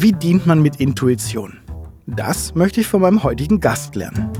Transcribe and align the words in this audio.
Wie 0.00 0.12
dient 0.12 0.46
man 0.46 0.62
mit 0.62 0.76
Intuition? 0.76 1.58
Das 2.06 2.54
möchte 2.54 2.80
ich 2.80 2.86
von 2.86 3.00
meinem 3.00 3.24
heutigen 3.24 3.58
Gast 3.58 3.96
lernen. 3.96 4.30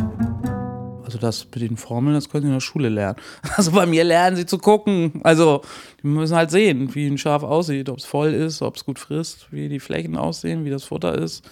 Also 1.05 1.19
das 1.19 1.49
mit 1.53 1.69
den 1.69 1.77
Formeln, 1.77 2.15
das 2.15 2.29
können 2.29 2.43
Sie 2.43 2.49
in 2.49 2.55
der 2.55 2.61
Schule 2.61 2.89
lernen. 2.89 3.17
Also 3.57 3.73
bei 3.73 3.85
mir 3.85 4.05
lernen 4.05 4.37
Sie 4.37 4.47
zu 4.47 4.59
gucken. 4.59 5.21
Also 5.25 5.63
die 6.01 6.07
müssen 6.07 6.37
halt 6.37 6.53
sehen, 6.53 6.95
wie 6.95 7.09
ein 7.09 7.19
Schaf 7.19 7.43
aussieht, 7.43 7.89
ob 7.89 7.99
es 7.99 8.05
voll 8.05 8.35
ist, 8.35 8.63
ob 8.63 8.77
es 8.77 8.85
gut 8.85 9.01
frisst, 9.01 9.49
wie 9.51 9.69
die 9.69 9.81
Flächen 9.81 10.17
aussehen, 10.17 10.65
wie 10.65 10.71
das 10.71 10.85
Futter 10.85 11.19
ist. 11.19 11.45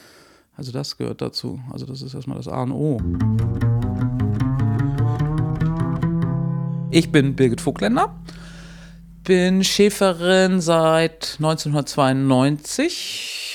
Also 0.56 0.70
das 0.70 0.96
gehört 0.96 1.20
dazu. 1.20 1.58
Also 1.72 1.84
das 1.84 2.00
ist 2.00 2.14
erstmal 2.14 2.36
das 2.36 2.46
A 2.46 2.62
und 2.62 2.70
O. 2.70 3.00
Ich 6.92 7.10
bin 7.10 7.34
Birgit 7.34 7.60
Vogtländer, 7.60 8.14
bin 9.24 9.64
Schäferin 9.64 10.60
seit 10.60 11.38
1992 11.40 13.45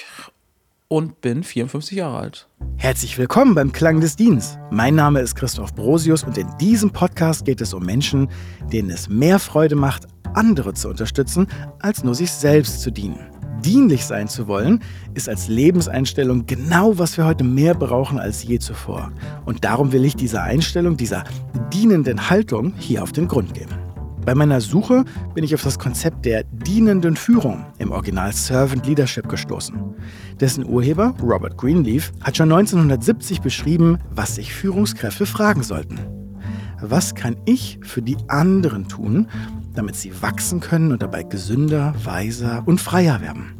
und 0.91 1.21
bin 1.21 1.41
54 1.41 1.97
Jahre 1.97 2.17
alt. 2.17 2.49
Herzlich 2.75 3.17
willkommen 3.17 3.55
beim 3.55 3.71
Klang 3.71 4.01
des 4.01 4.17
Dienstes. 4.17 4.59
Mein 4.71 4.93
Name 4.93 5.21
ist 5.21 5.35
Christoph 5.35 5.73
Brosius 5.73 6.25
und 6.25 6.37
in 6.37 6.49
diesem 6.59 6.91
Podcast 6.91 7.45
geht 7.45 7.61
es 7.61 7.73
um 7.73 7.85
Menschen, 7.85 8.27
denen 8.73 8.89
es 8.89 9.07
mehr 9.07 9.39
Freude 9.39 9.77
macht, 9.77 10.07
andere 10.33 10.73
zu 10.73 10.89
unterstützen, 10.89 11.47
als 11.79 12.03
nur 12.03 12.13
sich 12.13 12.29
selbst 12.29 12.81
zu 12.81 12.91
dienen. 12.91 13.19
Dienlich 13.63 14.03
sein 14.03 14.27
zu 14.27 14.49
wollen, 14.49 14.83
ist 15.13 15.29
als 15.29 15.47
Lebenseinstellung 15.47 16.45
genau, 16.45 16.97
was 16.99 17.15
wir 17.15 17.23
heute 17.23 17.45
mehr 17.45 17.73
brauchen 17.73 18.19
als 18.19 18.43
je 18.43 18.59
zuvor. 18.59 19.13
Und 19.45 19.63
darum 19.63 19.93
will 19.93 20.03
ich 20.03 20.17
dieser 20.17 20.43
Einstellung, 20.43 20.97
dieser 20.97 21.23
dienenden 21.71 22.29
Haltung 22.29 22.73
hier 22.77 23.01
auf 23.01 23.13
den 23.13 23.29
Grund 23.29 23.53
gehen. 23.53 23.69
Bei 24.25 24.35
meiner 24.35 24.61
Suche 24.61 25.03
bin 25.33 25.43
ich 25.43 25.55
auf 25.55 25.63
das 25.63 25.79
Konzept 25.79 26.25
der 26.25 26.43
dienenden 26.43 27.15
Führung 27.15 27.65
im 27.79 27.91
Original 27.91 28.31
Servant 28.31 28.85
Leadership 28.85 29.27
gestoßen. 29.27 29.95
Dessen 30.41 30.67
Urheber, 30.67 31.13
Robert 31.21 31.55
Greenleaf, 31.55 32.11
hat 32.19 32.35
schon 32.35 32.51
1970 32.51 33.41
beschrieben, 33.41 33.99
was 34.09 34.35
sich 34.35 34.53
Führungskräfte 34.53 35.27
fragen 35.27 35.61
sollten. 35.61 35.99
Was 36.81 37.13
kann 37.13 37.37
ich 37.45 37.79
für 37.83 38.01
die 38.01 38.17
anderen 38.27 38.87
tun, 38.87 39.27
damit 39.75 39.95
sie 39.95 40.11
wachsen 40.21 40.59
können 40.59 40.91
und 40.91 41.03
dabei 41.03 41.21
gesünder, 41.21 41.93
weiser 42.03 42.63
und 42.65 42.81
freier 42.81 43.21
werden? 43.21 43.53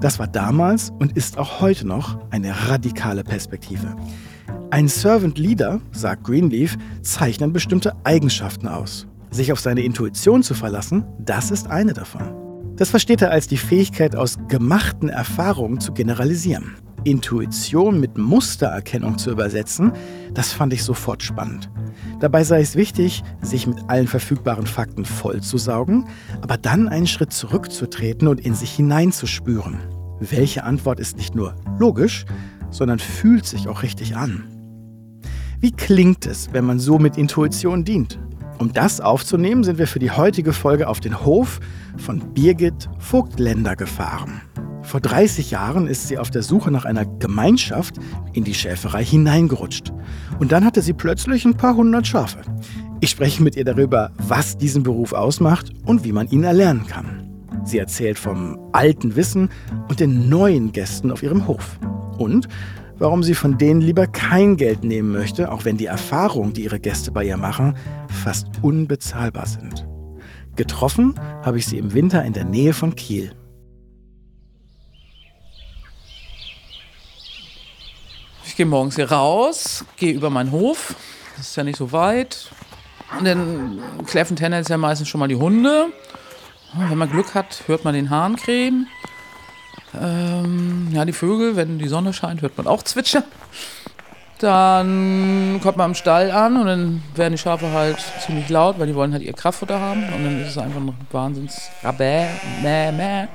Das 0.00 0.18
war 0.18 0.26
damals 0.26 0.90
und 0.98 1.14
ist 1.14 1.36
auch 1.36 1.60
heute 1.60 1.86
noch 1.86 2.18
eine 2.30 2.68
radikale 2.68 3.22
Perspektive. 3.22 3.94
Ein 4.70 4.88
Servant 4.88 5.38
Leader, 5.38 5.80
sagt 5.92 6.24
Greenleaf, 6.24 6.76
zeichnet 7.02 7.52
bestimmte 7.52 7.92
Eigenschaften 8.02 8.66
aus. 8.66 9.06
Sich 9.30 9.52
auf 9.52 9.60
seine 9.60 9.82
Intuition 9.82 10.42
zu 10.42 10.54
verlassen, 10.54 11.04
das 11.18 11.50
ist 11.50 11.68
eine 11.68 11.92
davon. 11.92 12.43
Das 12.76 12.90
versteht 12.90 13.22
er 13.22 13.30
als 13.30 13.46
die 13.46 13.56
Fähigkeit, 13.56 14.16
aus 14.16 14.36
gemachten 14.48 15.08
Erfahrungen 15.08 15.78
zu 15.78 15.92
generalisieren. 15.92 16.74
Intuition 17.04 18.00
mit 18.00 18.18
Mustererkennung 18.18 19.18
zu 19.18 19.30
übersetzen, 19.30 19.92
das 20.32 20.52
fand 20.52 20.72
ich 20.72 20.82
sofort 20.82 21.22
spannend. 21.22 21.70
Dabei 22.18 22.42
sei 22.42 22.60
es 22.60 22.74
wichtig, 22.74 23.22
sich 23.42 23.66
mit 23.66 23.78
allen 23.88 24.08
verfügbaren 24.08 24.66
Fakten 24.66 25.04
vollzusaugen, 25.04 26.06
aber 26.40 26.56
dann 26.56 26.88
einen 26.88 27.06
Schritt 27.06 27.32
zurückzutreten 27.32 28.26
und 28.26 28.40
in 28.40 28.54
sich 28.54 28.72
hineinzuspüren. 28.72 29.78
Welche 30.18 30.64
Antwort 30.64 30.98
ist 30.98 31.16
nicht 31.16 31.34
nur 31.34 31.54
logisch, 31.78 32.24
sondern 32.70 32.98
fühlt 32.98 33.46
sich 33.46 33.68
auch 33.68 33.82
richtig 33.82 34.16
an. 34.16 34.44
Wie 35.60 35.72
klingt 35.72 36.26
es, 36.26 36.52
wenn 36.52 36.64
man 36.64 36.80
so 36.80 36.98
mit 36.98 37.16
Intuition 37.18 37.84
dient? 37.84 38.18
Um 38.58 38.72
das 38.72 39.00
aufzunehmen, 39.00 39.64
sind 39.64 39.78
wir 39.78 39.86
für 39.86 39.98
die 39.98 40.10
heutige 40.10 40.52
Folge 40.52 40.88
auf 40.88 41.00
den 41.00 41.24
Hof 41.24 41.60
von 41.96 42.20
Birgit 42.34 42.88
Vogtländer 42.98 43.76
gefahren. 43.76 44.42
Vor 44.82 45.00
30 45.00 45.50
Jahren 45.50 45.86
ist 45.86 46.08
sie 46.08 46.18
auf 46.18 46.30
der 46.30 46.42
Suche 46.42 46.70
nach 46.70 46.84
einer 46.84 47.06
Gemeinschaft 47.06 47.96
in 48.32 48.44
die 48.44 48.54
Schäferei 48.54 49.04
hineingerutscht. 49.04 49.92
Und 50.38 50.52
dann 50.52 50.64
hatte 50.64 50.82
sie 50.82 50.92
plötzlich 50.92 51.44
ein 51.44 51.56
paar 51.56 51.74
hundert 51.74 52.06
Schafe. 52.06 52.42
Ich 53.00 53.10
spreche 53.10 53.42
mit 53.42 53.56
ihr 53.56 53.64
darüber, 53.64 54.12
was 54.18 54.56
diesen 54.56 54.82
Beruf 54.82 55.12
ausmacht 55.12 55.72
und 55.84 56.04
wie 56.04 56.12
man 56.12 56.28
ihn 56.28 56.44
erlernen 56.44 56.86
kann. 56.86 57.28
Sie 57.64 57.78
erzählt 57.78 58.18
vom 58.18 58.58
alten 58.72 59.16
Wissen 59.16 59.48
und 59.88 60.00
den 60.00 60.28
neuen 60.28 60.72
Gästen 60.72 61.10
auf 61.10 61.22
ihrem 61.22 61.46
Hof. 61.46 61.78
Und 62.18 62.46
warum 62.98 63.22
sie 63.22 63.34
von 63.34 63.58
denen 63.58 63.80
lieber 63.80 64.06
kein 64.06 64.56
Geld 64.56 64.84
nehmen 64.84 65.12
möchte, 65.12 65.50
auch 65.50 65.64
wenn 65.64 65.76
die 65.76 65.86
Erfahrungen, 65.86 66.52
die 66.52 66.64
ihre 66.64 66.80
Gäste 66.80 67.10
bei 67.10 67.24
ihr 67.24 67.36
machen, 67.36 67.76
fast 68.08 68.46
unbezahlbar 68.62 69.46
sind. 69.46 69.86
Getroffen 70.56 71.18
habe 71.42 71.58
ich 71.58 71.66
sie 71.66 71.78
im 71.78 71.94
Winter 71.94 72.24
in 72.24 72.32
der 72.32 72.44
Nähe 72.44 72.72
von 72.72 72.94
Kiel. 72.94 73.32
Ich 78.46 78.56
gehe 78.56 78.66
morgens 78.66 78.94
hier 78.94 79.10
raus, 79.10 79.84
gehe 79.96 80.12
über 80.12 80.30
meinen 80.30 80.52
Hof. 80.52 80.94
Das 81.36 81.48
ist 81.48 81.56
ja 81.56 81.64
nicht 81.64 81.76
so 81.76 81.90
weit. 81.90 82.50
Und 83.18 83.24
dann 83.24 83.80
kläffen 84.06 84.36
tendenziell 84.36 84.78
meistens 84.78 85.08
schon 85.08 85.18
mal 85.18 85.26
die 85.26 85.34
Hunde. 85.34 85.86
Wenn 86.76 86.98
man 86.98 87.10
Glück 87.10 87.34
hat, 87.34 87.64
hört 87.66 87.84
man 87.84 87.94
den 87.94 88.10
Hahn 88.10 88.36
krähen. 88.36 88.86
Ähm, 90.00 90.88
ja, 90.92 91.04
die 91.04 91.12
Vögel, 91.12 91.56
wenn 91.56 91.78
die 91.78 91.88
Sonne 91.88 92.12
scheint, 92.12 92.42
hört 92.42 92.56
man 92.56 92.66
auch 92.66 92.82
zwitschern. 92.82 93.24
Dann 94.38 95.60
kommt 95.62 95.76
man 95.76 95.86
am 95.86 95.94
Stall 95.94 96.30
an 96.30 96.56
und 96.56 96.66
dann 96.66 97.02
werden 97.14 97.32
die 97.32 97.38
Schafe 97.38 97.70
halt 97.70 97.98
ziemlich 98.24 98.48
laut, 98.48 98.78
weil 98.78 98.86
die 98.86 98.94
wollen 98.94 99.12
halt 99.12 99.22
ihr 99.22 99.32
Kraftfutter 99.32 99.80
haben. 99.80 100.04
Und 100.12 100.24
dann 100.24 100.40
ist 100.40 100.50
es 100.50 100.58
einfach 100.58 100.80
ein 100.80 100.94
Wahnsinns 101.12 101.70
Rabä, 101.82 102.26
mäh, 102.62 102.92
mäh. 102.92 103.26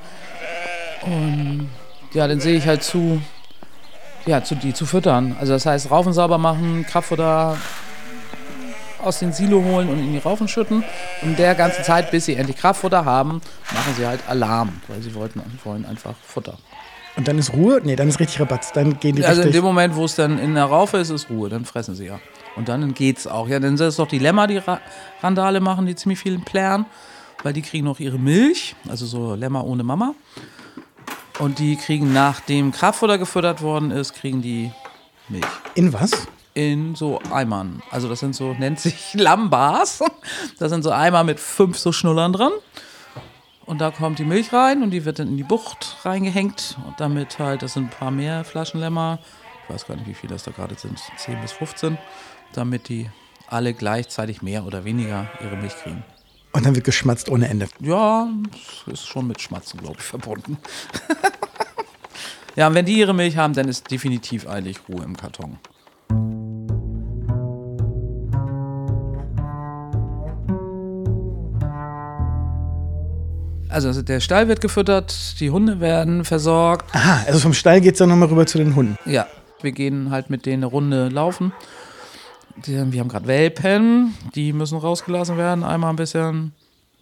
Und 1.02 1.70
ja, 2.14 2.28
dann 2.28 2.40
sehe 2.40 2.58
ich 2.58 2.68
halt 2.68 2.84
zu, 2.84 3.22
ja, 4.26 4.44
zu, 4.44 4.56
die 4.56 4.74
zu 4.74 4.86
füttern. 4.86 5.36
Also 5.40 5.54
das 5.54 5.66
heißt, 5.66 5.90
Raufen 5.90 6.14
sauber 6.14 6.38
machen, 6.38 6.86
Kraftfutter 6.86 7.58
aus 9.04 9.20
den 9.20 9.34
Silo 9.34 9.64
holen 9.64 9.90
und 9.90 10.00
in 10.00 10.12
die 10.14 10.20
Raufen 10.20 10.48
schütten. 10.48 10.84
Und 11.22 11.30
in 11.30 11.36
der 11.36 11.56
ganzen 11.56 11.84
Zeit, 11.84 12.12
bis 12.12 12.26
sie 12.26 12.36
endlich 12.36 12.58
Kraftfutter 12.58 13.06
haben, 13.06 13.42
machen 13.74 13.94
sie 13.98 14.06
halt 14.06 14.22
Alarm, 14.28 14.82
weil 14.88 15.02
sie 15.02 15.14
wollten, 15.16 15.42
wollen 15.64 15.86
einfach 15.86 16.16
Futter. 16.26 16.58
Und 17.16 17.28
dann 17.28 17.38
ist 17.38 17.54
Ruhe? 17.54 17.82
Nee, 17.84 17.96
dann 17.96 18.08
ist 18.08 18.20
richtig 18.20 18.40
Rabatz. 18.40 18.72
Dann 18.72 19.00
gehen 19.00 19.16
die 19.16 19.26
Also 19.26 19.42
in 19.42 19.52
dem 19.52 19.64
Moment, 19.64 19.96
wo 19.96 20.06
es 20.06 20.16
dann 20.16 20.40
in 20.40 20.56
der 20.56 20.66
Raufe 20.66 20.98
ist, 20.98 21.10
ist 21.10 21.30
Ruhe. 21.30 21.50
Dann 21.50 21.66
fressen 21.66 21.96
sie 21.96 22.06
ja. 22.06 22.20
Und 22.56 22.70
dann 22.70 22.94
geht's 22.94 23.28
auch. 23.28 23.48
Ja, 23.50 23.60
dann 23.60 23.76
sind 23.78 23.88
es 23.88 23.98
doch 23.98 24.08
die 24.08 24.20
Lämmer, 24.20 24.48
die 24.48 24.58
Ra 24.58 24.80
Randale 25.22 25.60
machen, 25.60 25.86
die 25.86 25.96
ziemlich 25.96 26.20
viel 26.20 26.40
plären. 26.40 26.86
Weil 27.44 27.54
die 27.54 27.62
kriegen 27.62 27.86
noch 27.86 28.00
ihre 28.00 28.18
Milch. 28.18 28.76
Also 28.88 29.06
so 29.06 29.36
Lämmer 29.36 29.66
ohne 29.66 29.84
Mama. 29.84 30.14
Und 31.40 31.60
die 31.60 31.76
kriegen, 31.76 32.14
nachdem 32.14 32.72
Kraftfutter 32.72 33.18
gefüttert 33.18 33.62
worden 33.62 33.92
ist, 33.92 34.14
kriegen 34.14 34.42
die 34.42 34.72
Milch. 35.30 35.46
In 35.76 35.92
was? 35.94 36.28
In 36.60 36.94
so 36.94 37.22
Eimern. 37.32 37.82
Also 37.90 38.10
das 38.10 38.20
sind 38.20 38.36
so, 38.36 38.54
nennt 38.54 38.82
sich 38.82 39.14
Lambars. 39.14 40.04
Das 40.58 40.70
sind 40.70 40.84
so 40.84 40.92
Eimer 40.92 41.24
mit 41.24 41.40
fünf 41.40 41.78
so 41.78 41.94
Schnullern 41.94 42.34
dran. 42.34 42.52
Und 43.66 43.80
da 43.80 43.92
kommt 43.92 44.20
die 44.20 44.26
Milch 44.26 44.52
rein 44.52 44.84
und 44.84 44.92
die 44.92 45.06
wird 45.06 45.20
dann 45.20 45.30
in 45.30 45.38
die 45.38 45.44
Bucht 45.44 45.96
reingehängt. 46.04 46.78
Und 46.86 47.00
damit 47.00 47.40
halt, 47.40 47.62
das 47.62 47.76
sind 47.76 47.86
ein 47.86 47.90
paar 47.90 48.12
mehr 48.12 48.44
Flaschenlämmer. 48.44 49.20
Ich 49.64 49.74
weiß 49.74 49.88
gar 49.88 49.96
nicht, 49.96 50.08
wie 50.08 50.14
viele 50.14 50.34
das 50.34 50.44
da 50.44 50.52
gerade 50.52 50.76
sind. 50.76 51.00
10 51.18 51.40
bis 51.42 51.54
15. 51.54 51.98
Damit 52.52 52.90
die 52.90 53.10
alle 53.48 53.74
gleichzeitig 53.74 54.42
mehr 54.42 54.66
oder 54.66 54.84
weniger 54.84 55.30
ihre 55.42 55.56
Milch 55.56 55.76
kriegen. 55.78 56.04
Und 56.52 56.66
dann 56.66 56.76
wird 56.76 56.84
geschmatzt 56.84 57.30
ohne 57.30 57.48
Ende. 57.48 57.70
Ja, 57.80 58.28
ist 58.88 59.08
schon 59.08 59.28
mit 59.28 59.40
Schmatzen, 59.40 59.80
glaube 59.80 59.98
ich, 60.00 60.04
verbunden. 60.04 60.58
ja, 62.58 62.68
und 62.68 62.74
wenn 62.74 62.86
die 62.86 62.98
ihre 62.98 63.14
Milch 63.14 63.38
haben, 63.38 63.54
dann 63.54 63.70
ist 63.70 63.90
definitiv 63.90 64.46
eigentlich 64.48 64.80
Ruhe 64.90 65.06
im 65.06 65.16
Karton. 65.16 65.58
Also 73.70 74.02
der 74.02 74.20
Stall 74.20 74.48
wird 74.48 74.62
gefüttert, 74.62 75.40
die 75.40 75.52
Hunde 75.52 75.80
werden 75.80 76.26
versorgt. 76.26 76.94
Aha, 76.96 77.24
also 77.28 77.40
vom 77.40 77.54
Stall 77.54 77.82
geht 77.82 77.94
es 77.94 78.00
dann 78.00 78.10
nochmal 78.10 78.28
rüber 78.28 78.48
zu 78.48 78.58
den 78.58 78.76
Hunden. 78.76 78.98
Ja, 79.06 79.28
wir 79.62 79.72
gehen 79.72 80.10
halt 80.10 80.32
mit 80.32 80.48
denen 80.48 80.64
eine 80.64 80.72
Runde 80.72 81.10
laufen. 81.10 81.54
Die, 82.66 82.92
wir 82.92 83.00
haben 83.00 83.10
gerade 83.10 83.28
Welpen, 83.28 84.16
die 84.34 84.54
müssen 84.54 84.80
rausgelassen 84.80 85.38
werden, 85.38 85.64
einmal 85.64 85.92
ein 85.92 85.96
bisschen 85.96 86.54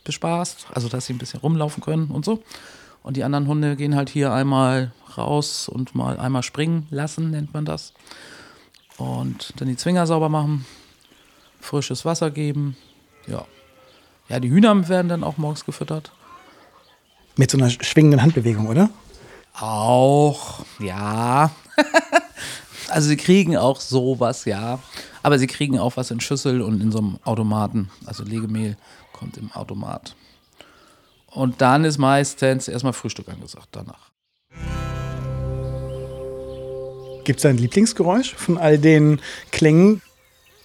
bespaßt, 0.04 0.68
also 0.74 0.90
dass 0.90 1.06
sie 1.06 1.14
ein 1.14 1.18
bisschen 1.18 1.40
rumlaufen 1.40 1.82
können 1.82 2.12
und 2.12 2.26
so. 2.26 2.44
Und 3.02 3.16
die 3.16 3.24
anderen 3.24 3.48
Hunde 3.48 3.78
gehen 3.78 3.96
halt 3.96 4.10
hier 4.10 4.34
einmal 4.34 4.92
raus 5.18 5.70
und 5.70 5.96
mal 5.96 6.20
einmal 6.20 6.44
springen 6.44 6.86
lassen, 6.90 7.32
nennt 7.32 7.54
man 7.54 7.64
das. 7.64 7.94
Und 8.98 9.54
dann 9.58 9.70
die 9.70 9.78
Zwinger 9.78 10.06
sauber 10.06 10.28
machen, 10.28 10.66
frisches 11.62 12.04
Wasser 12.04 12.30
geben. 12.30 12.76
Ja. 13.26 13.46
Ja, 14.28 14.42
die 14.42 14.50
Hühner 14.50 14.90
werden 14.90 15.08
dann 15.08 15.24
auch 15.24 15.38
morgens 15.38 15.64
gefüttert. 15.64 16.12
Mit 17.38 17.52
so 17.52 17.58
einer 17.58 17.70
schwingenden 17.70 18.22
Handbewegung, 18.22 18.68
oder? 18.68 18.90
Auch, 19.54 20.66
ja. 20.80 21.52
also 22.90 23.08
sie 23.08 23.18
kriegen 23.18 23.56
auch 23.58 23.80
sowas, 23.80 24.46
ja. 24.46 24.80
Aber 25.22 25.38
sie 25.38 25.48
kriegen 25.48 25.78
auch 25.78 25.98
was 25.98 26.10
in 26.10 26.20
Schüssel 26.20 26.62
und 26.62 26.82
in 26.82 26.92
so 26.92 26.98
einem 26.98 27.20
Automaten. 27.24 27.90
Also 28.06 28.24
Legemehl 28.24 28.76
kommt 29.14 29.38
im 29.38 29.52
Automat. 29.52 30.16
Und 31.28 31.62
dann 31.62 31.86
ist 31.86 32.00
meistens 32.00 32.68
erstmal 32.68 32.94
Frühstück 32.94 33.30
angesagt 33.30 33.70
danach. 33.72 34.10
Gibt 37.24 37.40
es 37.40 37.46
ein 37.46 37.58
Lieblingsgeräusch 37.58 38.34
von 38.34 38.58
all 38.58 38.80
den 38.80 39.22
Klängen? 39.52 40.02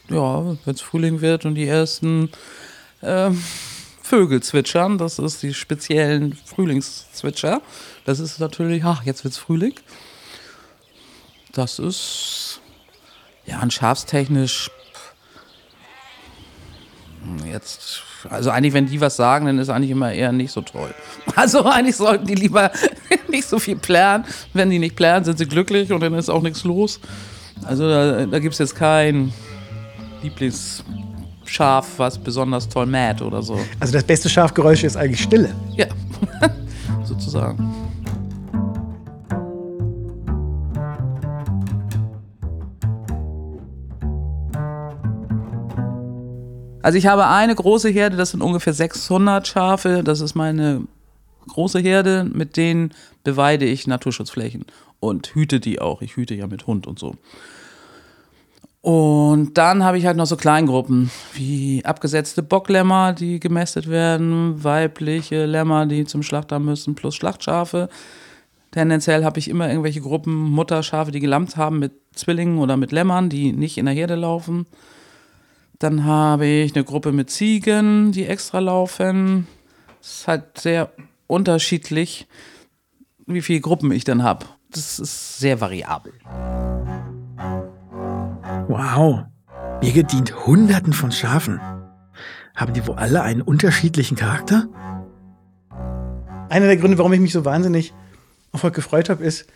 Ja, 0.08 0.56
wenn 0.64 0.74
es 0.74 0.80
Frühling 0.80 1.20
wird 1.20 1.44
und 1.44 1.54
die 1.54 1.66
ersten 1.66 2.30
ähm, 3.02 3.42
Vögel 4.12 4.42
zwitschern, 4.42 4.98
das 4.98 5.18
ist 5.18 5.42
die 5.42 5.54
speziellen 5.54 6.34
Frühlingszwitscher. 6.34 7.62
Das 8.04 8.20
ist 8.20 8.40
natürlich, 8.40 8.84
ach, 8.84 9.04
jetzt 9.04 9.24
wird's 9.24 9.38
Frühling. 9.38 9.72
Das 11.52 11.78
ist 11.78 12.60
ja 13.46 13.60
ein 13.60 13.70
schafstechnisch 13.70 14.70
jetzt 17.50 18.02
also 18.28 18.50
eigentlich, 18.50 18.74
wenn 18.74 18.86
die 18.86 19.00
was 19.00 19.16
sagen, 19.16 19.46
dann 19.46 19.58
ist 19.58 19.70
eigentlich 19.70 19.90
immer 19.90 20.12
eher 20.12 20.32
nicht 20.32 20.52
so 20.52 20.60
toll. 20.60 20.94
Also 21.34 21.64
eigentlich 21.64 21.96
sollten 21.96 22.26
die 22.26 22.34
lieber 22.34 22.70
nicht 23.28 23.48
so 23.48 23.58
viel 23.58 23.76
plären. 23.76 24.26
Wenn 24.52 24.68
die 24.68 24.78
nicht 24.78 24.94
plären, 24.94 25.24
sind 25.24 25.38
sie 25.38 25.46
glücklich 25.46 25.90
und 25.90 26.00
dann 26.00 26.12
ist 26.12 26.28
auch 26.28 26.42
nichts 26.42 26.64
los. 26.64 27.00
Also 27.64 27.88
da, 27.88 28.26
da 28.26 28.38
gibt 28.40 28.52
es 28.52 28.58
jetzt 28.58 28.76
kein 28.76 29.32
Lieblingsschaf, 31.52 31.98
was 31.98 32.18
besonders 32.18 32.68
toll 32.68 32.86
mäht 32.86 33.20
oder 33.20 33.42
so. 33.42 33.58
Also 33.78 33.92
das 33.92 34.04
beste 34.04 34.28
Schafgeräusch 34.28 34.84
ist 34.84 34.96
eigentlich 34.96 35.22
Stille. 35.22 35.54
Ja, 35.76 35.86
sozusagen. 37.04 37.74
Also 46.82 46.98
ich 46.98 47.06
habe 47.06 47.28
eine 47.28 47.54
große 47.54 47.90
Herde, 47.90 48.16
das 48.16 48.30
sind 48.30 48.42
ungefähr 48.42 48.72
600 48.72 49.46
Schafe. 49.46 50.02
Das 50.02 50.20
ist 50.20 50.34
meine 50.34 50.82
große 51.48 51.78
Herde, 51.78 52.28
mit 52.32 52.56
denen 52.56 52.92
beweide 53.22 53.66
ich 53.66 53.86
Naturschutzflächen 53.86 54.64
und 54.98 55.28
hüte 55.34 55.60
die 55.60 55.80
auch. 55.80 56.02
Ich 56.02 56.16
hüte 56.16 56.34
ja 56.34 56.48
mit 56.48 56.66
Hund 56.66 56.86
und 56.86 56.98
so. 56.98 57.14
Und 58.82 59.54
dann 59.54 59.84
habe 59.84 59.96
ich 59.96 60.06
halt 60.06 60.16
noch 60.16 60.26
so 60.26 60.36
Kleingruppen, 60.36 61.08
wie 61.34 61.84
abgesetzte 61.84 62.42
Bocklämmer, 62.42 63.12
die 63.12 63.38
gemästet 63.38 63.88
werden, 63.88 64.62
weibliche 64.64 65.46
Lämmer, 65.46 65.86
die 65.86 66.04
zum 66.04 66.24
Schlachter 66.24 66.58
müssen, 66.58 66.96
plus 66.96 67.14
Schlachtschafe. 67.14 67.88
Tendenziell 68.72 69.24
habe 69.24 69.38
ich 69.38 69.48
immer 69.48 69.68
irgendwelche 69.68 70.00
Gruppen 70.00 70.34
Mutterschafe, 70.34 71.12
die 71.12 71.20
gelammt 71.20 71.56
haben 71.56 71.78
mit 71.78 71.92
Zwillingen 72.14 72.58
oder 72.58 72.76
mit 72.76 72.90
Lämmern, 72.90 73.28
die 73.28 73.52
nicht 73.52 73.78
in 73.78 73.86
der 73.86 73.94
Herde 73.94 74.16
laufen. 74.16 74.66
Dann 75.78 76.04
habe 76.04 76.46
ich 76.46 76.74
eine 76.74 76.82
Gruppe 76.82 77.12
mit 77.12 77.30
Ziegen, 77.30 78.10
die 78.10 78.26
extra 78.26 78.58
laufen. 78.58 79.46
Es 80.00 80.20
ist 80.20 80.28
halt 80.28 80.58
sehr 80.58 80.90
unterschiedlich, 81.28 82.26
wie 83.26 83.42
viele 83.42 83.60
Gruppen 83.60 83.92
ich 83.92 84.02
dann 84.02 84.24
habe. 84.24 84.46
Das 84.70 84.98
ist 84.98 85.38
sehr 85.38 85.60
variabel. 85.60 86.14
Wow. 88.68 89.24
Mir 89.82 89.92
gedient 89.92 90.46
Hunderten 90.46 90.92
von 90.92 91.10
Schafen. 91.10 91.60
Haben 92.54 92.74
die 92.74 92.86
wohl 92.86 92.96
alle 92.96 93.22
einen 93.22 93.42
unterschiedlichen 93.42 94.16
Charakter? 94.16 94.68
Einer 96.48 96.66
der 96.66 96.76
Gründe, 96.76 96.98
warum 96.98 97.12
ich 97.12 97.20
mich 97.20 97.32
so 97.32 97.44
wahnsinnig 97.44 97.92
auf 98.52 98.62
heute 98.62 98.76
gefreut 98.76 99.08
habe, 99.08 99.24
ist, 99.24 99.46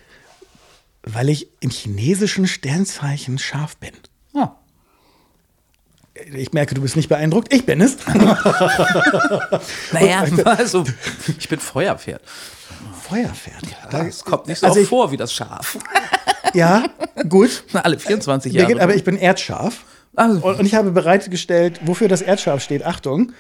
weil 1.02 1.28
ich 1.28 1.48
im 1.60 1.70
chinesischen 1.70 2.46
Sternzeichen 2.46 3.38
Schaf 3.38 3.76
bin. 3.76 3.92
Ah. 4.34 4.56
Ich 6.34 6.52
merke, 6.52 6.74
du 6.74 6.80
bist 6.80 6.96
nicht 6.96 7.08
beeindruckt. 7.08 7.52
Ich 7.52 7.66
bin 7.66 7.80
es. 7.80 7.98
naja, 9.92 10.24
also, 10.44 10.84
ich 11.38 11.48
bin 11.48 11.60
Feuerpferd. 11.60 12.22
Feuerpferd. 13.02 13.62
Ja, 13.62 13.88
das 13.90 14.24
kommt 14.24 14.46
nicht 14.48 14.60
so 14.60 14.66
also 14.66 14.80
ich, 14.80 14.88
vor 14.88 15.12
wie 15.12 15.16
das 15.16 15.32
Schaf. 15.32 15.78
Ja, 16.56 16.84
gut. 17.28 17.64
Alle 17.72 17.98
24 17.98 18.52
Jahre. 18.52 18.72
Geht, 18.72 18.80
aber 18.80 18.94
ich 18.94 19.04
bin 19.04 19.16
Erdschaf. 19.16 19.84
Also. 20.14 20.46
Und, 20.46 20.60
und 20.60 20.66
ich 20.66 20.74
habe 20.74 20.90
bereitgestellt, 20.90 21.80
wofür 21.84 22.08
das 22.08 22.22
Erdschaf 22.22 22.62
steht. 22.62 22.84
Achtung. 22.84 23.32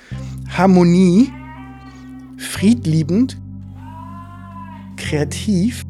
Harmonie, 0.56 1.32
friedliebend, 2.36 3.38
kreativ 4.96 5.84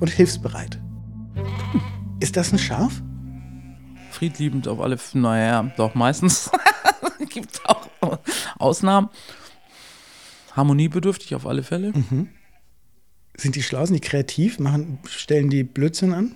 und 0.00 0.10
hilfsbereit. 0.10 0.80
Ist 2.20 2.36
das 2.36 2.52
ein 2.52 2.58
Schaf? 2.58 3.02
friedliebend 4.22 4.68
auf 4.68 4.78
alle, 4.78 4.96
naja, 5.14 5.72
doch 5.76 5.96
meistens. 5.96 6.48
Gibt 7.28 7.60
auch 7.66 7.88
Ausnahmen. 8.56 9.08
Harmoniebedürftig 10.54 11.34
auf 11.34 11.44
alle 11.44 11.64
Fälle. 11.64 11.92
Mhm. 11.92 12.28
Sind 13.36 13.56
die 13.56 13.62
schlau, 13.62 13.84
sind 13.86 13.94
die 13.94 14.00
kreativ, 14.00 14.58
machen, 14.58 14.98
stellen 15.06 15.50
die 15.50 15.64
Blödsinn 15.64 16.12
an? 16.12 16.34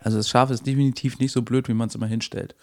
Also 0.00 0.16
das 0.16 0.28
Schaf 0.28 0.50
ist 0.50 0.66
definitiv 0.66 1.18
nicht 1.18 1.32
so 1.32 1.42
blöd, 1.42 1.68
wie 1.68 1.74
man 1.74 1.88
es 1.88 1.94
immer 1.94 2.06
hinstellt. 2.06 2.54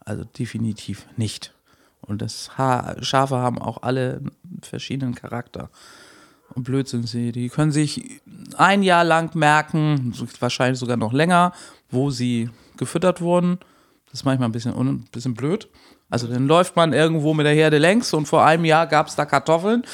Also 0.00 0.24
definitiv 0.24 1.06
nicht. 1.16 1.54
Und 2.00 2.22
das 2.22 2.56
ha 2.56 2.96
Schafe 3.02 3.36
haben 3.36 3.58
auch 3.58 3.82
alle 3.82 4.22
verschiedenen 4.62 5.14
Charakter. 5.14 5.70
Und 6.54 6.64
blöd 6.64 6.88
sind 6.88 7.06
sie. 7.08 7.32
Die 7.32 7.48
können 7.48 7.70
sich 7.70 8.20
ein 8.56 8.82
Jahr 8.82 9.04
lang 9.04 9.34
merken, 9.36 10.12
wahrscheinlich 10.40 10.78
sogar 10.78 10.96
noch 10.96 11.12
länger, 11.12 11.52
wo 11.90 12.10
sie 12.10 12.50
gefüttert 12.76 13.20
wurden 13.20 13.58
das 14.10 14.20
ist 14.20 14.24
manchmal 14.24 14.48
ein 14.48 14.52
bisschen, 14.52 14.74
ein 14.74 15.04
bisschen 15.12 15.34
blöd. 15.34 15.68
Also 16.10 16.26
dann 16.26 16.46
läuft 16.46 16.74
man 16.74 16.92
irgendwo 16.92 17.34
mit 17.34 17.46
der 17.46 17.54
Herde 17.54 17.78
längs 17.78 18.12
und 18.12 18.26
vor 18.26 18.44
einem 18.44 18.64
Jahr 18.64 18.86
gab 18.88 19.06
es 19.06 19.14
da 19.14 19.24
Kartoffeln. 19.24 19.84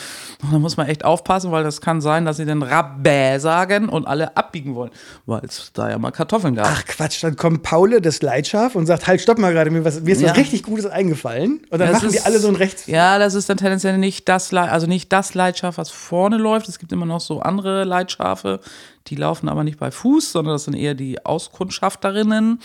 Und 0.42 0.52
da 0.52 0.58
muss 0.58 0.76
man 0.76 0.86
echt 0.88 1.04
aufpassen, 1.04 1.52
weil 1.52 1.62
das 1.62 1.80
kann 1.80 2.00
sein, 2.00 2.24
dass 2.24 2.38
sie 2.38 2.46
den 2.46 2.62
Rabä 2.62 3.38
sagen 3.38 3.88
und 3.88 4.06
alle 4.06 4.36
abbiegen 4.36 4.74
wollen, 4.74 4.90
weil 5.26 5.42
es 5.44 5.70
da 5.74 5.90
ja 5.90 5.98
mal 5.98 6.10
Kartoffeln 6.10 6.54
gab. 6.54 6.68
Ach 6.68 6.84
Quatsch, 6.86 7.22
dann 7.22 7.36
kommt 7.36 7.62
Paule, 7.62 8.00
das 8.00 8.22
Leitschaf, 8.22 8.74
und 8.74 8.86
sagt, 8.86 9.06
halt, 9.06 9.20
stopp 9.20 9.38
mal 9.38 9.52
gerade, 9.52 9.70
mir, 9.70 9.84
was, 9.84 10.00
mir 10.00 10.12
ist 10.12 10.22
ja. 10.22 10.30
was 10.30 10.36
richtig 10.38 10.62
Gutes 10.62 10.86
eingefallen. 10.86 11.60
Und 11.70 11.78
dann 11.78 11.88
das 11.88 11.92
machen 11.92 12.08
ist, 12.08 12.14
die 12.14 12.20
alle 12.20 12.38
so 12.38 12.48
ein 12.48 12.56
Rechts... 12.56 12.86
Ja, 12.86 13.18
das 13.18 13.34
ist 13.34 13.48
dann 13.50 13.58
tendenziell 13.58 13.98
nicht 13.98 14.28
das, 14.28 14.52
also 14.54 14.86
nicht 14.86 15.12
das 15.12 15.34
Leitschaf, 15.34 15.76
was 15.76 15.90
vorne 15.90 16.38
läuft. 16.38 16.68
Es 16.68 16.78
gibt 16.78 16.92
immer 16.92 17.06
noch 17.06 17.20
so 17.20 17.40
andere 17.40 17.84
Leitschafe, 17.84 18.60
die 19.08 19.16
laufen 19.16 19.48
aber 19.48 19.64
nicht 19.64 19.78
bei 19.78 19.90
Fuß, 19.90 20.32
sondern 20.32 20.54
das 20.54 20.64
sind 20.64 20.74
eher 20.74 20.94
die 20.94 21.24
Auskundschafterinnen 21.24 22.60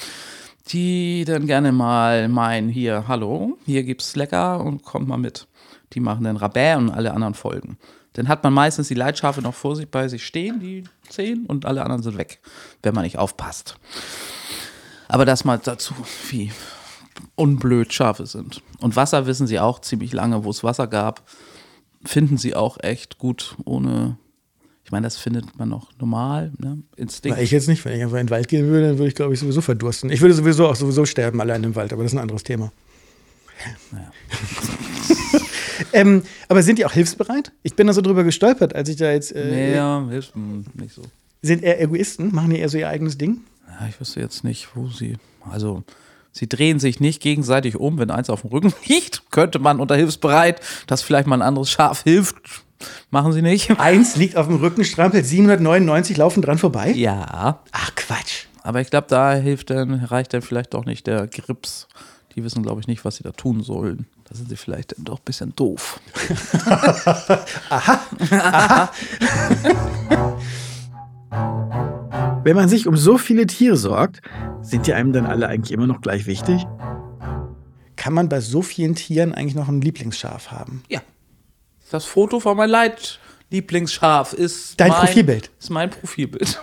die 0.71 1.25
dann 1.25 1.47
gerne 1.47 1.71
mal 1.71 2.27
meinen, 2.29 2.69
hier, 2.69 3.07
hallo, 3.07 3.57
hier 3.65 3.83
gibt's 3.83 4.15
lecker 4.15 4.63
und 4.63 4.83
kommt 4.83 5.07
mal 5.07 5.17
mit. 5.17 5.47
Die 5.93 5.99
machen 5.99 6.23
dann 6.23 6.37
Rabä 6.37 6.75
und 6.75 6.89
alle 6.89 7.13
anderen 7.13 7.33
folgen. 7.33 7.77
Dann 8.13 8.27
hat 8.27 8.43
man 8.43 8.53
meistens 8.53 8.87
die 8.87 8.93
Leitschafe 8.93 9.41
noch 9.41 9.53
vor 9.53 9.75
sich 9.75 9.89
bei 9.89 10.07
sich 10.07 10.25
stehen, 10.25 10.59
die 10.59 10.83
zehn, 11.07 11.45
und 11.45 11.65
alle 11.65 11.83
anderen 11.83 12.03
sind 12.03 12.17
weg, 12.17 12.39
wenn 12.83 12.93
man 12.93 13.03
nicht 13.03 13.17
aufpasst. 13.17 13.75
Aber 15.07 15.25
das 15.25 15.45
mal 15.45 15.59
dazu, 15.61 15.93
wie 16.29 16.51
unblöd 17.35 17.93
Schafe 17.93 18.25
sind. 18.25 18.61
Und 18.79 18.95
Wasser 18.95 19.25
wissen 19.25 19.47
sie 19.47 19.59
auch 19.59 19.79
ziemlich 19.79 20.13
lange, 20.13 20.43
wo 20.43 20.49
es 20.49 20.63
Wasser 20.63 20.87
gab. 20.87 21.23
Finden 22.05 22.37
sie 22.37 22.55
auch 22.55 22.77
echt 22.81 23.17
gut, 23.17 23.55
ohne 23.65 24.17
ich 24.91 24.93
meine, 24.93 25.07
das 25.07 25.15
findet 25.15 25.57
man 25.57 25.69
noch 25.69 25.87
normal, 26.01 26.51
ne? 26.57 26.79
Instinkt. 26.97 27.37
Na, 27.37 27.41
ich 27.41 27.51
jetzt 27.51 27.69
nicht. 27.69 27.85
Wenn 27.85 27.95
ich 27.95 28.03
einfach 28.03 28.17
in 28.17 28.25
den 28.25 28.29
Wald 28.29 28.49
gehen 28.49 28.67
würde, 28.67 28.89
dann 28.89 28.97
würde 28.97 29.07
ich, 29.07 29.15
glaube 29.15 29.33
ich, 29.33 29.39
sowieso 29.39 29.61
verdursten. 29.61 30.11
Ich 30.11 30.19
würde 30.19 30.33
sowieso 30.33 30.67
auch 30.67 30.75
sowieso 30.75 31.05
sterben 31.05 31.39
allein 31.39 31.63
im 31.63 31.73
Wald, 31.77 31.93
aber 31.93 32.03
das 32.03 32.11
ist 32.11 32.17
ein 32.17 32.21
anderes 32.21 32.43
Thema. 32.43 32.73
Naja. 33.91 34.11
ähm, 35.93 36.23
aber 36.49 36.61
sind 36.61 36.77
die 36.77 36.85
auch 36.85 36.91
hilfsbereit? 36.91 37.53
Ich 37.63 37.73
bin 37.77 37.87
da 37.87 37.93
so 37.93 38.01
drüber 38.01 38.25
gestolpert, 38.25 38.75
als 38.75 38.89
ich 38.89 38.97
da 38.97 39.09
jetzt. 39.13 39.33
Äh, 39.33 39.45
nee, 39.49 39.75
ja, 39.75 40.05
hilft 40.09 40.33
nicht 40.35 40.93
so. 40.93 41.03
Sind 41.41 41.63
eher 41.63 41.81
Egoisten? 41.81 42.35
Machen 42.35 42.49
die 42.49 42.59
eher 42.59 42.67
so 42.67 42.77
ihr 42.77 42.89
eigenes 42.89 43.17
Ding? 43.17 43.45
Ja, 43.69 43.87
ich 43.87 43.97
wüsste 43.97 44.19
jetzt 44.19 44.43
nicht, 44.43 44.75
wo 44.75 44.89
sie. 44.89 45.15
Also, 45.49 45.85
sie 46.33 46.49
drehen 46.49 46.81
sich 46.81 46.99
nicht 46.99 47.21
gegenseitig 47.21 47.77
um, 47.77 47.97
wenn 47.97 48.11
eins 48.11 48.29
auf 48.29 48.41
dem 48.41 48.49
Rücken 48.49 48.73
liegt. 48.87 49.31
Könnte 49.31 49.59
man 49.59 49.79
unter 49.79 49.95
hilfsbereit, 49.95 50.59
dass 50.87 51.01
vielleicht 51.01 51.27
mal 51.27 51.37
ein 51.37 51.47
anderes 51.47 51.71
Schaf 51.71 52.03
hilft, 52.03 52.35
Machen 53.09 53.33
sie 53.33 53.41
nicht. 53.41 53.71
Eins 53.79 54.15
liegt 54.15 54.37
auf 54.37 54.47
dem 54.47 54.57
Rücken, 54.57 54.83
strampelt 54.83 55.25
799 55.25 56.17
laufen 56.17 56.41
dran 56.41 56.57
vorbei? 56.57 56.91
Ja. 56.91 57.59
Ach 57.71 57.95
Quatsch. 57.95 58.45
Aber 58.63 58.81
ich 58.81 58.89
glaube, 58.89 59.07
da 59.09 59.33
hilft 59.33 59.69
dann, 59.69 59.93
reicht 59.93 60.33
dann 60.33 60.41
vielleicht 60.41 60.73
doch 60.73 60.85
nicht 60.85 61.07
der 61.07 61.27
Grips. 61.27 61.87
Die 62.35 62.43
wissen, 62.43 62.63
glaube 62.63 62.79
ich, 62.79 62.87
nicht, 62.87 63.03
was 63.03 63.17
sie 63.17 63.23
da 63.23 63.31
tun 63.31 63.61
sollen. 63.61 64.05
Da 64.25 64.35
sind 64.35 64.49
sie 64.49 64.55
vielleicht 64.55 64.97
dann 64.97 65.03
doch 65.03 65.19
ein 65.19 65.25
bisschen 65.25 65.53
doof. 65.55 65.99
Aha. 67.69 67.99
Aha. 68.29 68.91
Wenn 72.43 72.55
man 72.55 72.69
sich 72.69 72.87
um 72.87 72.97
so 72.97 73.17
viele 73.19 73.45
Tiere 73.45 73.77
sorgt, 73.77 74.21
sind 74.61 74.87
die 74.87 74.93
einem 74.93 75.13
dann 75.13 75.25
alle 75.27 75.47
eigentlich 75.47 75.71
immer 75.71 75.85
noch 75.85 76.01
gleich 76.01 76.25
wichtig? 76.25 76.65
Kann 77.95 78.13
man 78.13 78.29
bei 78.29 78.39
so 78.39 78.63
vielen 78.63 78.95
Tieren 78.95 79.33
eigentlich 79.33 79.53
noch 79.53 79.67
ein 79.67 79.81
Lieblingsschaf 79.81 80.49
haben? 80.49 80.83
Ja. 80.89 81.01
Das 81.91 82.05
Foto 82.05 82.39
von 82.39 82.55
meinem 82.55 82.69
Leitlieblingsschaf 82.69 84.31
ist. 84.31 84.79
Dein 84.79 84.91
mein, 84.91 84.99
Profilbild. 84.99 85.51
Ist 85.59 85.69
mein 85.69 85.89
Profilbild. 85.89 86.61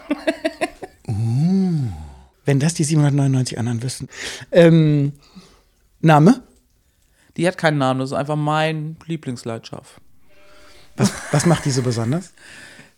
uh, 1.07 1.13
wenn 2.47 2.59
das 2.59 2.73
die 2.73 2.85
799 2.85 3.59
anderen 3.59 3.83
wüssten. 3.83 4.09
Ähm, 4.51 5.13
Name? 6.01 6.43
Die 7.37 7.47
hat 7.47 7.59
keinen 7.59 7.77
Namen, 7.77 8.01
das 8.01 8.11
ist 8.11 8.17
einfach 8.17 8.37
mein 8.37 8.97
Lieblingsleitschaf. 9.05 10.01
Was, 10.97 11.13
was 11.31 11.45
macht 11.45 11.67
die 11.67 11.73
so 11.73 11.83
besonders? 11.83 12.33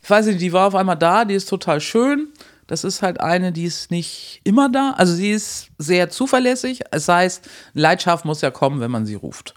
Ich 0.00 0.08
weiß 0.08 0.26
nicht, 0.26 0.40
die 0.40 0.52
war 0.52 0.68
auf 0.68 0.76
einmal 0.76 0.96
da, 0.96 1.24
die 1.24 1.34
ist 1.34 1.48
total 1.48 1.80
schön. 1.80 2.28
Das 2.68 2.84
ist 2.84 3.02
halt 3.02 3.18
eine, 3.20 3.50
die 3.50 3.64
ist 3.64 3.90
nicht 3.90 4.40
immer 4.44 4.70
da. 4.70 4.94
Also 4.96 5.14
sie 5.14 5.32
ist 5.32 5.70
sehr 5.78 6.10
zuverlässig. 6.10 6.82
Es 6.92 7.08
heißt, 7.08 7.44
ein 7.74 7.80
Leitschaf 7.80 8.22
muss 8.22 8.40
ja 8.40 8.52
kommen, 8.52 8.78
wenn 8.78 8.92
man 8.92 9.04
sie 9.04 9.16
ruft. 9.16 9.54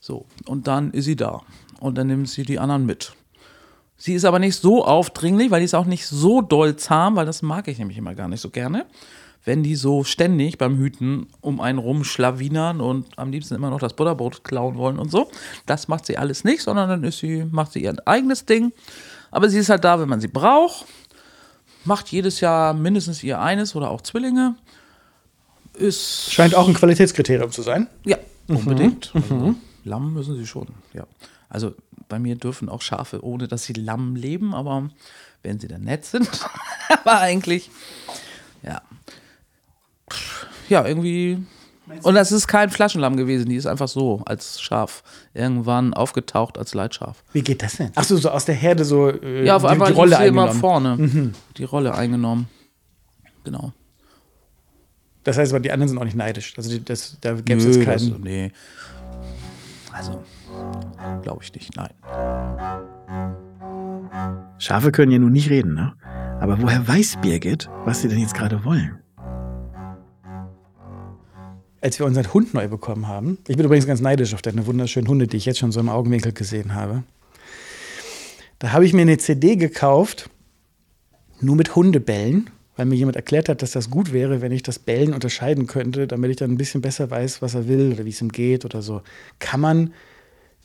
So, 0.00 0.24
und 0.46 0.66
dann 0.66 0.90
ist 0.92 1.04
sie 1.04 1.16
da. 1.16 1.42
Und 1.80 1.96
dann 1.98 2.08
nimmt 2.08 2.28
sie 2.28 2.42
die 2.42 2.58
anderen 2.58 2.86
mit. 2.86 3.12
Sie 3.96 4.14
ist 4.14 4.24
aber 4.24 4.38
nicht 4.38 4.56
so 4.56 4.84
aufdringlich, 4.84 5.50
weil 5.50 5.60
die 5.60 5.64
ist 5.64 5.74
auch 5.74 5.84
nicht 5.84 6.06
so 6.06 6.40
doll 6.40 6.76
zahm, 6.76 7.16
weil 7.16 7.26
das 7.26 7.42
mag 7.42 7.66
ich 7.66 7.78
nämlich 7.78 7.98
immer 7.98 8.14
gar 8.14 8.28
nicht 8.28 8.40
so 8.40 8.50
gerne. 8.50 8.86
Wenn 9.44 9.62
die 9.62 9.76
so 9.76 10.04
ständig 10.04 10.58
beim 10.58 10.76
Hüten 10.76 11.28
um 11.40 11.60
einen 11.60 11.78
rumschlawinern 11.78 12.80
und 12.80 13.06
am 13.16 13.30
liebsten 13.32 13.54
immer 13.54 13.70
noch 13.70 13.80
das 13.80 13.94
Butterbrot 13.94 14.44
klauen 14.44 14.76
wollen 14.76 14.98
und 14.98 15.10
so. 15.10 15.30
Das 15.66 15.88
macht 15.88 16.06
sie 16.06 16.16
alles 16.18 16.44
nicht, 16.44 16.62
sondern 16.62 16.88
dann 16.88 17.04
ist 17.04 17.18
sie, 17.18 17.44
macht 17.50 17.72
sie 17.72 17.82
ihr 17.82 17.96
eigenes 18.06 18.44
Ding. 18.44 18.72
Aber 19.30 19.48
sie 19.48 19.58
ist 19.58 19.68
halt 19.68 19.84
da, 19.84 19.98
wenn 20.00 20.08
man 20.08 20.20
sie 20.20 20.28
braucht. 20.28 20.86
Macht 21.84 22.08
jedes 22.08 22.40
Jahr 22.40 22.74
mindestens 22.74 23.22
ihr 23.22 23.40
eines 23.40 23.74
oder 23.74 23.90
auch 23.90 24.02
Zwillinge. 24.02 24.56
Ist. 25.74 26.32
Scheint 26.32 26.54
auch 26.54 26.68
ein 26.68 26.74
Qualitätskriterium 26.74 27.50
zu 27.50 27.62
sein. 27.62 27.86
Ja, 28.04 28.18
unbedingt. 28.48 29.12
Also, 29.14 29.54
Lamm 29.84 30.12
müssen 30.12 30.36
sie 30.36 30.46
schon, 30.46 30.66
ja. 30.92 31.04
Also 31.48 31.74
bei 32.08 32.18
mir 32.18 32.36
dürfen 32.36 32.68
auch 32.68 32.82
Schafe, 32.82 33.24
ohne 33.24 33.48
dass 33.48 33.64
sie 33.64 33.72
Lamm 33.72 34.16
leben, 34.16 34.54
aber 34.54 34.90
wenn 35.42 35.60
sie 35.60 35.68
dann 35.68 35.82
nett 35.82 36.04
sind. 36.04 36.28
aber 36.88 37.18
eigentlich, 37.20 37.70
ja. 38.62 38.82
Ja, 40.68 40.86
irgendwie. 40.86 41.44
Und 42.02 42.14
das 42.14 42.32
ist 42.32 42.48
kein 42.48 42.68
Flaschenlamm 42.68 43.16
gewesen, 43.16 43.48
die 43.48 43.56
ist 43.56 43.64
einfach 43.66 43.88
so 43.88 44.20
als 44.26 44.60
Schaf 44.60 45.02
irgendwann 45.32 45.94
aufgetaucht 45.94 46.58
als 46.58 46.74
Leitschaf. 46.74 47.24
Wie 47.32 47.40
geht 47.40 47.62
das 47.62 47.76
denn? 47.76 47.92
Ach 47.94 48.04
so, 48.04 48.18
so 48.18 48.28
aus 48.30 48.44
der 48.44 48.54
Herde 48.54 48.84
so 48.84 49.08
äh, 49.10 49.46
Ja, 49.46 49.56
auf 49.56 49.62
die, 49.62 49.68
einmal 49.68 49.88
die 49.88 49.94
Rolle 49.94 50.12
ist 50.16 50.20
sie 50.20 50.26
immer 50.26 50.50
eingenommen. 50.50 50.60
vorne. 50.60 51.32
Die 51.56 51.64
Rolle 51.64 51.94
eingenommen. 51.94 52.48
Genau. 53.44 53.72
Das 55.24 55.38
heißt 55.38 55.52
aber, 55.52 55.60
die 55.60 55.72
anderen 55.72 55.88
sind 55.88 55.98
auch 55.98 56.04
nicht 56.04 56.16
neidisch. 56.16 56.52
Also 56.58 56.68
die, 56.68 56.84
das, 56.84 57.16
da 57.22 57.32
gäbe 57.34 57.58
es 57.60 57.76
jetzt 57.76 57.84
keinen. 57.86 58.20
nee. 58.22 58.52
Also, 59.92 60.22
glaube 61.22 61.42
ich 61.42 61.52
nicht, 61.54 61.76
nein. 61.76 61.90
Schafe 64.58 64.92
können 64.92 65.12
ja 65.12 65.18
nun 65.18 65.32
nicht 65.32 65.50
reden, 65.50 65.74
ne? 65.74 65.94
Aber 66.40 66.60
woher 66.62 66.86
weiß 66.86 67.18
Birgit, 67.20 67.68
was 67.84 68.02
sie 68.02 68.08
denn 68.08 68.18
jetzt 68.18 68.34
gerade 68.34 68.64
wollen? 68.64 68.98
Als 71.80 71.98
wir 71.98 72.06
unseren 72.06 72.32
Hund 72.32 72.54
neu 72.54 72.68
bekommen 72.68 73.06
haben, 73.06 73.38
ich 73.46 73.56
bin 73.56 73.66
übrigens 73.66 73.86
ganz 73.86 74.00
neidisch 74.00 74.34
auf 74.34 74.42
deine 74.42 74.66
wunderschönen 74.66 75.08
Hunde, 75.08 75.26
die 75.26 75.36
ich 75.36 75.46
jetzt 75.46 75.58
schon 75.58 75.72
so 75.72 75.80
im 75.80 75.88
Augenwinkel 75.88 76.32
gesehen 76.32 76.74
habe. 76.74 77.04
Da 78.58 78.72
habe 78.72 78.84
ich 78.84 78.92
mir 78.92 79.02
eine 79.02 79.18
CD 79.18 79.54
gekauft, 79.54 80.28
nur 81.40 81.54
mit 81.54 81.76
Hundebellen, 81.76 82.50
weil 82.76 82.86
mir 82.86 82.96
jemand 82.96 83.16
erklärt 83.16 83.48
hat, 83.48 83.62
dass 83.62 83.72
das 83.72 83.90
gut 83.90 84.12
wäre, 84.12 84.40
wenn 84.40 84.52
ich 84.52 84.62
das 84.62 84.78
Bellen 84.78 85.14
unterscheiden 85.14 85.66
könnte, 85.66 86.06
damit 86.06 86.30
ich 86.30 86.36
dann 86.36 86.50
ein 86.50 86.56
bisschen 86.56 86.80
besser 86.80 87.10
weiß, 87.10 87.42
was 87.42 87.54
er 87.54 87.68
will 87.68 87.92
oder 87.92 88.04
wie 88.04 88.10
es 88.10 88.20
ihm 88.20 88.30
geht 88.30 88.64
oder 88.64 88.82
so. 88.82 89.02
Kann 89.38 89.60
man 89.60 89.92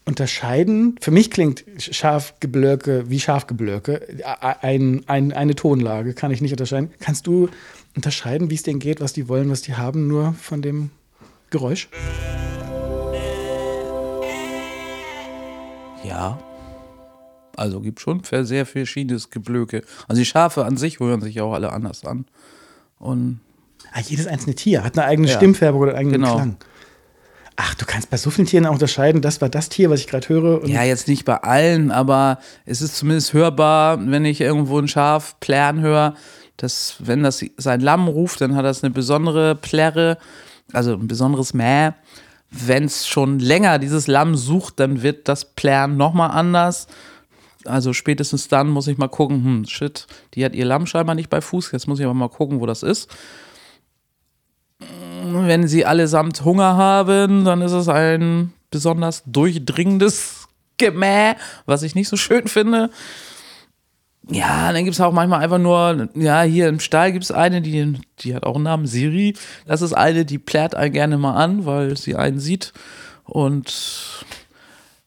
unterscheiden? 0.06 0.96
Für 1.00 1.12
mich 1.12 1.32
klingt 1.32 1.64
Schafgeblöke 1.78 3.10
wie 3.10 3.20
Schafgeblöke. 3.20 4.02
Ein, 4.62 5.04
ein, 5.08 5.32
eine 5.34 5.56
Tonlage 5.56 6.14
kann 6.14 6.32
ich 6.32 6.42
nicht 6.42 6.52
unterscheiden. 6.52 6.92
Kannst 7.00 7.28
du 7.28 7.50
unterscheiden, 7.96 8.50
wie 8.50 8.56
es 8.56 8.64
denen 8.64 8.80
geht, 8.80 9.02
was 9.02 9.14
die 9.14 9.28
wollen, 9.30 9.50
was 9.50 9.62
die 9.62 9.76
haben, 9.76 10.08
nur 10.08 10.34
von 10.34 10.62
dem 10.62 10.90
Geräusch? 11.50 11.90
Ja. 16.04 16.40
Also 17.56 17.82
gibt 17.82 18.00
schon 18.00 18.22
sehr 18.24 18.66
verschiedenes 18.66 19.30
Geblöke. 19.30 19.84
Also 20.08 20.20
die 20.20 20.26
Schafe 20.26 20.66
an 20.66 20.76
sich 20.76 21.00
hören 21.00 21.22
sich 21.22 21.40
auch 21.40 21.54
alle 21.54 21.72
anders 21.72 22.04
an. 22.04 22.26
Und 23.00 23.40
Ah, 23.92 24.00
jedes 24.00 24.28
einzelne 24.28 24.56
Tier 24.56 24.84
hat 24.84 24.98
eine 24.98 25.06
eigene 25.08 25.28
Ja. 25.28 25.36
Stimmfärbung 25.36 25.82
oder 25.82 25.92
einen 25.92 26.00
eigenen 26.14 26.22
Genau. 26.22 26.36
Klang. 26.36 26.58
Ach, 27.56 27.76
du 27.76 27.86
kannst 27.86 28.10
bei 28.10 28.18
so 28.18 28.30
vielen 28.32 28.48
Tieren 28.48 28.66
auch 28.66 28.74
unterscheiden, 28.74 29.22
das 29.22 29.42
war 29.42 29.50
das 29.50 29.70
Tier, 29.70 29.90
was 29.90 30.00
ich 30.00 30.08
gerade 30.08 30.28
höre. 30.28 30.66
Ja, 30.66 30.84
jetzt 30.84 31.08
nicht 31.08 31.26
bei 31.26 31.38
allen, 31.38 31.92
aber 31.92 32.40
es 32.66 32.82
ist 32.82 32.98
zumindest 32.98 33.34
hörbar, 33.34 34.00
wenn 34.00 34.26
ich 34.26 34.42
irgendwo 34.42 34.80
ein 34.80 34.88
Schaf 34.88 35.40
plären 35.40 35.82
höre, 35.82 36.16
dass 36.58 36.96
wenn 37.00 37.22
das 37.24 37.46
sein 37.58 37.82
Lamm 37.82 38.08
ruft, 38.08 38.42
dann 38.42 38.56
hat 38.56 38.66
das 38.66 38.84
eine 38.84 38.92
besondere 38.92 39.56
Plärre, 39.56 40.18
also 40.72 40.94
ein 40.94 41.08
besonderes 41.08 41.54
Mäh. 41.54 41.92
Wenn 42.50 42.86
es 42.86 43.08
schon 43.08 43.40
länger 43.40 43.80
dieses 43.80 44.08
Lamm 44.08 44.36
sucht, 44.36 44.80
dann 44.80 45.02
wird 45.02 45.28
das 45.28 45.46
Plärren 45.46 45.98
nochmal 45.98 46.32
anders. 46.32 46.88
Also 47.66 47.94
spätestens 47.94 48.48
dann 48.48 48.70
muss 48.70 48.88
ich 48.88 48.98
mal 48.98 49.08
gucken, 49.08 49.44
hm, 49.44 49.66
shit, 49.66 50.08
die 50.34 50.44
hat 50.44 50.56
ihr 50.56 50.66
Lamm 50.66 50.86
scheinbar 50.86 51.16
nicht 51.16 51.30
bei 51.30 51.42
Fuß, 51.42 51.72
jetzt 51.72 51.88
muss 51.88 52.00
ich 52.00 52.06
aber 52.06 52.14
mal 52.14 52.30
gucken, 52.30 52.60
wo 52.60 52.66
das 52.66 52.84
ist. 52.84 53.10
Wenn 55.34 55.68
sie 55.68 55.86
allesamt 55.86 56.46
Hunger 56.46 56.78
haben, 56.78 57.46
dann 57.46 57.62
ist 57.62 57.72
es 57.72 57.90
ein 57.90 58.54
besonders 58.72 59.24
durchdringendes 59.26 60.48
Gemäh, 60.78 61.36
was 61.66 61.84
ich 61.84 61.96
nicht 61.96 62.10
so 62.10 62.18
schön 62.18 62.48
finde. 62.48 62.90
Ja, 64.30 64.72
dann 64.72 64.86
gibt 64.86 64.96
es 64.96 65.02
auch 65.02 65.12
manchmal 65.12 65.42
einfach 65.42 65.58
nur, 65.58 66.10
ja, 66.16 66.44
hier 66.44 66.70
im 66.70 66.80
Stall 66.80 67.12
gibt 67.12 67.26
es 67.26 67.32
eine, 67.32 67.62
die, 67.62 67.94
die 68.20 68.34
hat 68.34 68.44
auch 68.44 68.56
einen 68.56 68.64
Namen, 68.64 68.88
Siri. 68.88 69.36
Das 69.66 69.82
ist 69.82 69.94
eine, 69.94 70.24
die 70.24 70.40
plärt 70.40 70.76
einen 70.76 70.94
gerne 70.94 71.18
mal 71.18 71.36
an, 71.36 71.66
weil 71.66 71.98
sie 71.98 72.16
einen 72.16 72.40
sieht. 72.40 72.72
Und 73.26 74.26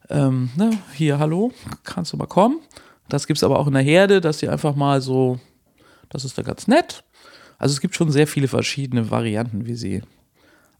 ähm, 0.09 0.51
ne, 0.55 0.71
hier, 0.93 1.19
hallo, 1.19 1.51
kannst 1.83 2.13
du 2.13 2.17
mal 2.17 2.27
kommen? 2.27 2.59
Das 3.09 3.25
gibt 3.25 3.37
es 3.37 3.43
aber 3.43 3.59
auch 3.59 3.67
in 3.67 3.73
der 3.73 3.81
Herde, 3.81 4.21
dass 4.21 4.37
die 4.37 4.49
einfach 4.49 4.75
mal 4.75 5.01
so, 5.01 5.39
das 6.09 6.23
ist 6.23 6.37
da 6.37 6.43
ganz 6.43 6.67
nett. 6.67 7.03
Also 7.57 7.73
es 7.73 7.81
gibt 7.81 7.95
schon 7.95 8.11
sehr 8.11 8.27
viele 8.27 8.47
verschiedene 8.47 9.09
Varianten, 9.09 9.65
wie 9.65 9.75
sie. 9.75 10.03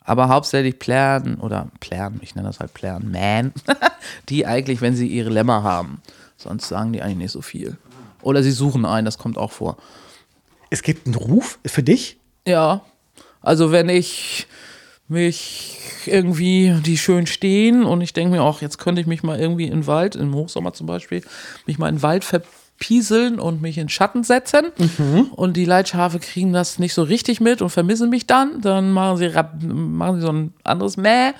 Aber 0.08 0.30
hauptsächlich 0.30 0.80
Plären 0.80 1.36
oder 1.36 1.68
Plären, 1.82 2.22
ich 2.24 2.34
nenne 2.34 2.48
das 2.48 2.62
halt 2.62 2.74
Plären, 2.74 3.12
Man, 3.12 3.52
die 4.30 4.46
eigentlich, 4.46 4.80
wenn 4.80 4.96
sie 4.96 5.06
ihre 5.06 5.30
Lämmer 5.30 5.64
haben. 5.64 6.02
Sonst 6.38 6.70
sagen 6.70 6.94
die 6.94 7.02
eigentlich 7.02 7.18
nicht 7.18 7.32
so 7.34 7.42
viel. 7.42 7.76
Oder 8.22 8.42
sie 8.42 8.52
suchen 8.52 8.86
einen, 8.86 9.04
das 9.04 9.18
kommt 9.18 9.38
auch 9.38 9.52
vor. 9.52 9.76
es 10.70 10.82
gibt 10.82 11.08
einen 11.08 11.16
Ruf 11.16 11.60
für 11.66 11.84
dich. 11.84 12.18
Ja, 12.48 12.86
also 13.42 13.74
wenn 13.74 13.90
ich 13.90 14.48
mich 15.10 15.78
irgendwie, 16.06 16.74
die 16.86 16.98
schön 16.98 17.28
stehen 17.28 17.84
und 17.84 18.00
ich 18.00 18.14
denke 18.14 18.32
mir 18.32 18.44
auch, 18.44 18.62
jetzt 18.62 18.78
könnte 18.78 19.02
ich 19.02 19.08
mich 19.08 19.24
mal 19.24 19.38
irgendwie 19.38 19.66
in 19.66 19.72
den 19.72 19.88
Wald, 19.88 20.16
im 20.16 20.34
Hochsommer 20.34 20.72
zum 20.72 20.88
Beispiel, 20.88 21.22
mich 21.66 21.78
mal 21.78 21.90
in 21.90 21.96
den 21.96 22.02
Wald 22.02 22.24
verpieseln 22.78 23.40
und 23.40 23.62
mich 23.62 23.78
in 23.78 23.90
Schatten 23.90 24.24
setzen 24.24 24.66
und 25.36 25.58
die 25.58 25.66
Leitschafe 25.66 26.20
kriegen 26.20 26.54
das 26.54 26.78
nicht 26.80 26.94
so 26.94 27.02
richtig 27.04 27.42
mit 27.42 27.62
und 27.62 27.70
vermissen 27.72 28.10
mich 28.10 28.28
dann, 28.28 28.62
dann 28.62 28.92
machen 28.92 29.18
sie, 29.18 29.26
rap- 29.26 29.62
machen 29.64 30.16
sie 30.18 30.22
so 30.22 30.32
ein 30.32 30.54
anderes 30.64 30.96
Mäh 30.98 31.32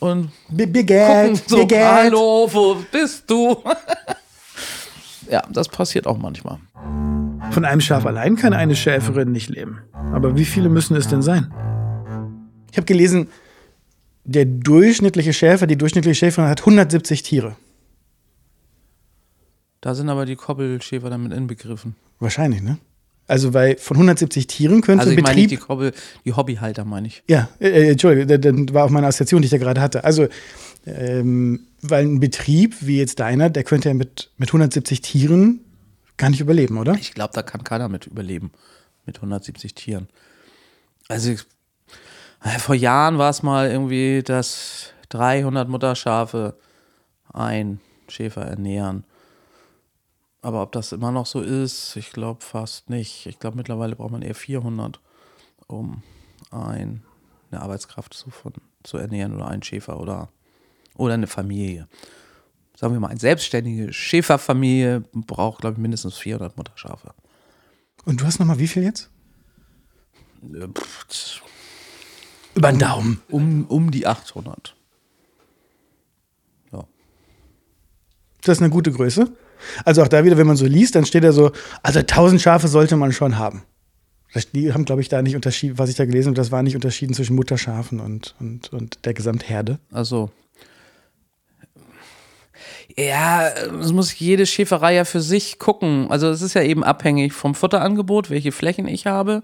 und 0.00 0.28
B- 0.50 0.66
gucken 0.66 1.40
so, 1.46 1.56
Birgit. 1.66 1.78
hallo, 1.84 2.48
wo 2.52 2.76
bist 2.92 3.24
du? 3.30 3.56
ja, 5.30 5.42
das 5.50 5.68
passiert 5.68 6.06
auch 6.06 6.18
manchmal. 6.18 6.58
Von 7.52 7.64
einem 7.64 7.80
Schaf 7.80 8.04
allein 8.04 8.36
kann 8.36 8.52
eine 8.52 8.76
Schäferin 8.76 9.32
nicht 9.32 9.48
leben. 9.48 9.80
Aber 10.12 10.36
wie 10.36 10.44
viele 10.44 10.68
müssen 10.68 10.94
es 10.96 11.08
denn 11.08 11.22
sein? 11.22 11.52
Ich 12.70 12.76
habe 12.76 12.84
gelesen, 12.86 13.28
der 14.24 14.44
durchschnittliche 14.44 15.32
Schäfer, 15.32 15.66
die 15.66 15.76
durchschnittliche 15.78 16.16
Schäferin 16.16 16.50
hat 16.50 16.60
170 16.60 17.22
Tiere. 17.22 17.56
Da 19.86 19.94
sind 19.94 20.08
aber 20.08 20.26
die 20.26 20.34
Koppelschäfer 20.34 21.10
damit 21.10 21.32
inbegriffen. 21.32 21.94
Wahrscheinlich, 22.18 22.60
ne? 22.60 22.78
Also, 23.28 23.54
weil 23.54 23.76
von 23.76 23.96
170 23.96 24.48
Tieren 24.48 24.80
könnte 24.80 25.02
Also 25.04 25.12
ich 25.12 25.22
meine 25.22 25.36
nicht 25.36 25.44
Betrieb. 25.50 25.60
die 25.60 25.64
Koppel, 25.64 25.92
die 26.24 26.32
Hobbyhalter 26.32 26.84
meine 26.84 27.06
ich. 27.06 27.22
ja, 27.28 27.48
äh, 27.60 27.68
äh, 27.68 27.90
Entschuldige, 27.92 28.26
da- 28.26 28.38
dann 28.38 28.74
war 28.74 28.84
auch 28.84 28.90
meine 28.90 29.06
Assoziation, 29.06 29.42
die 29.42 29.46
ich 29.46 29.52
da 29.52 29.58
gerade 29.58 29.80
hatte. 29.80 30.02
Also, 30.02 30.26
ähm, 30.86 31.68
weil 31.82 32.04
ein 32.04 32.18
Betrieb 32.18 32.74
wie 32.80 32.98
jetzt 32.98 33.20
deiner, 33.20 33.48
der 33.48 33.62
könnte 33.62 33.88
ja 33.90 33.94
mit, 33.94 34.32
mit 34.38 34.48
170 34.48 35.02
Tieren 35.02 35.60
gar 36.16 36.30
nicht 36.30 36.40
überleben, 36.40 36.78
oder? 36.78 36.94
Ich 36.94 37.14
glaube, 37.14 37.32
da 37.32 37.42
kann 37.42 37.62
keiner 37.62 37.88
mit 37.88 38.08
überleben. 38.08 38.50
Mit 39.04 39.18
170 39.18 39.72
Tieren. 39.76 40.08
Also 41.06 41.30
äh, 41.30 42.58
vor 42.58 42.74
Jahren 42.74 43.18
war 43.18 43.30
es 43.30 43.44
mal 43.44 43.70
irgendwie, 43.70 44.24
dass 44.24 44.90
300 45.10 45.68
Mutterschafe 45.68 46.56
ein 47.32 47.78
Schäfer 48.08 48.42
ernähren. 48.42 49.04
Aber 50.42 50.62
ob 50.62 50.72
das 50.72 50.92
immer 50.92 51.10
noch 51.10 51.26
so 51.26 51.40
ist, 51.40 51.96
ich 51.96 52.12
glaube 52.12 52.44
fast 52.44 52.90
nicht. 52.90 53.26
Ich 53.26 53.38
glaube, 53.38 53.56
mittlerweile 53.56 53.96
braucht 53.96 54.12
man 54.12 54.22
eher 54.22 54.34
400, 54.34 55.00
um 55.66 56.02
ein, 56.50 57.02
eine 57.50 57.62
Arbeitskraft 57.62 58.14
zu, 58.14 58.30
von, 58.30 58.52
zu 58.82 58.96
ernähren 58.98 59.34
oder 59.34 59.48
einen 59.48 59.62
Schäfer 59.62 59.98
oder, 59.98 60.28
oder 60.94 61.14
eine 61.14 61.26
Familie. 61.26 61.88
Sagen 62.76 62.92
wir 62.92 63.00
mal, 63.00 63.08
eine 63.08 63.18
selbstständige 63.18 63.92
Schäferfamilie 63.92 65.00
braucht, 65.14 65.62
glaube 65.62 65.74
ich, 65.74 65.78
mindestens 65.78 66.16
400 66.18 66.56
Mutterschafe. 66.56 67.14
Und 68.04 68.20
du 68.20 68.26
hast 68.26 68.38
nochmal 68.38 68.58
wie 68.58 68.68
viel 68.68 68.84
jetzt? 68.84 69.10
Pff, 70.42 71.42
Über 72.54 72.70
den 72.70 72.78
Daumen. 72.78 73.22
Um, 73.30 73.66
um 73.66 73.90
die 73.90 74.06
800. 74.06 74.76
Ja. 76.72 76.86
Das 78.42 78.58
ist 78.58 78.62
eine 78.62 78.70
gute 78.70 78.92
Größe. 78.92 79.32
Also 79.84 80.02
auch 80.02 80.08
da 80.08 80.24
wieder, 80.24 80.36
wenn 80.36 80.46
man 80.46 80.56
so 80.56 80.66
liest, 80.66 80.94
dann 80.94 81.04
steht 81.04 81.24
da 81.24 81.32
so, 81.32 81.52
also 81.82 82.00
1000 82.00 82.40
Schafe 82.40 82.68
sollte 82.68 82.96
man 82.96 83.12
schon 83.12 83.38
haben. 83.38 83.62
Die 84.52 84.72
haben, 84.72 84.84
glaube 84.84 85.00
ich, 85.00 85.08
da 85.08 85.22
nicht 85.22 85.34
unterschieden, 85.34 85.78
was 85.78 85.88
ich 85.88 85.96
da 85.96 86.04
gelesen 86.04 86.28
habe, 86.28 86.36
das 86.36 86.50
war 86.50 86.62
nicht 86.62 86.74
unterschieden 86.74 87.14
zwischen 87.14 87.36
Mutterschafen 87.36 88.00
und, 88.00 88.34
und, 88.38 88.72
und 88.72 89.04
der 89.06 89.14
Gesamtherde. 89.14 89.78
Also. 89.90 90.30
Ja, 92.96 93.48
es 93.48 93.92
muss 93.92 94.18
jede 94.18 94.46
Schäferei 94.46 94.94
ja 94.94 95.04
für 95.04 95.20
sich 95.20 95.58
gucken. 95.58 96.10
Also 96.10 96.28
es 96.28 96.42
ist 96.42 96.54
ja 96.54 96.62
eben 96.62 96.84
abhängig 96.84 97.32
vom 97.32 97.54
Futterangebot, 97.54 98.30
welche 98.30 98.52
Flächen 98.52 98.88
ich 98.88 99.06
habe. 99.06 99.42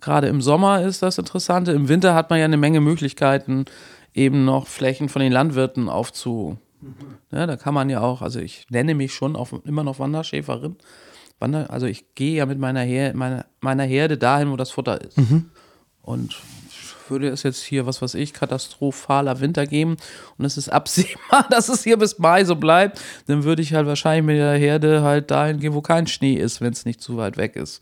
Gerade 0.00 0.28
im 0.28 0.42
Sommer 0.42 0.82
ist 0.82 1.02
das 1.02 1.18
Interessante. 1.18 1.72
Im 1.72 1.88
Winter 1.88 2.14
hat 2.14 2.30
man 2.30 2.38
ja 2.38 2.44
eine 2.44 2.56
Menge 2.56 2.80
Möglichkeiten, 2.80 3.64
eben 4.14 4.44
noch 4.44 4.66
Flächen 4.66 5.08
von 5.08 5.22
den 5.22 5.32
Landwirten 5.32 5.88
aufzu. 5.88 6.58
Ja, 7.30 7.46
da 7.46 7.56
kann 7.56 7.74
man 7.74 7.90
ja 7.90 8.00
auch, 8.00 8.22
also 8.22 8.40
ich 8.40 8.66
nenne 8.70 8.94
mich 8.94 9.12
schon 9.12 9.36
auch 9.36 9.52
immer 9.64 9.84
noch 9.84 9.98
Wanderschäferin. 9.98 10.76
Wander, 11.38 11.70
also 11.70 11.86
ich 11.86 12.14
gehe 12.14 12.36
ja 12.36 12.46
mit 12.46 12.58
meiner, 12.58 12.80
Her 12.80 13.14
meiner, 13.14 13.46
meiner 13.60 13.84
Herde 13.84 14.16
dahin, 14.16 14.50
wo 14.50 14.56
das 14.56 14.70
Futter 14.70 15.00
ist. 15.00 15.18
Mhm. 15.18 15.50
Und 16.02 16.36
würde 17.10 17.28
es 17.28 17.42
jetzt 17.42 17.62
hier, 17.62 17.86
was 17.86 18.02
weiß 18.02 18.14
ich, 18.14 18.32
katastrophaler 18.32 19.40
Winter 19.40 19.66
geben 19.66 19.96
und 20.38 20.44
es 20.44 20.56
ist 20.56 20.68
absehbar, 20.68 21.46
dass 21.50 21.68
es 21.68 21.84
hier 21.84 21.98
bis 21.98 22.18
Mai 22.18 22.44
so 22.44 22.56
bleibt, 22.56 23.00
dann 23.26 23.44
würde 23.44 23.62
ich 23.62 23.74
halt 23.74 23.86
wahrscheinlich 23.86 24.24
mit 24.24 24.36
der 24.36 24.56
Herde 24.56 25.02
halt 25.02 25.30
dahin 25.30 25.60
gehen, 25.60 25.74
wo 25.74 25.82
kein 25.82 26.06
Schnee 26.06 26.34
ist, 26.34 26.60
wenn 26.60 26.72
es 26.72 26.84
nicht 26.84 27.00
zu 27.00 27.16
weit 27.16 27.36
weg 27.36 27.56
ist. 27.56 27.80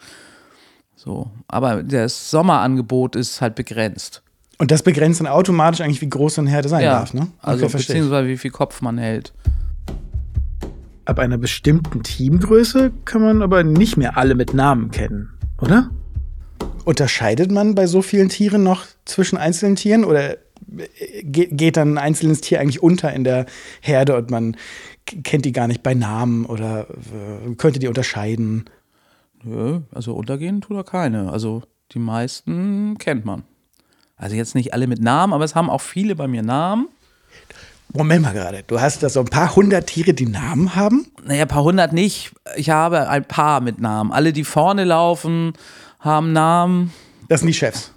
So. 0.96 1.30
Aber 1.48 1.82
das 1.82 2.30
Sommerangebot 2.30 3.16
ist 3.16 3.40
halt 3.40 3.54
begrenzt. 3.54 4.22
Und 4.58 4.70
das 4.70 4.82
begrenzt 4.82 5.20
dann 5.20 5.26
automatisch 5.26 5.80
eigentlich, 5.80 6.00
wie 6.00 6.08
groß 6.08 6.36
so 6.36 6.40
eine 6.40 6.50
Herde 6.50 6.68
sein 6.68 6.84
ja, 6.84 6.98
darf, 6.98 7.14
ne? 7.14 7.28
Also 7.40 7.68
beziehungsweise 7.68 8.28
wie 8.28 8.36
viel 8.36 8.50
Kopf 8.50 8.82
man 8.82 8.98
hält. 8.98 9.32
Ab 11.04 11.18
einer 11.18 11.38
bestimmten 11.38 12.02
Teamgröße 12.02 12.92
kann 13.04 13.22
man 13.22 13.42
aber 13.42 13.62
nicht 13.64 13.96
mehr 13.96 14.16
alle 14.16 14.34
mit 14.34 14.54
Namen 14.54 14.90
kennen, 14.90 15.30
oder? 15.60 15.90
Unterscheidet 16.84 17.50
man 17.50 17.74
bei 17.74 17.86
so 17.86 18.00
vielen 18.00 18.28
Tieren 18.28 18.62
noch 18.62 18.84
zwischen 19.04 19.36
einzelnen 19.36 19.76
Tieren 19.76 20.04
oder 20.04 20.36
geht 21.24 21.76
dann 21.76 21.94
ein 21.94 21.98
einzelnes 21.98 22.40
Tier 22.40 22.60
eigentlich 22.60 22.82
unter 22.82 23.12
in 23.12 23.24
der 23.24 23.46
Herde 23.80 24.16
und 24.16 24.30
man 24.30 24.56
kennt 25.04 25.44
die 25.44 25.52
gar 25.52 25.68
nicht 25.68 25.82
bei 25.82 25.94
Namen 25.94 26.46
oder 26.46 26.86
äh, 26.90 27.54
könnte 27.56 27.78
die 27.78 27.88
unterscheiden? 27.88 28.64
Nö, 29.42 29.80
also 29.92 30.14
untergehen 30.14 30.62
tut 30.62 30.76
er 30.76 30.84
keine. 30.84 31.30
Also 31.30 31.62
die 31.92 31.98
meisten 31.98 32.96
kennt 32.98 33.24
man. 33.24 33.44
Also 34.16 34.36
jetzt 34.36 34.54
nicht 34.54 34.72
alle 34.72 34.86
mit 34.86 35.00
Namen, 35.00 35.32
aber 35.32 35.44
es 35.44 35.54
haben 35.54 35.70
auch 35.70 35.80
viele 35.80 36.14
bei 36.16 36.28
mir 36.28 36.42
Namen. 36.42 36.88
Moment 37.92 38.22
mal 38.22 38.32
gerade, 38.32 38.64
du 38.66 38.80
hast 38.80 39.02
da 39.02 39.08
so 39.08 39.20
ein 39.20 39.26
paar 39.26 39.54
hundert 39.54 39.86
Tiere, 39.86 40.14
die 40.14 40.26
Namen 40.26 40.74
haben? 40.74 41.06
Naja, 41.24 41.42
ein 41.42 41.48
paar 41.48 41.62
hundert 41.62 41.92
nicht. 41.92 42.32
Ich 42.56 42.70
habe 42.70 43.08
ein 43.08 43.24
paar 43.24 43.60
mit 43.60 43.80
Namen. 43.80 44.10
Alle, 44.12 44.32
die 44.32 44.44
vorne 44.44 44.84
laufen, 44.84 45.52
haben 46.00 46.32
Namen. 46.32 46.92
Das 47.28 47.40
sind 47.40 47.46
die 47.46 47.54
Chefs. 47.54 47.92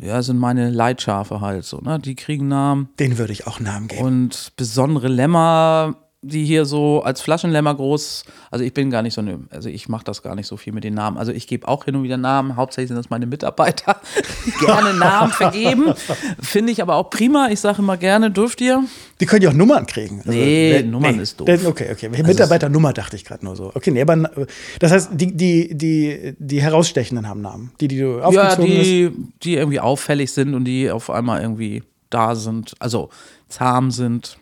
Ja, 0.00 0.22
sind 0.22 0.38
meine 0.38 0.70
Leitschafe 0.70 1.40
halt 1.40 1.64
so, 1.64 1.78
ne? 1.78 1.98
Die 1.98 2.16
kriegen 2.16 2.48
Namen. 2.48 2.88
Den 2.98 3.18
würde 3.18 3.32
ich 3.32 3.46
auch 3.46 3.60
Namen 3.60 3.88
geben. 3.88 4.02
Und 4.02 4.52
besondere 4.56 5.08
Lämmer 5.08 5.94
die 6.24 6.44
hier 6.44 6.64
so 6.64 7.02
als 7.02 7.20
Flaschenlämmer 7.20 7.74
groß, 7.74 8.24
also 8.52 8.64
ich 8.64 8.72
bin 8.72 8.90
gar 8.90 9.02
nicht 9.02 9.14
so 9.14 9.20
eine, 9.20 9.40
also 9.50 9.68
ich 9.68 9.88
mache 9.88 10.04
das 10.04 10.22
gar 10.22 10.36
nicht 10.36 10.46
so 10.46 10.56
viel 10.56 10.72
mit 10.72 10.84
den 10.84 10.94
Namen. 10.94 11.18
Also 11.18 11.32
ich 11.32 11.48
gebe 11.48 11.66
auch 11.66 11.84
hin 11.84 11.96
und 11.96 12.04
wieder 12.04 12.16
Namen, 12.16 12.54
hauptsächlich 12.54 12.88
sind 12.88 12.96
das 12.96 13.10
meine 13.10 13.26
Mitarbeiter, 13.26 14.00
die 14.46 14.50
gerne 14.64 14.94
Namen 14.94 15.32
vergeben. 15.32 15.92
Finde 16.40 16.70
ich 16.70 16.80
aber 16.80 16.94
auch 16.94 17.10
prima. 17.10 17.48
Ich 17.50 17.58
sage 17.58 17.82
immer 17.82 17.96
gerne, 17.96 18.30
dürft 18.30 18.60
ihr. 18.60 18.84
Die 19.20 19.26
können 19.26 19.42
ja 19.42 19.50
auch 19.50 19.54
Nummern 19.54 19.84
kriegen. 19.86 20.18
Also, 20.18 20.30
nee, 20.30 20.72
wer, 20.74 20.84
Nummern 20.84 21.16
nee, 21.16 21.22
ist 21.22 21.40
doof. 21.40 21.48
Okay, 21.48 21.88
okay. 21.90 22.08
Also 22.08 22.22
Mitarbeiternummer 22.22 22.92
dachte 22.92 23.16
ich 23.16 23.24
gerade 23.24 23.44
nur 23.44 23.56
so. 23.56 23.72
Okay, 23.74 23.90
nee, 23.90 24.02
aber 24.02 24.30
das 24.78 24.92
heißt, 24.92 25.10
die, 25.14 25.36
die, 25.36 25.76
die, 25.76 26.34
die 26.38 26.62
Herausstechenden 26.62 27.28
haben 27.28 27.40
Namen. 27.40 27.72
Die, 27.80 27.88
die 27.88 27.98
du 27.98 28.22
aufgezogen 28.22 28.66
Ja, 28.70 28.82
die, 28.84 29.06
hast. 29.06 29.42
die 29.42 29.54
irgendwie 29.56 29.80
auffällig 29.80 30.32
sind 30.32 30.54
und 30.54 30.66
die 30.66 30.88
auf 30.88 31.10
einmal 31.10 31.42
irgendwie 31.42 31.82
da 32.10 32.36
sind, 32.36 32.74
also 32.78 33.08
zahm 33.48 33.90
sind. 33.90 34.38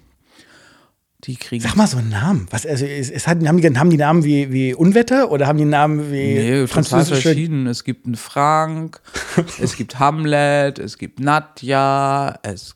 Die 1.24 1.36
kriegen. 1.36 1.62
Sag 1.62 1.76
mal 1.76 1.86
so 1.86 1.98
einen 1.98 2.08
Namen. 2.08 2.46
Was, 2.50 2.64
also, 2.64 2.86
es, 2.86 3.10
es 3.10 3.26
hat, 3.26 3.46
haben, 3.46 3.60
die, 3.60 3.78
haben 3.78 3.90
die 3.90 3.96
Namen 3.98 4.24
wie, 4.24 4.50
wie 4.52 4.74
Unwetter 4.74 5.30
oder 5.30 5.46
haben 5.46 5.58
die 5.58 5.66
Namen 5.66 6.10
wie 6.10 6.34
nee, 6.34 6.66
französische? 6.66 7.20
verschieden. 7.20 7.66
Es 7.66 7.84
gibt 7.84 8.06
einen 8.06 8.16
Frank, 8.16 9.00
es 9.60 9.76
gibt 9.76 9.98
Hamlet, 9.98 10.78
es 10.78 10.96
gibt 10.96 11.20
Nadja, 11.20 12.38
es 12.42 12.74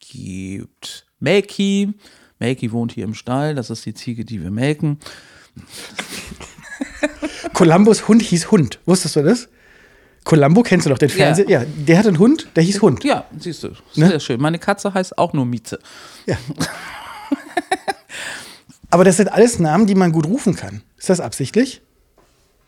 gibt 0.00 1.06
Melki. 1.20 1.94
Melki 2.38 2.72
wohnt 2.72 2.92
hier 2.92 3.04
im 3.04 3.14
Stall, 3.14 3.54
das 3.54 3.70
ist 3.70 3.86
die 3.86 3.94
Ziege, 3.94 4.24
die 4.24 4.42
wir 4.42 4.50
melken. 4.50 4.98
Columbus 7.52 8.08
Hund 8.08 8.20
hieß 8.20 8.50
Hund. 8.50 8.80
Wusstest 8.84 9.16
du 9.16 9.22
das? 9.22 9.48
Columbo 10.26 10.62
kennst 10.62 10.86
du 10.86 10.90
doch, 10.90 10.98
den 10.98 11.08
Fernseher. 11.08 11.48
Ja. 11.48 11.62
ja. 11.62 11.66
der 11.86 11.98
hat 11.98 12.06
einen 12.06 12.18
Hund, 12.18 12.48
der 12.56 12.64
hieß 12.64 12.82
Hund. 12.82 13.04
Ja, 13.04 13.26
siehst 13.38 13.62
du. 13.62 13.68
Ne? 13.94 14.08
Sehr 14.08 14.20
schön. 14.20 14.40
Meine 14.40 14.58
Katze 14.58 14.92
heißt 14.92 15.16
auch 15.16 15.32
nur 15.32 15.46
Mieze. 15.46 15.78
Ja. 16.26 16.36
Aber 18.90 19.04
das 19.04 19.16
sind 19.16 19.32
alles 19.32 19.58
Namen, 19.58 19.86
die 19.86 19.94
man 19.94 20.12
gut 20.12 20.26
rufen 20.26 20.54
kann. 20.54 20.82
Ist 20.96 21.08
das 21.08 21.20
absichtlich? 21.20 21.82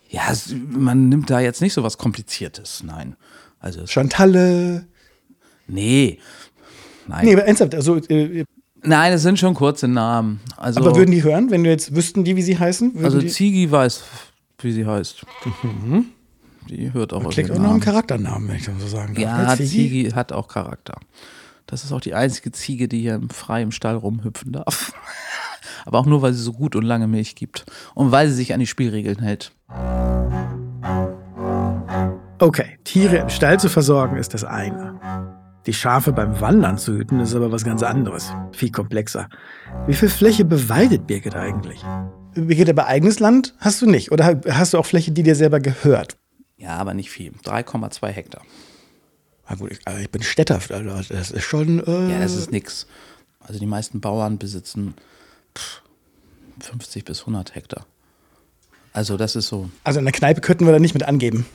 Ja, 0.08 0.22
man 0.70 1.08
nimmt 1.08 1.30
da 1.30 1.40
jetzt 1.40 1.60
nicht 1.60 1.74
so 1.74 1.82
was 1.82 1.98
Kompliziertes, 1.98 2.82
nein. 2.84 3.16
Also 3.60 3.86
Chantalle. 3.86 4.86
Nee. 5.66 6.18
Nein. 7.06 7.24
Nee, 7.26 7.32
aber 7.34 7.44
ernsthaft, 7.44 7.74
also. 7.74 7.96
Äh, 7.96 8.44
Nein, 8.82 9.12
es 9.12 9.22
sind 9.22 9.38
schon 9.38 9.54
kurze 9.54 9.88
Namen. 9.88 10.40
Also, 10.56 10.80
aber 10.80 10.94
würden 10.94 11.10
die 11.10 11.24
hören, 11.24 11.50
wenn 11.50 11.64
du 11.64 11.70
jetzt 11.70 11.96
wüssten, 11.96 12.22
die, 12.22 12.36
wie 12.36 12.42
sie 12.42 12.58
heißen? 12.58 12.92
also 13.02 13.20
Zigi 13.20 13.68
weiß, 13.70 14.04
wie 14.60 14.72
sie 14.72 14.86
heißt. 14.86 15.24
Mhm. 15.64 16.06
Die 16.68 16.92
hört 16.92 17.12
auch. 17.12 17.28
Klingt 17.28 17.50
auch 17.50 17.58
noch 17.58 17.72
einen 17.72 17.80
Charakternamen, 17.80 18.48
wenn 18.48 18.56
ich 18.56 18.66
das 18.66 18.74
so 18.80 18.86
sagen 18.86 19.14
darf. 19.14 19.22
Ja, 19.24 19.56
Zigi? 19.56 19.68
Zigi 19.68 20.10
hat 20.10 20.32
auch 20.32 20.46
Charakter. 20.46 20.94
Das 21.66 21.84
ist 21.84 21.92
auch 21.92 22.00
die 22.00 22.14
einzige 22.14 22.52
Ziege, 22.52 22.88
die 22.88 23.00
hier 23.00 23.20
frei 23.30 23.62
im 23.62 23.72
Stall 23.72 23.96
rumhüpfen 23.96 24.52
darf. 24.52 24.92
Aber 25.84 25.98
auch 25.98 26.06
nur, 26.06 26.22
weil 26.22 26.32
sie 26.32 26.42
so 26.42 26.52
gut 26.52 26.76
und 26.76 26.84
lange 26.84 27.06
Milch 27.06 27.34
gibt 27.34 27.64
und 27.94 28.12
weil 28.12 28.28
sie 28.28 28.34
sich 28.34 28.54
an 28.54 28.60
die 28.60 28.66
Spielregeln 28.66 29.20
hält. 29.20 29.52
Okay, 32.40 32.78
Tiere 32.84 33.16
im 33.16 33.30
Stall 33.30 33.58
zu 33.58 33.68
versorgen 33.68 34.16
ist 34.16 34.32
das 34.32 34.44
eine. 34.44 34.98
Die 35.66 35.74
Schafe 35.74 36.12
beim 36.12 36.40
Wandern 36.40 36.78
zu 36.78 36.96
hüten 36.96 37.20
ist 37.20 37.34
aber 37.34 37.52
was 37.52 37.64
ganz 37.64 37.82
anderes, 37.82 38.32
viel 38.52 38.70
komplexer. 38.70 39.28
Wie 39.86 39.94
viel 39.94 40.08
Fläche 40.08 40.44
beweidet 40.44 41.06
Birgit 41.06 41.34
eigentlich? 41.34 41.84
Birgit, 42.34 42.70
aber 42.70 42.86
eigenes 42.86 43.18
Land 43.18 43.54
hast 43.58 43.82
du 43.82 43.86
nicht 43.86 44.12
oder 44.12 44.40
hast 44.48 44.72
du 44.72 44.78
auch 44.78 44.86
Fläche, 44.86 45.10
die 45.10 45.22
dir 45.22 45.34
selber 45.34 45.60
gehört? 45.60 46.16
Ja, 46.56 46.76
aber 46.76 46.94
nicht 46.94 47.10
viel. 47.10 47.32
3,2 47.44 48.06
Hektar. 48.08 48.42
Na 49.48 49.56
gut, 49.56 49.72
ich, 49.72 49.80
also 49.84 50.00
ich 50.00 50.10
bin 50.10 50.22
Städter, 50.22 50.60
also 50.70 51.14
das 51.14 51.30
ist 51.30 51.44
schon. 51.44 51.82
Äh 51.86 52.12
ja, 52.12 52.20
das 52.20 52.36
ist 52.36 52.52
nix. 52.52 52.86
Also 53.40 53.58
die 53.58 53.66
meisten 53.66 54.00
Bauern 54.00 54.38
besitzen 54.38 54.94
50 56.60 57.04
bis 57.04 57.20
100 57.20 57.54
Hektar. 57.54 57.86
Also 58.92 59.16
das 59.16 59.36
ist 59.36 59.48
so. 59.48 59.70
Also 59.84 59.98
in 59.98 60.04
der 60.04 60.12
Kneipe 60.12 60.40
könnten 60.40 60.66
wir 60.66 60.72
da 60.72 60.78
nicht 60.78 60.94
mit 60.94 61.04
angeben. 61.04 61.46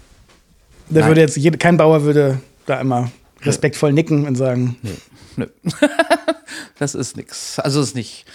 Da 0.89 1.02
Nein. 1.02 1.10
würde 1.10 1.22
jetzt 1.22 1.38
jede, 1.38 1.58
kein 1.58 1.78
Bauer 1.78 2.04
würde 2.04 2.39
da 2.66 2.80
immer 2.80 3.12
respektvoll 3.42 3.92
nö. 3.92 3.96
nicken 3.96 4.28
und 4.28 4.36
sagen. 4.36 4.78
Nö, 4.82 4.92
nö. 5.36 5.48
das 6.80 6.96
ist 6.96 7.18
nix. 7.18 7.60
Also 7.60 7.82
ist 7.82 7.96
nicht. 7.96 8.26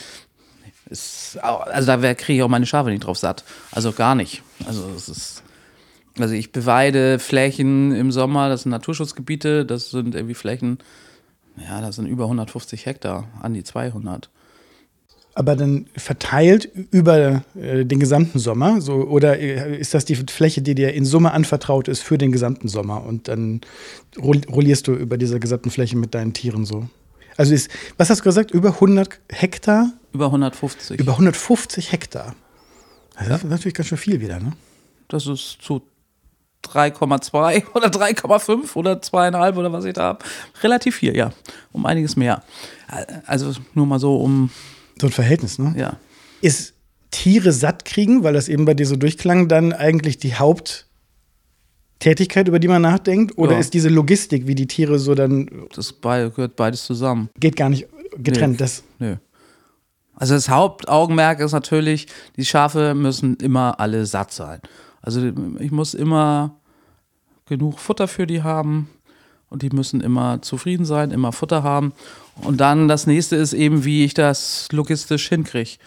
Ist, 0.90 1.38
also 1.42 1.86
da 1.86 2.14
kriege 2.14 2.38
ich 2.38 2.42
auch 2.42 2.48
meine 2.48 2.66
Schafe 2.66 2.90
nicht 2.90 3.04
drauf 3.04 3.18
satt. 3.18 3.44
Also 3.70 3.92
gar 3.92 4.14
nicht. 4.14 4.42
Also 4.66 4.88
es 4.96 5.08
ist. 5.08 5.42
Also 6.18 6.34
ich 6.34 6.50
beweide 6.50 7.20
Flächen 7.20 7.94
im 7.94 8.10
Sommer, 8.10 8.48
das 8.48 8.62
sind 8.62 8.70
Naturschutzgebiete, 8.72 9.64
das 9.64 9.90
sind 9.90 10.16
irgendwie 10.16 10.34
Flächen, 10.34 10.78
ja, 11.56 11.80
das 11.80 11.94
sind 11.94 12.06
über 12.06 12.24
150 12.24 12.86
Hektar, 12.86 13.28
an 13.40 13.54
die 13.54 13.62
200 13.62 14.28
aber 15.38 15.54
dann 15.54 15.86
verteilt 15.96 16.68
über 16.90 17.44
äh, 17.54 17.84
den 17.84 18.00
gesamten 18.00 18.40
Sommer? 18.40 18.80
So, 18.80 18.94
oder 18.94 19.38
äh, 19.38 19.78
ist 19.78 19.94
das 19.94 20.04
die 20.04 20.16
Fläche, 20.16 20.62
die 20.62 20.74
dir 20.74 20.92
in 20.92 21.04
Summe 21.04 21.30
anvertraut 21.30 21.86
ist 21.86 22.02
für 22.02 22.18
den 22.18 22.32
gesamten 22.32 22.66
Sommer? 22.66 23.04
Und 23.06 23.28
dann 23.28 23.60
rollierst 24.20 24.88
du 24.88 24.94
über 24.94 25.16
diese 25.16 25.38
gesamten 25.38 25.70
Fläche 25.70 25.96
mit 25.96 26.12
deinen 26.12 26.32
Tieren 26.32 26.64
so? 26.64 26.88
Also 27.36 27.54
ist, 27.54 27.70
was 27.98 28.10
hast 28.10 28.18
du 28.18 28.24
gesagt, 28.24 28.50
über 28.50 28.70
100 28.70 29.20
Hektar? 29.30 29.92
Über 30.12 30.26
150. 30.26 30.98
Über 30.98 31.12
150 31.12 31.92
Hektar. 31.92 32.34
Das 33.16 33.28
ja. 33.28 33.36
ist 33.36 33.44
natürlich 33.44 33.74
ganz 33.74 33.90
schön 33.90 33.98
viel 33.98 34.20
wieder, 34.20 34.40
ne? 34.40 34.54
Das 35.06 35.28
ist 35.28 35.58
zu 35.62 35.82
3,2 36.64 37.62
oder 37.74 37.86
3,5 37.86 38.74
oder 38.74 38.94
2,5 38.94 39.56
oder 39.56 39.72
was 39.72 39.84
ich 39.84 39.94
da 39.94 40.02
habe. 40.02 40.24
Relativ 40.64 40.96
viel, 40.96 41.16
ja. 41.16 41.30
Um 41.70 41.86
einiges 41.86 42.16
mehr. 42.16 42.42
Also 43.24 43.52
nur 43.74 43.86
mal 43.86 44.00
so, 44.00 44.16
um 44.16 44.50
so 45.00 45.08
ein 45.08 45.12
Verhältnis, 45.12 45.58
ne? 45.58 45.74
Ja. 45.76 45.96
Ist 46.40 46.74
Tiere 47.10 47.52
satt 47.52 47.84
kriegen, 47.84 48.22
weil 48.22 48.34
das 48.34 48.48
eben 48.48 48.64
bei 48.64 48.74
dir 48.74 48.86
so 48.86 48.96
durchklang, 48.96 49.48
dann 49.48 49.72
eigentlich 49.72 50.18
die 50.18 50.34
Haupttätigkeit, 50.34 52.48
über 52.48 52.58
die 52.58 52.68
man 52.68 52.82
nachdenkt? 52.82 53.38
Oder 53.38 53.52
ja. 53.52 53.58
ist 53.58 53.74
diese 53.74 53.88
Logistik, 53.88 54.46
wie 54.46 54.54
die 54.54 54.66
Tiere 54.66 54.98
so 54.98 55.14
dann. 55.14 55.66
Das 55.74 56.00
gehört 56.00 56.56
beides 56.56 56.84
zusammen. 56.84 57.30
Geht 57.38 57.56
gar 57.56 57.70
nicht 57.70 57.86
getrennt. 58.18 58.52
Nee. 58.52 58.58
Das 58.58 58.82
Nö. 58.98 59.16
Also 60.14 60.34
das 60.34 60.48
Hauptaugenmerk 60.48 61.40
ist 61.40 61.52
natürlich, 61.52 62.08
die 62.36 62.44
Schafe 62.44 62.94
müssen 62.94 63.36
immer 63.36 63.78
alle 63.78 64.04
satt 64.04 64.32
sein. 64.32 64.60
Also 65.00 65.30
ich 65.60 65.70
muss 65.70 65.94
immer 65.94 66.56
genug 67.46 67.78
Futter 67.78 68.08
für 68.08 68.26
die 68.26 68.42
haben 68.42 68.90
und 69.50 69.62
die 69.62 69.70
müssen 69.70 70.00
immer 70.00 70.42
zufrieden 70.42 70.84
sein, 70.84 71.10
immer 71.10 71.32
Futter 71.32 71.62
haben. 71.62 71.92
Und 72.42 72.60
dann 72.60 72.88
das 72.88 73.06
nächste 73.06 73.36
ist 73.36 73.52
eben, 73.52 73.84
wie 73.84 74.04
ich 74.04 74.14
das 74.14 74.68
logistisch 74.72 75.28
hinkriege. 75.28 75.78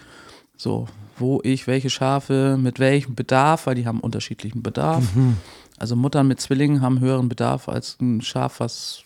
So, 0.56 0.86
wo 1.16 1.40
ich 1.42 1.66
welche 1.66 1.90
Schafe 1.90 2.58
mit 2.60 2.78
welchem 2.78 3.14
Bedarf, 3.14 3.66
weil 3.66 3.74
die 3.74 3.86
haben 3.86 4.00
unterschiedlichen 4.00 4.62
Bedarf. 4.62 5.14
Mhm. 5.14 5.36
Also 5.78 5.96
Muttern 5.96 6.28
mit 6.28 6.40
Zwillingen 6.40 6.80
haben 6.80 7.00
höheren 7.00 7.28
Bedarf 7.28 7.68
als 7.68 7.98
ein 8.00 8.20
Schaf, 8.20 8.60
was 8.60 9.02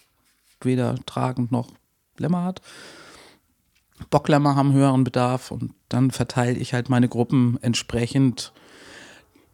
weder 0.60 0.96
tragend 1.06 1.52
noch 1.52 1.68
Lämmer 2.18 2.44
hat. 2.44 2.60
Bocklämmer 4.10 4.56
haben 4.56 4.72
höheren 4.72 5.04
Bedarf 5.04 5.50
und 5.50 5.72
dann 5.88 6.10
verteile 6.10 6.58
ich 6.58 6.74
halt 6.74 6.88
meine 6.88 7.08
Gruppen 7.08 7.58
entsprechend 7.62 8.52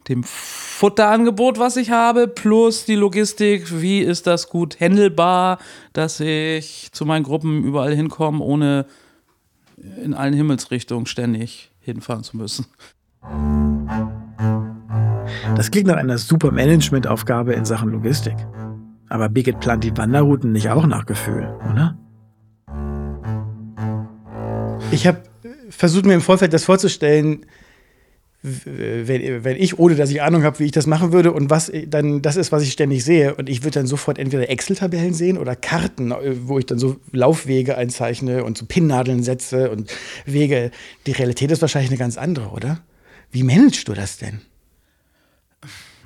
dem 0.09 0.25
Futterangebot, 0.25 1.59
was 1.59 1.77
ich 1.77 1.91
habe, 1.91 2.29
plus 2.29 2.85
die 2.85 2.95
Logistik, 2.95 3.81
wie 3.81 4.01
ist 4.01 4.27
das 4.27 4.49
gut 4.49 4.81
handelbar, 4.81 5.59
dass 5.93 6.21
ich 6.21 6.89
zu 6.93 7.07
meinen 7.07 7.23
Gruppen 7.23 7.65
überall 7.65 7.95
hinkomme, 7.95 8.43
ohne 8.43 8.87
in 10.03 10.15
allen 10.15 10.35
Himmelsrichtungen 10.35 11.07
ständig 11.07 11.71
hinfahren 11.81 12.25
zu 12.25 12.37
müssen. 12.37 12.67
Das 15.57 15.71
klingt 15.71 15.87
nach 15.87 15.97
einer 15.97 16.19
super 16.19 16.51
Managementaufgabe 16.51 17.53
in 17.53 17.65
Sachen 17.65 17.91
Logistik. 17.91 18.37
Aber 19.09 19.29
Birgit 19.29 19.61
plant 19.61 19.85
die 19.85 19.97
Wanderrouten 19.97 20.53
nicht 20.53 20.71
auch 20.71 20.87
nach 20.87 21.05
Gefühl, 21.05 21.55
oder? 21.71 21.99
Ich 24.91 25.07
habe 25.07 25.23
versucht 25.69 26.07
mir 26.07 26.15
im 26.15 26.21
Vorfeld 26.21 26.53
das 26.53 26.65
vorzustellen, 26.65 27.47
wenn, 28.43 29.45
wenn 29.45 29.57
ich, 29.57 29.79
ohne 29.79 29.95
dass 29.95 30.11
ich 30.11 30.21
Ahnung 30.21 30.43
habe, 30.43 30.59
wie 30.59 30.65
ich 30.65 30.73
das 30.73 30.87
machen 30.89 31.13
würde 31.13 31.33
und 31.33 31.49
was 31.49 31.71
dann 31.87 32.23
das 32.23 32.35
ist, 32.35 32.51
was 32.51 32.65
ich 32.65 32.73
ständig 32.73 33.05
sehe. 33.05 33.37
Und 33.37 33.49
ich 33.49 33.63
würde 33.63 33.79
dann 33.79 33.87
sofort 33.87 34.19
entweder 34.19 34.51
Excel-Tabellen 34.51 35.15
sehen 35.15 35.39
oder 35.39 35.55
Karten, 35.55 36.13
wo 36.47 36.59
ich 36.59 36.67
dann 36.67 36.79
so 36.79 36.97
Laufwege 37.13 37.77
einzeichne 37.77 38.43
und 38.43 38.59
so 38.59 38.67
Pinnnadeln 38.67 39.23
setze 39.23 39.71
und 39.71 39.93
Wege. 40.27 40.73
Die 41.07 41.13
Realität 41.13 41.53
ist 41.53 41.63
wahrscheinlich 41.63 41.91
eine 41.91 41.99
ganz 41.99 42.19
andere, 42.19 42.49
oder? 42.49 42.81
Wie 43.31 43.45
managst 43.45 43.87
du 43.87 43.95
das 43.95 44.19
denn? 44.19 44.41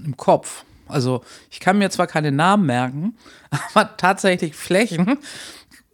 Im 0.05 0.17
Kopf. 0.19 0.65
Also 0.89 1.23
ich 1.51 1.59
kann 1.59 1.79
mir 1.79 1.89
zwar 1.89 2.07
keine 2.07 2.33
Namen 2.33 2.67
merken, 2.67 3.17
aber 3.75 3.97
tatsächlich 3.97 4.55
Flächen 4.55 5.19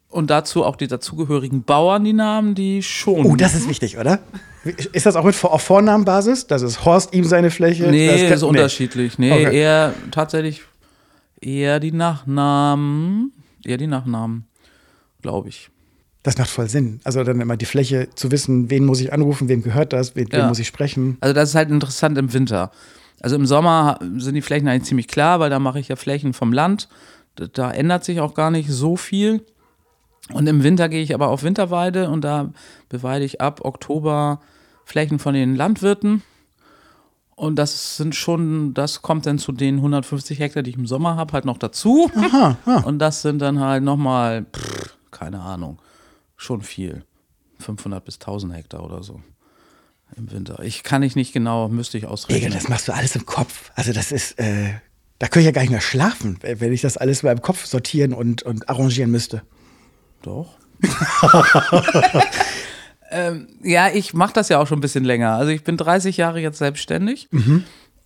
und 0.08 0.28
dazu 0.28 0.64
auch 0.64 0.74
die 0.74 0.88
dazugehörigen 0.88 1.62
Bauern 1.62 2.02
die 2.02 2.12
Namen, 2.12 2.56
die 2.56 2.82
schon. 2.82 3.24
Oh, 3.24 3.36
das 3.36 3.54
ist 3.54 3.68
wichtig, 3.68 3.96
oder? 3.96 4.18
Ist 4.64 5.06
das 5.06 5.16
auch 5.16 5.24
mit 5.24 5.42
auf 5.44 5.62
Vornamenbasis? 5.62 6.46
Das 6.46 6.62
ist 6.62 6.84
Horst 6.84 7.14
ihm 7.14 7.24
seine 7.24 7.50
Fläche? 7.50 7.88
Nee, 7.90 8.06
das 8.06 8.22
ist 8.32 8.42
nee. 8.42 8.48
unterschiedlich. 8.48 9.18
Nee, 9.18 9.32
okay. 9.32 9.56
eher 9.56 9.94
tatsächlich 10.10 10.62
eher 11.40 11.80
die 11.80 11.92
Nachnamen. 11.92 13.32
Eher 13.64 13.76
die 13.76 13.86
Nachnamen, 13.86 14.44
glaube 15.20 15.48
ich. 15.48 15.68
Das 16.22 16.38
macht 16.38 16.50
voll 16.50 16.68
Sinn. 16.68 17.00
Also 17.02 17.24
dann 17.24 17.40
immer 17.40 17.56
die 17.56 17.64
Fläche 17.64 18.08
zu 18.14 18.30
wissen, 18.30 18.70
wen 18.70 18.84
muss 18.84 19.00
ich 19.00 19.12
anrufen, 19.12 19.48
wem 19.48 19.62
gehört 19.62 19.92
das, 19.92 20.14
wen, 20.14 20.28
ja. 20.30 20.40
wem 20.40 20.48
muss 20.48 20.60
ich 20.60 20.68
sprechen. 20.68 21.16
Also 21.20 21.34
das 21.34 21.50
ist 21.50 21.54
halt 21.56 21.70
interessant 21.70 22.16
im 22.16 22.32
Winter. 22.32 22.70
Also 23.20 23.36
im 23.36 23.46
Sommer 23.46 23.98
sind 24.16 24.34
die 24.34 24.42
Flächen 24.42 24.68
eigentlich 24.68 24.84
ziemlich 24.88 25.08
klar, 25.08 25.40
weil 25.40 25.50
da 25.50 25.58
mache 25.58 25.80
ich 25.80 25.88
ja 25.88 25.96
Flächen 25.96 26.32
vom 26.32 26.52
Land. 26.52 26.88
Da, 27.34 27.46
da 27.46 27.70
ändert 27.72 28.04
sich 28.04 28.20
auch 28.20 28.34
gar 28.34 28.50
nicht 28.52 28.70
so 28.70 28.96
viel. 28.96 29.44
Und 30.32 30.46
im 30.46 30.62
Winter 30.62 30.88
gehe 30.88 31.02
ich 31.02 31.14
aber 31.14 31.28
auf 31.28 31.42
Winterweide 31.42 32.08
und 32.08 32.22
da 32.22 32.52
beweide 32.88 33.24
ich 33.24 33.40
ab 33.40 33.60
Oktober 33.64 34.40
Flächen 34.92 35.18
von 35.18 35.32
den 35.32 35.56
Landwirten. 35.56 36.22
Und 37.34 37.56
das 37.56 37.96
sind 37.96 38.14
schon, 38.14 38.74
das 38.74 39.00
kommt 39.00 39.24
dann 39.24 39.38
zu 39.38 39.50
den 39.52 39.76
150 39.76 40.38
Hektar, 40.38 40.62
die 40.62 40.70
ich 40.70 40.76
im 40.76 40.86
Sommer 40.86 41.16
habe, 41.16 41.32
halt 41.32 41.46
noch 41.46 41.56
dazu. 41.56 42.10
Aha, 42.14 42.58
aha. 42.66 42.80
Und 42.80 42.98
das 42.98 43.22
sind 43.22 43.40
dann 43.40 43.58
halt 43.58 43.82
nochmal, 43.82 44.44
keine 45.10 45.40
Ahnung, 45.40 45.80
schon 46.36 46.60
viel. 46.60 47.04
500 47.58 48.04
bis 48.04 48.16
1000 48.16 48.54
Hektar 48.54 48.84
oder 48.84 49.02
so 49.02 49.22
im 50.14 50.30
Winter. 50.30 50.62
Ich 50.62 50.82
kann 50.82 51.02
ich 51.02 51.16
nicht 51.16 51.32
genau, 51.32 51.68
müsste 51.68 51.96
ich 51.96 52.06
ausrechnen. 52.06 52.42
Ege, 52.42 52.54
das 52.54 52.68
machst 52.68 52.86
du 52.88 52.92
alles 52.92 53.16
im 53.16 53.24
Kopf. 53.24 53.70
Also 53.74 53.94
das 53.94 54.12
ist, 54.12 54.38
äh, 54.38 54.74
da 55.18 55.26
könnte 55.28 55.40
ich 55.40 55.46
ja 55.46 55.52
gar 55.52 55.62
nicht 55.62 55.70
mehr 55.70 55.80
schlafen, 55.80 56.38
wenn 56.42 56.70
ich 56.70 56.82
das 56.82 56.98
alles 56.98 57.22
in 57.22 57.28
meinem 57.28 57.40
Kopf 57.40 57.64
sortieren 57.64 58.12
und, 58.12 58.42
und 58.42 58.68
arrangieren 58.68 59.10
müsste. 59.10 59.42
Doch. 60.20 60.58
ähm, 63.12 63.46
ja, 63.62 63.88
ich 63.92 64.14
mache 64.14 64.32
das 64.32 64.48
ja 64.48 64.58
auch 64.58 64.66
schon 64.66 64.78
ein 64.78 64.82
bisschen 64.82 65.04
länger. 65.04 65.32
Also 65.34 65.52
ich 65.52 65.64
bin 65.64 65.76
30 65.76 66.16
Jahre 66.16 66.40
jetzt 66.40 66.58
selbstständig 66.58 67.28
mhm. 67.30 67.64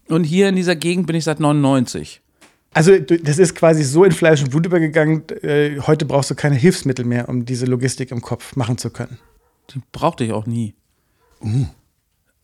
und 0.08 0.24
hier 0.24 0.48
in 0.48 0.56
dieser 0.56 0.76
Gegend 0.76 1.06
bin 1.06 1.16
ich 1.16 1.24
seit 1.24 1.40
99. 1.40 2.20
Also 2.74 2.98
das 2.98 3.38
ist 3.38 3.54
quasi 3.54 3.84
so 3.84 4.04
in 4.04 4.12
Fleisch 4.12 4.42
und 4.42 4.50
Blut 4.50 4.66
übergegangen, 4.66 5.24
äh, 5.42 5.80
heute 5.80 6.04
brauchst 6.04 6.30
du 6.30 6.34
keine 6.34 6.56
Hilfsmittel 6.56 7.06
mehr, 7.06 7.28
um 7.28 7.46
diese 7.46 7.64
Logistik 7.64 8.10
im 8.10 8.20
Kopf 8.20 8.54
machen 8.54 8.76
zu 8.76 8.90
können. 8.90 9.18
Die 9.70 9.80
brauchte 9.92 10.24
ich 10.24 10.32
auch 10.32 10.46
nie. 10.46 10.74
Uh. 11.40 11.66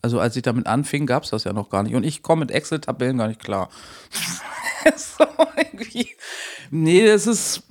Also 0.00 0.18
als 0.18 0.34
ich 0.34 0.42
damit 0.42 0.66
anfing, 0.66 1.06
gab 1.06 1.24
es 1.24 1.30
das 1.30 1.44
ja 1.44 1.52
noch 1.52 1.70
gar 1.70 1.82
nicht. 1.82 1.94
Und 1.94 2.04
ich 2.04 2.22
komme 2.22 2.40
mit 2.40 2.50
Excel-Tabellen 2.50 3.18
gar 3.18 3.28
nicht 3.28 3.44
klar. 3.44 3.68
so 4.96 5.24
irgendwie. 5.56 6.08
Nee, 6.70 7.06
das 7.06 7.26
ist, 7.26 7.62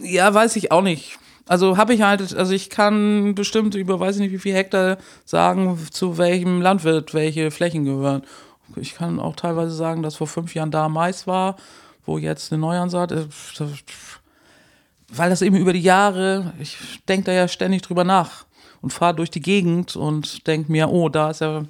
ja, 0.00 0.32
weiß 0.32 0.56
ich 0.56 0.72
auch 0.72 0.82
nicht. 0.82 1.18
Also 1.48 1.76
habe 1.76 1.94
ich 1.94 2.02
halt, 2.02 2.34
also 2.34 2.52
ich 2.52 2.70
kann 2.70 3.34
bestimmt 3.34 3.76
über 3.76 4.00
weiß 4.00 4.16
ich 4.16 4.22
nicht 4.22 4.32
wie 4.32 4.38
viel 4.38 4.54
Hektar 4.54 4.98
sagen, 5.24 5.78
zu 5.90 6.18
welchem 6.18 6.60
Landwirt 6.60 7.14
welche 7.14 7.50
Flächen 7.52 7.84
gehören. 7.84 8.22
Ich 8.74 8.94
kann 8.94 9.20
auch 9.20 9.36
teilweise 9.36 9.72
sagen, 9.72 10.02
dass 10.02 10.16
vor 10.16 10.26
fünf 10.26 10.54
Jahren 10.54 10.72
da 10.72 10.88
Mais 10.88 11.26
war, 11.26 11.56
wo 12.04 12.18
jetzt 12.18 12.52
eine 12.52 12.60
Neuansaat 12.60 13.12
ist. 13.12 13.28
Weil 15.08 15.30
das 15.30 15.42
eben 15.42 15.56
über 15.56 15.72
die 15.72 15.82
Jahre, 15.82 16.52
ich 16.58 16.76
denke 17.08 17.26
da 17.26 17.32
ja 17.32 17.46
ständig 17.46 17.82
drüber 17.82 18.02
nach 18.02 18.44
und 18.82 18.92
fahre 18.92 19.14
durch 19.14 19.30
die 19.30 19.40
Gegend 19.40 19.94
und 19.94 20.48
denke 20.48 20.72
mir, 20.72 20.90
oh, 20.90 21.08
da 21.08 21.30
ist 21.30 21.42
ja 21.42 21.62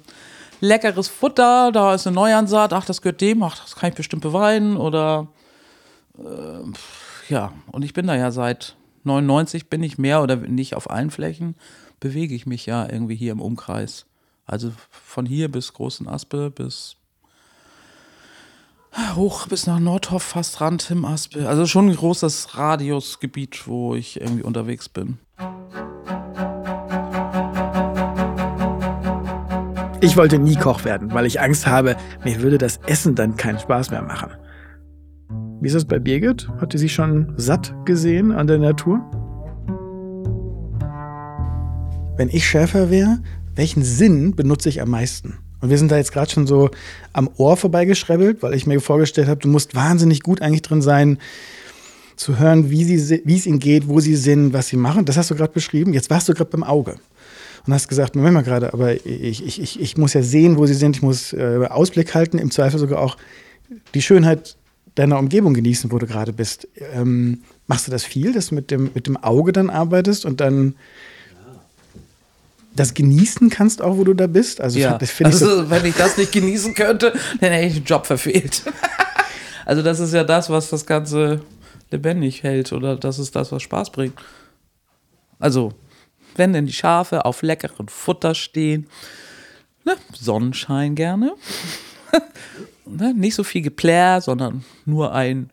leckeres 0.59 1.07
Futter, 1.07 1.71
da 1.71 1.93
ist 1.93 2.07
eine 2.07 2.15
Neuansaat, 2.15 2.73
ach, 2.73 2.85
das 2.85 3.03
gehört 3.03 3.21
dem, 3.21 3.43
ach, 3.43 3.59
das 3.59 3.75
kann 3.75 3.89
ich 3.89 3.95
bestimmt 3.95 4.23
beweinen 4.23 4.75
oder 4.75 5.27
äh, 6.17 7.31
ja, 7.31 7.53
und 7.71 7.83
ich 7.83 7.93
bin 7.93 8.07
da 8.07 8.15
ja 8.15 8.31
seit 8.31 8.76
99 9.07 9.69
bin 9.69 9.81
ich 9.81 9.97
mehr 9.97 10.21
oder 10.21 10.35
nicht 10.35 10.75
auf 10.75 10.89
allen 10.89 11.09
Flächen, 11.09 11.55
bewege 11.99 12.35
ich 12.35 12.45
mich 12.45 12.65
ja 12.65 12.87
irgendwie 12.87 13.15
hier 13.15 13.31
im 13.31 13.41
Umkreis. 13.41 14.05
Also 14.45 14.71
von 14.89 15.25
hier 15.25 15.51
bis 15.51 15.73
Großen 15.73 16.07
Aspe 16.07 16.51
bis 16.51 16.95
hoch 19.15 19.47
bis 19.47 19.67
nach 19.67 19.79
Nordhoff, 19.79 20.23
fast 20.23 20.61
ran 20.61 20.77
Tim 20.77 21.05
Aspe. 21.05 21.47
Also 21.47 21.65
schon 21.65 21.89
ein 21.89 21.95
großes 21.95 22.57
Radiusgebiet, 22.57 23.67
wo 23.67 23.95
ich 23.95 24.19
irgendwie 24.19 24.43
unterwegs 24.43 24.89
bin. 24.89 25.19
Ich 29.99 30.15
wollte 30.15 30.39
nie 30.39 30.55
Koch 30.55 30.83
werden, 30.83 31.13
weil 31.13 31.25
ich 31.25 31.41
Angst 31.41 31.67
habe, 31.67 31.95
mir 32.23 32.41
würde 32.41 32.57
das 32.57 32.77
Essen 32.85 33.15
dann 33.15 33.35
keinen 33.35 33.59
Spaß 33.59 33.91
mehr 33.91 34.01
machen. 34.01 34.31
Wie 35.59 35.67
ist 35.67 35.75
das 35.75 35.85
bei 35.85 35.97
Birgit? 35.97 36.47
Hat 36.61 36.71
sie 36.77 36.87
schon 36.87 37.33
satt 37.35 37.73
gesehen 37.85 38.31
an 38.31 38.45
der 38.45 38.59
Natur? 38.59 39.01
Wenn 42.15 42.29
ich 42.29 42.47
Schäfer 42.47 42.91
wäre, 42.91 43.17
welchen 43.55 43.81
Sinn 43.81 44.35
benutze 44.35 44.69
ich 44.69 44.81
am 44.81 44.91
meisten? 44.91 45.39
Und 45.59 45.71
wir 45.71 45.79
sind 45.79 45.91
da 45.91 45.97
jetzt 45.97 46.11
gerade 46.11 46.29
schon 46.29 46.45
so 46.45 46.69
am 47.11 47.27
Ohr 47.37 47.57
vorbeigeschrebbelt, 47.57 48.43
weil 48.43 48.53
ich 48.53 48.67
mir 48.67 48.79
vorgestellt 48.79 49.27
habe, 49.27 49.39
du 49.39 49.47
musst 49.47 49.73
wahnsinnig 49.73 50.21
gut 50.21 50.43
eigentlich 50.43 50.61
drin 50.61 50.83
sein, 50.83 51.17
zu 52.17 52.37
hören, 52.37 52.69
wie, 52.69 52.83
sie, 52.83 53.23
wie 53.25 53.35
es 53.35 53.47
ihnen 53.47 53.57
geht, 53.57 53.87
wo 53.87 53.99
sie 53.99 54.15
sind, 54.15 54.53
was 54.53 54.67
sie 54.67 54.77
machen. 54.77 55.05
Das 55.05 55.17
hast 55.17 55.31
du 55.31 55.35
gerade 55.35 55.53
beschrieben. 55.53 55.91
Jetzt 55.91 56.11
warst 56.11 56.29
du 56.29 56.35
gerade 56.35 56.51
beim 56.51 56.63
Auge 56.63 56.97
und 57.65 57.73
hast 57.73 57.87
gesagt, 57.87 58.15
Moment 58.15 58.35
mal 58.35 58.43
gerade, 58.43 58.73
aber 58.73 58.93
ich, 58.93 59.43
ich, 59.43 59.59
ich, 59.59 59.79
ich 59.79 59.97
muss 59.97 60.13
ja 60.13 60.21
sehen, 60.21 60.57
wo 60.57 60.67
sie 60.67 60.75
sind, 60.75 60.97
ich 60.97 61.01
muss 61.01 61.33
äh, 61.33 61.65
Ausblick 61.67 62.13
halten, 62.13 62.37
im 62.37 62.51
Zweifel 62.51 62.79
sogar 62.79 62.99
auch 62.99 63.17
die 63.95 64.01
Schönheit 64.03 64.56
deiner 64.97 65.19
Umgebung 65.19 65.53
genießen, 65.53 65.91
wo 65.91 65.99
du 65.99 66.07
gerade 66.07 66.33
bist. 66.33 66.67
Ähm, 66.93 67.43
machst 67.67 67.87
du 67.87 67.91
das 67.91 68.03
viel, 68.03 68.33
dass 68.33 68.47
du 68.47 68.55
mit 68.55 68.71
dem, 68.71 68.91
mit 68.93 69.05
dem 69.05 69.15
Auge 69.15 69.51
dann 69.51 69.69
arbeitest 69.69 70.25
und 70.25 70.41
dann 70.41 70.75
das 72.75 72.93
genießen 72.93 73.49
kannst, 73.49 73.81
auch 73.81 73.97
wo 73.97 74.03
du 74.03 74.13
da 74.13 74.27
bist? 74.27 74.59
Also, 74.59 74.79
ja. 74.79 74.97
das 74.97 75.13
also 75.21 75.45
ich 75.45 75.63
so 75.63 75.69
wenn 75.69 75.85
ich 75.85 75.95
das 75.95 76.17
nicht 76.17 76.31
genießen 76.31 76.73
könnte, 76.73 77.13
dann 77.39 77.51
hätte 77.51 77.67
ich 77.67 77.75
einen 77.75 77.85
Job 77.85 78.05
verfehlt. 78.05 78.63
also 79.65 79.81
das 79.83 79.99
ist 79.99 80.13
ja 80.13 80.23
das, 80.23 80.49
was 80.49 80.69
das 80.69 80.85
Ganze 80.85 81.41
lebendig 81.91 82.43
hält 82.43 82.73
oder 82.73 82.95
das 82.95 83.19
ist 83.19 83.35
das, 83.35 83.51
was 83.51 83.61
Spaß 83.61 83.91
bringt. 83.91 84.19
Also, 85.39 85.73
wenn 86.35 86.53
denn 86.53 86.65
die 86.65 86.73
Schafe 86.73 87.25
auf 87.25 87.43
leckerem 87.43 87.87
Futter 87.87 88.33
stehen, 88.33 88.87
ne, 89.85 89.95
Sonnenschein 90.19 90.95
gerne 90.95 91.33
ne, 92.89 93.13
nicht 93.13 93.35
so 93.35 93.43
viel 93.43 93.61
Geplär, 93.61 94.21
sondern 94.21 94.63
nur 94.85 95.13
ein 95.13 95.49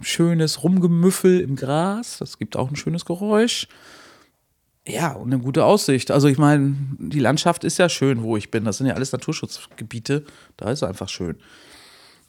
schönes 0.00 0.62
Rumgemüffel 0.62 1.40
im 1.40 1.56
Gras. 1.56 2.18
Das 2.18 2.38
gibt 2.38 2.56
auch 2.56 2.70
ein 2.70 2.76
schönes 2.76 3.04
Geräusch. 3.04 3.68
Ja, 4.86 5.12
und 5.12 5.32
eine 5.32 5.42
gute 5.42 5.64
Aussicht. 5.64 6.10
Also 6.10 6.28
ich 6.28 6.38
meine, 6.38 6.76
die 6.98 7.18
Landschaft 7.18 7.64
ist 7.64 7.78
ja 7.78 7.88
schön, 7.88 8.22
wo 8.22 8.36
ich 8.36 8.50
bin. 8.50 8.64
Das 8.64 8.78
sind 8.78 8.86
ja 8.86 8.94
alles 8.94 9.12
Naturschutzgebiete. 9.12 10.24
Da 10.56 10.70
ist 10.70 10.82
es 10.82 10.88
einfach 10.88 11.08
schön. 11.08 11.36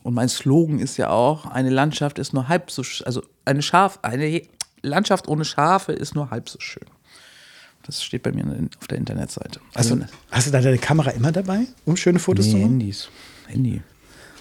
Und 0.03 0.13
mein 0.13 0.29
Slogan 0.29 0.79
ist 0.79 0.97
ja 0.97 1.09
auch, 1.09 1.45
eine 1.45 1.69
Landschaft 1.69 2.17
ist 2.17 2.33
nur 2.33 2.47
halb 2.47 2.71
so, 2.71 2.83
also 3.05 3.21
eine 3.45 3.61
Schaf, 3.61 3.99
eine 4.01 4.41
Landschaft 4.81 5.27
ohne 5.27 5.45
Schafe 5.45 5.91
ist 5.91 6.15
nur 6.15 6.29
halb 6.29 6.49
so 6.49 6.59
schön. 6.59 6.85
Das 7.83 8.03
steht 8.03 8.23
bei 8.23 8.31
mir 8.31 8.45
auf 8.79 8.87
der 8.87 8.97
Internetseite. 8.97 9.59
Also, 9.73 9.95
hast, 9.95 10.01
du, 10.01 10.07
hast 10.31 10.47
du 10.47 10.51
da 10.51 10.61
deine 10.61 10.77
Kamera 10.77 11.11
immer 11.11 11.31
dabei, 11.31 11.67
um 11.85 11.95
schöne 11.95 12.19
Fotos 12.19 12.45
nee, 12.45 12.51
zu 12.51 12.57
machen? 12.57 12.71
Handys. 12.71 13.09
Handy. 13.47 13.81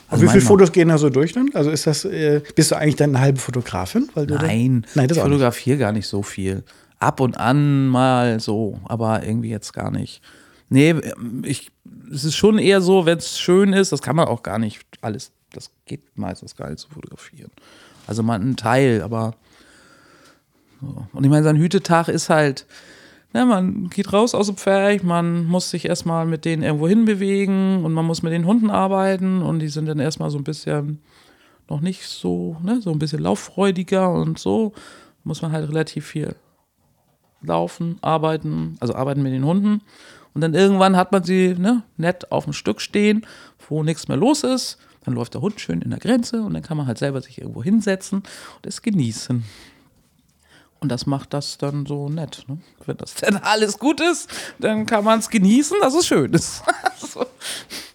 Also 0.09 0.25
wie 0.25 0.29
viele 0.29 0.41
Fotos 0.41 0.73
gehen 0.73 0.89
da 0.89 0.99
so 0.99 1.11
durch 1.11 1.33
dann? 1.33 1.51
Also 1.55 1.71
ist 1.71 1.87
das, 1.87 2.05
äh, 2.05 2.43
bist 2.55 2.71
du 2.71 2.77
eigentlich 2.77 2.97
dann 2.97 3.11
eine 3.11 3.21
halbe 3.21 3.41
Fotografin? 3.41 4.09
Weil 4.15 4.27
Nein, 4.27 4.83
da, 4.83 5.01
Nein 5.01 5.09
das 5.09 5.17
ich 5.17 5.23
fotografiere 5.23 5.79
gar 5.79 5.93
nicht 5.93 6.07
so 6.07 6.23
viel. 6.23 6.63
Ab 6.99 7.21
und 7.21 7.39
an 7.39 7.89
mal 7.89 8.41
so, 8.41 8.81
aber 8.85 9.25
irgendwie 9.25 9.51
jetzt 9.51 9.73
gar 9.73 9.91
nicht. 9.91 10.23
Nee, 10.69 10.95
ich, 11.43 11.71
es 12.13 12.25
ist 12.25 12.37
schon 12.37 12.59
eher 12.59 12.81
so, 12.81 13.07
wenn 13.07 13.19
es 13.19 13.39
schön 13.39 13.73
ist, 13.73 13.93
das 13.93 14.03
kann 14.03 14.17
man 14.17 14.29
auch 14.29 14.43
gar 14.43 14.59
nicht 14.59 14.81
alles, 15.01 15.33
das 15.53 15.71
geht 15.85 16.03
meistens 16.17 16.57
gar 16.57 16.71
nicht 16.71 16.79
zu 16.79 16.89
fotografieren. 16.89 17.51
Also 18.07 18.23
mal 18.23 18.41
ein 18.41 18.57
Teil, 18.57 19.03
aber 19.03 19.35
so. 20.81 21.07
Und 21.13 21.25
ich 21.25 21.31
meine, 21.31 21.45
sein 21.45 21.57
Hütetag 21.57 22.09
ist 22.09 22.29
halt, 22.29 22.67
ne, 23.33 23.47
man 23.47 23.89
geht 23.91 24.13
raus 24.13 24.35
aus 24.35 24.47
dem 24.47 24.57
Pferd, 24.57 25.05
man 25.05 25.45
muss 25.45 25.71
sich 25.71 25.85
erstmal 25.87 26.27
mit 26.27 26.45
denen 26.45 26.63
irgendwo 26.63 26.89
hinbewegen 26.89 27.85
und 27.85 27.93
man 27.93 28.05
muss 28.05 28.23
mit 28.23 28.33
den 28.33 28.47
Hunden 28.47 28.71
arbeiten 28.71 29.43
und 29.43 29.59
die 29.61 29.69
sind 29.69 29.87
dann 29.87 29.99
erstmal 29.99 30.31
so 30.31 30.39
ein 30.39 30.45
bisschen 30.45 31.01
noch 31.69 31.81
nicht 31.81 32.07
so, 32.07 32.57
ne, 32.63 32.81
so 32.81 32.91
ein 32.91 32.99
bisschen 32.99 33.21
lauffreudiger 33.21 34.11
und 34.13 34.39
so. 34.39 34.73
Muss 35.25 35.43
man 35.43 35.53
halt 35.53 35.69
relativ 35.69 36.07
viel 36.07 36.37
laufen, 37.43 37.99
arbeiten, 38.01 38.77
also 38.81 38.95
arbeiten 38.95 39.23
mit 39.23 39.33
den 39.33 39.45
Hunden. 39.45 39.83
Und 40.35 40.41
dann 40.43 40.55
irgendwann 40.55 40.97
hat 40.97 41.13
man 41.13 41.25
sie 41.25 41.55
ne, 41.59 41.83
nett 41.97 42.31
auf 42.31 42.45
dem 42.45 42.53
Stück 42.53 42.81
stehen, 42.81 43.27
wo 43.69 43.83
nichts 43.83 44.09
mehr 44.09 44.17
los 44.17 44.45
ist. 44.45 44.79
Dann 45.05 45.15
läuft 45.15 45.35
der 45.35 45.41
Hund 45.41 45.61
schön 45.61 45.83
in 45.83 45.91
der 45.91 45.99
Grenze 45.99 46.43
und 46.43 46.55
dann 46.55 46.63
kann 46.63 46.77
man 46.77 46.87
halt 46.87 46.99
selber 46.99 47.21
sich 47.21 47.39
irgendwo 47.39 47.63
hinsetzen 47.63 48.19
und 48.19 48.67
es 48.67 48.83
genießen. 48.83 49.45
Und 50.81 50.91
das 50.91 51.07
macht 51.07 51.33
das 51.33 51.59
dann 51.59 51.87
so 51.87 52.09
nett. 52.09 52.45
Ne? 52.49 52.59
Wenn 52.85 52.97
das 52.97 53.15
dann 53.15 53.37
alles 53.37 53.79
gut 53.79 54.01
ist, 54.01 54.29
dann 54.59 54.87
kann 54.87 55.05
man 55.05 55.19
es 55.19 55.31
genießen, 55.31 55.79
dass 55.81 55.95
es 55.95 56.07
schön 56.07 56.33
ist. 56.33 56.63
so. 56.99 57.25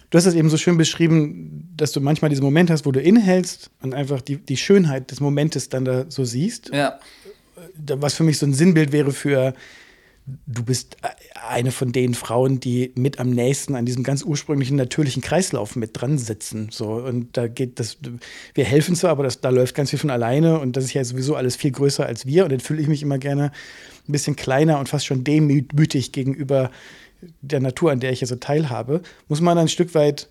Du 0.09 0.17
hast 0.17 0.25
es 0.25 0.33
eben 0.33 0.49
so 0.49 0.57
schön 0.57 0.77
beschrieben, 0.77 1.73
dass 1.77 1.93
du 1.93 2.01
manchmal 2.01 2.29
diese 2.29 2.41
Momente 2.41 2.73
hast, 2.73 2.85
wo 2.85 2.91
du 2.91 2.99
innehältst 2.99 3.69
und 3.81 3.93
einfach 3.93 4.21
die, 4.21 4.37
die 4.37 4.57
Schönheit 4.57 5.09
des 5.09 5.21
Momentes 5.21 5.69
dann 5.69 5.85
da 5.85 6.05
so 6.09 6.25
siehst. 6.25 6.69
Ja. 6.73 6.99
Was 7.87 8.15
für 8.15 8.23
mich 8.23 8.37
so 8.37 8.45
ein 8.45 8.53
Sinnbild 8.53 8.91
wäre 8.91 9.11
für 9.11 9.53
du 10.25 10.63
bist 10.63 10.97
eine 11.47 11.71
von 11.71 11.91
den 11.91 12.13
Frauen, 12.13 12.59
die 12.59 12.91
mit 12.95 13.19
am 13.19 13.31
nächsten 13.31 13.75
an 13.75 13.85
diesem 13.85 14.03
ganz 14.03 14.23
ursprünglichen 14.23 14.77
natürlichen 14.77 15.21
Kreislauf 15.21 15.75
mit 15.75 15.91
dran 15.99 16.17
sitzen. 16.17 16.69
So, 16.71 16.93
und 16.93 17.35
da 17.37 17.47
geht 17.47 17.79
das, 17.79 17.97
wir 18.53 18.63
helfen 18.63 18.95
zwar, 18.95 19.11
aber 19.11 19.23
das, 19.23 19.41
da 19.41 19.49
läuft 19.49 19.75
ganz 19.75 19.89
viel 19.89 19.99
von 19.99 20.09
alleine 20.09 20.59
und 20.59 20.77
das 20.77 20.85
ist 20.85 20.93
ja 20.93 21.03
sowieso 21.03 21.35
alles 21.35 21.55
viel 21.55 21.71
größer 21.71 22.05
als 22.05 22.25
wir. 22.25 22.43
Und 22.43 22.51
dann 22.51 22.59
fühle 22.59 22.81
ich 22.81 22.87
mich 22.87 23.01
immer 23.01 23.17
gerne 23.17 23.51
ein 24.07 24.11
bisschen 24.11 24.35
kleiner 24.35 24.79
und 24.79 24.89
fast 24.89 25.05
schon 25.05 25.23
demütig 25.23 26.11
gegenüber 26.11 26.71
der 27.41 27.59
Natur, 27.59 27.91
an 27.91 27.99
der 27.99 28.11
ich 28.11 28.21
ja 28.21 28.27
so 28.27 28.35
teilhabe. 28.35 29.01
Muss 29.27 29.41
man 29.41 29.57
ein 29.57 29.67
Stück 29.67 29.93
weit 29.95 30.27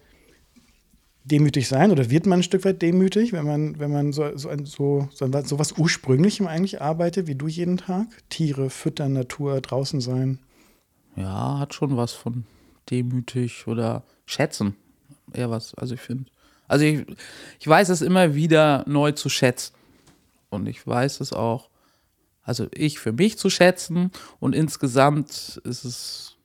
demütig 1.30 1.68
sein 1.68 1.90
oder 1.90 2.10
wird 2.10 2.26
man 2.26 2.40
ein 2.40 2.42
Stück 2.42 2.64
weit 2.64 2.82
demütig, 2.82 3.32
wenn 3.32 3.46
man, 3.46 3.78
wenn 3.78 3.90
man 3.90 4.12
so, 4.12 4.36
so, 4.36 4.50
so, 4.64 5.08
so, 5.12 5.42
so 5.44 5.58
was 5.58 5.72
Ursprünglichem 5.72 6.46
eigentlich 6.46 6.80
arbeitet, 6.80 7.26
wie 7.26 7.34
du 7.34 7.46
jeden 7.46 7.76
Tag? 7.76 8.06
Tiere 8.28 8.70
füttern, 8.70 9.12
Natur, 9.12 9.60
draußen 9.60 10.00
sein? 10.00 10.38
Ja, 11.16 11.58
hat 11.58 11.74
schon 11.74 11.96
was 11.96 12.12
von 12.12 12.44
demütig 12.90 13.66
oder 13.66 14.02
schätzen. 14.26 14.76
Eher 15.32 15.50
was, 15.50 15.74
also 15.74 15.94
ich 15.94 16.00
finde. 16.00 16.30
Also 16.68 16.84
ich, 16.84 17.04
ich 17.58 17.66
weiß 17.66 17.88
es 17.88 18.02
immer 18.02 18.34
wieder 18.34 18.84
neu 18.86 19.12
zu 19.12 19.28
schätzen. 19.28 19.74
Und 20.50 20.68
ich 20.68 20.86
weiß 20.86 21.20
es 21.20 21.32
auch, 21.32 21.68
also 22.42 22.66
ich 22.72 22.98
für 22.98 23.12
mich 23.12 23.38
zu 23.38 23.50
schätzen 23.50 24.10
und 24.40 24.54
insgesamt 24.54 25.60
ist 25.64 25.84
es 25.84 26.36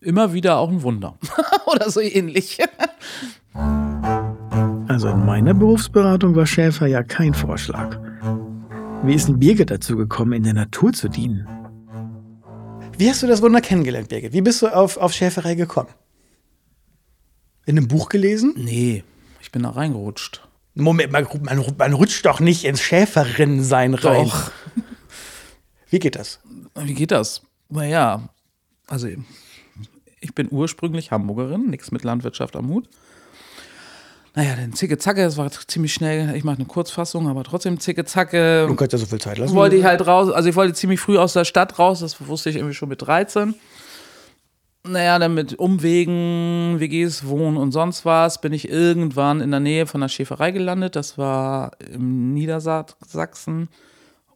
immer 0.00 0.32
wieder 0.32 0.58
auch 0.58 0.70
ein 0.70 0.82
Wunder. 0.82 1.18
oder 1.66 1.90
so 1.90 2.00
ähnlich. 2.00 2.58
Also 5.00 5.16
in 5.16 5.24
meiner 5.24 5.54
Berufsberatung 5.54 6.36
war 6.36 6.44
Schäfer 6.44 6.86
ja 6.86 7.02
kein 7.02 7.32
Vorschlag. 7.32 7.98
Wie 9.02 9.14
ist 9.14 9.28
denn 9.28 9.38
Birgit 9.38 9.70
dazu 9.70 9.96
gekommen, 9.96 10.34
in 10.34 10.42
der 10.42 10.52
Natur 10.52 10.92
zu 10.92 11.08
dienen? 11.08 11.48
Wie 12.98 13.08
hast 13.08 13.22
du 13.22 13.26
das 13.26 13.40
Wunder 13.40 13.62
kennengelernt, 13.62 14.10
Birgit? 14.10 14.34
Wie 14.34 14.42
bist 14.42 14.60
du 14.60 14.66
auf, 14.66 14.98
auf 14.98 15.14
Schäferei 15.14 15.54
gekommen? 15.54 15.88
In 17.64 17.78
einem 17.78 17.88
Buch 17.88 18.10
gelesen? 18.10 18.52
Nee, 18.58 19.02
ich 19.40 19.50
bin 19.50 19.62
da 19.62 19.70
reingerutscht. 19.70 20.46
Moment, 20.74 21.12
man, 21.12 21.26
man, 21.44 21.64
man 21.78 21.92
rutscht 21.94 22.26
doch 22.26 22.40
nicht 22.40 22.64
ins 22.64 22.82
Schäferinnensein 22.82 23.94
rein. 23.94 24.26
Doch. 24.26 24.50
Wie 25.88 25.98
geht 25.98 26.16
das? 26.16 26.40
Wie 26.74 26.92
geht 26.92 27.10
das? 27.10 27.40
Naja, 27.70 28.28
also 28.86 29.08
ich 30.20 30.34
bin 30.34 30.48
ursprünglich 30.50 31.10
Hamburgerin, 31.10 31.70
nichts 31.70 31.90
mit 31.90 32.04
Landwirtschaft 32.04 32.54
am 32.54 32.68
Hut. 32.68 32.90
Naja, 34.34 34.54
dann 34.54 34.72
zicke 34.72 34.96
zacke, 34.96 35.22
das 35.22 35.36
war 35.36 35.50
ziemlich 35.50 35.92
schnell. 35.92 36.34
Ich 36.36 36.44
mache 36.44 36.56
eine 36.56 36.66
Kurzfassung, 36.66 37.28
aber 37.28 37.42
trotzdem 37.42 37.80
zicke 37.80 38.04
zacke. 38.04 38.66
Du 38.68 38.76
kannst 38.76 38.92
ja 38.92 38.98
so 38.98 39.06
viel 39.06 39.20
Zeit 39.20 39.38
lassen. 39.38 39.54
Wollte 39.54 39.76
ich 39.76 39.84
halt 39.84 40.06
raus, 40.06 40.30
also 40.30 40.48
ich 40.48 40.54
wollte 40.54 40.74
ziemlich 40.74 41.00
früh 41.00 41.18
aus 41.18 41.32
der 41.32 41.44
Stadt 41.44 41.78
raus, 41.78 42.00
das 42.00 42.26
wusste 42.26 42.50
ich 42.50 42.56
irgendwie 42.56 42.74
schon 42.74 42.88
mit 42.88 43.02
13. 43.02 43.54
Naja, 44.82 45.18
dann 45.18 45.34
mit 45.34 45.58
Umwegen, 45.58 46.76
WGs, 46.78 47.26
Wohnen 47.26 47.58
und 47.58 47.72
sonst 47.72 48.06
was, 48.06 48.40
bin 48.40 48.52
ich 48.54 48.70
irgendwann 48.70 49.40
in 49.40 49.50
der 49.50 49.60
Nähe 49.60 49.86
von 49.86 50.00
der 50.00 50.08
Schäferei 50.08 50.52
gelandet. 50.52 50.96
Das 50.96 51.18
war 51.18 51.72
im 51.92 52.32
Niedersachsen, 52.32 53.68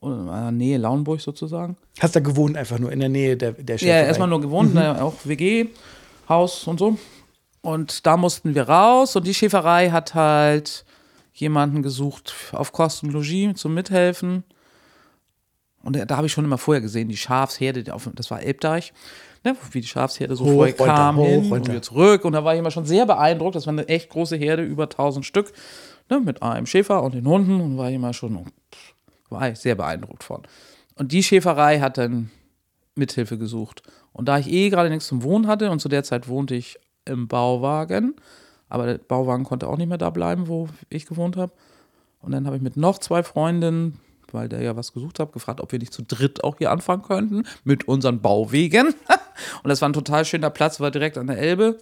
in 0.02 0.26
der 0.26 0.50
Nähe 0.50 0.76
Lauenburg 0.76 1.22
sozusagen. 1.22 1.76
Hast 1.98 2.14
du 2.14 2.20
da 2.20 2.28
gewohnt, 2.28 2.58
einfach 2.58 2.78
nur 2.78 2.92
in 2.92 3.00
der 3.00 3.08
Nähe 3.08 3.38
der, 3.38 3.52
der 3.52 3.78
Schäferei? 3.78 4.00
Ja, 4.00 4.06
erstmal 4.06 4.28
nur 4.28 4.42
gewohnt, 4.42 4.74
mhm. 4.74 4.80
auch 4.80 5.14
WG, 5.24 5.68
Haus 6.28 6.66
und 6.66 6.78
so. 6.78 6.98
Und 7.64 8.04
da 8.04 8.18
mussten 8.18 8.54
wir 8.54 8.68
raus 8.68 9.16
und 9.16 9.26
die 9.26 9.32
Schäferei 9.32 9.88
hat 9.88 10.14
halt 10.14 10.84
jemanden 11.32 11.82
gesucht 11.82 12.34
auf 12.52 12.72
Kosten 12.72 13.08
Logis 13.08 13.54
zum 13.54 13.72
Mithelfen. 13.72 14.44
Und 15.82 15.96
da 15.96 16.16
habe 16.18 16.26
ich 16.26 16.32
schon 16.34 16.44
immer 16.44 16.58
vorher 16.58 16.82
gesehen, 16.82 17.08
die 17.08 17.16
Schafsherde, 17.16 17.82
das 17.82 18.30
war 18.30 18.42
Elbdeich, 18.42 18.92
ne, 19.44 19.56
wie 19.72 19.80
die 19.80 19.86
Schafsherde 19.86 20.36
so 20.36 20.44
hoch, 20.44 20.50
vorher 20.50 20.76
runter, 20.78 20.94
kam 20.94 21.16
hoch, 21.16 21.24
hin 21.24 21.40
runter. 21.40 21.54
und 21.54 21.68
wieder 21.68 21.80
zurück. 21.80 22.26
Und 22.26 22.34
da 22.34 22.44
war 22.44 22.52
ich 22.52 22.58
immer 22.58 22.70
schon 22.70 22.84
sehr 22.84 23.06
beeindruckt. 23.06 23.56
Das 23.56 23.66
war 23.66 23.72
eine 23.72 23.88
echt 23.88 24.10
große 24.10 24.36
Herde, 24.36 24.62
über 24.62 24.82
1000 24.82 25.24
Stück, 25.24 25.54
ne, 26.10 26.20
mit 26.20 26.42
einem 26.42 26.66
Schäfer 26.66 27.02
und 27.02 27.14
den 27.14 27.26
Hunden. 27.26 27.62
Und 27.62 27.78
war 27.78 27.88
ich 27.88 27.94
immer 27.94 28.12
schon, 28.12 28.44
war 29.30 29.48
ich 29.48 29.58
sehr 29.58 29.74
beeindruckt 29.74 30.22
von. 30.22 30.42
Und 30.96 31.12
die 31.12 31.22
Schäferei 31.22 31.80
hat 31.80 31.96
dann 31.96 32.30
Mithilfe 32.94 33.38
gesucht. 33.38 33.82
Und 34.12 34.28
da 34.28 34.36
ich 34.36 34.50
eh 34.50 34.68
gerade 34.68 34.90
nichts 34.90 35.06
zum 35.06 35.22
Wohnen 35.22 35.46
hatte 35.46 35.70
und 35.70 35.80
zu 35.80 35.88
der 35.88 36.04
Zeit 36.04 36.28
wohnte 36.28 36.54
ich 36.54 36.78
im 37.04 37.28
Bauwagen. 37.28 38.14
Aber 38.68 38.86
der 38.86 38.98
Bauwagen 38.98 39.44
konnte 39.44 39.68
auch 39.68 39.76
nicht 39.76 39.88
mehr 39.88 39.98
da 39.98 40.10
bleiben, 40.10 40.48
wo 40.48 40.68
ich 40.88 41.06
gewohnt 41.06 41.36
habe. 41.36 41.52
Und 42.20 42.32
dann 42.32 42.46
habe 42.46 42.56
ich 42.56 42.62
mit 42.62 42.76
noch 42.76 42.98
zwei 42.98 43.22
Freundinnen, 43.22 44.00
weil 44.32 44.48
der 44.48 44.62
ja 44.62 44.76
was 44.76 44.92
gesucht 44.92 45.20
hat, 45.20 45.32
gefragt, 45.32 45.60
ob 45.60 45.70
wir 45.72 45.78
nicht 45.78 45.92
zu 45.92 46.02
dritt 46.02 46.42
auch 46.42 46.56
hier 46.58 46.70
anfangen 46.70 47.02
könnten 47.02 47.44
mit 47.64 47.86
unseren 47.86 48.20
Bauwegen. 48.20 48.88
Und 49.62 49.68
das 49.68 49.80
war 49.80 49.88
ein 49.88 49.92
total 49.92 50.24
schöner 50.24 50.50
Platz, 50.50 50.80
war 50.80 50.90
direkt 50.90 51.18
an 51.18 51.26
der 51.26 51.38
Elbe. 51.38 51.78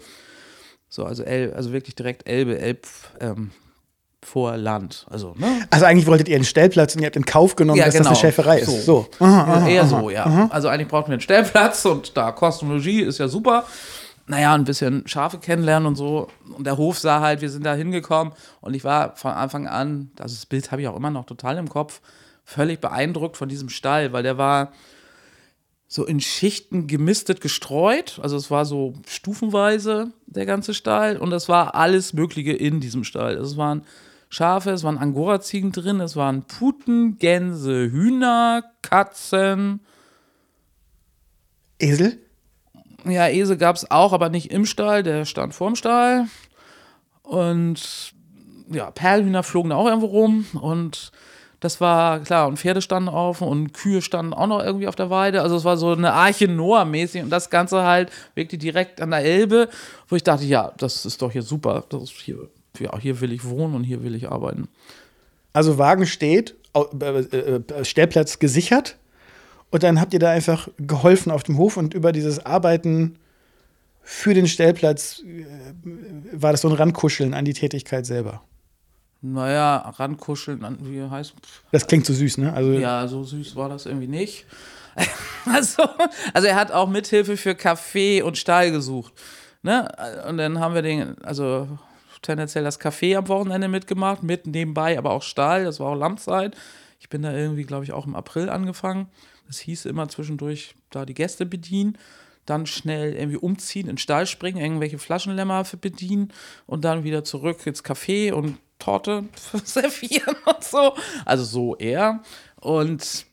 So, 0.89 1.05
also, 1.05 1.23
El 1.23 1.55
also 1.55 1.73
wirklich 1.73 1.95
direkt 1.95 2.29
Elbe, 2.29 2.59
Elb, 2.59 2.87
ähm, 3.21 3.53
vor 4.25 4.57
Land. 4.57 5.07
Also, 5.11 5.35
ne? 5.37 5.67
also 5.71 5.85
eigentlich 5.85 6.07
wolltet 6.07 6.29
ihr 6.29 6.37
einen 6.37 6.45
Stellplatz 6.45 6.95
und 6.95 7.01
ihr 7.01 7.07
habt 7.07 7.17
in 7.17 7.25
Kauf 7.25 7.57
genommen, 7.57 7.79
ja, 7.79 7.87
dass 7.87 7.95
genau. 7.95 8.11
das 8.11 8.19
eine 8.19 8.29
Schäferei 8.29 8.61
ist. 8.61 8.85
So. 8.85 9.09
so. 9.19 9.25
Aha, 9.25 9.57
aha, 9.57 9.69
Eher 9.69 9.83
aha, 9.83 9.89
so, 9.89 10.11
ja. 10.11 10.49
Also 10.51 10.69
eigentlich 10.69 10.89
braucht 10.89 11.09
man 11.09 11.15
einen 11.15 11.21
Stellplatz 11.21 11.85
und 11.85 12.17
da 12.17 12.31
Kosmologie 12.31 13.01
ist 13.01 13.19
ja 13.19 13.27
super 13.27 13.65
naja, 14.27 14.55
ein 14.55 14.65
bisschen 14.65 15.07
Schafe 15.07 15.39
kennenlernen 15.39 15.87
und 15.87 15.97
so. 15.97 16.29
Und 16.57 16.67
der 16.67 16.77
Hof 16.77 16.99
sah 16.99 17.21
halt, 17.21 17.41
wir 17.41 17.51
sind 17.51 17.65
da 17.65 17.75
hingekommen 17.75 18.33
und 18.61 18.75
ich 18.75 18.85
war 18.85 19.17
von 19.17 19.33
Anfang 19.33 19.67
an, 19.67 20.11
also 20.19 20.35
das 20.35 20.47
Bild 20.47 20.71
habe 20.71 20.83
ich 20.83 20.89
auch 20.89 20.97
immer 20.97 21.11
noch 21.11 21.27
total 21.27 21.59
im 21.59 21.69
Kopf, 21.69 22.01
völlig 22.45 22.81
beeindruckt 22.81 23.37
von 23.37 23.49
diesem 23.49 23.69
Stall, 23.69 24.13
weil 24.13 24.23
der 24.23 24.39
war 24.39 24.73
so 25.93 26.07
in 26.07 26.21
Schichten 26.21 26.87
gemistet 26.87 27.43
gestreut. 27.43 28.19
Also 28.23 28.37
es 28.37 28.51
war 28.51 28.65
so 28.65 28.95
stufenweise 29.07 30.13
der 30.27 30.47
ganze 30.47 30.73
Stall 30.73 31.19
und 31.19 31.33
es 31.33 31.51
war 31.51 31.75
alles 31.75 32.15
Mögliche 32.15 32.53
in 32.53 32.81
diesem 32.81 33.05
Stall. 33.05 33.37
Es 33.37 33.59
waren 33.59 33.85
Schafe, 34.31 34.71
es 34.71 34.85
waren 34.85 34.97
Angora-Ziegen 34.97 35.73
drin, 35.73 36.01
es 36.01 36.17
waren 36.17 36.45
Puten, 36.45 37.19
Gänse, 37.19 37.91
Hühner, 37.91 38.65
Katzen. 38.81 39.81
Esel? 41.79 42.22
Ja, 43.05 43.29
Esel 43.29 43.57
gab 43.57 43.77
es 43.77 43.91
auch, 43.91 44.13
aber 44.13 44.29
nicht 44.29 44.51
im 44.51 44.67
Stall, 44.67 45.03
der 45.03 45.25
stand 45.25 45.55
vorm 45.55 45.77
Stall. 45.77 46.27
Und 47.23 48.13
ja, 48.71 48.91
Perlhühner 48.91 49.43
flogen 49.43 49.71
da 49.71 49.77
auch 49.77 49.87
irgendwo 49.87 50.07
rum 50.07 50.47
und 50.61 51.13
das 51.61 51.81
war 51.81 52.21
klar, 52.21 52.49
und 52.49 52.59
Pferde 52.59 52.83
standen 52.83 53.09
auf 53.09 53.41
und 53.41 53.73
Kühe 53.73 54.03
standen 54.03 54.35
auch 54.35 54.49
noch 54.49 54.65
irgendwie 54.65 54.89
auf 54.89 54.97
der 54.97 55.11
Weide. 55.11 55.43
Also 55.43 55.55
es 55.55 55.65
war 55.65 55.77
so 55.77 55.93
eine 55.93 56.13
Arche 56.13 56.49
Noah-mäßig 56.49 57.23
und 57.23 57.31
das 57.31 57.51
Ganze 57.51 57.85
halt 57.85 58.11
wirklich 58.35 58.61
direkt 58.61 59.01
an 59.01 59.13
der 59.13 59.21
Elbe, 59.21 59.69
wo 60.09 60.17
ich 60.17 60.25
dachte, 60.25 60.45
ja, 60.45 60.73
das 60.79 61.07
ist 61.07 61.23
doch 61.23 61.31
hier 61.31 61.43
super. 61.43 61.85
Das 61.89 62.03
ist 62.03 62.13
hier 62.13 62.49
ja, 62.79 62.99
hier 62.99 63.21
will 63.21 63.33
ich 63.33 63.45
wohnen 63.45 63.75
und 63.75 63.85
hier 63.85 64.03
will 64.03 64.15
ich 64.15 64.31
arbeiten. 64.31 64.69
Also 65.53 65.79
Wagen 65.79 66.07
steht, 66.07 66.55
äh, 66.75 67.07
äh, 67.07 67.85
Stellplatz 67.85 68.39
gesichert 68.39 68.97
und 69.73 69.83
dann 69.83 70.01
habt 70.01 70.13
ihr 70.13 70.21
da 70.21 70.31
einfach 70.31 70.69
geholfen 70.79 71.33
auf 71.33 71.43
dem 71.43 71.57
Hof 71.57 71.77
und 71.77 71.95
über 71.95 72.13
dieses 72.13 72.45
Arbeiten 72.45 73.17
für 74.03 74.35
den 74.35 74.47
Stellplatz 74.47 75.23
äh, 75.25 75.45
war 76.33 76.53
das 76.53 76.61
so 76.61 76.69
ein 76.69 76.75
Rankuscheln 76.75 77.35
an 77.35 77.45
die 77.45 77.55
Tätigkeit 77.55 78.05
selber. 78.05 78.43
Naja, 79.23 79.77
rankuscheln, 79.97 80.79
wie 80.83 81.09
heißt 81.09 81.35
Das 81.71 81.87
klingt 81.87 82.05
so 82.05 82.13
süß, 82.13 82.39
ne? 82.39 82.53
Also 82.53 82.73
ja, 82.73 83.07
so 83.07 83.25
süß 83.25 83.57
war 83.57 83.69
das 83.69 83.87
irgendwie 83.87 84.09
nicht. 84.09 84.47
also, 85.47 85.85
also 86.35 86.49
er 86.49 86.57
hat 86.57 86.71
auch 86.71 86.89
Mithilfe 86.89 87.37
für 87.37 87.55
Kaffee 87.55 88.21
und 88.21 88.37
Stahl 88.37 88.73
gesucht. 88.73 89.15
Ne? 89.63 89.91
Und 90.29 90.37
dann 90.37 90.59
haben 90.59 90.75
wir 90.75 90.83
den, 90.83 91.17
also 91.23 91.67
tendenziell 92.21 92.65
das 92.65 92.79
Café 92.79 93.17
am 93.17 93.29
Wochenende 93.29 93.69
mitgemacht, 93.69 94.23
mit 94.23 94.47
nebenbei 94.47 94.99
aber 94.99 95.13
auch 95.13 95.23
Stahl, 95.23 95.65
das 95.65 95.81
war 95.81 95.93
auch 95.93 95.95
Lamtzeit. 95.95 96.57
Ich 97.01 97.09
bin 97.09 97.23
da 97.23 97.33
irgendwie, 97.33 97.65
glaube 97.65 97.85
ich, 97.85 97.93
auch 97.93 98.07
im 98.07 98.15
April 98.15 98.51
angefangen. 98.51 99.09
Das 99.53 99.59
hieß 99.59 99.85
immer 99.85 100.09
zwischendurch 100.09 100.75
da 100.89 101.05
die 101.05 101.13
Gäste 101.13 101.45
bedienen, 101.45 101.99
dann 102.47 102.65
schnell 102.65 103.13
irgendwie 103.13 103.37
umziehen, 103.37 103.83
in 103.83 103.97
den 103.97 103.99
Stall 103.99 104.27
springen, 104.27 104.57
irgendwelche 104.57 104.99
Flaschenlämmer 104.99 105.63
bedienen 105.79 106.33
und 106.65 106.87
dann 106.87 107.05
wieder 107.05 107.23
zurück 107.23 107.67
ins 107.67 107.85
Café 107.85 108.33
und 108.33 108.57
Torte 108.79 109.25
servieren 109.65 110.37
und 110.47 110.65
so. 110.65 110.95
Also 111.27 111.45
so 111.45 111.77
eher. 111.77 112.23
Und 112.63 113.27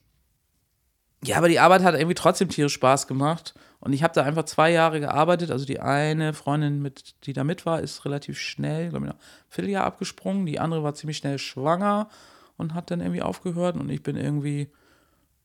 ja, 1.24 1.38
aber 1.38 1.48
die 1.48 1.60
Arbeit 1.60 1.84
hat 1.84 1.96
irgendwie 1.96 2.16
trotzdem 2.16 2.50
tierisch 2.50 2.74
Spaß 2.74 3.08
gemacht. 3.08 3.54
Und 3.80 3.94
ich 3.94 4.04
habe 4.04 4.14
da 4.14 4.24
einfach 4.24 4.44
zwei 4.44 4.74
Jahre 4.74 5.00
gearbeitet. 5.00 5.52
Also 5.52 5.64
die 5.64 5.80
eine 5.80 6.34
Freundin, 6.34 6.82
mit, 6.82 7.16
die 7.26 7.32
da 7.32 7.46
mit 7.46 7.66
war, 7.66 7.80
ist 7.80 8.04
relativ 8.04 8.38
schnell, 8.38 8.90
glaube 8.90 9.06
ich, 9.06 9.12
ein 9.14 9.18
Vierteljahr 9.48 9.86
abgesprungen. 9.86 10.46
Die 10.46 10.60
andere 10.60 10.84
war 10.84 10.96
ziemlich 10.96 11.16
schnell 11.16 11.40
schwanger 11.40 12.10
und 12.58 12.74
hat 12.74 12.92
dann 12.92 13.00
irgendwie 13.00 13.22
aufgehört. 13.22 13.78
Und 13.78 13.90
ich 13.90 14.04
bin 14.04 14.18
irgendwie 14.18 14.70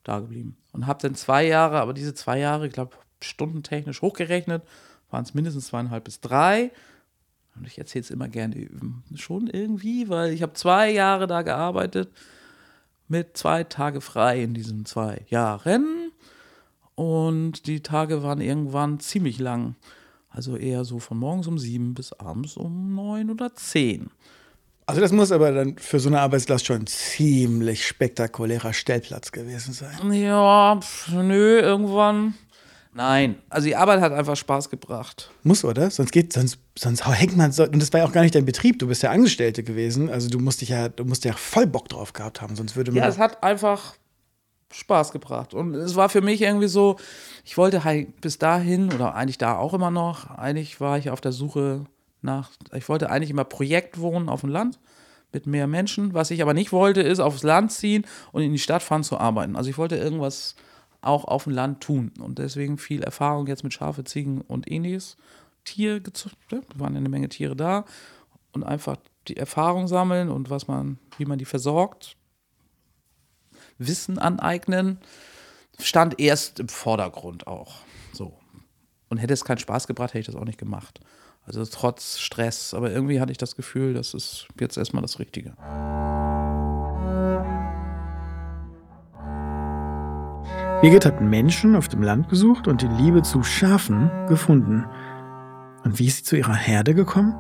da 0.04 0.20
geblieben. 0.20 0.56
Und 0.72 0.86
habe 0.86 1.02
dann 1.02 1.14
zwei 1.14 1.46
Jahre, 1.46 1.80
aber 1.80 1.92
diese 1.92 2.14
zwei 2.14 2.38
Jahre, 2.38 2.66
ich 2.66 2.72
glaube, 2.72 2.96
stundentechnisch 3.22 4.02
hochgerechnet, 4.02 4.62
waren 5.10 5.24
es 5.24 5.34
mindestens 5.34 5.66
zweieinhalb 5.66 6.04
bis 6.04 6.20
drei. 6.20 6.70
Und 7.56 7.66
ich 7.66 7.78
erzähle 7.78 8.02
es 8.02 8.10
immer 8.10 8.28
gerne 8.28 8.68
schon 9.14 9.48
irgendwie, 9.48 10.08
weil 10.08 10.32
ich 10.32 10.42
habe 10.42 10.54
zwei 10.54 10.90
Jahre 10.90 11.26
da 11.26 11.42
gearbeitet 11.42 12.10
mit 13.08 13.36
zwei 13.36 13.64
Tage 13.64 14.00
frei 14.00 14.42
in 14.42 14.54
diesen 14.54 14.86
zwei 14.86 15.24
Jahren. 15.28 16.10
Und 16.94 17.66
die 17.66 17.80
Tage 17.80 18.22
waren 18.22 18.40
irgendwann 18.40 19.00
ziemlich 19.00 19.38
lang. 19.38 19.76
Also 20.28 20.56
eher 20.56 20.84
so 20.84 20.98
von 20.98 21.18
morgens 21.18 21.46
um 21.46 21.58
sieben 21.58 21.94
bis 21.94 22.12
abends 22.12 22.56
um 22.56 22.94
neun 22.94 23.30
oder 23.30 23.54
zehn. 23.54 24.10
Also 24.87 25.01
das 25.01 25.12
muss 25.12 25.33
aber 25.33 25.53
dann 25.53 25.79
für 25.79 25.99
so 25.99 26.09
eine 26.09 26.20
Arbeitslast 26.20 26.66
schon 26.66 26.83
ein 26.83 26.87
ziemlich 26.87 27.87
spektakulärer 27.87 28.75
Stellplatz 28.75 29.33
gewesen 29.33 29.73
sein. 29.73 30.12
Ja, 30.12 30.79
pf, 30.81 31.09
nö, 31.09 31.59
irgendwann. 31.59 32.35
Nein, 32.92 33.37
also 33.49 33.66
die 33.66 33.75
Arbeit 33.75 34.01
hat 34.01 34.12
einfach 34.12 34.37
Spaß 34.37 34.70
gebracht. 34.70 35.31
Muss, 35.42 35.64
oder? 35.64 35.90
Sonst 35.90 36.12
geht, 36.12 36.33
sonst, 36.33 36.59
sonst 36.79 37.05
hängt 37.09 37.37
man 37.37 37.51
so. 37.51 37.64
Und 37.64 37.81
das 37.81 37.92
war 37.92 38.01
ja 38.01 38.07
auch 38.07 38.12
gar 38.12 38.23
nicht 38.23 38.35
dein 38.35 38.44
Betrieb, 38.44 38.79
du 38.79 38.87
bist 38.87 39.03
ja 39.03 39.11
Angestellte 39.11 39.64
gewesen. 39.64 40.11
Also 40.11 40.29
du 40.29 40.38
musst 40.38 40.61
dich 40.61 40.68
ja, 40.68 40.88
du 40.88 41.05
musst 41.05 41.25
ja 41.25 41.33
voll 41.33 41.66
Bock 41.66 41.88
drauf 41.88 42.12
gehabt 42.12 42.40
haben, 42.40 42.55
sonst 42.55 42.77
würde 42.77 42.92
man. 42.92 42.99
Ja, 42.99 43.09
es 43.09 43.18
hat 43.18 43.42
einfach 43.42 43.94
Spaß 44.73 45.11
gebracht. 45.11 45.55
Und 45.55 45.75
es 45.75 45.97
war 45.97 46.09
für 46.09 46.20
mich 46.20 46.40
irgendwie 46.40 46.68
so, 46.68 46.97
ich 47.44 47.57
wollte 47.57 47.83
halt 47.83 48.20
bis 48.20 48.38
dahin, 48.38 48.92
oder 48.92 49.14
eigentlich 49.14 49.38
da 49.38 49.57
auch 49.57 49.75
immer 49.75 49.90
noch, 49.90 50.31
eigentlich 50.31 50.81
war 50.81 50.97
ich 50.97 51.11
auf 51.11 51.20
der 51.20 51.33
Suche 51.33 51.87
nach, 52.24 52.50
ich 52.72 52.88
wollte 52.88 53.10
eigentlich 53.10 53.30
immer 53.30 53.44
Projekt 53.44 54.00
wohnen 54.00 54.28
auf 54.28 54.40
dem 54.40 54.50
Land 54.50 54.78
mit 55.32 55.46
mehr 55.46 55.66
Menschen. 55.66 56.14
Was 56.14 56.30
ich 56.30 56.42
aber 56.42 56.54
nicht 56.54 56.72
wollte, 56.72 57.02
ist 57.02 57.20
aufs 57.20 57.42
Land 57.42 57.72
ziehen 57.72 58.06
und 58.32 58.42
in 58.42 58.52
die 58.52 58.58
Stadt 58.58 58.82
fahren 58.82 59.04
zu 59.04 59.18
arbeiten. 59.18 59.56
Also 59.56 59.70
ich 59.70 59.78
wollte 59.78 59.96
irgendwas 59.96 60.56
auch 61.00 61.24
auf 61.24 61.44
dem 61.44 61.52
Land 61.52 61.82
tun. 61.82 62.12
Und 62.18 62.38
deswegen 62.38 62.78
viel 62.78 63.02
Erfahrung 63.02 63.46
jetzt 63.46 63.64
mit 63.64 63.74
Schafe, 63.74 64.04
Ziegen 64.04 64.40
und 64.40 64.70
ähnliches. 64.70 65.16
Tier 65.64 66.00
da 66.00 66.60
waren 66.76 66.96
eine 66.96 67.08
Menge 67.08 67.28
Tiere 67.28 67.56
da 67.56 67.84
und 68.52 68.64
einfach 68.64 68.96
die 69.28 69.37
Erfahrung 69.37 69.88
sammeln 69.88 70.30
und 70.30 70.50
was 70.50 70.68
man, 70.68 70.98
wie 71.16 71.24
man 71.24 71.38
die 71.38 71.44
versorgt, 71.44 72.16
Wissen 73.78 74.18
aneignen, 74.18 74.98
stand 75.80 76.20
erst 76.20 76.60
im 76.60 76.68
Vordergrund 76.68 77.46
auch. 77.46 77.76
So. 78.12 78.38
Und 79.08 79.18
hätte 79.18 79.34
es 79.34 79.44
keinen 79.44 79.58
Spaß 79.58 79.87
gebracht, 79.87 80.10
hätte 80.10 80.20
ich 80.20 80.26
das 80.26 80.37
auch 80.37 80.44
nicht 80.44 80.58
gemacht. 80.58 81.00
Also 81.46 81.64
trotz 81.66 82.18
Stress. 82.18 82.74
Aber 82.74 82.90
irgendwie 82.90 83.20
hatte 83.20 83.33
ich 83.33 83.38
das 83.38 83.57
Gefühl, 83.57 83.94
das 83.94 84.14
ist 84.14 84.48
jetzt 84.59 84.76
erstmal 84.76 85.02
das 85.02 85.18
Richtige. 85.18 85.54
Birgit 90.80 91.07
hat 91.07 91.20
Menschen 91.20 91.76
auf 91.76 91.88
dem 91.88 92.02
Land 92.02 92.28
besucht 92.28 92.68
und 92.68 92.83
die 92.83 92.88
Liebe 92.88 93.22
zu 93.22 93.42
Schafen 93.42 94.11
gefunden. 94.28 94.85
Und 95.85 95.98
wie 95.98 96.07
ist 96.07 96.18
sie 96.18 96.22
zu 96.24 96.37
ihrer 96.37 96.54
Herde 96.54 96.94
gekommen? 96.94 97.35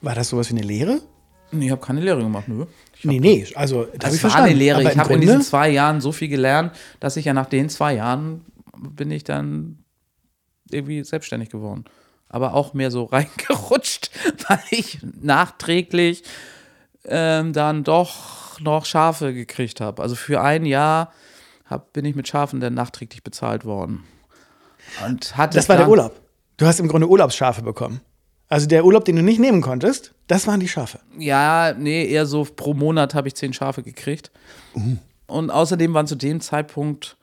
War 0.00 0.14
das 0.14 0.28
sowas 0.28 0.50
wie 0.50 0.56
eine 0.56 0.66
Lehre? 0.66 1.00
Nee, 1.50 1.66
ich 1.66 1.70
habe 1.70 1.80
keine 1.80 2.00
Lehre 2.00 2.22
gemacht, 2.22 2.48
nö. 2.48 2.66
Ich 2.96 3.04
nee, 3.04 3.20
nee, 3.20 3.46
also 3.54 3.86
das 3.98 4.22
war 4.24 4.34
eine 4.36 4.54
Lehre. 4.54 4.80
Aber 4.80 4.92
ich 4.92 4.98
habe 4.98 5.14
in 5.14 5.20
diesen 5.20 5.42
zwei 5.42 5.70
Jahren 5.70 6.00
so 6.00 6.12
viel 6.12 6.28
gelernt, 6.28 6.72
dass 7.00 7.16
ich 7.16 7.26
ja 7.26 7.32
nach 7.32 7.46
den 7.46 7.68
zwei 7.68 7.94
Jahren 7.94 8.44
bin 8.76 9.10
ich 9.10 9.24
dann 9.24 9.83
irgendwie 10.74 11.04
selbstständig 11.04 11.50
geworden. 11.50 11.84
Aber 12.28 12.54
auch 12.54 12.74
mehr 12.74 12.90
so 12.90 13.04
reingerutscht, 13.12 14.10
weil 14.48 14.60
ich 14.70 14.98
nachträglich 15.20 16.24
ähm, 17.06 17.52
dann 17.52 17.84
doch 17.84 18.60
noch 18.60 18.86
Schafe 18.86 19.34
gekriegt 19.34 19.80
habe. 19.80 20.02
Also 20.02 20.14
für 20.14 20.40
ein 20.40 20.66
Jahr 20.66 21.12
hab, 21.66 21.92
bin 21.92 22.04
ich 22.04 22.14
mit 22.14 22.28
Schafen 22.28 22.60
dann 22.60 22.74
nachträglich 22.74 23.22
bezahlt 23.22 23.64
worden. 23.64 24.04
Und 25.06 25.36
hatte 25.36 25.56
das 25.56 25.68
war 25.68 25.76
der 25.76 25.88
Urlaub. 25.88 26.20
Du 26.56 26.66
hast 26.66 26.78
im 26.78 26.88
Grunde 26.88 27.08
Urlaubsschafe 27.08 27.62
bekommen. 27.62 28.00
Also 28.48 28.66
der 28.66 28.84
Urlaub, 28.84 29.04
den 29.04 29.16
du 29.16 29.22
nicht 29.22 29.40
nehmen 29.40 29.62
konntest, 29.62 30.14
das 30.26 30.46
waren 30.46 30.60
die 30.60 30.68
Schafe. 30.68 31.00
Ja, 31.18 31.74
nee, 31.76 32.06
eher 32.06 32.26
so 32.26 32.44
pro 32.44 32.74
Monat 32.74 33.14
habe 33.14 33.28
ich 33.28 33.34
zehn 33.34 33.52
Schafe 33.52 33.82
gekriegt. 33.82 34.30
Uh. 34.74 34.96
Und 35.26 35.50
außerdem 35.50 35.94
waren 35.94 36.06
zu 36.06 36.14
dem 36.14 36.40
Zeitpunkt 36.40 37.16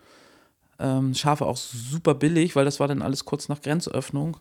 ähm, 0.82 1.14
Schafe 1.14 1.46
auch 1.46 1.58
super 1.58 2.16
billig, 2.16 2.56
weil 2.56 2.66
das 2.66 2.80
war 2.80 2.88
dann 2.88 3.02
alles 3.02 3.26
kurz 3.26 3.50
nach 3.50 3.62
Grenzöffnung. 3.62 4.38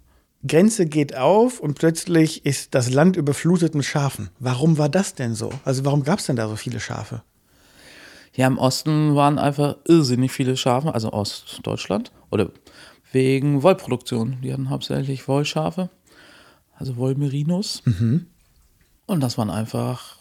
Grenze 0.46 0.86
geht 0.86 1.16
auf 1.16 1.60
und 1.60 1.74
plötzlich 1.74 2.46
ist 2.46 2.74
das 2.74 2.90
Land 2.90 3.16
überflutet 3.16 3.74
mit 3.74 3.84
Schafen. 3.84 4.30
Warum 4.38 4.78
war 4.78 4.88
das 4.88 5.14
denn 5.14 5.34
so? 5.34 5.50
Also 5.64 5.84
warum 5.84 6.02
gab 6.02 6.18
es 6.18 6.26
denn 6.26 6.36
da 6.36 6.48
so 6.48 6.56
viele 6.56 6.80
Schafe? 6.80 7.22
Ja, 8.34 8.46
im 8.46 8.58
Osten 8.58 9.14
waren 9.14 9.38
einfach 9.38 9.76
irrsinnig 9.86 10.32
viele 10.32 10.56
Schafe, 10.56 10.94
also 10.94 11.12
Ostdeutschland. 11.12 12.12
Oder 12.30 12.50
wegen 13.12 13.62
Wollproduktion. 13.62 14.38
Die 14.42 14.52
hatten 14.52 14.70
hauptsächlich 14.70 15.28
Wollschafe 15.28 15.90
also 16.80 16.96
Wollmerinos. 16.96 17.82
Mhm. 17.84 18.26
Und 19.06 19.20
das 19.20 19.38
waren 19.38 19.50
einfach. 19.50 20.16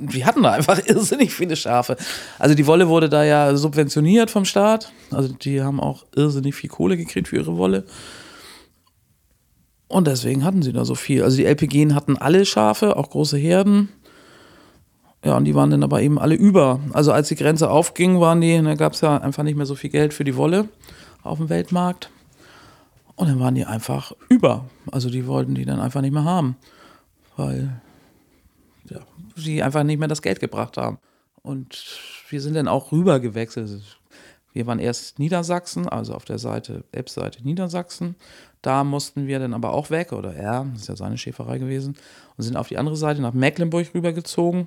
Wir 0.00 0.26
hatten 0.26 0.42
da 0.42 0.52
einfach 0.52 0.80
irrsinnig 0.86 1.32
viele 1.32 1.56
Schafe. 1.56 1.96
Also 2.38 2.54
die 2.54 2.66
Wolle 2.66 2.88
wurde 2.88 3.08
da 3.08 3.24
ja 3.24 3.56
subventioniert 3.56 4.30
vom 4.30 4.44
Staat. 4.44 4.92
Also 5.10 5.32
die 5.32 5.62
haben 5.62 5.80
auch 5.80 6.04
irrsinnig 6.14 6.54
viel 6.54 6.70
Kohle 6.70 6.96
gekriegt 6.96 7.28
für 7.28 7.36
ihre 7.36 7.56
Wolle. 7.56 7.84
Und 9.88 10.06
deswegen 10.06 10.44
hatten 10.44 10.62
sie 10.62 10.72
da 10.72 10.84
so 10.84 10.94
viel. 10.94 11.22
Also 11.22 11.38
die 11.38 11.46
LPG 11.46 11.94
hatten 11.94 12.16
alle 12.18 12.44
Schafe, 12.44 12.96
auch 12.96 13.10
große 13.10 13.38
Herden. 13.38 13.88
Ja, 15.24 15.36
und 15.36 15.44
die 15.44 15.54
waren 15.54 15.70
dann 15.70 15.82
aber 15.82 16.00
eben 16.02 16.18
alle 16.18 16.34
über. 16.34 16.80
Also 16.92 17.12
als 17.12 17.28
die 17.28 17.36
Grenze 17.36 17.70
aufging, 17.70 18.20
waren 18.20 18.40
die, 18.40 18.60
da 18.62 18.74
gab 18.74 18.92
es 18.92 19.00
ja 19.00 19.16
einfach 19.16 19.42
nicht 19.42 19.56
mehr 19.56 19.66
so 19.66 19.74
viel 19.74 19.90
Geld 19.90 20.14
für 20.14 20.24
die 20.24 20.36
Wolle 20.36 20.68
auf 21.22 21.38
dem 21.38 21.48
Weltmarkt. 21.48 22.10
Und 23.16 23.28
dann 23.28 23.40
waren 23.40 23.54
die 23.54 23.64
einfach 23.64 24.12
über. 24.28 24.66
Also 24.92 25.10
die 25.10 25.26
wollten 25.26 25.54
die 25.54 25.64
dann 25.64 25.80
einfach 25.80 26.02
nicht 26.02 26.12
mehr 26.12 26.24
haben, 26.24 26.56
weil 27.36 27.80
sie 29.40 29.62
einfach 29.62 29.84
nicht 29.84 29.98
mehr 29.98 30.08
das 30.08 30.22
Geld 30.22 30.40
gebracht 30.40 30.76
haben. 30.76 30.98
Und 31.42 31.98
wir 32.28 32.40
sind 32.40 32.54
dann 32.54 32.68
auch 32.68 32.92
rüber 32.92 33.20
gewechselt. 33.20 33.98
Wir 34.52 34.66
waren 34.66 34.78
erst 34.78 35.18
Niedersachsen, 35.18 35.88
also 35.88 36.14
auf 36.14 36.24
der 36.24 36.38
Seite, 36.38 36.84
Elbseite 36.92 37.42
Niedersachsen. 37.44 38.16
Da 38.62 38.82
mussten 38.82 39.26
wir 39.26 39.38
dann 39.38 39.54
aber 39.54 39.72
auch 39.72 39.90
weg, 39.90 40.12
oder 40.12 40.34
er, 40.34 40.66
das 40.72 40.82
ist 40.82 40.88
ja 40.88 40.96
seine 40.96 41.16
Schäferei 41.16 41.58
gewesen, 41.58 41.96
und 42.36 42.44
sind 42.44 42.56
auf 42.56 42.68
die 42.68 42.78
andere 42.78 42.96
Seite 42.96 43.22
nach 43.22 43.34
Mecklenburg 43.34 43.94
rübergezogen. 43.94 44.66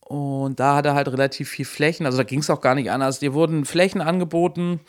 Und 0.00 0.60
da 0.60 0.76
hat 0.76 0.86
er 0.86 0.94
halt 0.94 1.08
relativ 1.08 1.48
viel 1.48 1.64
Flächen, 1.64 2.04
also 2.04 2.18
da 2.18 2.24
ging 2.24 2.40
es 2.40 2.50
auch 2.50 2.60
gar 2.60 2.74
nicht 2.74 2.90
anders. 2.90 3.20
Dir 3.20 3.32
wurden 3.32 3.64
Flächen 3.64 4.00
angeboten, 4.00 4.80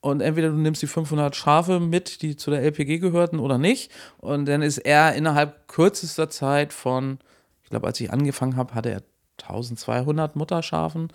und 0.00 0.20
entweder 0.20 0.50
du 0.50 0.56
nimmst 0.56 0.80
die 0.80 0.86
500 0.86 1.34
Schafe 1.34 1.80
mit, 1.80 2.22
die 2.22 2.36
zu 2.36 2.50
der 2.50 2.62
LPG 2.62 2.98
gehörten, 2.98 3.40
oder 3.40 3.58
nicht. 3.58 3.90
Und 4.18 4.46
dann 4.46 4.62
ist 4.62 4.78
er 4.78 5.14
innerhalb 5.14 5.66
kürzester 5.68 6.30
Zeit 6.30 6.72
von, 6.72 7.18
ich 7.68 7.70
glaube, 7.70 7.86
als 7.86 8.00
ich 8.00 8.10
angefangen 8.10 8.56
habe, 8.56 8.74
hatte 8.74 8.88
er 8.88 9.02
1200 9.42 10.36
Mutterschafen 10.36 11.08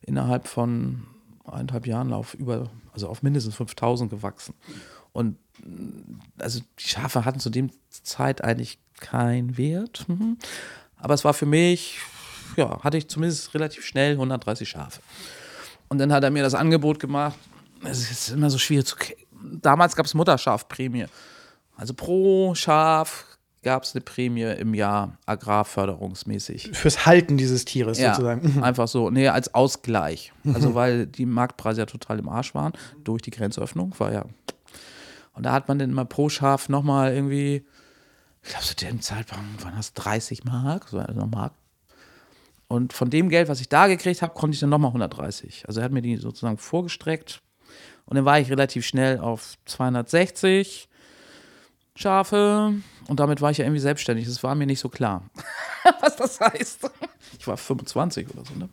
innerhalb 0.00 0.48
von 0.48 1.06
eineinhalb 1.44 1.86
Jahren 1.86 2.14
auf 2.14 2.32
über, 2.32 2.70
also 2.94 3.06
auf 3.06 3.22
mindestens 3.22 3.54
5000 3.56 4.10
gewachsen. 4.10 4.54
Und 5.12 5.36
also 6.38 6.60
die 6.78 6.88
Schafe 6.88 7.26
hatten 7.26 7.38
zu 7.38 7.50
dem 7.50 7.70
Zeit 7.90 8.42
eigentlich 8.42 8.78
keinen 8.98 9.58
Wert. 9.58 10.08
Mhm. 10.08 10.38
Aber 10.96 11.12
es 11.12 11.22
war 11.22 11.34
für 11.34 11.44
mich, 11.44 11.98
ja, 12.56 12.82
hatte 12.82 12.96
ich 12.96 13.06
zumindest 13.08 13.52
relativ 13.52 13.84
schnell 13.84 14.12
130 14.12 14.66
Schafe. 14.66 15.02
Und 15.90 15.98
dann 15.98 16.14
hat 16.14 16.24
er 16.24 16.30
mir 16.30 16.42
das 16.42 16.54
Angebot 16.54 16.98
gemacht. 16.98 17.36
Es 17.84 18.10
ist 18.10 18.30
immer 18.30 18.48
so 18.48 18.56
schwierig 18.56 18.86
zu. 18.86 18.96
Damals 19.60 19.94
gab 19.94 20.06
es 20.06 20.14
Mutterschafprämie. 20.14 21.08
Also 21.76 21.92
pro 21.92 22.54
Schaf 22.54 23.26
gab 23.62 23.84
es 23.84 23.94
eine 23.94 24.00
Prämie 24.00 24.42
im 24.42 24.74
Jahr 24.74 25.18
agrarförderungsmäßig. 25.26 26.70
Fürs 26.72 27.06
Halten 27.06 27.36
dieses 27.36 27.64
Tieres 27.64 27.98
Ja, 27.98 28.14
sozusagen. 28.14 28.62
Einfach 28.62 28.88
so. 28.88 29.10
Nee, 29.10 29.28
als 29.28 29.54
Ausgleich. 29.54 30.32
Also 30.54 30.74
weil 30.74 31.06
die 31.06 31.26
Marktpreise 31.26 31.82
ja 31.82 31.86
total 31.86 32.18
im 32.18 32.28
Arsch 32.28 32.54
waren 32.54 32.72
durch 33.04 33.22
die 33.22 33.30
Grenzöffnung, 33.30 33.94
war 33.98 34.12
ja. 34.12 34.24
Und 35.34 35.44
da 35.44 35.52
hat 35.52 35.68
man 35.68 35.78
dann 35.78 35.90
immer 35.90 36.04
pro 36.04 36.28
Schaf 36.28 36.68
nochmal 36.68 37.14
irgendwie, 37.14 37.64
ich 38.42 38.50
glaube, 38.50 38.64
zu 38.64 38.76
dem 38.76 39.00
Zeitpunkt 39.00 39.64
waren 39.64 39.76
das 39.76 39.92
30 39.94 40.44
Mark, 40.44 40.88
so 40.88 40.98
also 40.98 41.26
Mark. 41.26 41.52
Und 42.68 42.92
von 42.92 43.10
dem 43.10 43.28
Geld, 43.28 43.48
was 43.48 43.60
ich 43.60 43.68
da 43.68 43.88
gekriegt 43.88 44.22
habe, 44.22 44.32
konnte 44.32 44.54
ich 44.54 44.60
dann 44.60 44.70
nochmal 44.70 44.90
130. 44.90 45.64
Also 45.66 45.80
er 45.80 45.84
hat 45.84 45.92
mir 45.92 46.02
die 46.02 46.16
sozusagen 46.16 46.56
vorgestreckt. 46.56 47.42
Und 48.06 48.16
dann 48.16 48.24
war 48.24 48.38
ich 48.38 48.50
relativ 48.50 48.86
schnell 48.86 49.18
auf 49.18 49.54
260 49.66 50.89
Schafe. 52.00 52.72
Und 53.08 53.20
damit 53.20 53.40
war 53.40 53.50
ich 53.50 53.58
ja 53.58 53.64
irgendwie 53.64 53.80
selbstständig. 53.80 54.26
Das 54.26 54.42
war 54.42 54.54
mir 54.54 54.66
nicht 54.66 54.80
so 54.80 54.88
klar, 54.88 55.22
was 56.00 56.16
das 56.16 56.40
heißt. 56.40 56.90
Ich 57.38 57.46
war 57.46 57.56
25 57.56 58.28
oder 58.34 58.44
so, 58.44 58.54
ne? 58.58 58.68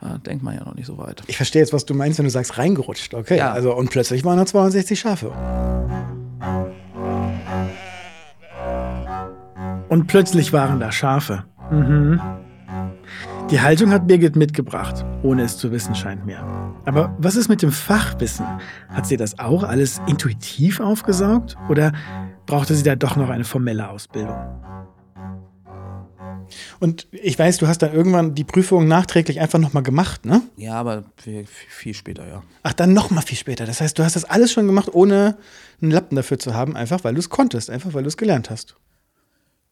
Da 0.00 0.18
denkt 0.18 0.42
man 0.42 0.54
ja 0.54 0.62
noch 0.64 0.74
nicht 0.74 0.86
so 0.86 0.98
weit. 0.98 1.22
Ich 1.26 1.36
verstehe 1.38 1.62
jetzt, 1.62 1.72
was 1.72 1.86
du 1.86 1.94
meinst, 1.94 2.18
wenn 2.18 2.24
du 2.26 2.30
sagst, 2.30 2.58
reingerutscht. 2.58 3.14
Okay, 3.14 3.38
Ja. 3.38 3.52
also 3.52 3.74
und 3.74 3.90
plötzlich 3.90 4.24
waren 4.24 4.36
da 4.36 4.44
62 4.44 4.98
Schafe. 5.00 5.32
Und 9.88 10.06
plötzlich 10.06 10.52
waren 10.52 10.80
da 10.80 10.92
Schafe. 10.92 11.44
Mhm. 11.70 12.20
Die 13.50 13.60
Haltung 13.60 13.90
hat 13.92 14.06
Birgit 14.08 14.34
mitgebracht, 14.34 15.04
ohne 15.22 15.42
es 15.42 15.56
zu 15.56 15.70
wissen 15.70 15.94
scheint 15.94 16.26
mir. 16.26 16.40
Aber 16.84 17.14
was 17.18 17.36
ist 17.36 17.48
mit 17.48 17.62
dem 17.62 17.70
Fachwissen? 17.70 18.44
Hat 18.88 19.06
sie 19.06 19.16
das 19.16 19.38
auch 19.38 19.62
alles 19.62 20.00
intuitiv 20.08 20.80
aufgesaugt 20.80 21.56
oder 21.68 21.92
brauchte 22.46 22.74
sie 22.74 22.82
da 22.82 22.96
doch 22.96 23.16
noch 23.16 23.28
eine 23.28 23.44
formelle 23.44 23.88
Ausbildung? 23.88 24.36
Und 26.78 27.08
ich 27.10 27.38
weiß, 27.38 27.58
du 27.58 27.66
hast 27.66 27.78
dann 27.78 27.92
irgendwann 27.92 28.34
die 28.34 28.44
Prüfung 28.44 28.86
nachträglich 28.86 29.40
einfach 29.40 29.58
nochmal 29.58 29.82
gemacht, 29.82 30.24
ne? 30.24 30.42
Ja, 30.56 30.74
aber 30.74 31.04
viel, 31.16 31.44
viel 31.46 31.94
später, 31.94 32.26
ja. 32.26 32.42
Ach, 32.62 32.72
dann 32.72 32.92
noch 32.92 33.10
mal 33.10 33.20
viel 33.20 33.38
später. 33.38 33.66
Das 33.66 33.80
heißt, 33.80 33.98
du 33.98 34.04
hast 34.04 34.16
das 34.16 34.24
alles 34.24 34.52
schon 34.52 34.66
gemacht, 34.66 34.90
ohne 34.92 35.36
einen 35.82 35.90
Lappen 35.90 36.14
dafür 36.16 36.38
zu 36.38 36.54
haben, 36.54 36.76
einfach 36.76 37.02
weil 37.04 37.14
du 37.14 37.20
es 37.20 37.30
konntest, 37.30 37.70
einfach 37.70 37.94
weil 37.94 38.02
du 38.02 38.08
es 38.08 38.16
gelernt 38.16 38.50
hast. 38.50 38.76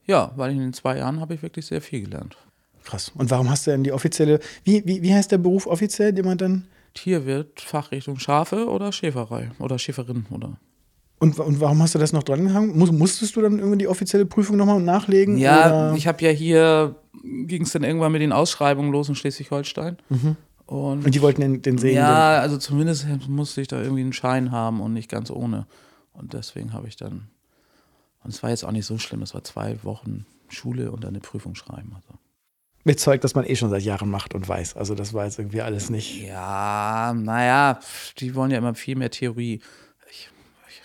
Ja, 0.06 0.32
weil 0.36 0.52
in 0.52 0.58
den 0.58 0.72
zwei 0.72 0.98
Jahren 0.98 1.20
habe 1.20 1.34
ich 1.34 1.42
wirklich 1.42 1.66
sehr 1.66 1.80
viel 1.80 2.02
gelernt. 2.02 2.36
Krass. 2.84 3.12
Und 3.14 3.30
warum 3.30 3.48
hast 3.48 3.66
du 3.66 3.70
denn 3.70 3.84
die 3.84 3.92
offizielle, 3.92 4.40
wie, 4.64 4.84
wie, 4.84 5.02
wie 5.02 5.14
heißt 5.14 5.32
der 5.32 5.38
Beruf 5.38 5.66
offiziell, 5.66 6.12
den 6.12 6.26
man 6.26 6.36
dann, 6.36 6.66
Tierwirt, 6.92 7.60
Fachrichtung 7.60 8.18
Schafe 8.18 8.68
oder 8.68 8.92
Schäferei 8.92 9.50
oder 9.58 9.78
Schäferin 9.78 10.26
oder. 10.30 10.58
Und, 11.24 11.38
und 11.38 11.60
warum 11.60 11.82
hast 11.82 11.94
du 11.94 11.98
das 11.98 12.12
noch 12.12 12.22
dran 12.22 12.44
gehangen? 12.46 12.76
Muss, 12.76 12.92
musstest 12.92 13.34
du 13.34 13.40
dann 13.40 13.58
irgendwie 13.58 13.78
die 13.78 13.88
offizielle 13.88 14.26
Prüfung 14.26 14.56
nochmal 14.56 14.80
nachlegen? 14.80 15.38
Ja, 15.38 15.66
oder? 15.66 15.94
ich 15.96 16.06
habe 16.06 16.22
ja 16.22 16.30
hier, 16.30 16.96
ging 17.22 17.62
es 17.62 17.72
dann 17.72 17.82
irgendwann 17.82 18.12
mit 18.12 18.20
den 18.20 18.32
Ausschreibungen 18.32 18.92
los 18.92 19.08
in 19.08 19.14
Schleswig-Holstein. 19.14 19.96
Und, 20.66 21.04
und 21.04 21.14
die 21.14 21.22
wollten 21.22 21.40
den, 21.40 21.62
den 21.62 21.78
sehen. 21.78 21.96
ja, 21.96 22.38
also 22.40 22.58
zumindest 22.58 23.06
musste 23.28 23.60
ich 23.60 23.68
da 23.68 23.80
irgendwie 23.80 24.02
einen 24.02 24.12
Schein 24.12 24.50
haben 24.50 24.80
und 24.80 24.92
nicht 24.92 25.10
ganz 25.10 25.30
ohne. 25.30 25.66
Und 26.12 26.34
deswegen 26.34 26.72
habe 26.72 26.88
ich 26.88 26.96
dann, 26.96 27.28
und 28.22 28.30
es 28.32 28.42
war 28.42 28.50
jetzt 28.50 28.64
auch 28.64 28.72
nicht 28.72 28.86
so 28.86 28.98
schlimm, 28.98 29.22
es 29.22 29.34
war 29.34 29.44
zwei 29.44 29.82
Wochen 29.82 30.26
Schule 30.48 30.92
und 30.92 31.04
dann 31.04 31.10
eine 31.10 31.20
Prüfung 31.20 31.54
schreiben. 31.54 31.92
Also. 31.94 32.18
Mit 32.84 33.00
Zeug, 33.00 33.22
das 33.22 33.34
man 33.34 33.46
eh 33.46 33.56
schon 33.56 33.70
seit 33.70 33.82
Jahren 33.82 34.10
macht 34.10 34.34
und 34.34 34.46
weiß. 34.46 34.76
Also 34.76 34.94
das 34.94 35.14
war 35.14 35.24
jetzt 35.24 35.38
irgendwie 35.38 35.62
alles 35.62 35.88
nicht. 35.88 36.22
Ja, 36.22 37.14
naja, 37.16 37.78
die 38.18 38.34
wollen 38.34 38.50
ja 38.50 38.58
immer 38.58 38.74
viel 38.74 38.96
mehr 38.96 39.10
Theorie. 39.10 39.60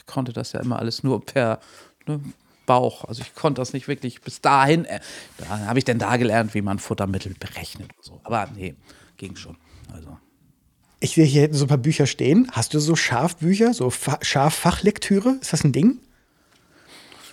Konnte 0.10 0.34
das 0.34 0.54
ja 0.54 0.60
immer 0.60 0.80
alles 0.80 1.04
nur 1.04 1.24
per 1.24 1.60
ne, 2.08 2.20
Bauch. 2.66 3.06
Also 3.06 3.22
ich 3.22 3.36
konnte 3.36 3.62
das 3.62 3.74
nicht 3.74 3.88
wirklich 3.88 4.22
bis 4.22 4.42
dahin. 4.42 4.86
Äh, 4.86 5.00
da 5.38 5.60
habe 5.68 5.80
ich 5.80 5.86
denn 5.86 6.00
da 6.00 6.18
gelernt, 6.18 6.54
wie 6.54 6.62
man 6.62 6.80
Futtermittel 6.80 7.36
berechnet 7.40 7.90
und 7.96 8.04
so. 8.04 8.20
Aber 8.24 8.50
nee, 8.56 8.76
ging 9.18 9.36
schon. 9.36 9.56
Also. 9.94 10.18
Ich 11.00 11.14
sehe 11.14 11.26
hier 11.26 11.42
hinten 11.42 11.58
so 11.58 11.66
ein 11.66 11.70
paar 11.70 11.78
Bücher 11.78 12.08
stehen. 12.08 12.50
Hast 12.52 12.74
du 12.74 12.80
so 12.80 12.96
Schafbücher, 12.96 13.74
so 13.74 13.90
Fa 13.90 14.18
Schaffachlektüre? 14.22 15.38
Ist 15.42 15.54
das 15.54 15.64
ein 15.64 15.72
Ding? 15.72 16.00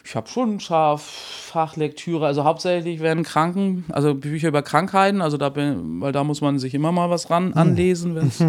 Ich 0.04 0.14
habe 0.14 0.28
schon 0.28 0.60
scharf 0.60 1.02
Fachlektüre, 1.02 2.26
also 2.26 2.44
hauptsächlich 2.44 3.00
werden 3.00 3.24
Kranken, 3.24 3.84
also 3.88 4.14
Bücher 4.14 4.48
über 4.48 4.62
Krankheiten, 4.62 5.20
also 5.20 5.36
da 5.36 5.48
bin, 5.48 6.00
weil 6.00 6.12
da 6.12 6.22
muss 6.22 6.40
man 6.40 6.60
sich 6.60 6.74
immer 6.74 6.92
mal 6.92 7.10
was 7.10 7.28
ran 7.28 7.54
anlesen, 7.54 8.14
wenn's, 8.14 8.40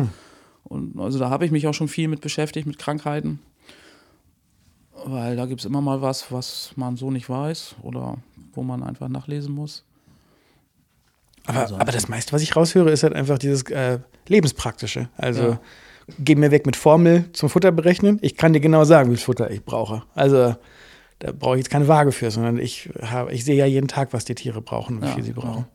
und 0.65 0.99
also 0.99 1.17
da 1.17 1.31
habe 1.31 1.45
ich 1.45 1.51
mich 1.51 1.65
auch 1.65 1.73
schon 1.73 1.87
viel 1.87 2.09
mit 2.09 2.21
beschäftigt 2.21 2.67
mit 2.67 2.77
Krankheiten, 2.77 3.39
weil 5.05 5.35
da 5.35 5.45
gibt 5.45 5.61
es 5.61 5.65
immer 5.65 5.81
mal 5.81 6.01
was, 6.01 6.31
was 6.31 6.71
man 6.75 6.95
so 6.97 7.11
nicht 7.11 7.29
weiß 7.29 7.75
oder 7.81 8.17
wo 8.53 8.63
man 8.63 8.83
einfach 8.83 9.07
nachlesen 9.07 9.53
muss. 9.53 9.83
Aber, 11.45 11.59
Also- 11.59 11.75
aber 11.77 11.91
das 11.91 12.07
meiste, 12.09 12.33
was 12.33 12.41
ich 12.41 12.55
raushöre, 12.55 12.91
ist 12.91 13.03
halt 13.03 13.13
einfach 13.13 13.37
dieses 13.37 13.63
äh, 13.69 13.99
Lebenspraktische. 14.27 15.09
Also 15.15 15.57
geh 16.19 16.35
mir 16.35 16.51
weg 16.51 16.65
mit 16.65 16.75
Formel 16.75 17.31
zum 17.33 17.49
Futter 17.49 17.71
berechnen. 17.71 18.19
Ich 18.21 18.35
kann 18.35 18.53
dir 18.53 18.59
genau 18.59 18.83
sagen, 18.83 19.11
wie 19.11 19.15
viel 19.15 19.25
Futter 19.25 19.49
ich 19.51 19.63
brauche. 19.63 20.03
Also 20.13 20.55
da 21.19 21.31
brauche 21.31 21.55
ich 21.55 21.59
jetzt 21.59 21.69
keine 21.69 21.87
Waage 21.87 22.11
für, 22.11 22.29
sondern 22.31 22.57
ich, 22.59 22.89
habe, 23.01 23.33
ich 23.33 23.43
sehe 23.45 23.55
ja 23.55 23.65
jeden 23.65 23.87
Tag, 23.87 24.13
was 24.13 24.25
die 24.25 24.35
Tiere 24.35 24.61
brauchen 24.61 24.97
und 24.97 25.03
wie 25.03 25.07
Ja, 25.07 25.13
viel 25.15 25.23
sie 25.23 25.33
brauchen. 25.33 25.65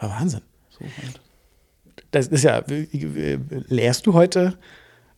Ja, 0.00 0.08
Wahnsinn. 0.10 0.42
So 0.70 0.80
halt. 0.84 1.20
Das 2.10 2.28
ist 2.28 2.44
ja, 2.44 2.62
lehrst 3.68 4.06
du 4.06 4.14
heute 4.14 4.56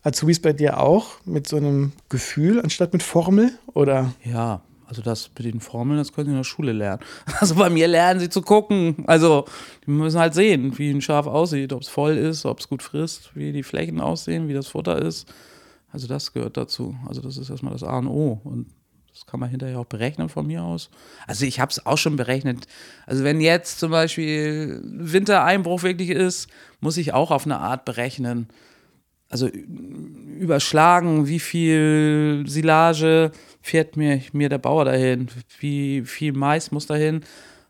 Azubis 0.05 0.41
bei 0.41 0.53
dir 0.53 0.81
auch 0.81 1.07
mit 1.25 1.49
so 1.49 1.57
einem 1.57 1.93
Gefühl 2.11 2.61
anstatt 2.61 2.93
mit 2.93 3.03
Formel? 3.03 3.51
Oder? 3.73 4.13
Ja, 4.23 4.61
also 4.87 5.01
das 5.01 5.31
mit 5.37 5.47
den 5.47 5.61
Formeln, 5.61 5.99
das 5.99 6.13
können 6.13 6.27
sie 6.27 6.33
in 6.33 6.37
der 6.37 6.45
Schule 6.45 6.73
lernen. 6.73 7.03
Also 7.41 7.55
bei 7.55 7.71
mir 7.71 7.89
lernen 7.89 8.21
sie 8.21 8.29
zu 8.29 8.43
gucken. 8.43 9.05
Also 9.07 9.47
die 9.87 9.91
müssen 9.91 10.21
halt 10.21 10.35
sehen, 10.35 10.77
wie 10.79 10.91
ein 10.91 11.01
Schaf 11.01 11.27
aussieht, 11.27 11.73
ob 11.73 11.83
es 11.83 11.89
voll 11.89 12.17
ist, 12.17 12.45
ob 12.45 12.61
es 12.61 12.69
gut 12.69 12.83
frisst, 12.83 13.31
wie 13.35 13.53
die 13.53 13.63
Flächen 13.63 14.01
aussehen, 14.01 14.47
wie 14.47 14.53
das 14.53 14.69
Futter 14.69 15.01
ist. 15.01 15.27
Also 15.91 16.07
das 16.07 16.33
gehört 16.33 16.59
dazu. 16.59 16.95
Also 17.09 17.23
das 17.23 17.39
ist 17.39 17.49
erstmal 17.49 17.73
das 17.73 17.83
A 17.83 17.99
und 17.99 18.09
O. 18.09 18.41
Und 18.45 18.67
das 19.11 19.25
kann 19.27 19.41
man 19.41 19.49
hinterher 19.49 19.79
auch 19.79 19.87
berechnen 19.87 20.29
von 20.29 20.47
mir 20.47 20.63
aus. 20.63 20.91
Also 21.27 21.47
ich 21.47 21.61
habe 21.61 21.71
es 21.71 21.87
auch 21.87 21.99
schon 21.99 22.17
berechnet. 22.17 22.67
Also 23.07 23.25
wenn 23.25 23.41
jetzt 23.41 23.79
zum 23.79 23.91
Beispiel 23.91 24.83
Wintereinbruch 24.85 25.83
wirklich 25.83 26.11
ist, 26.11 26.49
muss 26.81 26.99
ich 26.99 27.15
auch 27.15 27.31
auf 27.31 27.47
eine 27.47 27.59
Art 27.59 27.85
berechnen. 27.87 28.49
Also 29.29 29.49
überschlagen, 29.49 31.27
wie 31.27 31.41
viel 31.41 32.45
Silage 32.47 33.33
fährt 33.63 33.97
mir, 33.97 34.21
mir 34.33 34.49
der 34.49 34.59
Bauer 34.59 34.85
dahin, 34.85 35.29
wie 35.59 36.03
viel 36.05 36.33
Mais 36.33 36.71
muss 36.71 36.87
dahin. 36.87 37.25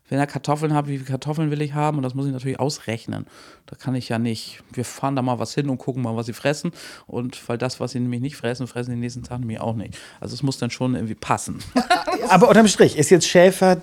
Wenn 0.07 0.19
er 0.19 0.27
Kartoffeln 0.27 0.75
hat, 0.75 0.87
wie 0.87 0.97
viele 0.97 1.09
Kartoffeln 1.09 1.49
will 1.49 1.63
ich 1.63 1.73
haben? 1.73 1.97
Und 1.97 2.03
das 2.03 2.13
muss 2.13 2.27
ich 2.27 2.31
natürlich 2.31 2.59
ausrechnen. 2.59 3.25
Da 3.65 3.75
kann 3.75 3.95
ich 3.95 4.07
ja 4.09 4.19
nicht, 4.19 4.61
wir 4.71 4.85
fahren 4.85 5.15
da 5.15 5.23
mal 5.23 5.39
was 5.39 5.55
hin 5.55 5.67
und 5.67 5.79
gucken 5.79 6.03
mal, 6.03 6.15
was 6.15 6.27
sie 6.27 6.33
fressen. 6.33 6.73
Und 7.07 7.49
weil 7.49 7.57
das, 7.57 7.79
was 7.79 7.93
sie 7.93 7.99
nämlich 7.99 8.21
nicht 8.21 8.35
fressen, 8.35 8.67
fressen 8.67 8.91
die 8.91 8.99
nächsten 8.99 9.23
Tag 9.23 9.39
nämlich 9.39 9.59
auch 9.59 9.75
nicht. 9.75 9.97
Also 10.19 10.35
es 10.35 10.43
muss 10.43 10.59
dann 10.59 10.69
schon 10.69 10.93
irgendwie 10.93 11.15
passen. 11.15 11.57
Aber 12.29 12.49
unterm 12.49 12.67
Strich 12.67 12.97
ist 12.97 13.09
jetzt 13.09 13.27
Schäfer, 13.27 13.81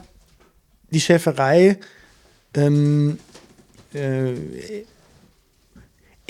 die 0.91 1.01
Schäferei 1.01 1.79
ähm, 2.55 3.19
äh, 3.95 4.35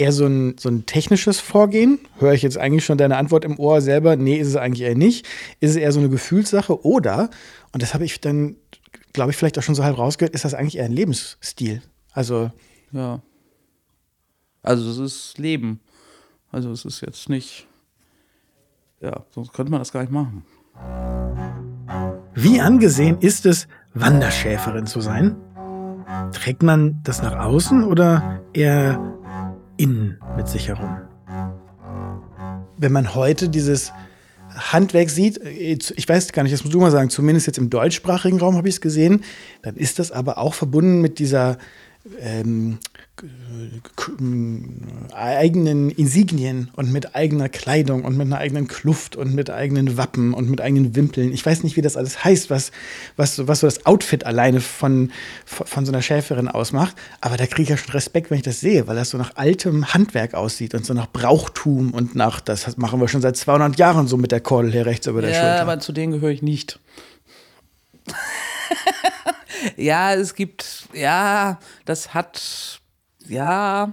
eher 0.02 0.12
so 0.12 0.26
ein, 0.26 0.56
so 0.58 0.68
ein 0.68 0.86
technisches 0.86 1.40
Vorgehen? 1.40 1.98
Höre 2.18 2.32
ich 2.32 2.42
jetzt 2.42 2.58
eigentlich 2.58 2.84
schon 2.84 2.98
deine 2.98 3.16
Antwort 3.16 3.44
im 3.44 3.58
Ohr 3.58 3.80
selber? 3.80 4.16
Nee, 4.16 4.36
ist 4.36 4.48
es 4.48 4.56
eigentlich 4.56 4.82
eher 4.82 4.96
nicht. 4.96 5.26
Ist 5.60 5.70
es 5.70 5.76
eher 5.76 5.92
so 5.92 6.00
eine 6.00 6.08
Gefühlssache? 6.08 6.84
Oder, 6.84 7.30
und 7.72 7.82
das 7.82 7.94
habe 7.94 8.04
ich 8.04 8.20
dann, 8.20 8.56
glaube 9.12 9.30
ich, 9.30 9.36
vielleicht 9.36 9.58
auch 9.58 9.62
schon 9.62 9.74
so 9.74 9.84
halb 9.84 9.98
rausgehört, 9.98 10.34
ist 10.34 10.44
das 10.44 10.54
eigentlich 10.54 10.78
eher 10.78 10.84
ein 10.84 10.92
Lebensstil? 10.92 11.82
Also, 12.12 12.50
Ja. 12.90 13.20
Also 14.62 14.88
es 14.90 14.98
ist 14.98 15.38
Leben. 15.38 15.80
Also 16.52 16.70
es 16.70 16.84
ist 16.84 17.00
jetzt 17.00 17.28
nicht, 17.28 17.66
ja, 19.00 19.24
sonst 19.30 19.52
könnte 19.52 19.72
man 19.72 19.80
das 19.80 19.90
gar 19.90 20.02
nicht 20.02 20.12
machen. 20.12 20.44
wie 22.34 22.60
angesehen 22.60 23.18
ist 23.20 23.46
es, 23.46 23.66
Wanderschäferin 23.94 24.86
zu 24.86 25.00
sein? 25.00 25.36
Trägt 26.32 26.62
man 26.62 27.00
das 27.02 27.22
nach 27.22 27.36
außen 27.44 27.84
oder 27.84 28.40
eher 28.52 29.00
innen 29.76 30.18
mit 30.36 30.48
sich 30.48 30.68
herum? 30.68 30.98
Wenn 32.76 32.92
man 32.92 33.14
heute 33.14 33.48
dieses 33.48 33.92
Handwerk 34.54 35.10
sieht, 35.10 35.38
äh, 35.38 35.78
ich 35.96 36.08
weiß 36.08 36.32
gar 36.32 36.42
nicht, 36.42 36.52
das 36.52 36.64
musst 36.64 36.74
du 36.74 36.80
mal 36.80 36.90
sagen, 36.90 37.10
zumindest 37.10 37.46
jetzt 37.46 37.58
im 37.58 37.70
deutschsprachigen 37.70 38.38
Raum 38.38 38.56
habe 38.56 38.68
ich 38.68 38.76
es 38.76 38.80
gesehen, 38.80 39.24
dann 39.62 39.76
ist 39.76 39.98
das 39.98 40.12
aber 40.12 40.38
auch 40.38 40.54
verbunden 40.54 41.00
mit 41.00 41.18
dieser 41.18 41.58
ähm, 42.20 42.78
eigenen 45.12 45.90
Insignien 45.90 46.70
und 46.74 46.92
mit 46.92 47.14
eigener 47.14 47.48
Kleidung 47.48 48.04
und 48.04 48.16
mit 48.16 48.26
einer 48.26 48.38
eigenen 48.38 48.66
Kluft 48.66 49.14
und 49.14 49.34
mit 49.34 49.50
eigenen 49.50 49.96
Wappen 49.96 50.34
und 50.34 50.50
mit 50.50 50.60
eigenen 50.60 50.96
Wimpeln. 50.96 51.32
Ich 51.32 51.44
weiß 51.44 51.62
nicht, 51.62 51.76
wie 51.76 51.82
das 51.82 51.96
alles 51.96 52.24
heißt, 52.24 52.50
was, 52.50 52.72
was, 53.16 53.46
was 53.46 53.60
so 53.60 53.66
das 53.66 53.86
Outfit 53.86 54.26
alleine 54.26 54.60
von, 54.60 55.12
von 55.44 55.86
so 55.86 55.92
einer 55.92 56.02
Schäferin 56.02 56.48
ausmacht. 56.48 56.96
Aber 57.20 57.36
da 57.36 57.46
kriege 57.46 57.62
ich 57.62 57.68
ja 57.68 57.76
schon 57.76 57.92
Respekt, 57.92 58.30
wenn 58.30 58.38
ich 58.38 58.44
das 58.44 58.60
sehe, 58.60 58.88
weil 58.88 58.96
das 58.96 59.10
so 59.10 59.18
nach 59.18 59.36
altem 59.36 59.92
Handwerk 59.94 60.34
aussieht 60.34 60.74
und 60.74 60.84
so 60.84 60.94
nach 60.94 61.10
Brauchtum 61.10 61.92
und 61.92 62.14
nach, 62.14 62.40
das 62.40 62.76
machen 62.76 63.00
wir 63.00 63.08
schon 63.08 63.22
seit 63.22 63.36
200 63.36 63.78
Jahren 63.78 64.08
so 64.08 64.16
mit 64.16 64.32
der 64.32 64.40
Kordel 64.40 64.72
hier 64.72 64.86
rechts 64.86 65.06
über 65.06 65.20
der 65.20 65.30
ja, 65.30 65.36
Schulter. 65.36 65.56
Ja, 65.56 65.62
aber 65.62 65.78
zu 65.78 65.92
denen 65.92 66.12
gehöre 66.12 66.30
ich 66.30 66.42
nicht. 66.42 66.80
ja, 69.76 70.14
es 70.14 70.34
gibt, 70.34 70.88
ja, 70.92 71.58
das 71.84 72.14
hat, 72.14 72.80
ja, 73.28 73.92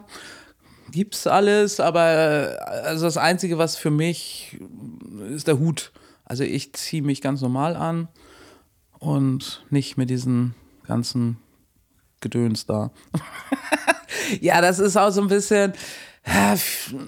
gibt's 0.91 1.27
alles, 1.27 1.79
aber 1.79 2.57
also 2.83 3.05
das 3.05 3.17
Einzige, 3.17 3.57
was 3.57 3.75
für 3.75 3.91
mich 3.91 4.57
ist 5.29 5.47
der 5.47 5.59
Hut. 5.59 5.91
Also 6.25 6.43
ich 6.43 6.73
ziehe 6.73 7.01
mich 7.01 7.21
ganz 7.21 7.41
normal 7.41 7.75
an 7.75 8.07
und 8.99 9.65
nicht 9.69 9.97
mit 9.97 10.09
diesen 10.09 10.55
ganzen 10.85 11.37
Gedöns 12.21 12.65
da. 12.65 12.91
ja, 14.41 14.61
das 14.61 14.79
ist 14.79 14.97
auch 14.97 15.11
so 15.11 15.21
ein 15.21 15.27
bisschen, 15.27 15.73
ja, 16.25 16.55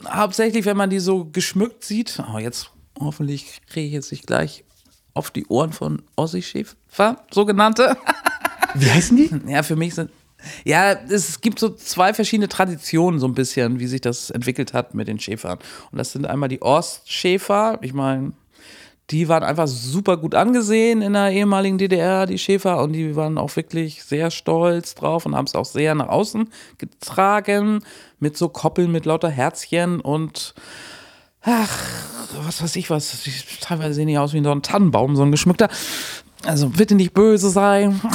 hauptsächlich, 0.10 0.66
wenn 0.66 0.78
man 0.78 0.90
die 0.90 1.00
so 1.00 1.26
geschmückt 1.26 1.84
sieht. 1.84 2.22
Oh, 2.34 2.38
jetzt 2.38 2.72
hoffentlich 3.00 3.62
kriege 3.68 3.88
ich 3.88 3.94
jetzt 3.94 4.12
nicht 4.12 4.26
gleich 4.26 4.64
auf 5.14 5.32
die 5.32 5.46
Ohren 5.48 5.74
von 5.74 6.02
Ossi 6.16 6.42
Schäfer, 6.42 7.24
sogenannte. 7.32 7.98
Wie 8.76 8.90
heißen 8.90 9.18
die? 9.18 9.30
Ja, 9.52 9.64
für 9.64 9.76
mich 9.76 9.96
sind. 9.96 10.10
Ja, 10.64 10.94
es 10.94 11.42
gibt 11.42 11.60
so 11.60 11.70
zwei 11.70 12.14
verschiedene 12.14 12.50
Traditionen, 12.50 13.20
so 13.20 13.28
ein 13.28 13.34
bisschen, 13.34 13.80
wie 13.80 13.88
sich 13.88 14.02
das 14.02 14.30
entwickelt 14.30 14.74
hat 14.74 14.94
mit 14.94 15.08
den 15.08 15.20
Schäfern. 15.20 15.60
Und 15.92 15.98
das 15.98 16.12
sind 16.12 16.26
einmal 16.26 16.50
die 16.50 16.62
Ostschäfer. 16.62 17.80
Ich 17.82 17.94
meine, 17.94 18.34
die 19.12 19.28
waren 19.28 19.44
einfach 19.44 19.68
super 19.68 20.18
gut 20.18 20.36
angesehen 20.36 21.02
in 21.02 21.14
der 21.14 21.32
ehemaligen 21.32 21.78
DDR, 21.78 22.26
die 22.26 22.38
Schäfer. 22.38 22.82
Und 22.82 22.94
die 22.94 23.16
waren 23.16 23.38
auch 23.38 23.56
wirklich 23.56 24.04
sehr 24.04 24.32
stolz 24.32 24.96
drauf 24.96 25.26
und 25.26 25.36
haben 25.36 25.46
es 25.46 25.56
auch 25.56 25.66
sehr 25.66 25.96
nach 25.96 26.08
außen 26.08 26.50
getragen. 26.78 27.84
Mit 28.20 28.38
so 28.38 28.50
Koppeln 28.50 28.92
mit 28.92 29.06
lauter 29.06 29.30
Herzchen 29.30 30.00
und 30.00 30.54
ach, 31.42 31.78
was 32.46 32.64
weiß 32.64 32.76
ich 32.78 32.90
was. 32.90 33.24
Teilweise 33.60 33.96
sehen 33.96 34.08
die 34.08 34.18
aus 34.18 34.34
wie 34.34 34.44
so 34.44 34.52
ein 34.52 34.62
Tannenbaum, 34.62 35.16
so 35.16 35.24
ein 35.24 35.32
geschmückter. 35.32 35.70
Also 36.46 36.70
bitte 36.70 36.96
nicht 36.96 37.14
böse 37.14 37.50
sein. 37.50 38.00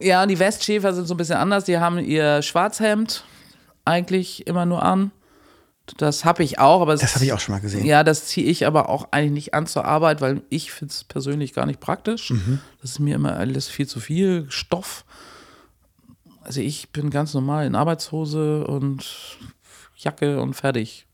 Ja, 0.00 0.26
die 0.26 0.38
Westschäfer 0.38 0.94
sind 0.94 1.06
so 1.06 1.14
ein 1.14 1.16
bisschen 1.16 1.36
anders. 1.36 1.64
Die 1.64 1.78
haben 1.78 1.98
ihr 1.98 2.42
Schwarzhemd 2.42 3.24
eigentlich 3.84 4.46
immer 4.46 4.66
nur 4.66 4.82
an. 4.82 5.10
Das 5.96 6.24
habe 6.24 6.42
ich 6.42 6.58
auch, 6.58 6.80
aber 6.82 6.96
das 6.96 7.14
habe 7.14 7.24
ich 7.24 7.32
auch 7.32 7.40
schon 7.40 7.54
mal 7.54 7.60
gesehen. 7.60 7.84
Ja, 7.84 8.04
das 8.04 8.26
ziehe 8.26 8.46
ich 8.46 8.66
aber 8.66 8.88
auch 8.88 9.08
eigentlich 9.10 9.32
nicht 9.32 9.54
an 9.54 9.66
zur 9.66 9.84
Arbeit, 9.84 10.20
weil 10.20 10.42
ich 10.48 10.72
finde 10.72 10.92
es 10.92 11.04
persönlich 11.04 11.52
gar 11.52 11.66
nicht 11.66 11.80
praktisch. 11.80 12.30
Mhm. 12.30 12.60
Das 12.80 12.92
ist 12.92 12.98
mir 13.00 13.16
immer 13.16 13.36
alles 13.36 13.68
viel 13.68 13.86
zu 13.86 13.98
viel 13.98 14.46
Stoff. 14.50 15.04
Also 16.42 16.60
ich 16.60 16.90
bin 16.90 17.10
ganz 17.10 17.34
normal 17.34 17.66
in 17.66 17.74
Arbeitshose 17.74 18.66
und 18.66 19.38
Jacke 19.96 20.40
und 20.40 20.54
fertig. 20.54 21.06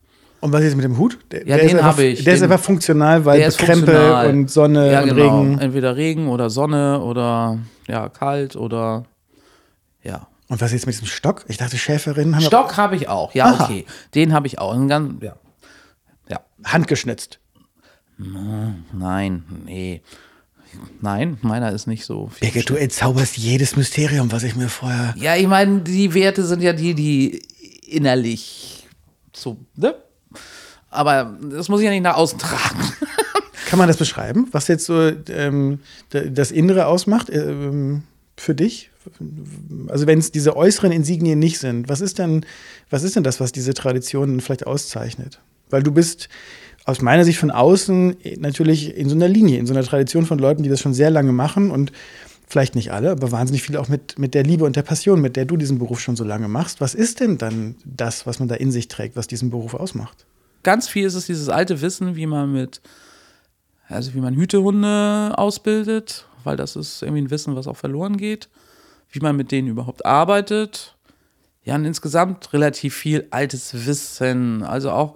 Und 0.47 0.53
was 0.53 0.63
ist 0.63 0.77
mit 0.77 0.85
dem 0.85 0.97
Hut? 0.97 1.19
Der, 1.29 1.45
ja, 1.45 1.57
der 1.57 1.67
den 1.67 1.83
habe 1.83 2.05
ich. 2.05 2.23
Der 2.23 2.33
ist 2.33 2.41
einfach 2.41 2.61
funktional, 2.61 3.25
weil 3.25 3.51
Krempel 3.51 4.29
und 4.29 4.49
Sonne 4.49 4.93
ja, 4.93 5.01
und 5.01 5.09
genau. 5.09 5.41
Regen. 5.41 5.59
Entweder 5.59 5.97
Regen 5.97 6.29
oder 6.29 6.49
Sonne 6.49 7.01
oder 7.01 7.59
ja, 7.89 8.07
kalt 8.07 8.55
oder 8.55 9.03
ja. 10.03 10.29
Und 10.47 10.61
was 10.61 10.67
ist 10.67 10.73
jetzt 10.73 10.85
mit 10.85 10.95
diesem 10.95 11.07
Stock? 11.07 11.43
Ich 11.49 11.57
dachte, 11.57 11.77
Schäferinnen 11.77 12.33
haben. 12.33 12.43
Stock 12.43 12.77
habe 12.77 12.95
ich 12.95 13.09
auch, 13.09 13.35
ja, 13.35 13.47
Aha. 13.47 13.65
okay. 13.65 13.85
Den 14.15 14.31
habe 14.31 14.47
ich 14.47 14.57
auch. 14.59 14.73
Ganz, 14.87 15.21
ja. 15.21 15.35
ja. 16.29 16.39
Handgeschnitzt. 16.63 17.41
Nein, 18.17 19.43
nee. 19.65 20.01
Nein, 21.01 21.39
meiner 21.41 21.73
ist 21.73 21.87
nicht 21.87 22.05
so. 22.05 22.31
Birgit, 22.39 22.69
du 22.69 22.75
entzauberst 22.75 23.35
jedes 23.35 23.75
Mysterium, 23.75 24.31
was 24.31 24.43
ich 24.43 24.55
mir 24.55 24.69
vorher. 24.69 25.13
Ja, 25.17 25.35
ich 25.35 25.47
meine, 25.47 25.81
die 25.81 26.13
Werte 26.13 26.45
sind 26.45 26.61
ja 26.61 26.71
die, 26.71 26.93
die 26.93 27.41
innerlich 27.85 28.87
so, 29.33 29.57
ne? 29.75 29.95
Aber 30.89 31.37
das 31.41 31.69
muss 31.69 31.81
ich 31.81 31.85
ja 31.85 31.91
nicht 31.91 32.03
nach 32.03 32.15
außen 32.15 32.39
tragen. 32.39 32.79
Kann 33.67 33.79
man 33.79 33.87
das 33.87 33.97
beschreiben, 33.97 34.47
was 34.51 34.67
jetzt 34.69 34.85
so 34.85 35.11
ähm, 35.29 35.79
das 36.09 36.51
Innere 36.51 36.85
ausmacht 36.85 37.29
ähm, 37.29 38.03
für 38.37 38.55
dich? 38.55 38.91
Also 39.87 40.07
wenn 40.07 40.19
es 40.19 40.31
diese 40.31 40.55
äußeren 40.55 40.91
Insignien 40.91 41.39
nicht 41.39 41.59
sind, 41.59 41.89
was 41.89 42.01
ist 42.01 42.19
denn, 42.19 42.45
was 42.89 43.03
ist 43.03 43.15
denn 43.15 43.23
das, 43.23 43.39
was 43.39 43.51
diese 43.51 43.73
Tradition 43.73 44.39
vielleicht 44.39 44.67
auszeichnet? 44.67 45.39
Weil 45.69 45.83
du 45.83 45.91
bist 45.91 46.29
aus 46.85 47.01
meiner 47.01 47.25
Sicht 47.25 47.39
von 47.39 47.51
außen 47.51 48.15
natürlich 48.37 48.95
in 48.95 49.09
so 49.09 49.15
einer 49.15 49.27
Linie, 49.27 49.59
in 49.59 49.65
so 49.65 49.73
einer 49.73 49.83
Tradition 49.83 50.25
von 50.25 50.39
Leuten, 50.39 50.63
die 50.63 50.69
das 50.69 50.79
schon 50.79 50.93
sehr 50.93 51.09
lange 51.09 51.33
machen 51.33 51.69
und 51.69 51.91
vielleicht 52.47 52.75
nicht 52.75 52.93
alle, 52.93 53.11
aber 53.11 53.31
wahnsinnig 53.33 53.63
viel 53.63 53.75
auch 53.75 53.89
mit, 53.89 54.17
mit 54.17 54.33
der 54.33 54.43
Liebe 54.43 54.63
und 54.63 54.77
der 54.77 54.83
Passion, 54.83 55.19
mit 55.19 55.35
der 55.35 55.43
du 55.43 55.57
diesen 55.57 55.79
Beruf 55.79 55.99
schon 55.99 56.15
so 56.15 56.23
lange 56.23 56.47
machst. 56.47 56.79
Was 56.79 56.95
ist 56.95 57.19
denn 57.19 57.37
dann 57.37 57.75
das, 57.83 58.25
was 58.25 58.39
man 58.39 58.47
da 58.47 58.55
in 58.55 58.71
sich 58.71 58.87
trägt, 58.87 59.17
was 59.17 59.27
diesen 59.27 59.49
Beruf 59.49 59.73
ausmacht? 59.73 60.25
Ganz 60.67 60.89
viel 60.89 61.05
ist 61.05 61.13
es 61.15 61.27
dieses 61.27 61.47
alte 61.47 61.79
Wissen, 61.79 62.17
wie 62.17 62.25
man 62.25 62.51
mit 62.51 62.81
also 63.87 64.13
wie 64.13 64.19
man 64.19 64.35
Hütehunde 64.35 65.33
ausbildet, 65.37 66.25
weil 66.43 66.57
das 66.57 66.75
ist 66.75 67.01
irgendwie 67.01 67.21
ein 67.21 67.31
Wissen, 67.31 67.55
was 67.55 67.67
auch 67.67 67.77
verloren 67.77 68.17
geht, 68.17 68.49
wie 69.09 69.21
man 69.21 69.37
mit 69.37 69.53
denen 69.53 69.69
überhaupt 69.69 70.05
arbeitet. 70.05 70.97
Ja, 71.63 71.75
und 71.75 71.85
insgesamt 71.85 72.51
relativ 72.51 72.95
viel 72.95 73.27
altes 73.31 73.85
Wissen, 73.85 74.61
also 74.61 74.91
auch 74.91 75.15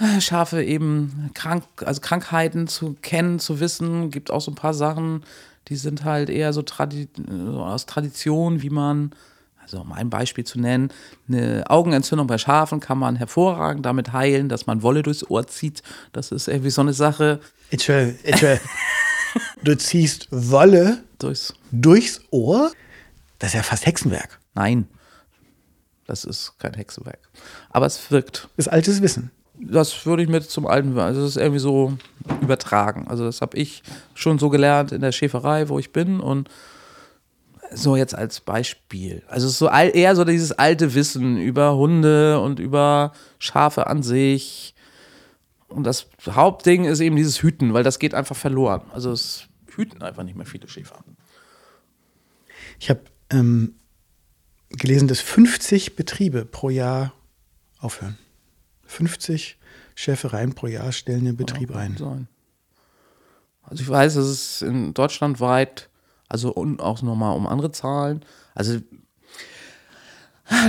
äh, 0.00 0.20
Schafe 0.20 0.64
eben 0.64 1.30
krank, 1.34 1.62
also 1.84 2.00
Krankheiten 2.00 2.66
zu 2.66 2.96
kennen, 3.00 3.38
zu 3.38 3.60
wissen, 3.60 4.10
gibt 4.10 4.28
auch 4.32 4.40
so 4.40 4.50
ein 4.50 4.56
paar 4.56 4.74
Sachen, 4.74 5.22
die 5.68 5.76
sind 5.76 6.02
halt 6.02 6.30
eher 6.30 6.52
so, 6.52 6.62
Tradi 6.62 7.06
so 7.28 7.60
aus 7.60 7.86
Tradition, 7.86 8.60
wie 8.60 8.70
man 8.70 9.12
also 9.68 9.82
um 9.82 9.92
ein 9.92 10.08
Beispiel 10.08 10.44
zu 10.44 10.58
nennen, 10.58 10.90
eine 11.28 11.64
Augenentzündung 11.68 12.26
bei 12.26 12.38
Schafen 12.38 12.80
kann 12.80 12.98
man 12.98 13.16
hervorragend 13.16 13.84
damit 13.84 14.14
heilen, 14.14 14.48
dass 14.48 14.66
man 14.66 14.82
Wolle 14.82 15.02
durchs 15.02 15.28
Ohr 15.28 15.46
zieht. 15.46 15.82
Das 16.12 16.32
ist 16.32 16.48
irgendwie 16.48 16.70
so 16.70 16.80
eine 16.80 16.94
Sache. 16.94 17.40
du 19.62 19.76
ziehst 19.76 20.28
Wolle 20.30 21.04
durchs. 21.18 21.54
durchs 21.70 22.22
Ohr? 22.30 22.72
Das 23.38 23.50
ist 23.50 23.54
ja 23.54 23.62
fast 23.62 23.84
Hexenwerk. 23.84 24.40
Nein, 24.54 24.88
das 26.06 26.24
ist 26.24 26.58
kein 26.58 26.72
Hexenwerk. 26.72 27.28
Aber 27.68 27.84
es 27.84 28.10
wirkt. 28.10 28.48
Das 28.56 28.66
ist 28.66 28.72
altes 28.72 29.02
Wissen. 29.02 29.30
Das 29.60 30.06
würde 30.06 30.22
ich 30.22 30.28
mit 30.30 30.48
zum 30.50 30.66
alten, 30.66 30.98
also 30.98 31.20
das 31.20 31.30
ist 31.30 31.36
irgendwie 31.36 31.58
so 31.58 31.92
übertragen. 32.40 33.06
Also 33.08 33.24
das 33.24 33.42
habe 33.42 33.58
ich 33.58 33.82
schon 34.14 34.38
so 34.38 34.48
gelernt 34.48 34.92
in 34.92 35.02
der 35.02 35.12
Schäferei, 35.12 35.68
wo 35.68 35.78
ich 35.78 35.92
bin 35.92 36.20
und 36.20 36.48
so 37.72 37.96
jetzt 37.96 38.14
als 38.14 38.40
Beispiel. 38.40 39.22
Also 39.28 39.46
es 39.46 39.54
ist 39.54 39.58
so 39.58 39.68
eher 39.68 40.16
so 40.16 40.24
dieses 40.24 40.52
alte 40.52 40.94
Wissen 40.94 41.38
über 41.38 41.76
Hunde 41.76 42.40
und 42.40 42.60
über 42.60 43.12
Schafe 43.38 43.86
an 43.86 44.02
sich. 44.02 44.74
Und 45.68 45.84
das 45.84 46.06
Hauptding 46.28 46.84
ist 46.84 47.00
eben 47.00 47.16
dieses 47.16 47.42
Hüten, 47.42 47.74
weil 47.74 47.84
das 47.84 47.98
geht 47.98 48.14
einfach 48.14 48.36
verloren. 48.36 48.82
Also 48.92 49.12
es 49.12 49.48
hüten 49.74 50.02
einfach 50.02 50.22
nicht 50.22 50.36
mehr 50.36 50.46
viele 50.46 50.68
Schäfer. 50.68 51.04
Ich 52.80 52.90
habe 52.90 53.00
ähm, 53.30 53.74
gelesen, 54.70 55.08
dass 55.08 55.20
50 55.20 55.96
Betriebe 55.96 56.44
pro 56.44 56.70
Jahr 56.70 57.12
aufhören. 57.80 58.18
50 58.86 59.58
Schäfereien 59.94 60.54
pro 60.54 60.66
Jahr 60.66 60.92
stellen 60.92 61.24
den 61.24 61.36
Betrieb 61.36 61.74
ein. 61.74 61.96
Sein. 61.96 62.28
Also 63.62 63.82
ich 63.82 63.88
weiß, 63.88 64.14
dass 64.14 64.26
es 64.26 64.62
in 64.62 64.94
Deutschland 64.94 65.40
weit 65.40 65.87
also 66.28 66.52
und 66.52 66.80
auch 66.80 67.02
nochmal 67.02 67.36
um 67.36 67.46
andere 67.46 67.70
Zahlen. 67.70 68.24
Also 68.54 68.80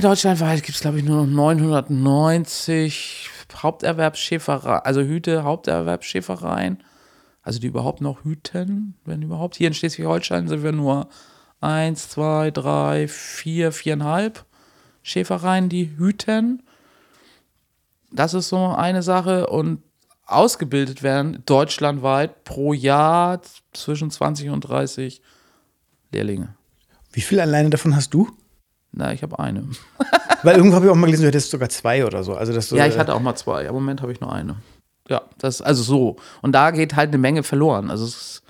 deutschlandweit 0.01 0.64
gibt 0.64 0.76
es, 0.76 0.82
glaube 0.82 0.99
ich, 0.99 1.05
nur 1.05 1.26
noch 1.26 1.28
990 1.28 3.30
Haupterwerbsschäfereien, 3.53 4.82
also 4.84 5.01
Hüte, 5.01 5.43
Haupterwerbsschäfereien. 5.43 6.84
Also 7.41 7.60
die 7.60 7.68
überhaupt 7.68 8.01
noch 8.01 8.24
hüten, 8.24 8.95
wenn 9.05 9.22
überhaupt. 9.22 9.55
Hier 9.55 9.68
in 9.68 9.74
Schleswig-Holstein 9.74 10.47
sind 10.47 10.62
wir 10.62 10.72
nur 10.72 11.07
eins, 11.62 12.10
zwei, 12.10 12.51
drei, 12.51 13.07
vier, 13.07 13.72
viereinhalb 13.72 14.45
Schäfereien, 15.01 15.70
die 15.70 15.97
hüten. 15.97 16.64
Das 18.12 18.34
ist 18.34 18.49
so 18.49 18.68
eine 18.68 19.01
Sache. 19.01 19.47
Und 19.47 19.82
ausgebildet 20.26 21.01
werden 21.01 21.41
deutschlandweit 21.45 22.43
pro 22.43 22.74
Jahr 22.74 23.41
zwischen 23.74 24.12
20 24.12 24.49
und 24.49 24.62
30 24.62 25.22
Lehrlinge. 26.12 26.55
Wie 27.12 27.22
viel 27.22 27.39
alleine 27.39 27.70
davon 27.70 27.95
hast 27.95 28.14
du? 28.14 28.30
Na, 28.91 29.14
ich 29.14 29.24
habe 29.24 29.39
eine. 29.39 29.68
Weil 30.43 30.55
irgendwo 30.55 30.76
habe 30.76 30.86
ich 30.86 30.91
auch 30.91 30.95
mal 30.95 31.05
gelesen, 31.07 31.24
du 31.24 31.28
hättest 31.28 31.51
sogar 31.51 31.70
zwei 31.70 32.05
oder 32.05 32.24
so. 32.24 32.36
Also 32.36 32.53
das 32.53 32.70
ja, 32.72 32.88
ich 32.88 32.97
hatte 32.97 33.14
auch 33.14 33.20
mal 33.20 33.36
zwei. 33.36 33.66
Im 33.66 33.74
Moment 33.74 34.01
habe 34.01 34.12
ich 34.12 34.22
nur 34.22 34.32
eine. 34.32 34.55
Ja, 35.07 35.24
das 35.38 35.62
also 35.62 35.84
so. 35.84 36.16
Und 36.41 36.53
da 36.53 36.72
geht 36.72 36.95
halt 36.95 37.10
eine 37.10 37.18
Menge 37.18 37.43
verloren. 37.43 37.91
Also 37.91 38.05
es, 38.05 38.41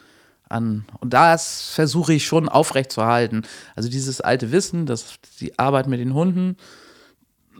an. 0.49 0.85
Und 0.99 1.13
das 1.13 1.69
versuche 1.71 2.13
ich 2.13 2.25
schon 2.25 2.49
aufrechtzuerhalten. 2.49 3.45
Also 3.75 3.89
dieses 3.89 4.19
alte 4.19 4.51
Wissen, 4.51 4.85
dass 4.85 5.15
die 5.39 5.57
Arbeit 5.57 5.87
mit 5.87 5.99
den 5.99 6.13
Hunden, 6.13 6.57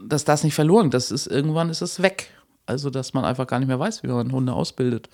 dass 0.02 0.24
das 0.24 0.44
nicht 0.44 0.54
verloren, 0.54 0.90
das 0.90 1.10
ist 1.10 1.26
irgendwann 1.26 1.70
ist 1.70 1.82
es 1.82 2.02
weg. 2.02 2.30
Also 2.66 2.90
dass 2.90 3.14
man 3.14 3.24
einfach 3.24 3.46
gar 3.46 3.58
nicht 3.58 3.68
mehr 3.68 3.78
weiß, 3.78 4.02
wie 4.02 4.08
man 4.08 4.32
Hunde 4.32 4.52
ausbildet, 4.52 5.08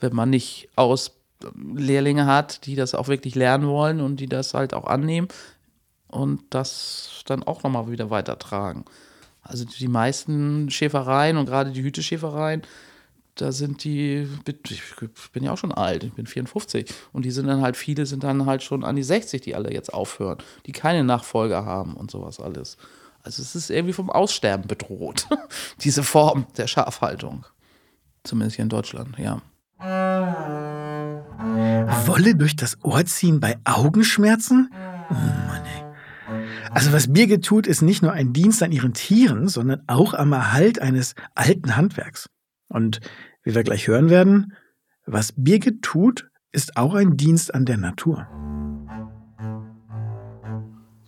wenn 0.00 0.14
man 0.14 0.30
nicht 0.30 0.68
aus 0.76 1.17
Lehrlinge 1.54 2.26
hat, 2.26 2.66
die 2.66 2.74
das 2.74 2.94
auch 2.94 3.08
wirklich 3.08 3.34
lernen 3.34 3.66
wollen 3.68 4.00
und 4.00 4.18
die 4.18 4.28
das 4.28 4.54
halt 4.54 4.74
auch 4.74 4.84
annehmen 4.84 5.28
und 6.08 6.42
das 6.50 7.22
dann 7.26 7.42
auch 7.42 7.62
nochmal 7.62 7.90
wieder 7.90 8.10
weitertragen. 8.10 8.84
Also 9.42 9.64
die 9.64 9.88
meisten 9.88 10.70
Schäfereien 10.70 11.36
und 11.36 11.46
gerade 11.46 11.70
die 11.70 11.82
Hüteschäfereien, 11.82 12.62
da 13.36 13.52
sind 13.52 13.84
die, 13.84 14.28
ich 14.68 14.82
bin 15.32 15.44
ja 15.44 15.52
auch 15.52 15.58
schon 15.58 15.72
alt, 15.72 16.02
ich 16.02 16.12
bin 16.12 16.26
54 16.26 16.92
und 17.12 17.24
die 17.24 17.30
sind 17.30 17.46
dann 17.46 17.62
halt, 17.62 17.76
viele 17.76 18.04
sind 18.04 18.24
dann 18.24 18.46
halt 18.46 18.62
schon 18.62 18.84
an 18.84 18.96
die 18.96 19.02
60, 19.02 19.40
die 19.40 19.54
alle 19.54 19.72
jetzt 19.72 19.94
aufhören, 19.94 20.38
die 20.66 20.72
keine 20.72 21.04
Nachfolger 21.04 21.64
haben 21.64 21.94
und 21.94 22.10
sowas 22.10 22.40
alles. 22.40 22.76
Also 23.22 23.42
es 23.42 23.54
ist 23.54 23.70
irgendwie 23.70 23.92
vom 23.92 24.10
Aussterben 24.10 24.66
bedroht, 24.66 25.28
diese 25.82 26.02
Form 26.02 26.46
der 26.56 26.66
Schafhaltung. 26.66 27.46
Zumindest 28.24 28.56
hier 28.56 28.64
in 28.64 28.68
Deutschland, 28.68 29.18
ja. 29.18 29.40
Wolle 32.06 32.34
durch 32.34 32.56
das 32.56 32.82
Ohr 32.82 33.04
ziehen 33.06 33.38
bei 33.40 33.56
Augenschmerzen? 33.64 34.70
Oh 35.10 35.14
Mann, 35.14 35.62
ey. 35.64 35.84
Also 36.70 36.92
was 36.92 37.12
Birgit 37.12 37.44
tut, 37.44 37.66
ist 37.66 37.82
nicht 37.82 38.02
nur 38.02 38.12
ein 38.12 38.32
Dienst 38.32 38.62
an 38.62 38.72
ihren 38.72 38.92
Tieren, 38.92 39.48
sondern 39.48 39.82
auch 39.86 40.14
am 40.14 40.32
Erhalt 40.32 40.80
eines 40.80 41.14
alten 41.34 41.76
Handwerks. 41.76 42.28
Und 42.68 43.00
wie 43.42 43.54
wir 43.54 43.62
gleich 43.62 43.86
hören 43.88 44.10
werden, 44.10 44.52
was 45.06 45.32
Birgit 45.36 45.82
tut, 45.82 46.28
ist 46.52 46.76
auch 46.76 46.94
ein 46.94 47.16
Dienst 47.16 47.54
an 47.54 47.64
der 47.64 47.78
Natur. 47.78 48.26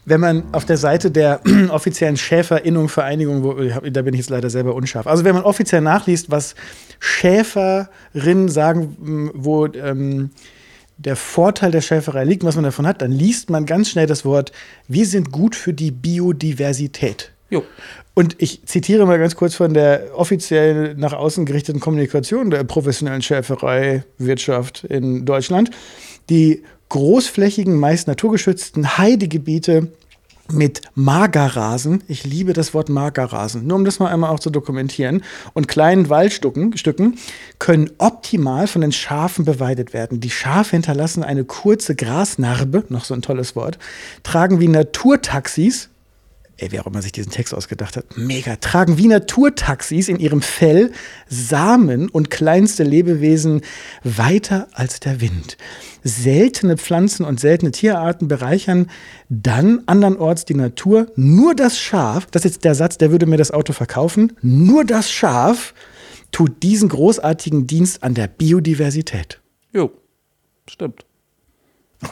Wenn 0.04 0.20
man 0.20 0.44
auf 0.52 0.64
der 0.64 0.76
Seite 0.76 1.10
der 1.10 1.40
offiziellen 1.70 2.16
Schäferinnung-Vereinigung, 2.16 3.42
wo, 3.42 3.54
da 3.90 4.02
bin 4.02 4.14
ich 4.14 4.20
jetzt 4.20 4.30
leider 4.30 4.50
selber 4.50 4.74
unscharf, 4.74 5.06
also 5.06 5.24
wenn 5.24 5.34
man 5.34 5.44
offiziell 5.44 5.80
nachliest, 5.80 6.30
was 6.30 6.54
Schäferinnen 6.98 8.48
sagen, 8.48 9.30
wo 9.34 9.66
ähm, 9.66 10.30
der 10.96 11.16
Vorteil 11.16 11.70
der 11.70 11.80
Schäferei 11.80 12.24
liegt, 12.24 12.44
was 12.44 12.56
man 12.56 12.64
davon 12.64 12.86
hat, 12.86 13.00
dann 13.00 13.10
liest 13.10 13.48
man 13.50 13.64
ganz 13.64 13.88
schnell 13.88 14.06
das 14.06 14.24
Wort, 14.24 14.52
wir 14.86 15.06
sind 15.06 15.32
gut 15.32 15.56
für 15.56 15.72
die 15.72 15.90
Biodiversität. 15.90 17.32
Jo. 17.48 17.64
Und 18.14 18.36
ich 18.38 18.64
zitiere 18.66 19.06
mal 19.06 19.18
ganz 19.18 19.34
kurz 19.34 19.54
von 19.54 19.72
der 19.72 20.10
offiziell 20.14 20.94
nach 20.94 21.12
außen 21.12 21.46
gerichteten 21.46 21.80
Kommunikation 21.80 22.50
der 22.50 22.64
professionellen 22.64 23.22
Schäfereiwirtschaft 23.22 24.84
in 24.84 25.24
Deutschland. 25.24 25.70
Die 26.28 26.62
großflächigen, 26.90 27.76
meist 27.76 28.06
naturgeschützten 28.06 28.98
Heidegebiete 28.98 29.88
mit 30.52 30.82
Magerrasen, 30.94 32.02
ich 32.08 32.24
liebe 32.24 32.52
das 32.52 32.74
Wort 32.74 32.88
Magerrasen, 32.88 33.66
nur 33.66 33.76
um 33.76 33.84
das 33.84 33.98
mal 33.98 34.08
einmal 34.08 34.30
auch 34.30 34.40
zu 34.40 34.50
dokumentieren, 34.50 35.22
und 35.54 35.68
kleinen 35.68 36.08
Waldstücken 36.08 36.76
Stücken 36.76 37.16
können 37.58 37.90
optimal 37.98 38.66
von 38.66 38.82
den 38.82 38.92
Schafen 38.92 39.44
beweidet 39.44 39.92
werden. 39.92 40.20
Die 40.20 40.30
Schafe 40.30 40.72
hinterlassen 40.72 41.22
eine 41.22 41.44
kurze 41.44 41.94
Grasnarbe, 41.94 42.84
noch 42.88 43.04
so 43.04 43.14
ein 43.14 43.22
tolles 43.22 43.56
Wort, 43.56 43.78
tragen 44.22 44.60
wie 44.60 44.68
Naturtaxis 44.68 45.88
ey, 46.60 46.72
wer 46.72 46.82
auch 46.82 46.86
immer 46.86 47.02
sich 47.02 47.12
diesen 47.12 47.32
Text 47.32 47.54
ausgedacht 47.54 47.96
hat, 47.96 48.16
mega, 48.16 48.56
tragen 48.56 48.98
wie 48.98 49.06
Naturtaxis 49.06 50.08
in 50.08 50.18
ihrem 50.18 50.42
Fell 50.42 50.92
Samen 51.28 52.08
und 52.08 52.30
kleinste 52.30 52.84
Lebewesen 52.84 53.62
weiter 54.04 54.68
als 54.72 55.00
der 55.00 55.20
Wind. 55.20 55.56
Seltene 56.04 56.76
Pflanzen 56.76 57.24
und 57.24 57.40
seltene 57.40 57.70
Tierarten 57.72 58.28
bereichern 58.28 58.90
dann 59.28 59.82
andernorts 59.86 60.44
die 60.44 60.54
Natur. 60.54 61.06
Nur 61.16 61.54
das 61.54 61.78
Schaf, 61.78 62.26
das 62.26 62.44
ist 62.44 62.52
jetzt 62.52 62.64
der 62.64 62.74
Satz, 62.74 62.98
der 62.98 63.10
würde 63.10 63.26
mir 63.26 63.36
das 63.36 63.50
Auto 63.50 63.72
verkaufen, 63.72 64.32
nur 64.42 64.84
das 64.84 65.10
Schaf 65.10 65.74
tut 66.32 66.62
diesen 66.62 66.88
großartigen 66.88 67.66
Dienst 67.66 68.02
an 68.02 68.14
der 68.14 68.28
Biodiversität. 68.28 69.40
Jo, 69.72 69.90
stimmt. 70.68 71.04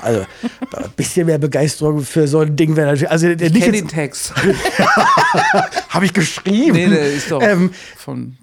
Also 0.03 0.20
ein 0.20 0.91
bisschen 0.97 1.26
mehr 1.26 1.39
Begeisterung 1.39 2.03
für 2.03 2.28
so 2.28 2.41
ein 2.41 2.57
Ding 2.57 2.76
wäre 2.76 2.89
natürlich. 2.89 3.11
Also, 3.11 3.28
ich 3.28 3.39
kenne 3.39 3.72
den 3.72 3.89
Text. 3.89 4.34
Habe 5.89 6.05
ich 6.05 6.12
geschrieben? 6.12 6.76
Nee, 6.76 6.89
der 6.89 7.12
ist 7.12 7.30
doch 7.30 7.43
ähm, 7.43 7.72
von 7.97 8.36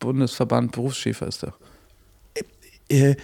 Bundesverband 0.00 0.72
Berufsschäfer 0.72 1.26
ist 1.28 1.42
der. 1.42 1.54
Äh, 2.88 3.16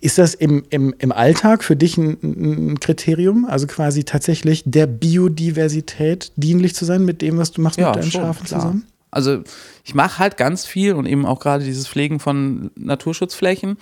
ist 0.00 0.16
das 0.16 0.34
im, 0.34 0.64
im, 0.70 0.94
im 0.98 1.12
Alltag 1.12 1.64
für 1.64 1.76
dich 1.76 1.98
ein, 1.98 2.16
ein, 2.22 2.80
Kriterium? 2.80 3.44
Also 3.44 3.66
quasi 3.66 4.04
tatsächlich 4.04 4.62
der 4.64 4.86
Biodiversität 4.86 6.32
dienlich 6.36 6.74
zu 6.74 6.86
sein 6.86 7.04
mit 7.04 7.20
dem, 7.20 7.36
was 7.36 7.52
du 7.52 7.60
machst 7.60 7.78
ja, 7.78 7.88
mit 7.88 7.96
deinen 7.96 8.10
schon, 8.10 8.22
Schafen 8.22 8.46
klar. 8.46 8.60
zusammen? 8.60 8.86
Also 9.10 9.42
ich 9.84 9.94
mache 9.94 10.18
halt 10.18 10.36
ganz 10.38 10.64
viel 10.64 10.94
und 10.94 11.04
eben 11.04 11.26
auch 11.26 11.40
gerade 11.40 11.64
dieses 11.64 11.88
Pflegen 11.88 12.20
von 12.20 12.70
Naturschutzflächen 12.76 13.76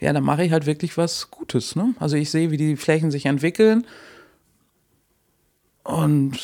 ja, 0.00 0.12
dann 0.12 0.24
mache 0.24 0.44
ich 0.44 0.52
halt 0.52 0.66
wirklich 0.66 0.96
was 0.96 1.30
Gutes. 1.30 1.76
Ne? 1.76 1.94
Also 1.98 2.16
ich 2.16 2.30
sehe, 2.30 2.50
wie 2.50 2.56
die 2.56 2.76
Flächen 2.76 3.10
sich 3.10 3.26
entwickeln 3.26 3.86
und 5.84 6.38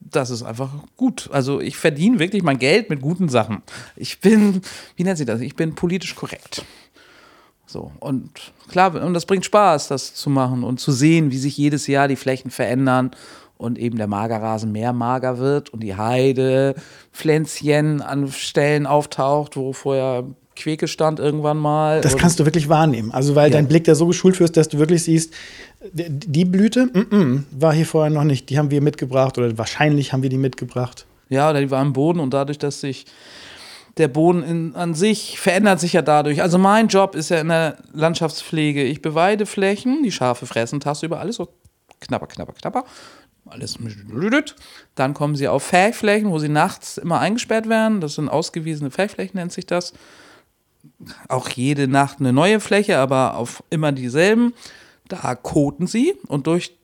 das 0.00 0.30
ist 0.30 0.42
einfach 0.42 0.70
gut. 0.96 1.28
Also 1.32 1.60
ich 1.60 1.76
verdiene 1.76 2.18
wirklich 2.18 2.42
mein 2.42 2.58
Geld 2.58 2.90
mit 2.90 3.00
guten 3.00 3.28
Sachen. 3.28 3.62
Ich 3.96 4.20
bin, 4.20 4.62
wie 4.96 5.04
nennt 5.04 5.18
sie 5.18 5.24
das? 5.24 5.40
Ich 5.40 5.56
bin 5.56 5.74
politisch 5.74 6.14
korrekt. 6.14 6.64
So, 7.66 7.90
und 8.00 8.52
klar, 8.68 8.94
und 9.02 9.14
das 9.14 9.24
bringt 9.24 9.46
Spaß, 9.46 9.88
das 9.88 10.14
zu 10.14 10.28
machen 10.28 10.62
und 10.62 10.78
zu 10.78 10.92
sehen, 10.92 11.30
wie 11.30 11.38
sich 11.38 11.56
jedes 11.56 11.86
Jahr 11.86 12.06
die 12.06 12.16
Flächen 12.16 12.50
verändern 12.50 13.12
und 13.62 13.78
eben 13.78 13.98
der 13.98 14.06
Magerrasen 14.06 14.72
mehr 14.72 14.92
mager 14.92 15.38
wird 15.38 15.70
und 15.70 15.82
die 15.82 15.96
Heide 15.96 16.74
Pflänzchen 17.12 18.02
an 18.02 18.30
Stellen 18.30 18.86
auftaucht, 18.86 19.56
wo 19.56 19.72
vorher 19.72 20.24
Queke 20.54 20.86
stand 20.86 21.18
irgendwann 21.18 21.56
mal. 21.56 22.02
Das 22.02 22.16
kannst 22.16 22.38
du 22.38 22.44
wirklich 22.44 22.68
wahrnehmen. 22.68 23.10
Also, 23.10 23.34
weil 23.34 23.50
ja. 23.50 23.56
dein 23.56 23.68
Blick 23.68 23.84
da 23.84 23.94
so 23.94 24.06
geschult 24.06 24.38
ist, 24.40 24.56
dass 24.56 24.68
du 24.68 24.78
wirklich 24.78 25.04
siehst, 25.04 25.32
die 25.92 26.44
Blüte 26.44 26.86
mm 26.86 26.98
-mm, 27.10 27.42
war 27.50 27.72
hier 27.72 27.86
vorher 27.86 28.10
noch 28.10 28.24
nicht. 28.24 28.50
Die 28.50 28.58
haben 28.58 28.70
wir 28.70 28.82
mitgebracht 28.82 29.38
oder 29.38 29.56
wahrscheinlich 29.56 30.12
haben 30.12 30.22
wir 30.22 30.30
die 30.30 30.36
mitgebracht. 30.36 31.06
Ja, 31.28 31.50
oder 31.50 31.60
die 31.60 31.70
war 31.70 31.80
im 31.80 31.94
Boden 31.94 32.20
und 32.20 32.34
dadurch, 32.34 32.58
dass 32.58 32.80
sich 32.80 33.06
der 33.96 34.08
Boden 34.08 34.42
in, 34.42 34.74
an 34.74 34.94
sich 34.94 35.38
verändert 35.38 35.80
sich 35.80 35.94
ja 35.94 36.02
dadurch. 36.02 36.42
Also 36.42 36.58
mein 36.58 36.88
Job 36.88 37.14
ist 37.14 37.30
ja 37.30 37.40
in 37.40 37.48
der 37.48 37.76
Landschaftspflege. 37.92 38.82
Ich 38.82 39.02
beweide 39.02 39.46
Flächen, 39.46 40.02
die 40.02 40.12
Schafe 40.12 40.46
fressen 40.46 40.80
tagsüber 40.80 41.20
alles 41.20 41.36
so 41.36 41.48
knapper, 42.00 42.26
knapper, 42.26 42.52
knapper 42.52 42.84
alles. 43.52 43.78
Dann 44.94 45.14
kommen 45.14 45.36
sie 45.36 45.48
auf 45.48 45.62
Fähflächen, 45.62 46.30
wo 46.30 46.38
sie 46.38 46.48
nachts 46.48 46.98
immer 46.98 47.20
eingesperrt 47.20 47.68
werden. 47.68 48.00
Das 48.00 48.14
sind 48.14 48.28
ausgewiesene 48.28 48.90
Fähflächen, 48.90 49.38
nennt 49.38 49.52
sich 49.52 49.66
das. 49.66 49.92
Auch 51.28 51.48
jede 51.48 51.86
Nacht 51.88 52.20
eine 52.20 52.32
neue 52.32 52.60
Fläche, 52.60 52.98
aber 52.98 53.36
auf 53.36 53.62
immer 53.70 53.92
dieselben. 53.92 54.54
Da 55.08 55.34
koten 55.34 55.86
sie 55.86 56.14
und 56.26 56.46
durch 56.46 56.76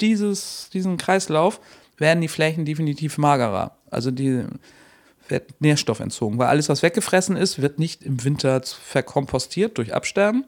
dieses, 0.00 0.70
diesen 0.72 0.96
Kreislauf 0.96 1.60
werden 1.96 2.20
die 2.20 2.28
Flächen 2.28 2.64
definitiv 2.64 3.18
magerer. 3.18 3.76
Also 3.90 4.10
die 4.10 4.44
wird 5.28 5.60
Nährstoff 5.60 6.00
entzogen, 6.00 6.38
weil 6.38 6.48
alles, 6.48 6.68
was 6.68 6.82
weggefressen 6.82 7.36
ist, 7.36 7.62
wird 7.62 7.78
nicht 7.78 8.02
im 8.02 8.24
Winter 8.24 8.60
verkompostiert 8.62 9.78
durch 9.78 9.94
Absterben, 9.94 10.44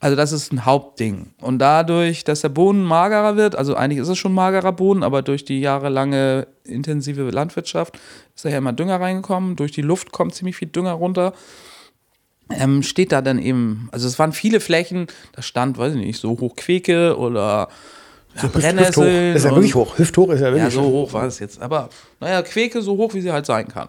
also 0.00 0.16
das 0.16 0.32
ist 0.32 0.50
ein 0.50 0.64
Hauptding. 0.64 1.34
Und 1.42 1.58
dadurch, 1.58 2.24
dass 2.24 2.40
der 2.40 2.48
Boden 2.48 2.82
magerer 2.82 3.36
wird, 3.36 3.54
also 3.54 3.74
eigentlich 3.74 4.00
ist 4.00 4.08
es 4.08 4.16
schon 4.16 4.32
magerer 4.32 4.72
Boden, 4.72 5.02
aber 5.02 5.20
durch 5.20 5.44
die 5.44 5.60
jahrelange 5.60 6.46
intensive 6.64 7.28
Landwirtschaft 7.28 7.98
ist 8.34 8.46
da 8.46 8.48
ja 8.48 8.58
immer 8.58 8.72
Dünger 8.72 8.98
reingekommen. 8.98 9.56
Durch 9.56 9.72
die 9.72 9.82
Luft 9.82 10.10
kommt 10.10 10.34
ziemlich 10.34 10.56
viel 10.56 10.68
Dünger 10.68 10.92
runter. 10.92 11.34
Ähm, 12.48 12.82
steht 12.82 13.12
da 13.12 13.20
dann 13.20 13.38
eben, 13.38 13.90
also 13.92 14.08
es 14.08 14.18
waren 14.18 14.32
viele 14.32 14.60
Flächen, 14.60 15.06
da 15.32 15.42
stand, 15.42 15.76
weiß 15.76 15.94
ich 15.94 16.00
nicht, 16.00 16.18
so 16.18 16.30
hoch 16.30 16.56
Queke 16.56 17.16
oder 17.18 17.68
ja, 18.34 18.40
so 18.40 18.48
Brennnesseln. 18.48 19.36
Ist 19.36 19.44
ja 19.44 19.50
wirklich 19.50 19.74
hoch. 19.74 19.98
Hüfthoch 19.98 20.30
ist 20.30 20.40
ja 20.40 20.46
wirklich. 20.46 20.62
Ja, 20.62 20.70
so 20.70 20.82
hoch 20.82 21.12
war 21.12 21.24
es 21.24 21.38
jetzt. 21.40 21.60
Aber 21.60 21.90
naja, 22.20 22.40
Queke 22.40 22.80
so 22.80 22.96
hoch, 22.96 23.12
wie 23.12 23.20
sie 23.20 23.30
halt 23.30 23.44
sein 23.44 23.68
kann. 23.68 23.88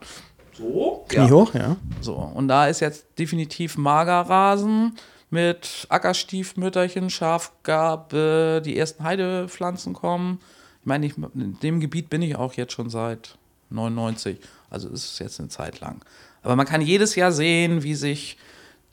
So? 0.57 1.05
Knie 1.07 1.25
ja. 1.25 1.29
hoch, 1.29 1.53
ja. 1.53 1.77
So, 2.01 2.15
und 2.15 2.49
da 2.49 2.67
ist 2.67 2.81
jetzt 2.81 3.05
definitiv 3.17 3.77
Magerrasen 3.77 4.97
mit 5.31 5.87
Ackerstiefmütterchen, 5.89 7.09
Schafgabe, 7.09 8.61
die 8.63 8.77
ersten 8.77 9.03
Heidepflanzen 9.03 9.93
kommen. 9.93 10.39
Ich 10.81 10.85
meine, 10.85 11.05
ich, 11.05 11.17
in 11.17 11.57
dem 11.61 11.79
Gebiet 11.79 12.09
bin 12.09 12.21
ich 12.21 12.35
auch 12.35 12.53
jetzt 12.53 12.73
schon 12.73 12.89
seit 12.89 13.37
99, 13.69 14.37
also 14.69 14.89
ist 14.89 15.13
es 15.13 15.19
jetzt 15.19 15.39
eine 15.39 15.49
Zeit 15.49 15.79
lang. 15.79 16.03
Aber 16.43 16.55
man 16.55 16.65
kann 16.65 16.81
jedes 16.81 17.15
Jahr 17.15 17.31
sehen, 17.31 17.83
wie 17.83 17.95
sich 17.95 18.37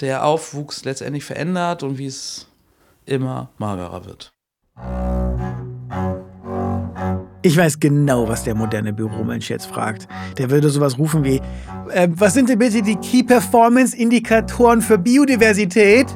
der 0.01 0.25
Aufwuchs 0.25 0.85
letztendlich 0.85 1.25
verändert 1.25 1.83
und 1.83 1.99
wie 1.99 2.07
es 2.07 2.47
immer 3.05 3.51
magerer 3.59 4.05
wird. 4.05 4.31
Ich 7.43 7.57
weiß 7.57 7.81
genau, 7.81 8.29
was 8.29 8.45
der 8.45 8.55
moderne 8.55 8.93
Büromensch 8.93 9.49
jetzt 9.49 9.67
fragt. 9.67 10.07
Der 10.37 10.51
würde 10.51 10.71
sowas 10.71 10.99
rufen 10.99 11.25
wie, 11.25 11.41
äh, 11.91 12.09
was 12.11 12.35
sind 12.35 12.49
denn 12.49 12.59
bitte 12.59 12.83
die 12.83 12.97
Key 12.97 13.23
Performance 13.23 13.97
Indikatoren 13.97 14.83
für 14.83 14.99
Biodiversität? 14.99 16.07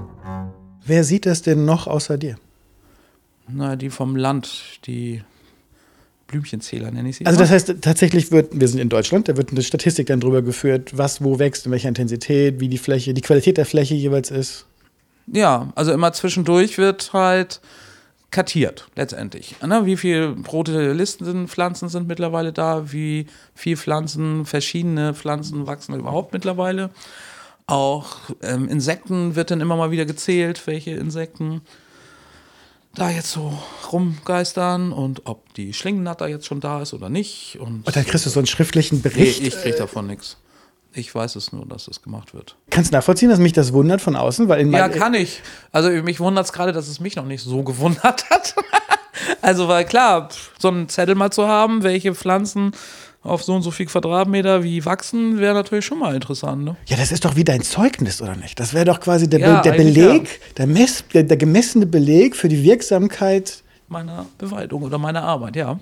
Wer 0.84 1.04
sieht 1.04 1.26
das 1.26 1.42
denn 1.42 1.64
noch 1.64 1.86
außer 1.86 2.18
dir? 2.18 2.36
Na, 3.48 3.76
die 3.76 3.90
vom 3.90 4.16
Land, 4.16 4.80
die 4.86 5.22
Blümchenzähler 6.26 6.90
nenne 6.90 7.10
ich 7.10 7.16
sie. 7.16 7.26
Also 7.26 7.38
das 7.38 7.50
heißt, 7.50 7.74
tatsächlich 7.82 8.32
wird, 8.32 8.58
wir 8.58 8.66
sind 8.66 8.80
in 8.80 8.88
Deutschland, 8.88 9.28
da 9.28 9.36
wird 9.36 9.50
eine 9.50 9.62
Statistik 9.62 10.06
dann 10.06 10.20
drüber 10.20 10.42
geführt, 10.42 10.96
was 10.96 11.22
wo 11.22 11.38
wächst, 11.38 11.66
in 11.66 11.72
welcher 11.72 11.88
Intensität, 11.88 12.60
wie 12.60 12.68
die 12.68 12.78
Fläche, 12.78 13.14
die 13.14 13.20
Qualität 13.20 13.58
der 13.58 13.66
Fläche 13.66 13.94
jeweils 13.94 14.30
ist. 14.30 14.66
Ja, 15.26 15.72
also 15.74 15.92
immer 15.92 16.12
zwischendurch 16.12 16.78
wird 16.78 17.12
halt 17.12 17.60
kartiert, 18.30 18.88
letztendlich. 18.96 19.54
Ne? 19.64 19.84
Wie 19.84 19.96
viele 19.96 20.34
rote 20.50 20.92
Listen 20.92 21.46
Pflanzen 21.46 21.88
sind 21.88 22.08
mittlerweile 22.08 22.52
da, 22.52 22.90
wie 22.92 23.26
viele 23.54 23.76
Pflanzen, 23.76 24.46
verschiedene 24.46 25.14
Pflanzen 25.14 25.66
wachsen 25.66 25.94
überhaupt 25.94 26.32
mittlerweile. 26.32 26.90
Auch 27.66 28.16
ähm, 28.42 28.68
Insekten 28.68 29.36
wird 29.36 29.50
dann 29.50 29.60
immer 29.60 29.76
mal 29.76 29.90
wieder 29.90 30.04
gezählt, 30.04 30.66
welche 30.66 30.92
Insekten 30.92 31.62
da 32.94 33.10
jetzt 33.10 33.30
so 33.30 33.58
rumgeistern 33.90 34.92
und 34.92 35.22
ob 35.26 35.54
die 35.54 35.72
Schlingennatter 35.72 36.28
jetzt 36.28 36.46
schon 36.46 36.60
da 36.60 36.82
ist 36.82 36.92
oder 36.92 37.08
nicht. 37.08 37.58
Und, 37.58 37.86
und 37.86 37.96
dann 37.96 38.04
kriegst 38.04 38.26
du 38.26 38.30
so 38.30 38.40
einen 38.40 38.46
schriftlichen 38.46 39.00
Bericht. 39.00 39.40
Nee, 39.40 39.48
ich 39.48 39.56
krieg 39.56 39.76
davon 39.76 40.06
nichts. 40.06 40.36
Ich 40.94 41.14
weiß 41.14 41.36
es 41.36 41.52
nur, 41.52 41.64
dass 41.64 41.88
es 41.88 42.02
gemacht 42.02 42.34
wird. 42.34 42.56
Kannst 42.68 42.92
du 42.92 42.96
nachvollziehen, 42.96 43.30
dass 43.30 43.38
mich 43.38 43.54
das 43.54 43.72
wundert 43.72 44.02
von 44.02 44.14
außen? 44.14 44.48
Weil 44.48 44.68
ja, 44.70 44.90
kann 44.90 45.14
ich. 45.14 45.40
Also 45.70 45.88
mich 45.88 46.20
wundert 46.20 46.44
es 46.44 46.52
gerade, 46.52 46.72
dass 46.72 46.86
es 46.86 47.00
mich 47.00 47.16
noch 47.16 47.24
nicht 47.24 47.42
so 47.42 47.62
gewundert 47.62 48.28
hat. 48.28 48.54
also 49.40 49.68
weil 49.68 49.86
klar, 49.86 50.28
so 50.58 50.68
einen 50.68 50.90
Zettel 50.90 51.14
mal 51.14 51.30
zu 51.30 51.48
haben, 51.48 51.82
welche 51.82 52.14
Pflanzen 52.14 52.72
auf 53.22 53.44
so 53.44 53.54
und 53.54 53.62
so 53.62 53.70
viel 53.70 53.86
Quadratmeter 53.86 54.64
wie 54.64 54.84
wachsen, 54.84 55.38
wäre 55.38 55.54
natürlich 55.54 55.84
schon 55.84 55.98
mal 55.98 56.14
interessant. 56.14 56.64
Ne? 56.64 56.76
Ja, 56.86 56.96
das 56.96 57.12
ist 57.12 57.24
doch 57.24 57.36
wie 57.36 57.44
dein 57.44 57.62
Zeugnis, 57.62 58.20
oder 58.20 58.34
nicht? 58.34 58.58
Das 58.58 58.74
wäre 58.74 58.84
doch 58.84 59.00
quasi 59.00 59.30
der, 59.30 59.40
ja, 59.40 59.60
Be 59.60 59.70
der 59.70 59.76
Beleg, 59.76 60.24
ja. 60.24 60.54
der, 60.58 60.66
Mess, 60.66 61.04
der, 61.12 61.22
der 61.22 61.36
gemessene 61.36 61.86
Beleg 61.86 62.34
für 62.34 62.48
die 62.48 62.64
Wirksamkeit 62.64 63.62
meiner 63.88 64.26
Beweidung 64.38 64.82
oder 64.82 64.98
meiner 64.98 65.22
Arbeit, 65.22 65.56
ja. 65.56 65.78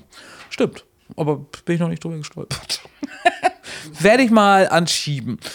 Stimmt. 0.50 0.84
Aber 1.16 1.38
bin 1.64 1.74
ich 1.74 1.80
noch 1.80 1.88
nicht 1.88 2.04
drüber 2.04 2.18
gestolpert. 2.18 2.82
Werde 4.00 4.22
ich 4.22 4.30
mal 4.30 4.68
anschieben. 4.68 5.38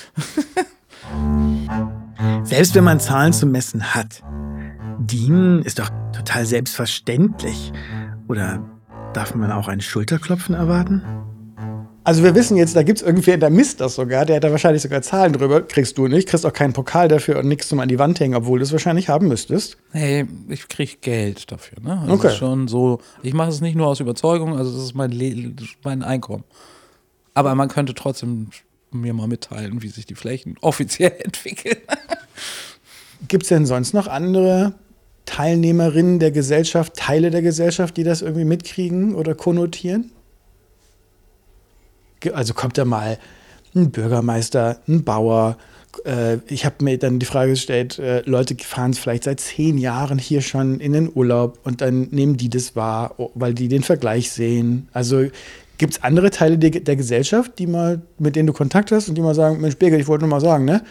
Selbst 2.44 2.76
wenn 2.76 2.84
man 2.84 3.00
Zahlen 3.00 3.34
zu 3.34 3.46
messen 3.46 3.94
hat, 3.94 4.24
dienen 5.00 5.62
ist 5.62 5.80
doch 5.80 5.90
total 6.16 6.46
selbstverständlich. 6.46 7.72
Oder 8.28 8.64
darf 9.14 9.36
man 9.36 9.52
auch 9.52 9.68
ein 9.68 9.82
Schulterklopfen 9.82 10.56
erwarten? 10.56 11.04
Also 12.06 12.22
wir 12.22 12.36
wissen 12.36 12.56
jetzt, 12.56 12.76
da 12.76 12.84
gibt 12.84 13.00
es 13.00 13.04
irgendwer, 13.06 13.36
der 13.38 13.50
misst 13.50 13.82
das 13.82 13.96
sogar, 13.96 14.26
der 14.26 14.36
hat 14.36 14.44
da 14.44 14.52
wahrscheinlich 14.52 14.84
sogar 14.84 15.02
Zahlen 15.02 15.34
drüber, 15.34 15.64
kriegst 15.64 15.98
du 15.98 16.08
nicht, 16.08 16.30
kriegst 16.30 16.46
auch 16.46 16.54
keinen 16.54 16.72
Pokal 16.72 17.08
dafür 17.08 17.40
und 17.40 17.48
nichts 17.48 17.68
zum 17.68 17.80
an 17.80 17.90
die 17.90 17.98
Wand 17.98 18.20
hängen, 18.20 18.36
obwohl 18.36 18.60
du 18.60 18.64
es 18.64 18.72
wahrscheinlich 18.72 19.10
haben 19.10 19.28
müsstest. 19.28 19.78
Hey, 19.92 20.28
ich 20.48 20.68
krieg 20.68 21.02
Geld 21.02 21.52
dafür, 21.52 21.80
ne? 21.82 22.00
Also 22.02 22.14
okay. 22.14 22.36
schon 22.36 22.68
so, 22.68 23.02
ich 23.24 23.34
mache 23.34 23.50
es 23.50 23.60
nicht 23.60 23.76
nur 23.76 23.88
aus 23.88 24.02
Überzeugung, 24.02 24.56
also 24.56 24.72
das 24.72 24.84
ist 24.84 24.94
mein, 24.94 25.12
Le 25.12 25.52
mein 25.84 26.04
Einkommen. 26.04 26.44
Aber 27.34 27.56
man 27.56 27.70
könnte 27.70 27.96
trotzdem 27.96 28.50
mir 28.92 29.16
mal 29.16 29.28
mitteilen, 29.28 29.82
wie 29.82 29.90
sich 29.90 30.06
die 30.06 30.16
Flächen 30.16 30.58
offiziell 30.62 31.16
entwickeln. 31.24 31.78
Gibt 33.28 33.44
es 33.44 33.50
denn 33.50 33.66
sonst 33.66 33.96
noch 33.96 34.06
andere 34.06 34.76
Teilnehmerinnen 35.26 36.20
der 36.20 36.30
Gesellschaft, 36.30 36.98
Teile 36.98 37.32
der 37.32 37.42
Gesellschaft, 37.42 37.98
die 37.98 38.04
das 38.04 38.22
irgendwie 38.22 38.46
mitkriegen 38.46 39.16
oder 39.16 39.34
konnotieren? 39.34 40.12
Also 42.34 42.54
kommt 42.54 42.78
da 42.78 42.86
mal 42.86 43.18
ein 43.76 43.92
Bürgermeister, 43.92 44.80
ein 44.88 45.04
Bauer. 45.04 45.58
Äh, 46.06 46.38
ich 46.48 46.66
habe 46.66 46.84
mir 46.84 46.98
dann 46.98 47.20
die 47.20 47.26
Frage 47.26 47.52
gestellt, 47.52 48.00
äh, 48.00 48.22
Leute 48.26 48.56
fahren 48.64 48.94
vielleicht 48.94 49.26
seit 49.26 49.40
zehn 49.40 49.78
Jahren 49.78 50.18
hier 50.18 50.42
schon 50.42 50.80
in 50.80 50.94
den 50.94 51.12
Urlaub 51.14 51.60
und 51.64 51.82
dann 51.82 52.08
nehmen 52.12 52.38
die 52.38 52.50
das 52.50 52.76
wahr, 52.76 53.16
weil 53.36 53.54
die 53.54 53.68
den 53.68 53.84
Vergleich 53.84 54.32
sehen. 54.32 54.88
Also 54.94 55.26
gibt 55.78 55.94
es 55.94 56.04
andere 56.04 56.30
Teile 56.30 56.58
der, 56.58 56.72
der, 56.72 56.96
Gesellschaft, 56.96 57.60
die 57.60 57.68
mal, 57.68 58.02
mit 58.18 58.36
denen 58.36 58.48
du 58.48 58.54
Kontakt 58.54 58.92
hast 58.92 59.10
und 59.10 59.16
die 59.16 59.22
mal 59.22 59.36
sagen, 59.36 59.60
Mensch, 59.60 59.78
Birgit, 59.78 60.00
ich 60.00 60.08
wollte 60.08 60.24
nur 60.24 60.32
mal 60.32 60.42
sagen, 60.42 60.66
ne? 60.66 60.84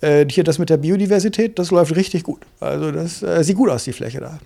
Äh, 0.00 0.26
hier 0.30 0.44
das 0.44 0.58
mit 0.58 0.70
der 0.70 0.78
Biodiversität, 0.78 1.58
das 1.58 1.70
läuft 1.70 1.94
richtig 1.94 2.22
gut. 2.22 2.40
Also 2.58 2.90
das 2.90 3.20
sieht 3.20 3.56
gut 3.56 3.68
aus, 3.68 3.84
die 3.84 3.92
Fläche 3.92 4.20
da. 4.20 4.38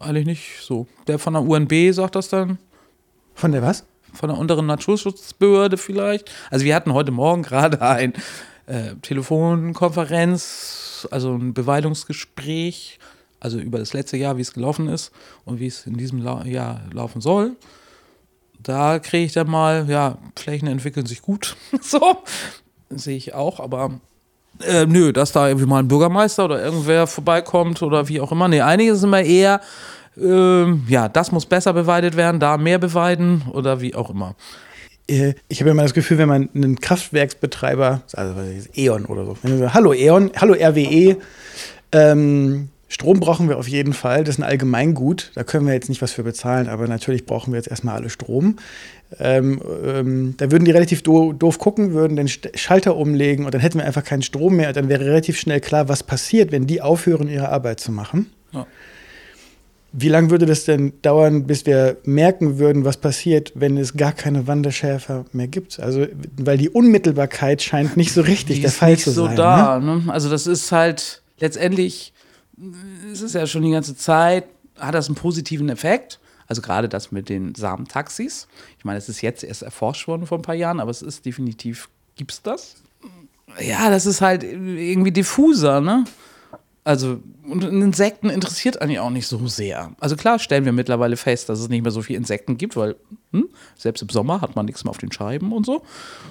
Eigentlich 0.00 0.26
nicht 0.26 0.44
so. 0.62 0.86
Der 1.06 1.18
von 1.18 1.34
der 1.34 1.42
UNB 1.42 1.72
sagt 1.92 2.16
das 2.16 2.28
dann. 2.28 2.58
Von 3.34 3.52
der 3.52 3.62
was? 3.62 3.84
Von 4.14 4.28
der 4.28 4.38
unteren 4.38 4.66
Naturschutzbehörde 4.66 5.76
vielleicht. 5.76 6.30
Also 6.50 6.64
wir 6.64 6.74
hatten 6.74 6.92
heute 6.92 7.12
Morgen 7.12 7.42
gerade 7.42 7.80
ein 7.82 8.14
äh, 8.66 8.94
Telefonkonferenz, 9.02 11.06
also 11.10 11.34
ein 11.34 11.54
Beweidungsgespräch, 11.54 12.98
also 13.40 13.58
über 13.58 13.78
das 13.78 13.92
letzte 13.92 14.16
Jahr, 14.16 14.38
wie 14.38 14.42
es 14.42 14.54
gelaufen 14.54 14.88
ist 14.88 15.12
und 15.44 15.60
wie 15.60 15.66
es 15.66 15.86
in 15.86 15.96
diesem 15.96 16.22
La 16.22 16.44
Jahr 16.46 16.80
laufen 16.92 17.20
soll. 17.20 17.56
Da 18.58 18.98
kriege 18.98 19.26
ich 19.26 19.32
dann 19.34 19.50
mal, 19.50 19.86
ja, 19.88 20.16
Flächen 20.36 20.68
entwickeln 20.68 21.04
sich 21.04 21.20
gut. 21.20 21.56
so, 21.82 22.22
sehe 22.88 23.16
ich 23.16 23.34
auch, 23.34 23.60
aber 23.60 24.00
äh, 24.60 24.86
nö, 24.86 25.12
dass 25.12 25.32
da 25.32 25.48
irgendwie 25.48 25.66
mal 25.66 25.80
ein 25.80 25.88
Bürgermeister 25.88 26.44
oder 26.44 26.64
irgendwer 26.64 27.06
vorbeikommt 27.06 27.82
oder 27.82 28.08
wie 28.08 28.20
auch 28.20 28.32
immer. 28.32 28.48
Nee, 28.48 28.62
einige 28.62 28.94
sind 28.94 29.08
immer 29.08 29.20
eher 29.20 29.60
ähm, 30.20 30.84
ja, 30.88 31.08
das 31.08 31.32
muss 31.32 31.46
besser 31.46 31.72
beweidet 31.72 32.16
werden, 32.16 32.40
da 32.40 32.56
mehr 32.56 32.78
beweiden 32.78 33.42
oder 33.52 33.80
wie 33.80 33.94
auch 33.94 34.10
immer. 34.10 34.34
Äh, 35.08 35.34
ich 35.48 35.60
habe 35.60 35.70
immer 35.70 35.82
das 35.82 35.94
Gefühl, 35.94 36.18
wenn 36.18 36.28
man 36.28 36.48
einen 36.54 36.80
Kraftwerksbetreiber, 36.80 38.02
also 38.12 38.34
E.ON 38.74 39.06
oder 39.06 39.24
so, 39.24 39.36
wenn 39.42 39.58
sagt, 39.58 39.74
hallo 39.74 39.92
E.ON, 39.92 40.32
hallo 40.36 40.54
RWE, 40.54 41.16
ähm, 41.92 42.68
Strom 42.88 43.18
brauchen 43.18 43.48
wir 43.48 43.58
auf 43.58 43.66
jeden 43.66 43.92
Fall, 43.92 44.22
das 44.22 44.36
ist 44.36 44.40
ein 44.40 44.44
Allgemeingut, 44.48 45.32
da 45.34 45.42
können 45.42 45.66
wir 45.66 45.74
jetzt 45.74 45.88
nicht 45.88 46.00
was 46.00 46.12
für 46.12 46.22
bezahlen, 46.22 46.68
aber 46.68 46.86
natürlich 46.86 47.26
brauchen 47.26 47.52
wir 47.52 47.58
jetzt 47.58 47.68
erstmal 47.68 47.96
alle 47.96 48.08
Strom. 48.08 48.56
Ähm, 49.18 49.60
ähm, 49.84 50.34
da 50.36 50.50
würden 50.50 50.64
die 50.64 50.70
relativ 50.70 51.02
do 51.02 51.32
doof 51.32 51.58
gucken, 51.58 51.92
würden 51.92 52.16
den 52.16 52.28
Schalter 52.28 52.96
umlegen 52.96 53.44
und 53.44 53.54
dann 53.54 53.60
hätten 53.60 53.78
wir 53.78 53.84
einfach 53.84 54.04
keinen 54.04 54.22
Strom 54.22 54.56
mehr. 54.56 54.72
Dann 54.72 54.88
wäre 54.88 55.04
relativ 55.04 55.38
schnell 55.38 55.60
klar, 55.60 55.88
was 55.88 56.02
passiert, 56.02 56.52
wenn 56.52 56.66
die 56.66 56.82
aufhören, 56.82 57.28
ihre 57.28 57.48
Arbeit 57.48 57.80
zu 57.80 57.92
machen. 57.92 58.30
Ja. 58.52 58.66
Wie 59.96 60.08
lange 60.08 60.30
würde 60.30 60.44
das 60.44 60.64
denn 60.64 60.94
dauern, 61.02 61.46
bis 61.46 61.66
wir 61.66 61.98
merken 62.04 62.58
würden, 62.58 62.84
was 62.84 62.96
passiert, 62.96 63.52
wenn 63.54 63.76
es 63.76 63.96
gar 63.96 64.12
keine 64.12 64.48
Wanderschäfer 64.48 65.24
mehr 65.32 65.46
gibt? 65.46 65.78
Also, 65.78 66.06
weil 66.36 66.58
die 66.58 66.68
Unmittelbarkeit 66.68 67.62
scheint 67.62 67.96
nicht 67.96 68.12
so 68.12 68.22
richtig 68.22 68.56
die 68.56 68.62
der 68.62 68.72
Fall 68.72 68.98
zu 68.98 69.12
sein. 69.12 69.30
so 69.30 69.36
da. 69.36 69.78
Ne? 69.78 70.02
Ne? 70.04 70.12
Also, 70.12 70.28
das 70.28 70.48
ist 70.48 70.72
halt 70.72 71.22
letztendlich, 71.38 72.12
es 73.12 73.22
ist 73.22 73.36
ja 73.36 73.46
schon 73.46 73.62
die 73.62 73.70
ganze 73.70 73.96
Zeit, 73.96 74.46
hat 74.78 74.94
das 74.94 75.06
einen 75.06 75.14
positiven 75.14 75.68
Effekt. 75.68 76.18
Also 76.46 76.60
gerade 76.60 76.88
das 76.88 77.10
mit 77.10 77.28
den 77.28 77.54
Samentaxis. 77.54 78.48
Ich 78.78 78.84
meine, 78.84 78.98
es 78.98 79.08
ist 79.08 79.22
jetzt 79.22 79.44
erst 79.44 79.62
erforscht 79.62 80.08
worden 80.08 80.26
vor 80.26 80.38
ein 80.38 80.42
paar 80.42 80.54
Jahren, 80.54 80.80
aber 80.80 80.90
es 80.90 81.02
ist 81.02 81.24
definitiv, 81.24 81.88
gibt 82.16 82.32
es 82.32 82.42
das? 82.42 82.76
Ja, 83.60 83.88
das 83.90 84.06
ist 84.06 84.20
halt 84.20 84.42
irgendwie 84.42 85.12
diffuser, 85.12 85.80
ne? 85.80 86.04
Also, 86.86 87.20
und 87.48 87.64
Insekten 87.64 88.28
interessiert 88.28 88.82
eigentlich 88.82 89.00
auch 89.00 89.10
nicht 89.10 89.26
so 89.26 89.46
sehr. 89.48 89.92
Also 90.00 90.16
klar 90.16 90.38
stellen 90.38 90.66
wir 90.66 90.72
mittlerweile 90.72 91.16
fest, 91.16 91.48
dass 91.48 91.58
es 91.58 91.70
nicht 91.70 91.82
mehr 91.82 91.90
so 91.90 92.02
viele 92.02 92.18
Insekten 92.18 92.58
gibt, 92.58 92.76
weil 92.76 92.96
hm, 93.32 93.48
selbst 93.74 94.02
im 94.02 94.10
Sommer 94.10 94.42
hat 94.42 94.54
man 94.54 94.66
nichts 94.66 94.84
mehr 94.84 94.90
auf 94.90 94.98
den 94.98 95.10
Scheiben 95.10 95.52
und 95.52 95.64
so. 95.64 95.82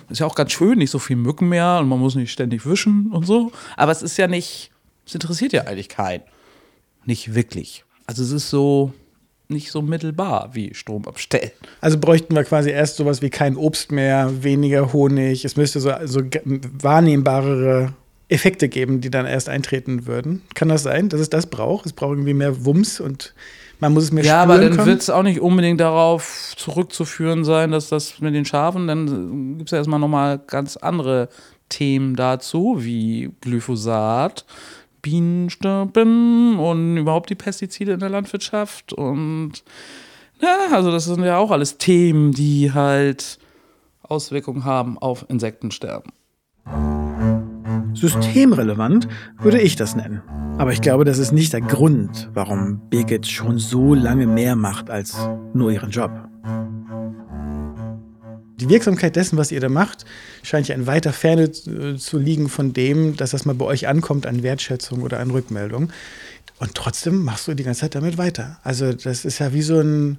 Ist 0.10 0.20
ja 0.20 0.28
auch 0.28 0.36
ganz 0.36 0.52
schön, 0.52 0.78
nicht 0.78 0.92
so 0.92 1.00
viel 1.00 1.16
Mücken 1.16 1.50
mehr 1.50 1.80
und 1.80 1.90
man 1.90 1.98
muss 1.98 2.14
nicht 2.14 2.32
ständig 2.32 2.68
wischen 2.68 3.12
und 3.12 3.26
so. 3.26 3.52
Aber 3.78 3.92
es 3.92 4.04
ist 4.04 4.18
ja 4.18 4.28
nicht, 4.28 4.72
es 5.08 5.16
interessiert 5.16 5.54
ja 5.54 5.64
eigentlich 5.64 5.90
keinen. 5.90 6.24
Nicht 7.04 7.34
wirklich. 7.34 7.84
Also 8.06 8.22
es 8.22 8.32
ist 8.32 8.52
so 8.52 8.94
nicht 9.48 9.72
so 9.72 9.82
mittelbar 9.82 10.52
wie 10.54 10.74
Strom 10.76 11.08
abstellen. 11.08 11.52
Also 11.82 11.98
bräuchten 11.98 12.36
wir 12.36 12.44
quasi 12.44 12.70
erst 12.70 12.98
sowas 12.98 13.22
wie 13.22 13.30
kein 13.30 13.58
Obst 13.58 13.92
mehr, 13.92 14.44
weniger 14.44 14.94
Honig. 14.94 15.46
Es 15.46 15.56
müsste 15.58 15.80
so, 15.80 15.92
so 16.06 16.22
wahrnehmbarere 16.82 17.94
Effekte 18.30 18.70
geben, 18.70 19.02
die 19.02 19.12
dann 19.12 19.26
erst 19.26 19.50
eintreten 19.50 20.08
würden. 20.08 20.42
Kann 20.56 20.70
das 20.70 20.84
sein, 20.84 21.10
dass 21.10 21.20
es 21.20 21.30
das 21.30 21.48
braucht? 21.48 21.86
Es 21.86 21.94
braucht 21.94 22.14
irgendwie 22.14 22.34
mehr 22.34 22.66
Wumms 22.66 23.00
und 23.00 23.34
man 23.80 23.94
muss 23.94 24.06
es 24.06 24.12
mehr 24.12 24.24
Ja, 24.24 24.42
aber 24.42 24.58
dann 24.60 24.86
wird 24.86 25.02
es 25.02 25.10
auch 25.10 25.24
nicht 25.24 25.42
unbedingt 25.42 25.82
darauf 25.82 26.54
zurückzuführen 26.56 27.44
sein, 27.44 27.72
dass 27.72 27.90
das 27.90 28.20
mit 28.20 28.34
den 28.34 28.46
Schafen, 28.46 28.88
dann 28.88 29.58
gibt 29.58 29.70
es 29.70 29.72
ja 29.72 29.80
erstmal 29.80 30.00
nochmal 30.00 30.40
ganz 30.48 30.78
andere 30.78 31.28
Themen 31.70 32.16
dazu, 32.16 32.78
wie 32.80 33.32
Glyphosat, 33.42 34.46
Bienensterben 35.02 36.60
und 36.60 36.98
überhaupt 36.98 37.30
die 37.30 37.36
Pestizide 37.36 37.94
in 37.94 38.00
der 38.00 38.10
Landwirtschaft 38.10 38.94
und 38.94 39.64
ja, 40.42 40.58
also 40.72 40.92
das 40.92 41.06
sind 41.06 41.24
ja 41.24 41.38
auch 41.38 41.52
alles 41.52 41.78
Themen, 41.78 42.32
die 42.32 42.72
halt 42.74 43.38
Auswirkungen 44.02 44.66
haben 44.66 44.98
auf 44.98 45.26
Insektensterben. 45.30 46.12
Systemrelevant 47.94 49.08
würde 49.40 49.62
ich 49.62 49.76
das 49.76 49.96
nennen. 49.96 50.22
Aber 50.58 50.72
ich 50.72 50.82
glaube, 50.82 51.04
das 51.04 51.18
ist 51.18 51.32
nicht 51.32 51.54
der 51.54 51.62
Grund, 51.62 52.30
warum 52.34 52.82
Birgit 52.90 53.28
schon 53.28 53.58
so 53.58 53.94
lange 53.94 54.28
mehr 54.28 54.56
macht 54.56 54.90
als 54.90 55.18
nur 55.54 55.72
ihren 55.72 55.90
Job. 55.90 56.12
Die 58.60 58.70
Wirksamkeit 58.70 59.16
dessen, 59.16 59.38
was 59.38 59.52
ihr 59.52 59.60
da 59.60 59.68
macht, 59.68 60.06
scheint 60.44 60.68
ja 60.68 60.76
in 60.76 60.88
weiter 60.88 61.12
Ferne 61.12 61.52
zu 61.52 62.18
liegen 62.18 62.50
von 62.50 62.72
dem, 62.72 63.18
dass 63.18 63.32
das 63.32 63.46
mal 63.46 63.56
bei 63.56 63.66
euch 63.66 63.88
ankommt 63.88 64.26
an 64.26 64.44
Wertschätzung 64.44 65.02
oder 65.02 65.20
an 65.20 65.32
Rückmeldung. 65.32 65.92
Und 66.60 66.76
trotzdem 66.76 67.24
machst 67.24 67.48
du 67.48 67.56
die 67.56 67.64
ganze 67.64 67.82
Zeit 67.82 67.96
damit 67.96 68.18
weiter. 68.18 68.60
Also 68.64 68.94
das 68.94 69.26
ist 69.26 69.40
ja 69.40 69.54
wie 69.54 69.64
so 69.64 69.80
ein 69.80 70.18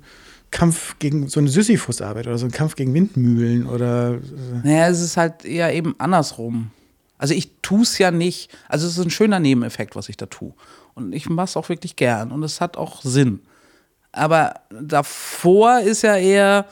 Kampf 0.50 0.96
gegen 0.98 1.28
so 1.28 1.40
eine 1.40 1.48
Sisyphusarbeit 1.48 2.26
oder 2.26 2.38
so 2.38 2.46
ein 2.46 2.52
Kampf 2.52 2.76
gegen 2.76 2.92
Windmühlen 2.92 3.66
oder. 3.66 4.14
Äh 4.14 4.66
naja, 4.66 4.88
es 4.88 5.00
ist 5.00 5.16
halt 5.16 5.44
eher 5.44 5.72
eben 5.72 5.94
andersrum. 5.98 6.70
Also 7.18 7.34
ich 7.34 7.50
tue 7.62 7.82
es 7.82 7.98
ja 7.98 8.10
nicht, 8.10 8.50
also 8.68 8.86
es 8.86 8.98
ist 8.98 9.04
ein 9.04 9.10
schöner 9.10 9.40
Nebeneffekt, 9.40 9.96
was 9.96 10.08
ich 10.08 10.16
da 10.16 10.26
tue. 10.26 10.52
Und 10.94 11.12
ich 11.14 11.28
mache 11.28 11.46
es 11.46 11.56
auch 11.56 11.68
wirklich 11.68 11.96
gern 11.96 12.32
und 12.32 12.42
es 12.42 12.60
hat 12.60 12.76
auch 12.76 13.02
Sinn. 13.02 13.40
Aber 14.12 14.54
davor 14.70 15.80
ist 15.80 16.02
ja 16.02 16.16
eher 16.16 16.66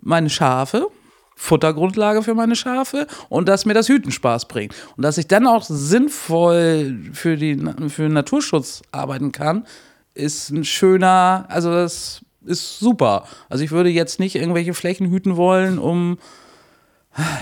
meine 0.00 0.30
Schafe, 0.30 0.88
Futtergrundlage 1.36 2.22
für 2.22 2.34
meine 2.34 2.54
Schafe 2.54 3.06
und 3.28 3.48
dass 3.48 3.66
mir 3.66 3.74
das 3.74 3.88
Hüten 3.88 4.12
Spaß 4.12 4.46
bringt. 4.46 4.74
Und 4.96 5.02
dass 5.02 5.18
ich 5.18 5.26
dann 5.26 5.46
auch 5.46 5.64
sinnvoll 5.64 7.10
für, 7.12 7.36
die, 7.36 7.56
für 7.88 8.02
den 8.02 8.12
Naturschutz 8.12 8.82
arbeiten 8.92 9.32
kann, 9.32 9.66
ist 10.14 10.50
ein 10.50 10.64
schöner, 10.64 11.46
also 11.48 11.72
das 11.72 12.22
ist 12.44 12.78
super. 12.78 13.26
Also 13.48 13.64
ich 13.64 13.72
würde 13.72 13.90
jetzt 13.90 14.20
nicht 14.20 14.36
irgendwelche 14.36 14.74
Flächen 14.74 15.10
hüten 15.10 15.36
wollen, 15.36 15.78
um 15.78 16.18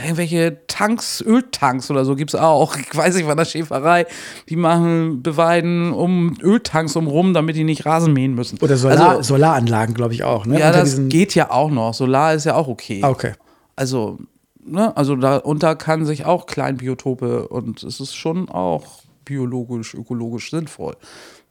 irgendwelche 0.02 0.58
Tanks, 0.66 1.22
Öltanks 1.22 1.90
oder 1.90 2.04
so 2.04 2.14
gibt 2.14 2.34
es 2.34 2.40
auch. 2.40 2.76
Ich 2.92 2.96
weiß 2.96 3.14
nicht, 3.14 3.24
von 3.24 3.36
der 3.36 3.44
Schäferei. 3.44 4.06
Die 4.48 4.56
machen, 4.56 5.22
beweiden 5.22 5.92
um 5.92 6.36
Öltanks 6.42 6.94
umrum, 6.96 7.32
damit 7.32 7.56
die 7.56 7.64
nicht 7.64 7.86
Rasen 7.86 8.12
mähen 8.12 8.34
müssen. 8.34 8.58
Oder 8.60 8.76
Solar, 8.76 9.10
also, 9.10 9.34
Solaranlagen, 9.34 9.94
glaube 9.94 10.14
ich 10.14 10.24
auch. 10.24 10.44
Ne? 10.44 10.58
Ja, 10.58 10.68
Unter 10.68 10.80
das 10.80 11.00
geht 11.08 11.34
ja 11.34 11.50
auch 11.50 11.70
noch. 11.70 11.94
Solar 11.94 12.34
ist 12.34 12.44
ja 12.44 12.54
auch 12.54 12.68
okay. 12.68 13.00
Ah, 13.02 13.10
okay. 13.10 13.32
Also, 13.76 14.18
ne, 14.62 14.94
also 14.96 15.16
darunter 15.16 15.74
kann 15.76 16.04
sich 16.04 16.26
auch 16.26 16.46
Kleinbiotope 16.46 17.48
und 17.48 17.82
es 17.82 18.00
ist 18.00 18.14
schon 18.14 18.50
auch 18.50 19.02
biologisch, 19.24 19.94
ökologisch 19.94 20.50
sinnvoll. 20.50 20.96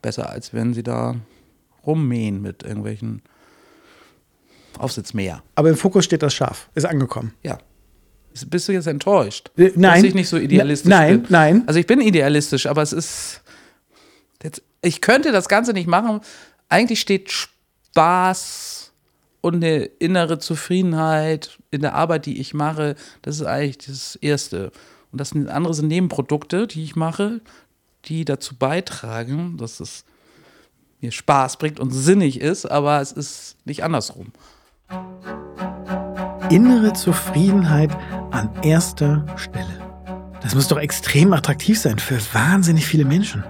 Besser 0.02 0.30
als 0.30 0.54
wenn 0.54 0.74
sie 0.74 0.84
da 0.84 1.16
rummähen 1.86 2.42
mit 2.42 2.64
irgendwelchen 2.64 3.24
Aufsitzmäher. 4.78 5.42
Aber 5.56 5.70
im 5.70 5.76
Fokus 5.76 6.06
steht 6.06 6.24
das 6.24 6.34
Schaf. 6.34 6.70
Ist 6.76 6.86
angekommen. 6.86 7.34
Ja. 7.44 7.58
Bist 8.48 8.68
du 8.68 8.72
jetzt 8.72 8.88
enttäuscht? 8.88 9.52
Äh, 9.58 9.72
nein. 9.76 10.02
Dass 10.02 10.04
ich 10.04 10.14
nicht 10.14 10.30
so 10.30 10.38
idealistisch 10.38 10.90
nein, 10.90 11.22
bin? 11.24 11.32
Nein, 11.32 11.56
nein. 11.58 11.68
Also 11.68 11.80
ich 11.80 11.88
bin 11.88 12.02
idealistisch, 12.02 12.66
aber 12.66 12.82
es 12.82 12.94
ist. 12.94 13.42
Jetzt, 14.44 14.64
ich 14.82 15.02
könnte 15.02 15.32
das 15.32 15.48
Ganze 15.50 15.74
nicht 15.74 15.88
machen. 15.88 16.22
Eigentlich 16.70 17.02
steht 17.02 17.32
Spaß 17.32 18.92
und 19.42 19.56
eine 19.56 19.84
innere 19.84 20.40
Zufriedenheit 20.40 21.60
in 21.70 21.82
der 21.82 21.96
Arbeit, 21.96 22.26
die 22.26 22.40
ich 22.40 22.54
mache. 22.54 22.96
Das 23.22 23.36
ist 23.36 23.46
eigentlich 23.46 23.80
das 23.80 24.16
Erste. 24.16 24.72
Und 25.12 25.20
das 25.20 25.30
sind 25.30 25.50
andere 25.50 25.74
sind 25.74 25.90
Nebenprodukte, 25.90 26.68
die 26.68 26.84
ich 26.84 26.96
mache, 26.96 27.42
die 28.06 28.24
dazu 28.24 28.56
beitragen, 28.56 29.58
dass 29.58 29.80
es 29.80 30.06
mir 31.02 31.12
Spaß 31.12 31.58
bringt 31.58 31.80
und 31.80 31.92
sinnig 31.92 32.40
ist, 32.40 32.66
aber 32.66 33.02
es 33.02 33.12
ist 33.12 33.58
nicht 33.66 33.84
andersrum 33.84 34.32
innere 36.52 36.92
Zufriedenheit 36.92 37.92
an 38.32 38.50
erster 38.64 39.26
Stelle. 39.38 39.82
Das 40.42 40.56
muss 40.56 40.68
doch 40.68 40.80
extrem 40.80 41.34
attraktiv 41.34 41.80
sein 41.80 42.00
für 42.00 42.20
wahnsinnig 42.34 42.88
viele 42.88 43.06
Menschen. 43.06 43.44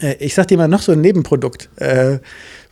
Äh, 0.00 0.16
ich 0.18 0.34
sag 0.34 0.48
dir 0.48 0.58
mal 0.58 0.68
noch 0.68 0.82
so 0.82 0.92
ein 0.92 1.00
Nebenprodukt, 1.00 1.70
äh, 1.76 2.18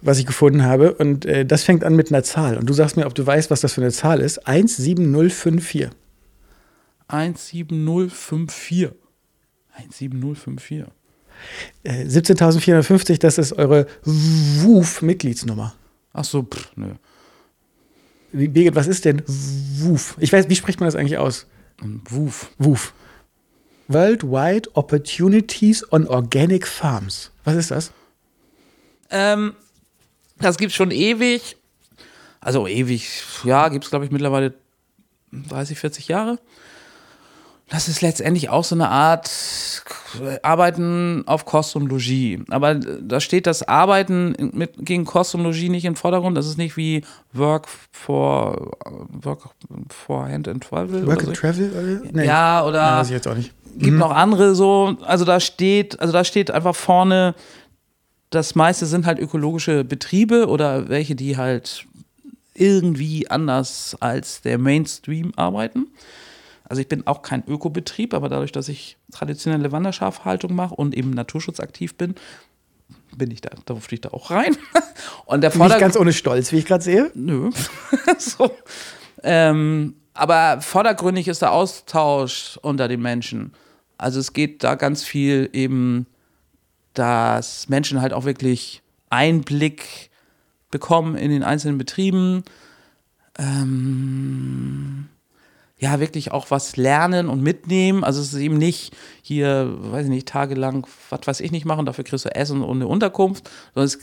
was 0.02 0.18
ich 0.18 0.26
gefunden 0.26 0.64
habe. 0.64 0.94
Und 0.94 1.24
äh, 1.24 1.46
das 1.46 1.64
fängt 1.64 1.84
an 1.84 1.96
mit 1.96 2.12
einer 2.12 2.22
Zahl. 2.22 2.58
Und 2.58 2.68
du 2.68 2.72
sagst 2.72 2.96
mir, 2.96 3.06
ob 3.06 3.14
du 3.14 3.26
weißt, 3.26 3.50
was 3.50 3.60
das 3.60 3.72
für 3.72 3.80
eine 3.80 3.92
Zahl 3.92 4.20
ist. 4.20 4.40
17054. 4.44 5.90
17054. 7.08 8.90
17054. 9.90 10.86
17.450, 11.84 13.20
das 13.20 13.36
ist 13.36 13.52
eure 13.52 13.86
WUF-Mitgliedsnummer. 14.04 15.74
Ach 16.14 16.24
so, 16.24 16.42
pff, 16.42 16.72
nö. 16.76 16.94
Birgit, 18.36 18.74
was 18.74 18.86
ist 18.86 19.04
denn 19.04 19.22
WUF? 19.26 20.16
Ich 20.18 20.32
weiß, 20.32 20.48
wie 20.48 20.56
spricht 20.56 20.80
man 20.80 20.86
das 20.86 20.94
eigentlich 20.94 21.18
aus? 21.18 21.46
WUF. 21.80 22.50
WUF. 22.58 22.92
Worldwide 23.88 24.68
Opportunities 24.74 25.90
on 25.92 26.06
Organic 26.06 26.66
Farms. 26.66 27.30
Was 27.44 27.54
ist 27.54 27.70
das? 27.70 27.92
Ähm, 29.10 29.54
das 30.38 30.58
gibt 30.58 30.70
es 30.70 30.76
schon 30.76 30.90
ewig. 30.90 31.56
Also 32.40 32.66
ewig, 32.66 33.22
ja, 33.44 33.68
gibt 33.68 33.84
es, 33.84 33.90
glaube 33.90 34.04
ich, 34.04 34.10
mittlerweile 34.10 34.54
30, 35.32 35.78
40 35.78 36.08
Jahre. 36.08 36.38
Das 37.68 37.88
ist 37.88 38.00
letztendlich 38.00 38.48
auch 38.48 38.62
so 38.62 38.76
eine 38.76 38.88
Art 38.90 39.28
Arbeiten 40.42 41.24
auf 41.26 41.44
Kost 41.44 41.74
und 41.74 41.88
Logis. 41.88 42.38
Aber 42.48 42.76
da 42.76 43.18
steht 43.20 43.46
das 43.48 43.64
Arbeiten 43.66 44.52
mit, 44.52 44.74
gegen 44.78 45.04
Kost 45.04 45.34
und 45.34 45.42
Logis 45.42 45.68
nicht 45.68 45.84
im 45.84 45.96
Vordergrund. 45.96 46.36
Das 46.36 46.46
ist 46.46 46.58
nicht 46.58 46.76
wie 46.76 47.02
Work 47.32 47.66
for, 47.90 48.70
Work 49.10 49.50
for 49.88 50.28
Hand 50.28 50.46
and 50.46 50.62
Travel. 50.62 51.06
Work 51.08 51.24
and 51.24 51.34
so. 51.34 51.40
Travel? 51.40 52.02
Nee. 52.12 52.26
Ja, 52.26 52.64
oder. 52.64 52.78
Ja, 52.78 52.98
weiß 52.98 53.08
ich 53.08 53.14
jetzt 53.14 53.26
auch 53.26 53.34
nicht. 53.34 53.52
Gibt 53.76 53.94
mhm. 53.94 53.98
noch 53.98 54.12
andere 54.12 54.54
so. 54.54 54.96
Also 55.02 55.24
da 55.24 55.40
steht, 55.40 55.98
also 55.98 56.12
da 56.12 56.22
steht 56.22 56.52
einfach 56.52 56.76
vorne, 56.76 57.34
das 58.30 58.54
meiste 58.54 58.86
sind 58.86 59.06
halt 59.06 59.18
ökologische 59.18 59.82
Betriebe 59.82 60.46
oder 60.46 60.88
welche, 60.88 61.16
die 61.16 61.36
halt 61.36 61.84
irgendwie 62.54 63.28
anders 63.28 63.96
als 63.98 64.40
der 64.40 64.58
Mainstream 64.58 65.32
arbeiten. 65.34 65.88
Also 66.68 66.82
ich 66.82 66.88
bin 66.88 67.06
auch 67.06 67.22
kein 67.22 67.46
Ökobetrieb, 67.46 68.12
aber 68.14 68.28
dadurch, 68.28 68.52
dass 68.52 68.68
ich 68.68 68.96
traditionelle 69.12 69.72
Wanderschafhaltung 69.72 70.54
mache 70.54 70.74
und 70.74 70.96
eben 70.96 71.10
naturschutzaktiv 71.10 71.96
bin, 71.96 72.14
bin 73.16 73.30
ich 73.30 73.40
da, 73.40 73.50
da 73.50 73.74
durfte 73.74 73.94
ich 73.94 74.00
da 74.00 74.10
auch 74.10 74.30
rein. 74.30 74.56
Und 75.26 75.40
der 75.40 75.56
Nicht 75.56 75.78
ganz 75.78 75.96
ohne 75.96 76.12
Stolz, 76.12 76.52
wie 76.52 76.58
ich 76.58 76.66
gerade 76.66 76.84
sehe. 76.84 77.10
Nö. 77.14 77.50
so. 78.18 78.50
Ähm, 79.22 79.94
aber 80.14 80.60
vordergründig 80.60 81.28
ist 81.28 81.42
der 81.42 81.52
Austausch 81.52 82.58
unter 82.62 82.88
den 82.88 83.00
Menschen. 83.00 83.52
Also 83.98 84.20
es 84.20 84.32
geht 84.32 84.62
da 84.62 84.74
ganz 84.74 85.02
viel 85.02 85.48
eben, 85.52 86.06
dass 86.94 87.68
Menschen 87.68 88.00
halt 88.00 88.12
auch 88.12 88.24
wirklich 88.24 88.82
Einblick 89.10 90.10
bekommen 90.70 91.16
in 91.16 91.30
den 91.30 91.42
einzelnen 91.42 91.78
Betrieben. 91.78 92.44
Ähm, 93.38 95.08
ja 95.78 96.00
wirklich 96.00 96.32
auch 96.32 96.50
was 96.50 96.76
lernen 96.76 97.28
und 97.28 97.42
mitnehmen. 97.42 98.02
Also 98.02 98.20
es 98.20 98.32
ist 98.32 98.40
eben 98.40 98.56
nicht 98.56 98.94
hier, 99.22 99.74
weiß 99.78 100.04
ich 100.04 100.10
nicht, 100.10 100.28
tagelang, 100.28 100.86
was 101.10 101.20
weiß 101.26 101.40
ich 101.40 101.52
nicht 101.52 101.66
machen, 101.66 101.86
dafür 101.86 102.04
kriegst 102.04 102.24
du 102.24 102.34
Essen 102.34 102.62
und 102.62 102.78
eine 102.78 102.86
Unterkunft, 102.86 103.50
sondern 103.74 103.86
es, 103.86 103.98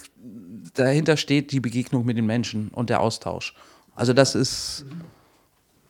dahinter 0.76 1.18
steht 1.18 1.52
die 1.52 1.60
Begegnung 1.60 2.06
mit 2.06 2.18
den 2.18 2.26
Menschen 2.26 2.70
und 2.70 2.90
der 2.90 3.02
Austausch. 3.02 3.56
Also 3.96 4.14
das 4.14 4.36
ist 4.36 4.86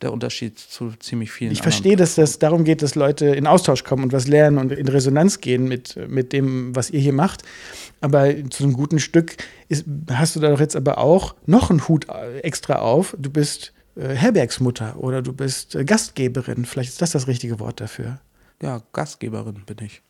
der 0.02 0.12
Unterschied 0.12 0.60
zu 0.60 0.92
ziemlich 1.00 1.32
vielen. 1.32 1.52
Ich 1.52 1.62
verstehe, 1.62 1.96
dass 1.96 2.16
das 2.16 2.38
darum 2.38 2.66
geht, 2.66 2.82
dass 2.82 2.96
Leute 2.96 3.28
in 3.28 3.48
Austausch 3.48 3.86
kommen 3.86 4.04
und 4.04 4.14
was 4.14 4.28
lernen 4.28 4.58
und 4.58 4.72
in 4.74 4.88
Resonanz 4.88 5.40
gehen 5.40 5.68
mit, 5.68 5.98
mit 6.10 6.34
dem, 6.34 6.76
was 6.76 6.90
ihr 6.90 7.00
hier 7.00 7.14
macht. 7.14 7.44
Aber 8.02 8.30
zu 8.50 8.64
einem 8.64 8.74
guten 8.74 9.00
Stück 9.00 9.38
ist, 9.70 9.86
hast 10.12 10.36
du 10.36 10.42
da 10.42 10.50
doch 10.50 10.60
jetzt 10.60 10.76
aber 10.76 10.98
auch 10.98 11.36
noch 11.46 11.70
einen 11.70 11.88
Hut 11.88 12.08
extra 12.42 12.76
auf. 12.80 13.16
Du 13.18 13.30
bist 13.30 13.68
äh, 13.68 13.83
Herbergsmutter 13.96 14.98
oder 14.98 15.22
du 15.22 15.34
bist 15.34 15.76
äh, 15.76 15.86
Gastgeberin. 15.86 16.66
Vielleicht 16.66 16.90
ist 16.90 17.02
das 17.02 17.12
das 17.12 17.28
richtige 17.28 17.60
Wort 17.60 17.80
dafür. 17.80 18.20
Ja, 18.62 18.82
Gastgeberin 18.94 19.64
bin 19.66 19.78
ich. 19.86 20.02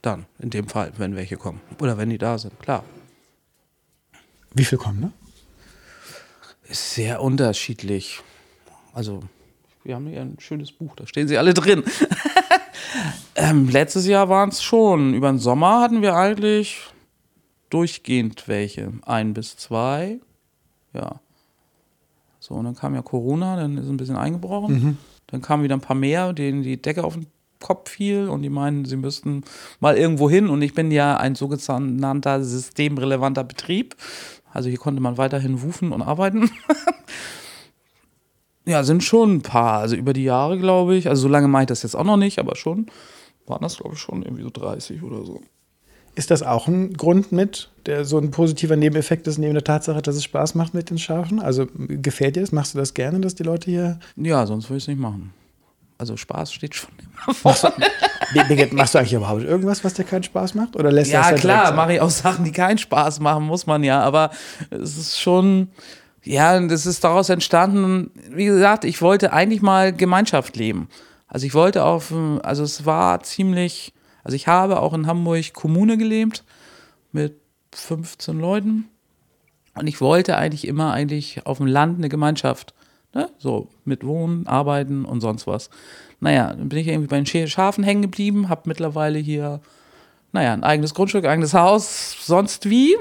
Dann, 0.00 0.26
in 0.38 0.50
dem 0.50 0.68
Fall, 0.68 0.92
wenn 0.96 1.14
welche 1.14 1.36
kommen. 1.36 1.60
Oder 1.80 1.96
wenn 1.98 2.10
die 2.10 2.18
da 2.18 2.38
sind, 2.38 2.58
klar. 2.58 2.84
Wie 4.54 4.64
viel 4.64 4.78
kommen, 4.78 5.00
ne? 5.00 5.12
Ist 6.64 6.94
sehr 6.94 7.22
unterschiedlich. 7.22 8.20
Also, 8.92 9.22
wir 9.84 9.94
haben 9.94 10.06
hier 10.06 10.20
ein 10.20 10.36
schönes 10.38 10.72
Buch, 10.72 10.94
da 10.96 11.06
stehen 11.06 11.28
sie 11.28 11.38
alle 11.38 11.54
drin. 11.54 11.84
ähm, 13.34 13.68
letztes 13.68 14.06
Jahr 14.06 14.28
waren 14.28 14.50
es 14.50 14.62
schon. 14.62 15.14
Über 15.14 15.30
den 15.30 15.38
Sommer 15.38 15.80
hatten 15.80 16.02
wir 16.02 16.14
eigentlich 16.14 16.80
durchgehend 17.70 18.48
welche. 18.48 18.92
Ein 19.02 19.34
bis 19.34 19.56
zwei. 19.56 20.18
Ja. 20.92 21.20
So, 22.42 22.54
und 22.54 22.64
dann 22.64 22.74
kam 22.74 22.96
ja 22.96 23.02
Corona, 23.02 23.54
dann 23.54 23.78
ist 23.78 23.88
ein 23.88 23.96
bisschen 23.96 24.16
eingebrochen. 24.16 24.74
Mhm. 24.74 24.96
Dann 25.28 25.42
kamen 25.42 25.62
wieder 25.62 25.76
ein 25.76 25.80
paar 25.80 25.94
mehr, 25.94 26.32
denen 26.32 26.64
die 26.64 26.82
Decke 26.82 27.04
auf 27.04 27.14
den 27.14 27.28
Kopf 27.60 27.90
fiel 27.90 28.28
und 28.28 28.42
die 28.42 28.48
meinen, 28.48 28.84
sie 28.84 28.96
müssten 28.96 29.44
mal 29.78 29.96
irgendwo 29.96 30.28
hin. 30.28 30.48
Und 30.48 30.60
ich 30.60 30.74
bin 30.74 30.90
ja 30.90 31.16
ein 31.16 31.36
sogenannter 31.36 32.42
systemrelevanter 32.42 33.44
Betrieb. 33.44 33.94
Also 34.50 34.68
hier 34.68 34.78
konnte 34.78 35.00
man 35.00 35.18
weiterhin 35.18 35.62
wufen 35.62 35.92
und 35.92 36.02
arbeiten. 36.02 36.50
ja, 38.66 38.82
sind 38.82 39.04
schon 39.04 39.36
ein 39.36 39.42
paar. 39.42 39.78
Also 39.78 39.94
über 39.94 40.12
die 40.12 40.24
Jahre, 40.24 40.58
glaube 40.58 40.96
ich. 40.96 41.08
Also 41.08 41.22
so 41.22 41.28
lange 41.28 41.46
mache 41.46 41.62
ich 41.62 41.68
das 41.68 41.84
jetzt 41.84 41.94
auch 41.94 42.02
noch 42.02 42.16
nicht, 42.16 42.40
aber 42.40 42.56
schon 42.56 42.86
waren 43.46 43.62
das, 43.62 43.76
glaube 43.76 43.94
ich, 43.94 44.00
schon 44.00 44.24
irgendwie 44.24 44.42
so 44.42 44.50
30 44.50 45.04
oder 45.04 45.24
so. 45.24 45.40
Ist 46.14 46.30
das 46.30 46.42
auch 46.42 46.68
ein 46.68 46.92
Grund 46.92 47.32
mit, 47.32 47.70
der 47.86 48.04
so 48.04 48.18
ein 48.18 48.30
positiver 48.30 48.76
Nebeneffekt 48.76 49.26
ist, 49.26 49.38
neben 49.38 49.54
der 49.54 49.64
Tatsache, 49.64 50.02
dass 50.02 50.14
es 50.14 50.24
Spaß 50.24 50.54
macht 50.54 50.74
mit 50.74 50.90
den 50.90 50.98
Schafen? 50.98 51.40
Also 51.40 51.66
gefällt 51.74 52.36
dir 52.36 52.42
das? 52.42 52.52
Machst 52.52 52.74
du 52.74 52.78
das 52.78 52.92
gerne, 52.92 53.20
dass 53.20 53.34
die 53.34 53.44
Leute 53.44 53.70
hier. 53.70 53.98
Ja, 54.16 54.46
sonst 54.46 54.68
würde 54.68 54.78
ich 54.78 54.84
es 54.84 54.88
nicht 54.88 55.00
machen. 55.00 55.32
Also 55.96 56.16
Spaß 56.16 56.52
steht 56.52 56.74
schon 56.74 56.90
immer 56.98 57.34
vor. 57.34 57.52
Machst 57.52 58.72
machst 58.72 58.94
du 58.94 58.98
eigentlich 58.98 59.12
überhaupt 59.12 59.42
irgendwas, 59.42 59.84
was 59.84 59.94
dir 59.94 60.04
keinen 60.04 60.22
Spaß 60.22 60.54
macht? 60.54 60.76
Oder 60.76 60.90
lässt 60.90 61.12
ja, 61.12 61.30
das 61.30 61.40
klar, 61.40 61.72
mache 61.72 61.94
ich 61.94 62.00
auch 62.00 62.10
Sachen, 62.10 62.44
die 62.44 62.52
keinen 62.52 62.78
Spaß 62.78 63.20
machen, 63.20 63.44
muss 63.44 63.66
man 63.66 63.84
ja. 63.84 64.00
Aber 64.00 64.30
es 64.70 64.98
ist 64.98 65.20
schon, 65.20 65.68
ja, 66.22 66.58
das 66.60 66.86
ist 66.86 67.04
daraus 67.04 67.28
entstanden, 67.28 68.10
wie 68.30 68.46
gesagt, 68.46 68.84
ich 68.84 69.00
wollte 69.00 69.32
eigentlich 69.32 69.62
mal 69.62 69.92
Gemeinschaft 69.92 70.56
leben. 70.56 70.88
Also 71.28 71.46
ich 71.46 71.54
wollte 71.54 71.84
auf, 71.84 72.12
also 72.42 72.62
es 72.64 72.84
war 72.84 73.22
ziemlich, 73.22 73.92
also 74.24 74.36
ich 74.36 74.46
habe 74.46 74.80
auch 74.80 74.94
in 74.94 75.06
Hamburg 75.06 75.52
Kommune 75.52 75.96
gelebt 75.98 76.44
mit 77.12 77.40
15 77.74 78.38
Leuten. 78.38 78.88
Und 79.74 79.86
ich 79.86 80.00
wollte 80.00 80.36
eigentlich 80.36 80.66
immer 80.66 80.92
eigentlich 80.92 81.46
auf 81.46 81.58
dem 81.58 81.66
Land 81.66 81.98
eine 81.98 82.08
Gemeinschaft. 82.08 82.74
Ne? 83.14 83.30
So 83.38 83.68
mit 83.84 84.04
Wohnen, 84.06 84.46
Arbeiten 84.46 85.04
und 85.04 85.20
sonst 85.20 85.46
was. 85.46 85.70
Naja, 86.20 86.52
dann 86.54 86.68
bin 86.68 86.78
ich 86.78 86.88
irgendwie 86.88 87.08
bei 87.08 87.20
den 87.20 87.48
Schafen 87.48 87.84
hängen 87.84 88.02
geblieben, 88.02 88.48
habe 88.48 88.62
mittlerweile 88.66 89.18
hier, 89.18 89.60
naja, 90.32 90.52
ein 90.52 90.64
eigenes 90.64 90.94
Grundstück, 90.94 91.26
eigenes 91.26 91.52
Haus, 91.52 92.16
sonst 92.24 92.70
wie 92.70 92.96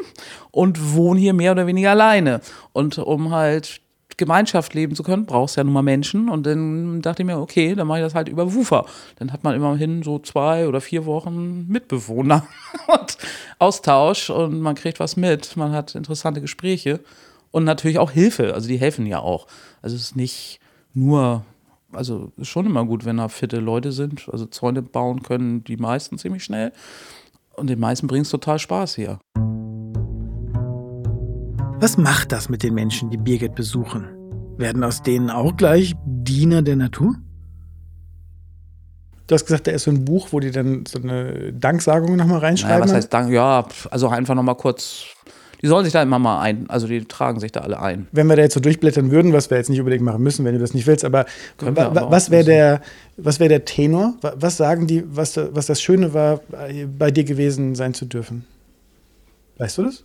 und 0.49 0.95
wohne 0.95 1.19
hier 1.19 1.33
mehr 1.33 1.51
oder 1.51 1.67
weniger 1.67 1.91
alleine. 1.91 2.41
Und 2.73 2.97
um 2.97 3.31
halt 3.31 3.81
Gemeinschaft 4.21 4.75
leben 4.75 4.95
zu 4.95 5.01
können, 5.01 5.25
brauchst 5.25 5.57
ja 5.57 5.63
nun 5.63 5.73
mal 5.73 5.81
Menschen. 5.81 6.29
Und 6.29 6.45
dann 6.45 7.01
dachte 7.01 7.23
ich 7.23 7.25
mir, 7.25 7.39
okay, 7.39 7.73
dann 7.73 7.87
mache 7.87 7.97
ich 7.97 8.05
das 8.05 8.13
halt 8.13 8.29
über 8.29 8.53
Wufer. 8.53 8.85
Dann 9.15 9.33
hat 9.33 9.43
man 9.43 9.55
immerhin 9.55 10.03
so 10.03 10.19
zwei 10.19 10.67
oder 10.67 10.79
vier 10.79 11.07
Wochen 11.07 11.65
Mitbewohner 11.67 12.45
und 12.87 13.17
Austausch 13.57 14.29
und 14.29 14.61
man 14.61 14.75
kriegt 14.75 14.99
was 14.99 15.17
mit. 15.17 15.57
Man 15.57 15.71
hat 15.71 15.95
interessante 15.95 16.39
Gespräche 16.39 16.99
und 17.49 17.63
natürlich 17.63 17.97
auch 17.97 18.11
Hilfe. 18.11 18.53
Also 18.53 18.67
die 18.67 18.77
helfen 18.77 19.07
ja 19.07 19.19
auch. 19.19 19.47
Also 19.81 19.95
es 19.95 20.03
ist 20.03 20.15
nicht 20.15 20.59
nur, 20.93 21.43
also 21.91 22.31
ist 22.37 22.49
schon 22.49 22.67
immer 22.67 22.85
gut, 22.85 23.05
wenn 23.05 23.17
da 23.17 23.27
fitte 23.27 23.57
Leute 23.57 23.91
sind. 23.91 24.29
Also 24.31 24.45
Zäune 24.45 24.83
bauen 24.83 25.23
können 25.23 25.63
die 25.63 25.77
meisten 25.77 26.19
ziemlich 26.19 26.43
schnell. 26.43 26.73
Und 27.55 27.71
den 27.71 27.79
meisten 27.79 28.05
bringt 28.05 28.27
es 28.27 28.31
total 28.31 28.59
Spaß 28.59 28.93
hier. 28.95 29.17
Was 31.81 31.97
macht 31.97 32.31
das 32.31 32.47
mit 32.47 32.61
den 32.61 32.75
Menschen, 32.75 33.09
die 33.09 33.17
Birgit 33.17 33.55
besuchen? 33.55 34.07
Werden 34.55 34.83
aus 34.83 35.01
denen 35.01 35.31
auch 35.31 35.57
gleich 35.57 35.95
Diener 36.05 36.61
der 36.61 36.75
Natur? 36.75 37.15
Du 39.25 39.33
hast 39.33 39.47
gesagt, 39.47 39.65
da 39.65 39.71
ist 39.71 39.85
so 39.85 39.91
ein 39.91 40.05
Buch, 40.05 40.27
wo 40.29 40.39
die 40.39 40.51
dann 40.51 40.85
so 40.85 40.99
eine 40.99 41.51
Danksagung 41.51 42.15
nochmal 42.17 42.37
reinschreiben. 42.37 42.81
Naja, 42.81 42.85
was 42.85 42.93
heißt 42.93 43.11
Dank? 43.11 43.31
Ja, 43.31 43.65
also 43.89 44.09
einfach 44.09 44.35
nochmal 44.35 44.57
kurz. 44.57 45.05
Die 45.63 45.67
sollen 45.67 45.83
sich 45.83 45.91
da 45.91 46.03
immer 46.03 46.19
mal 46.19 46.41
ein, 46.41 46.69
also 46.69 46.85
die 46.85 47.03
tragen 47.05 47.39
sich 47.39 47.51
da 47.51 47.61
alle 47.61 47.81
ein. 47.81 48.07
Wenn 48.11 48.27
wir 48.27 48.35
da 48.35 48.43
jetzt 48.43 48.53
so 48.53 48.59
durchblättern 48.59 49.09
würden, 49.09 49.33
was 49.33 49.49
wir 49.49 49.57
jetzt 49.57 49.71
nicht 49.71 49.79
unbedingt 49.79 50.03
machen 50.03 50.21
müssen, 50.21 50.45
wenn 50.45 50.53
du 50.53 50.59
das 50.59 50.75
nicht 50.75 50.85
willst, 50.85 51.03
aber, 51.03 51.25
aber 51.65 52.11
was 52.11 52.29
wäre 52.29 52.43
der, 52.43 52.81
wär 53.17 53.49
der 53.49 53.65
Tenor? 53.65 54.13
Was 54.21 54.57
sagen 54.57 54.85
die, 54.85 55.03
was, 55.07 55.35
was 55.35 55.65
das 55.65 55.81
Schöne 55.81 56.13
war, 56.13 56.41
bei 56.99 57.09
dir 57.09 57.23
gewesen 57.23 57.73
sein 57.73 57.95
zu 57.95 58.05
dürfen? 58.05 58.45
Weißt 59.57 59.79
du 59.79 59.85
das? 59.85 60.03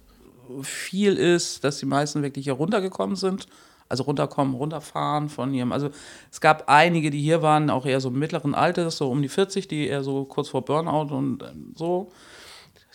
Viel 0.63 1.17
ist, 1.17 1.65
dass 1.65 1.79
die 1.79 1.87
meisten 1.87 2.23
wirklich 2.23 2.45
hier 2.45 2.55
runtergekommen 2.55 3.17
sind. 3.17 3.47
Also 3.89 4.03
runterkommen, 4.03 4.55
runterfahren 4.55 5.29
von 5.29 5.55
ihrem. 5.55 5.71
Also 5.71 5.91
es 6.33 6.41
gab 6.41 6.69
einige, 6.69 7.11
die 7.11 7.21
hier 7.21 7.41
waren, 7.43 7.71
auch 7.71 7.87
eher 7.87 8.01
so 8.01 8.11
mittleren 8.11 8.55
Alters, 8.55 8.97
so 8.97 9.09
um 9.09 9.23
die 9.23 9.29
40, 9.29 9.69
die 9.69 9.87
eher 9.87 10.03
so 10.03 10.25
kurz 10.25 10.49
vor 10.49 10.65
Burnout 10.65 11.15
und 11.15 11.45
ähm, 11.45 11.73
so, 11.77 12.11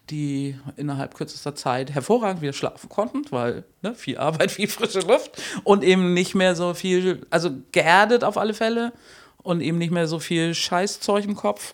die 0.09 0.57
innerhalb 0.75 1.15
kürzester 1.15 1.55
Zeit 1.55 1.91
hervorragend 1.91 2.41
wieder 2.41 2.53
schlafen 2.53 2.89
konnten, 2.89 3.23
weil 3.29 3.63
ne, 3.81 3.95
viel 3.95 4.17
Arbeit, 4.17 4.51
viel 4.51 4.67
frische 4.67 4.99
Luft 4.99 5.41
und 5.63 5.83
eben 5.83 6.13
nicht 6.13 6.35
mehr 6.35 6.55
so 6.55 6.73
viel, 6.73 7.25
also 7.29 7.51
geerdet 7.71 8.25
auf 8.25 8.37
alle 8.37 8.53
Fälle 8.53 8.91
und 9.41 9.61
eben 9.61 9.77
nicht 9.77 9.91
mehr 9.91 10.07
so 10.07 10.19
viel 10.19 10.53
Scheißzeug 10.53 11.23
im 11.23 11.35
Kopf, 11.35 11.73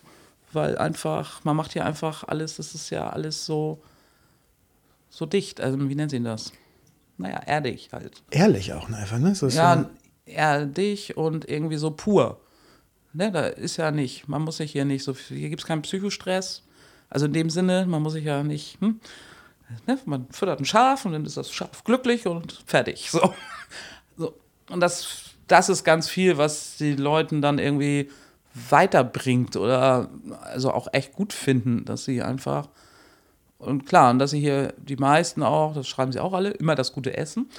weil 0.52 0.78
einfach, 0.78 1.44
man 1.44 1.56
macht 1.56 1.72
hier 1.72 1.84
einfach 1.84 2.24
alles, 2.24 2.56
das 2.56 2.74
ist 2.74 2.90
ja 2.90 3.10
alles 3.10 3.44
so 3.44 3.82
so 5.10 5.26
dicht. 5.26 5.60
Also, 5.60 5.88
wie 5.88 5.94
nennt 5.94 6.10
sie 6.10 6.22
das? 6.22 6.52
Naja, 7.16 7.40
erdig 7.46 7.90
halt. 7.92 8.22
Ehrlich 8.30 8.72
auch 8.72 8.88
einfach, 8.88 9.18
ne? 9.18 9.34
So 9.34 9.48
ja, 9.48 9.82
so 9.82 9.86
erdig 10.24 11.16
und 11.16 11.48
irgendwie 11.48 11.76
so 11.76 11.90
pur. 11.90 12.40
Ne, 13.12 13.32
da 13.32 13.46
ist 13.46 13.78
ja 13.78 13.90
nicht, 13.90 14.28
man 14.28 14.42
muss 14.42 14.58
sich 14.58 14.72
hier 14.72 14.84
nicht 14.84 15.02
so, 15.02 15.14
hier 15.14 15.48
gibt 15.48 15.62
es 15.62 15.66
keinen 15.66 15.82
Psychostress. 15.82 16.62
Also 17.10 17.26
in 17.26 17.32
dem 17.32 17.50
Sinne, 17.50 17.86
man 17.86 18.02
muss 18.02 18.12
sich 18.12 18.24
ja 18.24 18.42
nicht, 18.42 18.80
hm, 18.80 19.00
ne, 19.86 19.98
man 20.04 20.26
füttert 20.30 20.60
ein 20.60 20.66
Schaf 20.66 21.04
und 21.06 21.12
dann 21.12 21.24
ist 21.24 21.36
das 21.36 21.50
Schaf 21.50 21.84
glücklich 21.84 22.26
und 22.26 22.62
fertig. 22.66 23.10
So. 23.10 23.34
so. 24.16 24.34
Und 24.68 24.80
das, 24.80 25.34
das 25.46 25.68
ist 25.68 25.84
ganz 25.84 26.08
viel, 26.08 26.36
was 26.36 26.76
die 26.76 26.94
Leuten 26.94 27.40
dann 27.40 27.58
irgendwie 27.58 28.10
weiterbringt 28.68 29.56
oder 29.56 30.10
also 30.42 30.72
auch 30.72 30.88
echt 30.92 31.12
gut 31.12 31.32
finden, 31.32 31.84
dass 31.84 32.04
sie 32.04 32.22
einfach 32.22 32.68
und 33.58 33.86
klar, 33.86 34.10
und 34.10 34.18
dass 34.18 34.30
sie 34.30 34.40
hier 34.40 34.72
die 34.78 34.96
meisten 34.96 35.42
auch, 35.42 35.74
das 35.74 35.88
schreiben 35.88 36.12
sie 36.12 36.20
auch 36.20 36.32
alle, 36.32 36.50
immer 36.50 36.74
das 36.74 36.92
gute 36.92 37.16
Essen, 37.16 37.50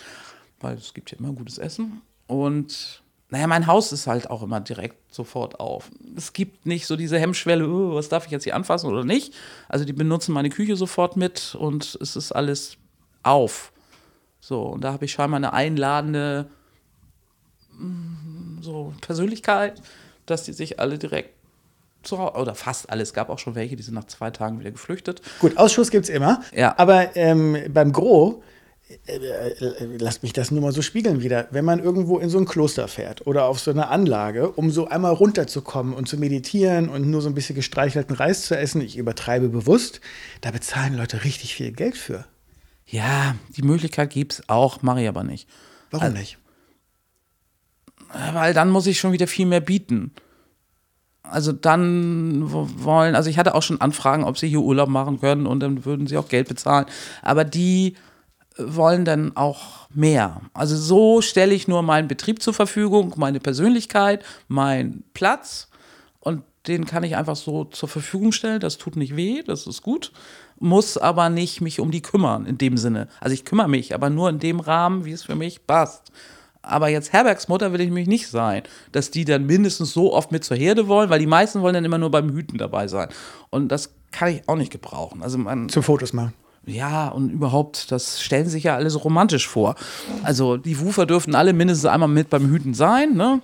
weil 0.59 0.77
es 0.77 0.93
gibt 0.93 1.11
ja 1.11 1.17
immer 1.17 1.33
gutes 1.33 1.57
Essen. 1.57 2.01
Und 2.27 3.03
naja, 3.29 3.47
mein 3.47 3.67
Haus 3.67 3.91
ist 3.91 4.07
halt 4.07 4.29
auch 4.29 4.41
immer 4.41 4.59
direkt 4.59 5.13
sofort 5.13 5.59
auf. 5.59 5.91
Es 6.15 6.33
gibt 6.33 6.65
nicht 6.65 6.87
so 6.87 6.95
diese 6.95 7.19
Hemmschwelle, 7.19 7.67
oh, 7.67 7.95
was 7.95 8.09
darf 8.09 8.25
ich 8.25 8.31
jetzt 8.31 8.45
hier 8.45 8.55
anfassen 8.55 8.89
oder 8.89 9.03
nicht. 9.03 9.35
Also 9.67 9.85
die 9.85 9.93
benutzen 9.93 10.33
meine 10.33 10.49
Küche 10.49 10.75
sofort 10.75 11.17
mit 11.17 11.55
und 11.55 11.97
es 12.01 12.15
ist 12.15 12.31
alles 12.31 12.77
auf. 13.21 13.71
So, 14.39 14.63
und 14.63 14.83
da 14.83 14.93
habe 14.93 15.05
ich 15.05 15.11
scheinbar 15.11 15.37
eine 15.37 15.53
einladende 15.53 16.49
mm, 17.77 18.61
so 18.61 18.93
Persönlichkeit, 19.01 19.81
dass 20.25 20.43
die 20.43 20.53
sich 20.53 20.79
alle 20.79 20.97
direkt 20.97 21.38
zu 22.03 22.19
Hause, 22.19 22.37
oder 22.37 22.55
fast 22.55 22.89
alles. 22.89 23.09
Es 23.09 23.13
gab 23.13 23.29
auch 23.29 23.39
schon 23.39 23.55
welche, 23.55 23.75
die 23.75 23.83
sind 23.83 23.93
nach 23.93 24.05
zwei 24.05 24.31
Tagen 24.31 24.59
wieder 24.59 24.71
geflüchtet. 24.71 25.21
Gut, 25.39 25.57
Ausschuss 25.57 25.91
gibt 25.91 26.05
es 26.05 26.09
immer. 26.09 26.41
Ja. 26.53 26.75
Aber 26.77 27.15
ähm, 27.15 27.57
beim 27.69 27.91
Gro, 27.91 28.43
äh, 29.05 29.17
äh, 29.17 29.97
lasst 29.99 30.23
mich 30.23 30.33
das 30.33 30.49
nur 30.49 30.61
mal 30.61 30.71
so 30.71 30.81
spiegeln 30.81 31.21
wieder, 31.21 31.47
wenn 31.51 31.63
man 31.63 31.77
irgendwo 31.77 32.17
in 32.17 32.29
so 32.29 32.39
ein 32.39 32.45
Kloster 32.45 32.87
fährt 32.87 33.27
oder 33.27 33.45
auf 33.45 33.59
so 33.59 33.69
eine 33.69 33.89
Anlage, 33.89 34.49
um 34.49 34.71
so 34.71 34.87
einmal 34.87 35.13
runterzukommen 35.13 35.93
und 35.93 36.07
zu 36.07 36.17
meditieren 36.17 36.89
und 36.89 37.07
nur 37.07 37.21
so 37.21 37.29
ein 37.29 37.35
bisschen 37.35 37.55
gestreichelten 37.55 38.15
Reis 38.15 38.43
zu 38.47 38.57
essen, 38.57 38.81
ich 38.81 38.97
übertreibe 38.97 39.49
bewusst, 39.49 40.01
da 40.41 40.49
bezahlen 40.49 40.95
Leute 40.95 41.23
richtig 41.23 41.53
viel 41.53 41.71
Geld 41.71 41.97
für. 41.97 42.25
Ja, 42.87 43.35
die 43.55 43.61
Möglichkeit 43.61 44.09
gibt 44.09 44.33
es 44.33 44.49
auch, 44.49 44.81
mache 44.81 45.03
ich 45.03 45.07
aber 45.07 45.23
nicht. 45.23 45.47
Warum 45.91 46.05
also, 46.05 46.17
nicht? 46.17 46.39
Weil 48.33 48.55
dann 48.55 48.71
muss 48.71 48.87
ich 48.87 48.99
schon 48.99 49.11
wieder 49.11 49.27
viel 49.27 49.45
mehr 49.45 49.61
bieten 49.61 50.13
also 51.31 51.51
dann 51.51 52.43
wollen, 52.51 53.15
also 53.15 53.29
ich 53.29 53.37
hatte 53.37 53.55
auch 53.55 53.63
schon 53.63 53.81
Anfragen, 53.81 54.23
ob 54.23 54.37
sie 54.37 54.49
hier 54.49 54.61
Urlaub 54.61 54.89
machen 54.89 55.19
können 55.19 55.45
und 55.45 55.59
dann 55.59 55.85
würden 55.85 56.07
sie 56.07 56.17
auch 56.17 56.27
Geld 56.27 56.47
bezahlen. 56.47 56.85
Aber 57.21 57.43
die 57.43 57.95
wollen 58.57 59.05
dann 59.05 59.35
auch 59.35 59.87
mehr. 59.93 60.41
Also 60.53 60.75
so 60.75 61.21
stelle 61.21 61.53
ich 61.53 61.67
nur 61.67 61.81
meinen 61.81 62.07
Betrieb 62.07 62.41
zur 62.41 62.53
Verfügung, 62.53 63.13
meine 63.17 63.39
Persönlichkeit, 63.39 64.23
meinen 64.47 65.03
Platz 65.13 65.69
und 66.19 66.43
den 66.67 66.85
kann 66.85 67.03
ich 67.03 67.15
einfach 67.15 67.35
so 67.35 67.65
zur 67.65 67.89
Verfügung 67.89 68.31
stellen. 68.31 68.59
Das 68.59 68.77
tut 68.77 68.95
nicht 68.95 69.15
weh, 69.15 69.43
das 69.43 69.65
ist 69.65 69.81
gut, 69.81 70.11
muss 70.59 70.97
aber 70.97 71.29
nicht 71.29 71.61
mich 71.61 71.79
um 71.79 71.91
die 71.91 72.01
kümmern 72.01 72.45
in 72.45 72.57
dem 72.57 72.77
Sinne. 72.77 73.07
Also 73.19 73.33
ich 73.33 73.45
kümmere 73.45 73.69
mich, 73.69 73.95
aber 73.95 74.09
nur 74.09 74.29
in 74.29 74.39
dem 74.39 74.59
Rahmen, 74.59 75.05
wie 75.05 75.13
es 75.13 75.23
für 75.23 75.35
mich 75.35 75.65
passt. 75.65 76.11
Aber 76.61 76.89
jetzt 76.89 77.13
Herbergsmutter 77.13 77.71
will 77.71 77.81
ich 77.81 77.89
mich 77.89 78.07
nicht 78.07 78.27
sein, 78.27 78.63
dass 78.91 79.11
die 79.11 79.25
dann 79.25 79.45
mindestens 79.45 79.93
so 79.93 80.13
oft 80.13 80.31
mit 80.31 80.43
zur 80.43 80.57
Herde 80.57 80.87
wollen, 80.87 81.09
weil 81.09 81.19
die 81.19 81.25
meisten 81.25 81.61
wollen 81.61 81.73
dann 81.73 81.85
immer 81.85 81.97
nur 81.97 82.11
beim 82.11 82.29
Hüten 82.29 82.57
dabei 82.57 82.87
sein. 82.87 83.09
Und 83.49 83.69
das 83.69 83.93
kann 84.11 84.29
ich 84.29 84.47
auch 84.47 84.55
nicht 84.55 84.71
gebrauchen. 84.71 85.23
Also 85.23 85.37
man, 85.37 85.69
Zum 85.69 85.83
Fotos 85.83 86.13
machen. 86.13 86.33
Ja, 86.65 87.07
und 87.07 87.29
überhaupt, 87.29 87.91
das 87.91 88.21
stellen 88.21 88.47
sich 88.47 88.65
ja 88.65 88.75
alle 88.75 88.89
so 88.89 88.99
romantisch 88.99 89.47
vor. 89.47 89.75
Also 90.23 90.57
die 90.57 90.79
Wufer 90.79 91.05
dürften 91.05 91.33
alle 91.33 91.53
mindestens 91.53 91.85
einmal 91.85 92.09
mit 92.09 92.29
beim 92.29 92.47
Hüten 92.49 92.73
sein, 92.73 93.15
ne? 93.15 93.41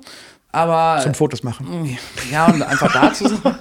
Aber. 0.51 1.01
Zum 1.01 1.13
Fotos 1.13 1.43
machen. 1.43 1.97
Ja, 2.32 2.47
und 2.47 2.61
einfach 2.61 2.91
dazu 2.91 3.28
sein. 3.28 3.55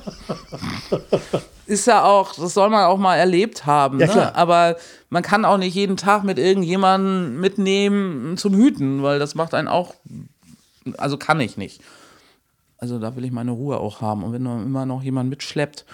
ist 1.67 1.87
ja 1.87 2.05
auch, 2.05 2.35
das 2.35 2.55
soll 2.55 2.71
man 2.71 2.85
auch 2.85 2.99
mal 2.99 3.17
erlebt 3.17 3.67
haben. 3.67 4.01
Ja, 4.01 4.15
ne? 4.15 4.35
Aber 4.35 4.77
man 5.11 5.23
kann 5.23 5.45
auch 5.45 5.59
nicht 5.59 5.75
jeden 5.75 5.97
Tag 5.97 6.25
mit 6.25 6.39
irgendjemandem 6.39 7.41
mitnehmen 7.41 8.37
zum 8.37 8.55
Hüten, 8.55 9.03
weil 9.03 9.19
das 9.19 9.35
macht 9.35 9.55
einen 9.55 9.69
auch, 9.69 9.95
also 10.99 11.17
kann 11.17 11.41
ich 11.41 11.57
nicht. 11.57 11.81
Also 12.79 12.99
da 12.99 13.17
will 13.17 13.25
ich 13.25 13.33
meine 13.33 13.53
Ruhe 13.53 13.79
auch 13.79 14.01
haben. 14.01 14.23
Und 14.25 14.33
wenn 14.33 14.43
man 14.43 14.65
immer 14.65 14.87
noch 14.87 15.03
jemand 15.03 15.31
mitschleppt, 15.31 15.85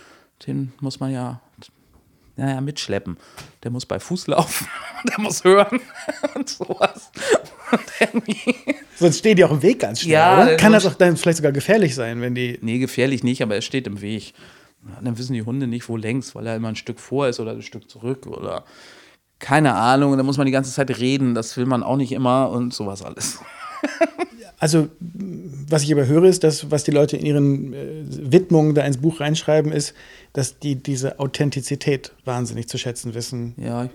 den 0.46 0.72
muss 0.80 0.98
man 0.98 1.12
ja, 1.12 1.40
naja, 2.36 2.60
mitschleppen. 2.60 3.16
Der 3.62 3.70
muss 3.70 3.86
bei 3.86 4.00
Fuß 4.00 4.26
laufen, 4.28 4.66
der 5.08 5.20
muss 5.20 5.44
hören 5.44 5.80
und 6.34 6.48
sowas. 6.48 7.10
Sonst 8.96 9.18
stehen 9.18 9.36
die 9.36 9.44
auch 9.44 9.50
im 9.52 9.62
Weg 9.62 9.80
ganz 9.80 10.00
schnell, 10.00 10.12
ja? 10.12 10.56
Kann 10.56 10.72
das 10.72 10.86
auch 10.86 10.94
dann 10.94 11.16
vielleicht 11.16 11.36
sogar 11.36 11.52
gefährlich 11.52 11.94
sein, 11.94 12.20
wenn 12.20 12.34
die. 12.34 12.58
Nee, 12.62 12.78
gefährlich 12.78 13.22
nicht, 13.22 13.42
aber 13.42 13.54
er 13.54 13.62
steht 13.62 13.86
im 13.86 14.00
Weg. 14.00 14.34
Dann 15.02 15.18
wissen 15.18 15.34
die 15.34 15.42
Hunde 15.42 15.66
nicht, 15.66 15.88
wo 15.88 15.96
längs, 15.96 16.34
weil 16.34 16.46
er 16.46 16.56
immer 16.56 16.68
ein 16.68 16.76
Stück 16.76 17.00
vor 17.00 17.28
ist 17.28 17.40
oder 17.40 17.52
ein 17.52 17.62
Stück 17.62 17.90
zurück 17.90 18.26
oder 18.26 18.64
keine 19.38 19.74
Ahnung. 19.74 20.16
Da 20.16 20.22
muss 20.22 20.38
man 20.38 20.46
die 20.46 20.52
ganze 20.52 20.72
Zeit 20.72 20.98
reden, 20.98 21.34
das 21.34 21.56
will 21.56 21.66
man 21.66 21.82
auch 21.82 21.96
nicht 21.96 22.12
immer 22.12 22.50
und 22.50 22.72
sowas 22.72 23.02
alles. 23.02 23.40
Also, 24.60 24.90
was 25.00 25.84
ich 25.84 25.90
aber 25.90 26.06
höre, 26.06 26.24
ist, 26.24 26.44
dass, 26.44 26.70
was 26.70 26.84
die 26.84 26.90
Leute 26.90 27.16
in 27.16 27.24
ihren 27.24 27.72
äh, 27.72 28.04
Widmungen 28.06 28.74
da 28.74 28.84
ins 28.84 28.98
Buch 28.98 29.18
reinschreiben, 29.18 29.72
ist, 29.72 29.94
dass 30.34 30.58
die 30.58 30.74
diese 30.76 31.18
Authentizität 31.18 32.12
wahnsinnig 32.26 32.68
zu 32.68 32.76
schätzen 32.76 33.14
wissen. 33.14 33.54
Ja. 33.56 33.88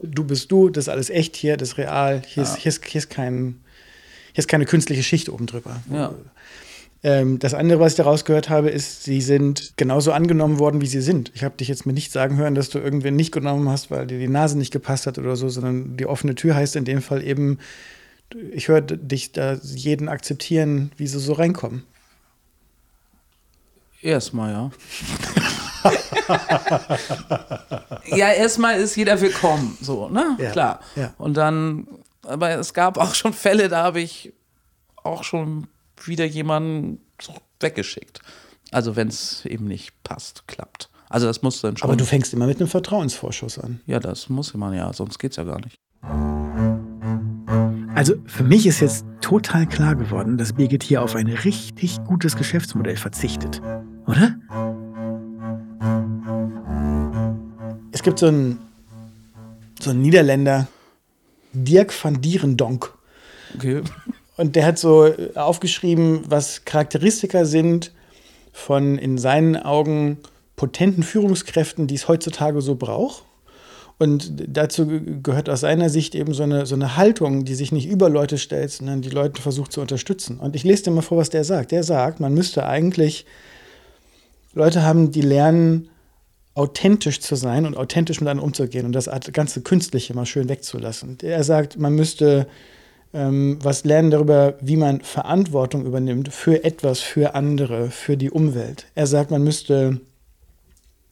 Du 0.00 0.24
bist 0.24 0.50
du, 0.50 0.70
das 0.70 0.84
ist 0.84 0.88
alles 0.88 1.10
echt 1.10 1.36
hier, 1.36 1.58
das 1.58 1.72
ist 1.72 1.78
real. 1.78 2.22
Hier, 2.26 2.44
ja. 2.44 2.48
ist, 2.48 2.56
hier, 2.56 2.70
ist, 2.70 2.84
hier, 2.86 2.98
ist 2.98 3.10
kein, 3.10 3.60
hier 4.32 4.38
ist 4.38 4.48
keine 4.48 4.64
künstliche 4.64 5.02
Schicht 5.02 5.28
oben 5.28 5.44
drüber. 5.44 5.76
Ja. 5.92 6.14
Ähm, 7.04 7.38
das 7.38 7.52
andere, 7.52 7.80
was 7.80 7.92
ich 7.92 7.96
daraus 7.98 8.24
gehört 8.24 8.48
habe, 8.48 8.70
ist, 8.70 9.04
sie 9.04 9.20
sind 9.20 9.74
genauso 9.76 10.12
angenommen 10.12 10.58
worden, 10.58 10.80
wie 10.80 10.86
sie 10.86 11.02
sind. 11.02 11.30
Ich 11.34 11.44
habe 11.44 11.54
dich 11.54 11.68
jetzt 11.68 11.84
mir 11.84 11.92
nicht 11.92 12.10
sagen 12.10 12.38
hören, 12.38 12.54
dass 12.54 12.70
du 12.70 12.78
irgendwen 12.78 13.14
nicht 13.14 13.30
genommen 13.30 13.68
hast, 13.68 13.90
weil 13.90 14.06
dir 14.06 14.18
die 14.18 14.26
Nase 14.26 14.56
nicht 14.56 14.72
gepasst 14.72 15.06
hat 15.06 15.18
oder 15.18 15.36
so, 15.36 15.50
sondern 15.50 15.98
die 15.98 16.06
offene 16.06 16.34
Tür 16.34 16.54
heißt 16.54 16.76
in 16.76 16.86
dem 16.86 17.02
Fall 17.02 17.22
eben, 17.22 17.58
ich 18.52 18.68
höre 18.68 18.80
dich 18.80 19.32
da 19.32 19.58
jeden 19.62 20.08
akzeptieren, 20.08 20.92
wie 20.96 21.06
sie 21.06 21.18
so 21.18 21.34
reinkommen. 21.34 21.84
Erstmal, 24.00 24.52
ja. 24.52 24.70
ja, 28.16 28.32
erstmal 28.32 28.80
ist 28.80 28.96
jeder 28.96 29.20
willkommen, 29.20 29.76
so, 29.82 30.08
ne? 30.08 30.38
Ja, 30.38 30.50
Klar. 30.52 30.80
ja. 30.96 31.12
Und 31.18 31.36
dann, 31.36 31.86
aber 32.22 32.52
es 32.52 32.72
gab 32.72 32.96
auch 32.96 33.14
schon 33.14 33.34
Fälle, 33.34 33.68
da 33.68 33.82
habe 33.82 34.00
ich 34.00 34.32
auch 35.02 35.22
schon 35.22 35.66
wieder 36.04 36.24
jemanden 36.24 37.00
weggeschickt. 37.60 38.20
Also 38.70 38.96
wenn 38.96 39.08
es 39.08 39.44
eben 39.44 39.66
nicht 39.66 40.02
passt, 40.02 40.46
klappt. 40.48 40.90
Also 41.08 41.26
das 41.26 41.42
muss 41.42 41.60
dann 41.60 41.76
schon. 41.76 41.88
Aber 41.88 41.96
du 41.96 42.04
fängst 42.04 42.32
immer 42.32 42.46
mit 42.46 42.58
einem 42.58 42.68
Vertrauensvorschuss 42.68 43.58
an. 43.58 43.80
Ja, 43.86 44.00
das 44.00 44.28
muss 44.28 44.52
man 44.54 44.74
ja, 44.74 44.92
sonst 44.92 45.18
geht's 45.18 45.36
ja 45.36 45.44
gar 45.44 45.60
nicht. 45.60 45.78
Also 47.94 48.14
für 48.26 48.42
mich 48.42 48.66
ist 48.66 48.80
jetzt 48.80 49.06
total 49.20 49.66
klar 49.66 49.94
geworden, 49.94 50.36
dass 50.36 50.52
Birgit 50.52 50.82
hier 50.82 51.02
auf 51.02 51.14
ein 51.14 51.28
richtig 51.28 52.02
gutes 52.04 52.36
Geschäftsmodell 52.36 52.96
verzichtet. 52.96 53.62
Oder? 54.06 54.36
Es 57.92 58.02
gibt 58.02 58.18
so 58.18 58.26
einen, 58.26 58.58
so 59.80 59.90
einen 59.90 60.02
Niederländer, 60.02 60.66
Dirk 61.52 61.94
van 62.04 62.20
Dierendonk. 62.20 62.92
Okay. 63.54 63.82
Und 64.36 64.56
der 64.56 64.66
hat 64.66 64.78
so 64.78 65.12
aufgeschrieben, 65.34 66.22
was 66.28 66.64
Charakteristika 66.64 67.44
sind 67.44 67.92
von 68.52 68.98
in 68.98 69.18
seinen 69.18 69.56
Augen 69.56 70.18
potenten 70.56 71.02
Führungskräften, 71.02 71.86
die 71.86 71.94
es 71.94 72.08
heutzutage 72.08 72.60
so 72.60 72.74
braucht. 72.74 73.24
Und 73.98 74.32
dazu 74.48 74.86
gehört 75.22 75.48
aus 75.48 75.60
seiner 75.60 75.88
Sicht 75.88 76.14
eben 76.16 76.34
so 76.34 76.42
eine, 76.42 76.66
so 76.66 76.74
eine 76.74 76.96
Haltung, 76.96 77.44
die 77.44 77.54
sich 77.54 77.70
nicht 77.70 77.86
über 77.86 78.08
Leute 78.08 78.38
stellt, 78.38 78.72
sondern 78.72 79.02
die 79.02 79.10
Leute 79.10 79.40
versucht 79.40 79.72
zu 79.72 79.80
unterstützen. 79.80 80.40
Und 80.40 80.56
ich 80.56 80.64
lese 80.64 80.84
dir 80.84 80.90
mal 80.90 81.02
vor, 81.02 81.18
was 81.18 81.30
der 81.30 81.44
sagt. 81.44 81.70
Der 81.70 81.84
sagt, 81.84 82.18
man 82.18 82.34
müsste 82.34 82.66
eigentlich 82.66 83.24
Leute 84.52 84.82
haben, 84.82 85.12
die 85.12 85.20
lernen, 85.20 85.88
authentisch 86.54 87.20
zu 87.20 87.34
sein 87.34 87.66
und 87.66 87.76
authentisch 87.76 88.20
mit 88.20 88.28
anderen 88.28 88.48
umzugehen 88.48 88.86
und 88.86 88.92
das 88.92 89.08
ganze 89.32 89.62
Künstliche 89.62 90.14
mal 90.14 90.26
schön 90.26 90.48
wegzulassen. 90.48 91.18
Er 91.22 91.42
sagt, 91.42 91.78
man 91.78 91.94
müsste 91.94 92.46
was 93.14 93.84
lernen 93.84 94.10
darüber, 94.10 94.54
wie 94.60 94.76
man 94.76 95.00
Verantwortung 95.00 95.86
übernimmt 95.86 96.32
für 96.32 96.64
etwas, 96.64 96.98
für 96.98 97.36
andere, 97.36 97.90
für 97.90 98.16
die 98.16 98.30
Umwelt. 98.30 98.86
Er 98.96 99.06
sagt, 99.06 99.30
man 99.30 99.44
müsste 99.44 100.00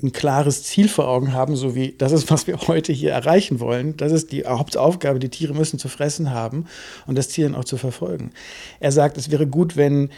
ein 0.02 0.10
klares 0.10 0.64
Ziel 0.64 0.88
vor 0.88 1.06
Augen 1.06 1.32
haben, 1.32 1.54
so 1.54 1.76
wie 1.76 1.94
das 1.96 2.10
ist, 2.10 2.28
was 2.30 2.48
wir 2.48 2.58
heute 2.66 2.92
hier 2.92 3.12
erreichen 3.12 3.60
wollen. 3.60 3.96
Das 3.96 4.10
ist 4.10 4.32
die 4.32 4.44
Hauptaufgabe. 4.44 5.20
Die 5.20 5.28
Tiere 5.28 5.54
müssen 5.54 5.78
zu 5.78 5.88
fressen 5.88 6.30
haben 6.30 6.66
und 7.06 7.16
das 7.16 7.28
Ziel 7.28 7.44
dann 7.44 7.54
auch 7.54 7.64
zu 7.64 7.76
verfolgen. 7.76 8.32
Er 8.80 8.90
sagt, 8.90 9.16
es 9.16 9.30
wäre 9.30 9.46
gut, 9.46 9.76
wenn 9.76 10.10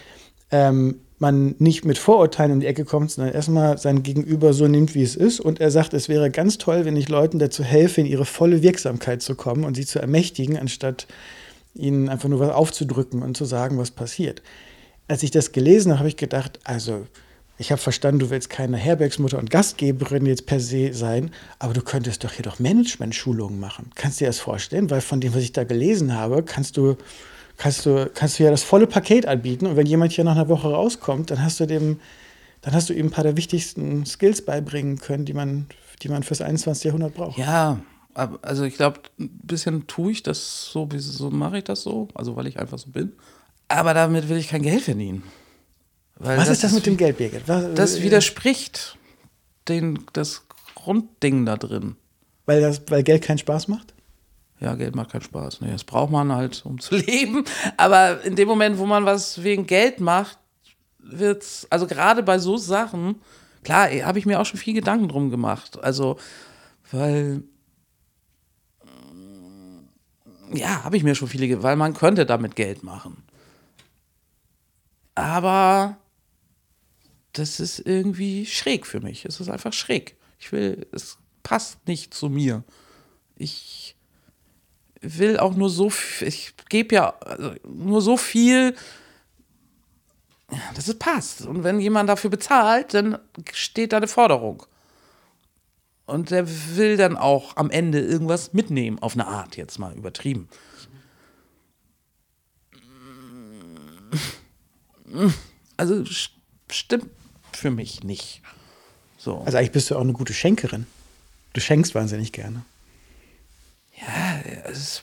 ähm, 0.51 1.01
man 1.19 1.55
nicht 1.59 1.85
mit 1.85 1.99
Vorurteilen 1.99 2.53
in 2.53 2.61
die 2.61 2.67
Ecke 2.67 2.85
kommt, 2.85 3.11
sondern 3.11 3.35
erstmal 3.35 3.77
sein 3.79 4.03
Gegenüber 4.03 4.55
so 4.55 4.67
nimmt, 4.69 4.95
wie 4.95 5.03
es 5.03 5.17
ist. 5.17 5.39
Und 5.39 5.61
er 5.61 5.71
sagt, 5.71 5.93
es 5.93 6.09
wäre 6.09 6.31
ganz 6.31 6.57
toll, 6.59 6.87
wenn 6.87 6.97
ich 6.97 7.09
Leuten 7.11 7.39
dazu 7.39 7.63
helfe, 7.63 8.01
in 8.01 8.07
ihre 8.07 8.25
volle 8.25 8.63
Wirksamkeit 8.63 9.21
zu 9.21 9.35
kommen 9.35 9.65
und 9.65 9.75
sie 9.75 9.87
zu 9.87 9.99
ermächtigen, 9.99 10.57
anstatt 10.57 11.07
ihnen 11.75 12.09
einfach 12.09 12.29
nur 12.29 12.41
was 12.41 12.51
aufzudrücken 12.51 13.23
und 13.23 13.37
zu 13.37 13.45
sagen, 13.45 13.79
was 13.79 13.91
passiert. 13.91 14.43
Als 15.09 15.23
ich 15.23 15.31
das 15.31 15.53
gelesen 15.53 15.93
habe, 15.93 15.99
habe 16.01 16.09
ich 16.09 16.17
gedacht, 16.17 16.61
also 16.65 17.07
ich 17.57 17.71
habe 17.71 17.81
verstanden, 17.81 18.19
du 18.19 18.31
willst 18.31 18.51
keine 18.51 18.77
Herbergsmutter 18.77 19.39
und 19.39 19.51
Gastgeberin 19.51 20.27
jetzt 20.27 20.47
per 20.47 20.59
se 20.59 20.93
sein, 20.93 21.31
aber 21.59 21.73
du 21.73 21.83
könntest 21.83 22.25
doch 22.25 22.33
hier 22.33 22.43
doch 22.43 22.59
Management-Schulungen 22.59 23.61
machen. 23.61 23.91
Kannst 23.95 24.21
du 24.21 24.25
dir 24.25 24.29
das 24.29 24.41
vorstellen? 24.41 24.91
Weil 24.91 25.01
von 25.01 25.21
dem, 25.21 25.35
was 25.35 25.43
ich 25.43 25.53
da 25.53 25.63
gelesen 25.63 26.15
habe, 26.15 26.43
kannst 26.43 26.77
du, 26.77 26.97
kannst 27.57 27.87
du, 27.87 28.11
kannst 28.13 28.39
du 28.39 28.45
ja 28.45 28.51
das 28.51 28.65
volle 28.65 28.89
Paket 28.89 29.27
anbieten. 29.27 29.67
Und 29.67 29.77
wenn 29.77 29.87
jemand 29.87 30.13
hier 30.13 30.25
nach 30.25 30.35
einer 30.35 30.49
Woche 30.49 30.69
rauskommt, 30.69 31.31
dann 31.31 31.45
hast 31.45 31.61
du 31.61 31.67
dem, 31.67 32.01
dann 32.63 32.75
hast 32.75 32.89
du 32.89 32.93
ihm 32.93 33.07
ein 33.07 33.11
paar 33.11 33.25
der 33.25 33.37
wichtigsten 33.37 34.05
Skills 34.05 34.45
beibringen 34.45 34.99
können, 34.99 35.25
die 35.25 35.35
man, 35.35 35.67
die 36.03 36.09
man 36.09 36.25
fürs 36.25 36.41
21. 36.41 36.85
Jahrhundert 36.85 37.15
braucht. 37.15 37.39
Ja, 37.39 37.79
also 38.15 38.65
ich 38.65 38.77
glaube, 38.77 39.01
ein 39.19 39.31
bisschen 39.43 39.87
tue 39.87 40.13
ich 40.13 40.23
das 40.23 40.71
so, 40.71 40.89
so 40.97 41.31
mache 41.31 41.59
ich 41.59 41.65
das 41.65 41.83
so, 41.83 42.09
also 42.15 42.37
weil 42.37 42.47
ich 42.47 42.59
einfach 42.59 42.79
so 42.79 42.91
bin. 42.91 43.13
Aber 43.69 43.95
damit 43.95 44.29
will 44.29 44.37
ich 44.37 44.49
kein 44.49 44.63
Geld 44.63 44.83
verdienen. 44.83 45.23
Was 46.17 46.49
ist 46.49 46.63
das 46.63 46.73
mit 46.73 46.87
dem 46.87 46.97
Geld, 46.97 47.19
Birgit? 47.19 47.49
Was, 47.49 47.75
das 47.75 48.03
widerspricht 48.03 48.97
den, 49.69 49.99
das 50.13 50.43
Grundding 50.75 51.45
da 51.45 51.57
drin. 51.57 51.97
Weil, 52.47 52.61
das, 52.61 52.83
weil 52.89 53.03
Geld 53.03 53.23
keinen 53.23 53.39
Spaß 53.39 53.69
macht? 53.69 53.95
Ja, 54.61 54.75
Geld 54.75 54.95
macht 54.95 55.11
keinen 55.11 55.23
Spaß. 55.23 55.61
Nee, 55.61 55.73
das 55.73 55.85
braucht 55.85 56.13
man 56.13 56.33
halt, 56.33 56.65
um 56.65 56.79
zu 56.81 56.95
leben. 56.97 57.45
Aber 57.77 58.23
in 58.23 58.37
dem 58.37 58.49
Moment, 58.49 58.79
wo 58.79 58.87
man 58.87 59.05
was 59.05 59.43
wegen 59.43 59.67
Geld 59.67 60.01
macht, 60.01 60.39
wird's, 60.99 61.67
also 61.71 61.87
gerade 61.87 62.23
bei 62.23 62.39
so 62.39 62.57
Sachen, 62.57 63.17
klar, 63.63 63.89
habe 63.91 64.19
ich 64.19 64.27
mir 64.27 64.41
auch 64.41 64.47
schon 64.47 64.61
viel 64.61 64.75
Gedanken 64.75 65.09
drum 65.09 65.31
gemacht. 65.31 65.83
Also, 65.83 66.17
weil, 66.93 67.43
ja, 70.53 70.85
habe 70.85 70.97
ich 70.97 71.03
mir 71.03 71.15
schon 71.15 71.29
viele, 71.29 71.63
weil 71.63 71.77
man 71.77 71.95
könnte 71.95 72.27
damit 72.27 72.57
Geld 72.57 72.83
machen. 72.83 73.23
Aber 75.15 75.97
das 77.33 77.61
ist 77.61 77.81
irgendwie 77.81 78.47
schräg 78.47 78.87
für 78.87 79.01
mich. 79.01 79.25
Es 79.25 79.41
ist 79.41 79.49
einfach 79.49 79.73
schräg. 79.73 80.17
Ich 80.39 80.53
will, 80.53 80.87
es 80.93 81.19
passt 81.43 81.87
nicht 81.87 82.15
zu 82.15 82.29
mir. 82.29 82.65
Ich 83.37 83.97
will 85.01 85.39
auch 85.39 85.55
nur 85.55 85.71
so, 85.71 85.93
ich 86.21 86.55
gebe 86.69 86.95
ja 86.95 87.11
also 87.21 87.55
nur 87.69 88.01
so 88.01 88.17
viel, 88.17 88.75
dass 90.75 90.89
es 90.89 90.99
passt. 90.99 91.47
Und 91.47 91.65
wenn 91.65 91.81
jemand 91.81 92.09
dafür 92.09 92.31
bezahlt, 92.31 92.95
dann 92.95 93.19
steht 93.53 93.93
da 93.93 93.99
eine 93.99 94.09
Forderung. 94.09 94.65
Und 96.07 96.31
der 96.31 96.47
will 96.77 96.97
dann 96.97 97.17
auch 97.17 97.57
am 97.57 97.71
Ende 97.71 98.01
irgendwas 98.01 98.53
mitnehmen, 98.53 98.99
auf 98.99 99.15
eine 99.15 99.27
Art, 99.27 99.57
jetzt 99.57 99.79
mal 99.79 99.95
übertrieben. 99.95 100.49
Also 105.77 106.05
stimmt 106.71 107.11
für 107.53 107.71
mich 107.71 108.05
nicht. 108.05 108.43
So. 109.17 109.39
Also 109.39 109.57
eigentlich 109.57 109.73
bist 109.73 109.91
du 109.91 109.97
auch 109.97 110.03
eine 110.03 110.13
gute 110.13 110.35
Schenkerin. 110.35 110.87
Du 111.55 111.61
schenkst 111.61 111.95
wahnsinnig 111.95 112.33
gerne. 112.33 112.65
Ja, 113.97 114.41
es 114.65 115.03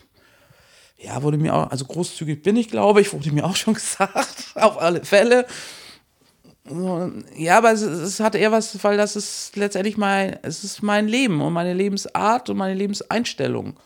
ja, 0.98 1.24
wurde 1.24 1.38
mir 1.38 1.56
auch, 1.56 1.72
also 1.72 1.86
großzügig 1.86 2.44
bin 2.44 2.56
ich, 2.56 2.70
glaube 2.70 3.02
ich, 3.02 3.12
wurde 3.12 3.32
mir 3.32 3.46
auch 3.46 3.56
schon 3.56 3.74
gesagt, 3.76 4.52
auf 4.56 4.80
alle 4.80 5.04
Fälle. 5.04 5.48
Ja, 7.36 7.58
aber 7.58 7.72
es, 7.72 7.82
es, 7.82 8.20
hat 8.20 8.36
eher 8.36 8.52
was, 8.52 8.84
weil 8.84 8.96
das 8.96 9.16
ist 9.16 9.56
letztendlich 9.56 9.98
mein, 9.98 10.38
es 10.44 10.64
ist 10.64 10.84
mein 10.84 11.08
Leben 11.08 11.42
und 11.42 11.54
meine 11.54 11.74
Lebensart 11.74 12.50
und 12.50 12.58
meine 12.58 12.76
Lebenseinstellung. 12.76 13.78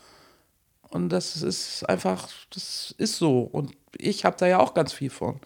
Und 0.90 1.08
das 1.08 1.42
ist 1.42 1.88
einfach, 1.88 2.28
das 2.52 2.94
ist 2.98 3.16
so. 3.16 3.40
Und 3.40 3.72
ich 3.96 4.24
habe 4.24 4.36
da 4.38 4.46
ja 4.46 4.58
auch 4.58 4.74
ganz 4.74 4.92
viel 4.92 5.10
von. 5.10 5.40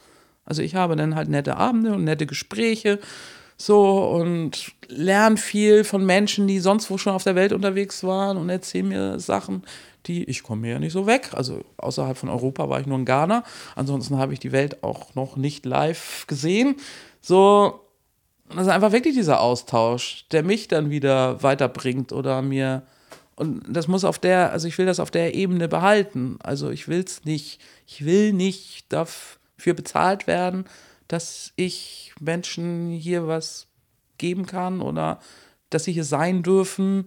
Also 0.44 0.62
ich 0.62 0.74
habe 0.74 0.97
dann 0.97 1.15
halt 1.15 1.28
nette 1.28 1.57
Abende 1.57 1.93
und 1.93 2.05
nette 2.05 2.27
Gespräche 2.27 2.98
so 3.57 4.09
und 4.09 4.73
lerne 4.89 5.36
viel 5.36 5.85
von 5.85 6.05
Menschen, 6.05 6.47
die 6.47 6.61
sonst 6.61 6.90
wo 6.90 6.97
schon 6.97 7.12
auf 7.12 7.24
der 7.24 7.35
Welt 7.35 7.52
unterwegs 7.52 8.02
waren 8.05 8.39
und 8.39 8.48
erzählen 8.48 8.89
mir 8.89 9.20
Sachen, 9.20 9.65
die 10.07 10.24
ich 10.24 10.43
komme 10.43 10.62
mir 10.62 10.73
ja 10.73 10.78
nicht 10.78 10.94
so 10.94 11.07
weg. 11.07 11.31
Also 11.32 11.62
außerhalb 11.77 12.16
von 12.16 12.31
Europa 12.31 12.69
war 12.70 12.81
ich 12.81 12.86
nur 12.86 12.98
in 12.98 13.05
Ghana. 13.05 13.44
Ansonsten 13.77 14.16
habe 14.16 14.32
ich 14.32 14.40
die 14.40 14.52
Welt 14.52 14.82
auch 14.82 15.15
noch 15.15 15.36
nicht 15.36 15.66
live 15.66 16.27
gesehen. 16.27 16.77
So, 17.21 17.81
das 18.49 18.67
ist 18.67 18.73
einfach 18.73 18.93
wirklich 18.93 19.15
dieser 19.15 19.41
Austausch, 19.41 20.27
der 20.33 20.43
mich 20.43 20.69
dann 20.69 20.91
wieder 20.91 21.43
weiterbringt 21.43 22.13
oder 22.13 22.43
mir 22.43 22.83
und 23.41 23.65
das 23.75 23.89
muss 23.89 24.05
auf 24.05 24.19
der, 24.19 24.53
also 24.53 24.69
ich 24.69 24.77
will 24.77 24.85
das 24.85 25.01
auf 25.01 25.11
der 25.11 25.35
Ebene 25.35 25.67
behalten. 25.67 26.37
Also 26.43 26.69
ich 26.69 26.89
will 26.89 27.01
es 27.01 27.25
nicht, 27.25 27.59
ich 27.87 28.05
will 28.05 28.35
nicht 28.35 28.93
dafür 28.93 29.73
bezahlt 29.75 30.27
werden, 30.27 30.67
dass 31.09 31.55
ich 31.57 32.13
Menschen 32.21 32.91
hier 32.91 33.29
was 33.29 33.67
geben 34.19 34.45
kann 34.45 34.83
oder 34.83 35.21
dass 35.71 35.85
sie 35.85 35.93
hier 35.93 36.05
sein 36.05 36.43
dürfen. 36.43 37.07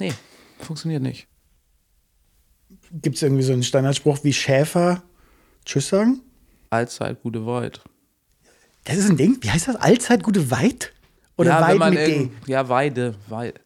Nee, 0.00 0.12
funktioniert 0.58 1.02
nicht. 1.02 1.28
Gibt 2.90 3.14
es 3.14 3.22
irgendwie 3.22 3.44
so 3.44 3.52
einen 3.52 3.62
Standardspruch 3.62 4.24
wie 4.24 4.32
Schäfer 4.32 5.04
Tschüss 5.64 5.90
sagen? 5.90 6.22
Allzeit 6.70 7.22
gute 7.22 7.46
Weit. 7.46 7.82
Das 8.84 8.96
ist 8.96 9.08
ein 9.08 9.16
Ding. 9.16 9.38
Wie 9.40 9.50
heißt 9.50 9.68
das? 9.68 9.76
Allzeit 9.76 10.22
gute 10.22 10.50
Weit? 10.50 10.92
Oder 11.36 11.50
ja, 11.50 11.78
Weid 11.78 11.90
mit 11.90 11.98
D? 11.98 12.30
Ja, 12.46 12.68
Weide. 12.68 13.14
Weide. 13.28 13.60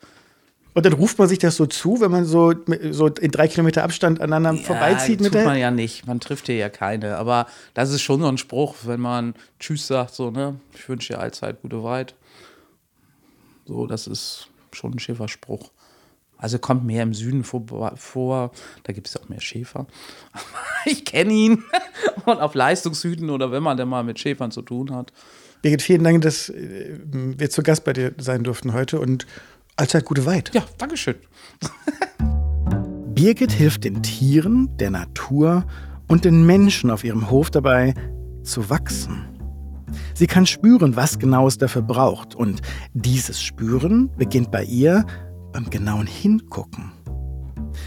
Und 0.75 0.87
dann 0.87 0.93
ruft 0.93 1.19
man 1.19 1.27
sich 1.27 1.41
das 1.41 1.57
so 1.57 1.67
zu, 1.67 2.01
wenn 2.01 2.13
man 2.13 2.25
so, 2.25 2.55
so 2.91 3.09
in 3.09 3.33
drei 3.33 3.49
Kilometer 3.49 3.83
Abstand 3.83 4.21
aneinander 4.21 4.61
ja, 4.61 4.67
vorbeizieht 4.67 5.21
mit 5.21 5.33
tut 5.33 5.45
man 5.45 5.59
ja 5.59 5.73
nicht. 5.73 6.07
Man 6.07 6.21
trifft 6.21 6.47
hier 6.47 6.55
ja 6.55 6.69
keine. 6.69 7.17
Aber 7.17 7.47
das 7.75 7.91
ist 7.91 8.01
schon 8.03 8.21
so 8.21 8.29
ein 8.29 8.39
Spruch, 8.39 8.77
wenn 8.85 9.01
man 9.01 9.35
Tschüss 9.59 9.89
sagt, 9.89 10.15
so, 10.15 10.31
ne? 10.31 10.61
Ich 10.75 10.89
wünsche 10.89 11.15
dir 11.15 11.19
allzeit 11.19 11.63
gute 11.63 11.83
Weit. 11.83 12.15
So, 13.67 13.87
das 13.87 14.07
ist 14.07 14.49
schon 14.73 14.93
ein 14.93 14.99
Schäferspruch. 15.01 15.73
Also 16.39 16.59
kommt 16.59 16.85
mehr 16.85 17.03
im 17.03 17.15
Süden 17.15 17.43
vor, 17.43 17.93
vor. 17.97 18.53
da 18.85 18.93
gibt 18.93 19.09
es 19.09 19.17
auch 19.17 19.29
mehr 19.29 19.41
Schäfer. 19.41 19.87
ich 20.85 21.05
kenne 21.05 21.33
ihn. 21.33 21.65
Und 22.25 22.41
auf 22.41 22.55
Leistungshüten 22.55 23.29
oder 23.31 23.51
wenn 23.51 23.63
man 23.63 23.77
denn 23.77 23.89
mal 23.89 24.05
mit 24.05 24.19
Schäfern 24.19 24.51
zu 24.51 24.63
tun 24.63 24.95
hat. 24.95 25.13
Birgit, 25.63 25.83
vielen 25.83 26.05
Dank, 26.05 26.23
dass 26.23 26.49
äh, 26.49 26.99
wir 27.11 27.51
zu 27.51 27.63
Gast 27.63 27.85
bei 27.85 27.93
dir 27.93 28.15
sein 28.19 28.45
durften 28.45 28.73
heute 28.73 29.01
und 29.01 29.27
allzeit 29.77 30.05
gute 30.05 30.25
Weit. 30.25 30.55
Ja, 30.55 30.65
Dankeschön. 30.79 31.17
Birgit 33.15 33.51
hilft 33.51 33.83
den 33.83 34.03
Tieren, 34.05 34.77
der 34.77 34.91
Natur 34.91 35.67
und 36.07 36.25
den 36.25 36.47
Menschen 36.47 36.91
auf 36.91 37.03
ihrem 37.03 37.31
Hof 37.31 37.51
dabei 37.51 37.95
zu 38.45 38.71
wachsen. 38.71 39.25
Sie 40.15 40.27
kann 40.27 40.47
spüren, 40.47 40.95
was 40.95 41.19
genau 41.19 41.49
es 41.49 41.59
dafür 41.59 41.83
braucht. 41.83 42.35
Und 42.35 42.61
dieses 42.95 43.43
Spüren 43.43 44.11
beginnt 44.17 44.53
bei 44.53 44.65
ihr 44.65 45.05
beim 45.53 45.71
genauen 45.71 46.07
Hingucken. 46.07 46.93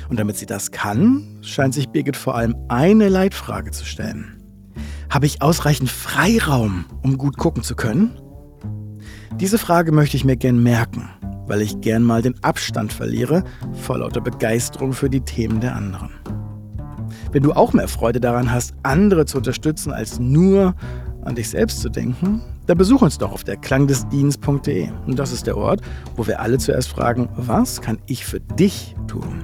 Und 0.10 0.20
damit 0.20 0.38
sie 0.38 0.46
das 0.46 0.72
kann, 0.72 1.40
scheint 1.42 1.74
sich 1.74 1.90
Birgit 1.90 2.18
vor 2.18 2.36
allem 2.36 2.56
eine 2.68 3.10
Leitfrage 3.10 3.72
zu 3.72 3.86
stellen. 3.86 4.38
Habe 5.10 5.26
ich 5.26 5.42
ausreichend 5.42 5.90
Freiraum, 5.90 6.86
um 7.02 7.18
gut 7.18 7.38
gucken 7.38 7.64
zu 7.64 7.76
können? 7.76 8.18
Diese 9.40 9.58
Frage 9.58 9.92
möchte 9.92 10.18
ich 10.18 10.26
mir 10.26 10.38
gern 10.38 10.62
merken, 10.62 11.10
weil 11.48 11.62
ich 11.62 11.82
gern 11.82 12.04
mal 12.04 12.22
den 12.22 12.42
Abstand 12.44 12.94
verliere 12.94 13.44
vor 13.74 13.98
lauter 13.98 14.22
Begeisterung 14.22 14.94
für 14.94 15.10
die 15.10 15.22
Themen 15.22 15.60
der 15.60 15.76
anderen. 15.76 16.12
Wenn 17.32 17.44
du 17.44 17.54
auch 17.54 17.74
mehr 17.74 17.88
Freude 17.88 18.20
daran 18.20 18.52
hast, 18.52 18.74
andere 18.84 19.26
zu 19.26 19.38
unterstützen, 19.38 19.92
als 19.92 20.20
nur 20.20 20.76
an 21.24 21.36
dich 21.36 21.50
selbst 21.50 21.82
zu 21.82 21.90
denken, 21.90 22.42
dann 22.68 22.78
besuch 22.78 23.02
uns 23.02 23.18
doch 23.18 23.32
auf 23.32 23.44
der 23.44 23.58
klangdesdienst.de. 23.58 24.90
Und 25.06 25.20
das 25.20 25.32
ist 25.32 25.48
der 25.48 25.58
Ort, 25.58 25.82
wo 26.16 26.26
wir 26.28 26.40
alle 26.40 26.58
zuerst 26.58 26.90
fragen, 26.90 27.30
was 27.36 27.82
kann 27.82 28.00
ich 28.06 28.26
für 28.26 28.40
dich 28.40 28.96
tun? 29.08 29.44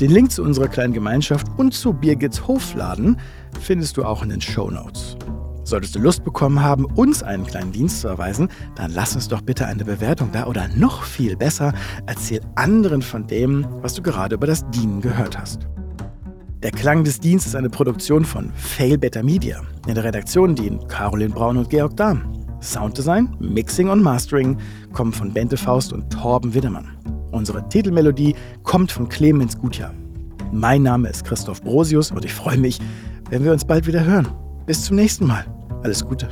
Den 0.00 0.10
Link 0.10 0.30
zu 0.30 0.42
unserer 0.42 0.68
kleinen 0.68 0.92
Gemeinschaft 0.92 1.46
und 1.56 1.72
zu 1.72 1.92
Birgits 1.92 2.46
Hofladen 2.46 3.18
findest 3.60 3.96
du 3.96 4.04
auch 4.04 4.22
in 4.22 4.28
den 4.28 4.40
Show 4.40 4.70
Notes. 4.70 5.16
Solltest 5.64 5.96
du 5.96 5.98
Lust 5.98 6.22
bekommen 6.22 6.62
haben, 6.62 6.84
uns 6.84 7.24
einen 7.24 7.44
kleinen 7.44 7.72
Dienst 7.72 8.02
zu 8.02 8.08
erweisen, 8.08 8.48
dann 8.76 8.92
lass 8.92 9.16
uns 9.16 9.26
doch 9.26 9.40
bitte 9.40 9.66
eine 9.66 9.84
Bewertung 9.84 10.30
da 10.32 10.46
oder 10.46 10.68
noch 10.76 11.02
viel 11.02 11.36
besser, 11.36 11.72
erzähl 12.06 12.40
anderen 12.54 13.02
von 13.02 13.26
dem, 13.26 13.66
was 13.82 13.94
du 13.94 14.02
gerade 14.02 14.36
über 14.36 14.46
das 14.46 14.68
Dienen 14.70 15.00
gehört 15.00 15.36
hast. 15.36 15.66
Der 16.66 16.72
Klang 16.72 17.04
des 17.04 17.20
Dienstes 17.20 17.52
ist 17.52 17.54
eine 17.54 17.70
Produktion 17.70 18.24
von 18.24 18.50
Fail 18.56 18.98
Better 18.98 19.22
Media. 19.22 19.62
In 19.86 19.94
der 19.94 20.02
Redaktion 20.02 20.56
dienen 20.56 20.84
Caroline 20.88 21.32
Braun 21.32 21.58
und 21.58 21.70
Georg 21.70 21.96
Dahm. 21.96 22.22
Sounddesign, 22.60 23.36
Mixing 23.38 23.88
und 23.88 24.02
Mastering 24.02 24.58
kommen 24.92 25.12
von 25.12 25.32
Bente 25.32 25.56
Faust 25.56 25.92
und 25.92 26.10
Torben 26.10 26.52
Widdemann. 26.54 26.88
Unsere 27.30 27.68
Titelmelodie 27.68 28.34
kommt 28.64 28.90
von 28.90 29.08
Clemens 29.08 29.56
Gutjahr. 29.56 29.94
Mein 30.50 30.82
Name 30.82 31.08
ist 31.08 31.24
Christoph 31.24 31.62
Brosius 31.62 32.10
und 32.10 32.24
ich 32.24 32.34
freue 32.34 32.58
mich, 32.58 32.80
wenn 33.30 33.44
wir 33.44 33.52
uns 33.52 33.64
bald 33.64 33.86
wieder 33.86 34.04
hören. 34.04 34.26
Bis 34.66 34.82
zum 34.86 34.96
nächsten 34.96 35.24
Mal. 35.24 35.46
Alles 35.84 36.04
Gute. 36.04 36.30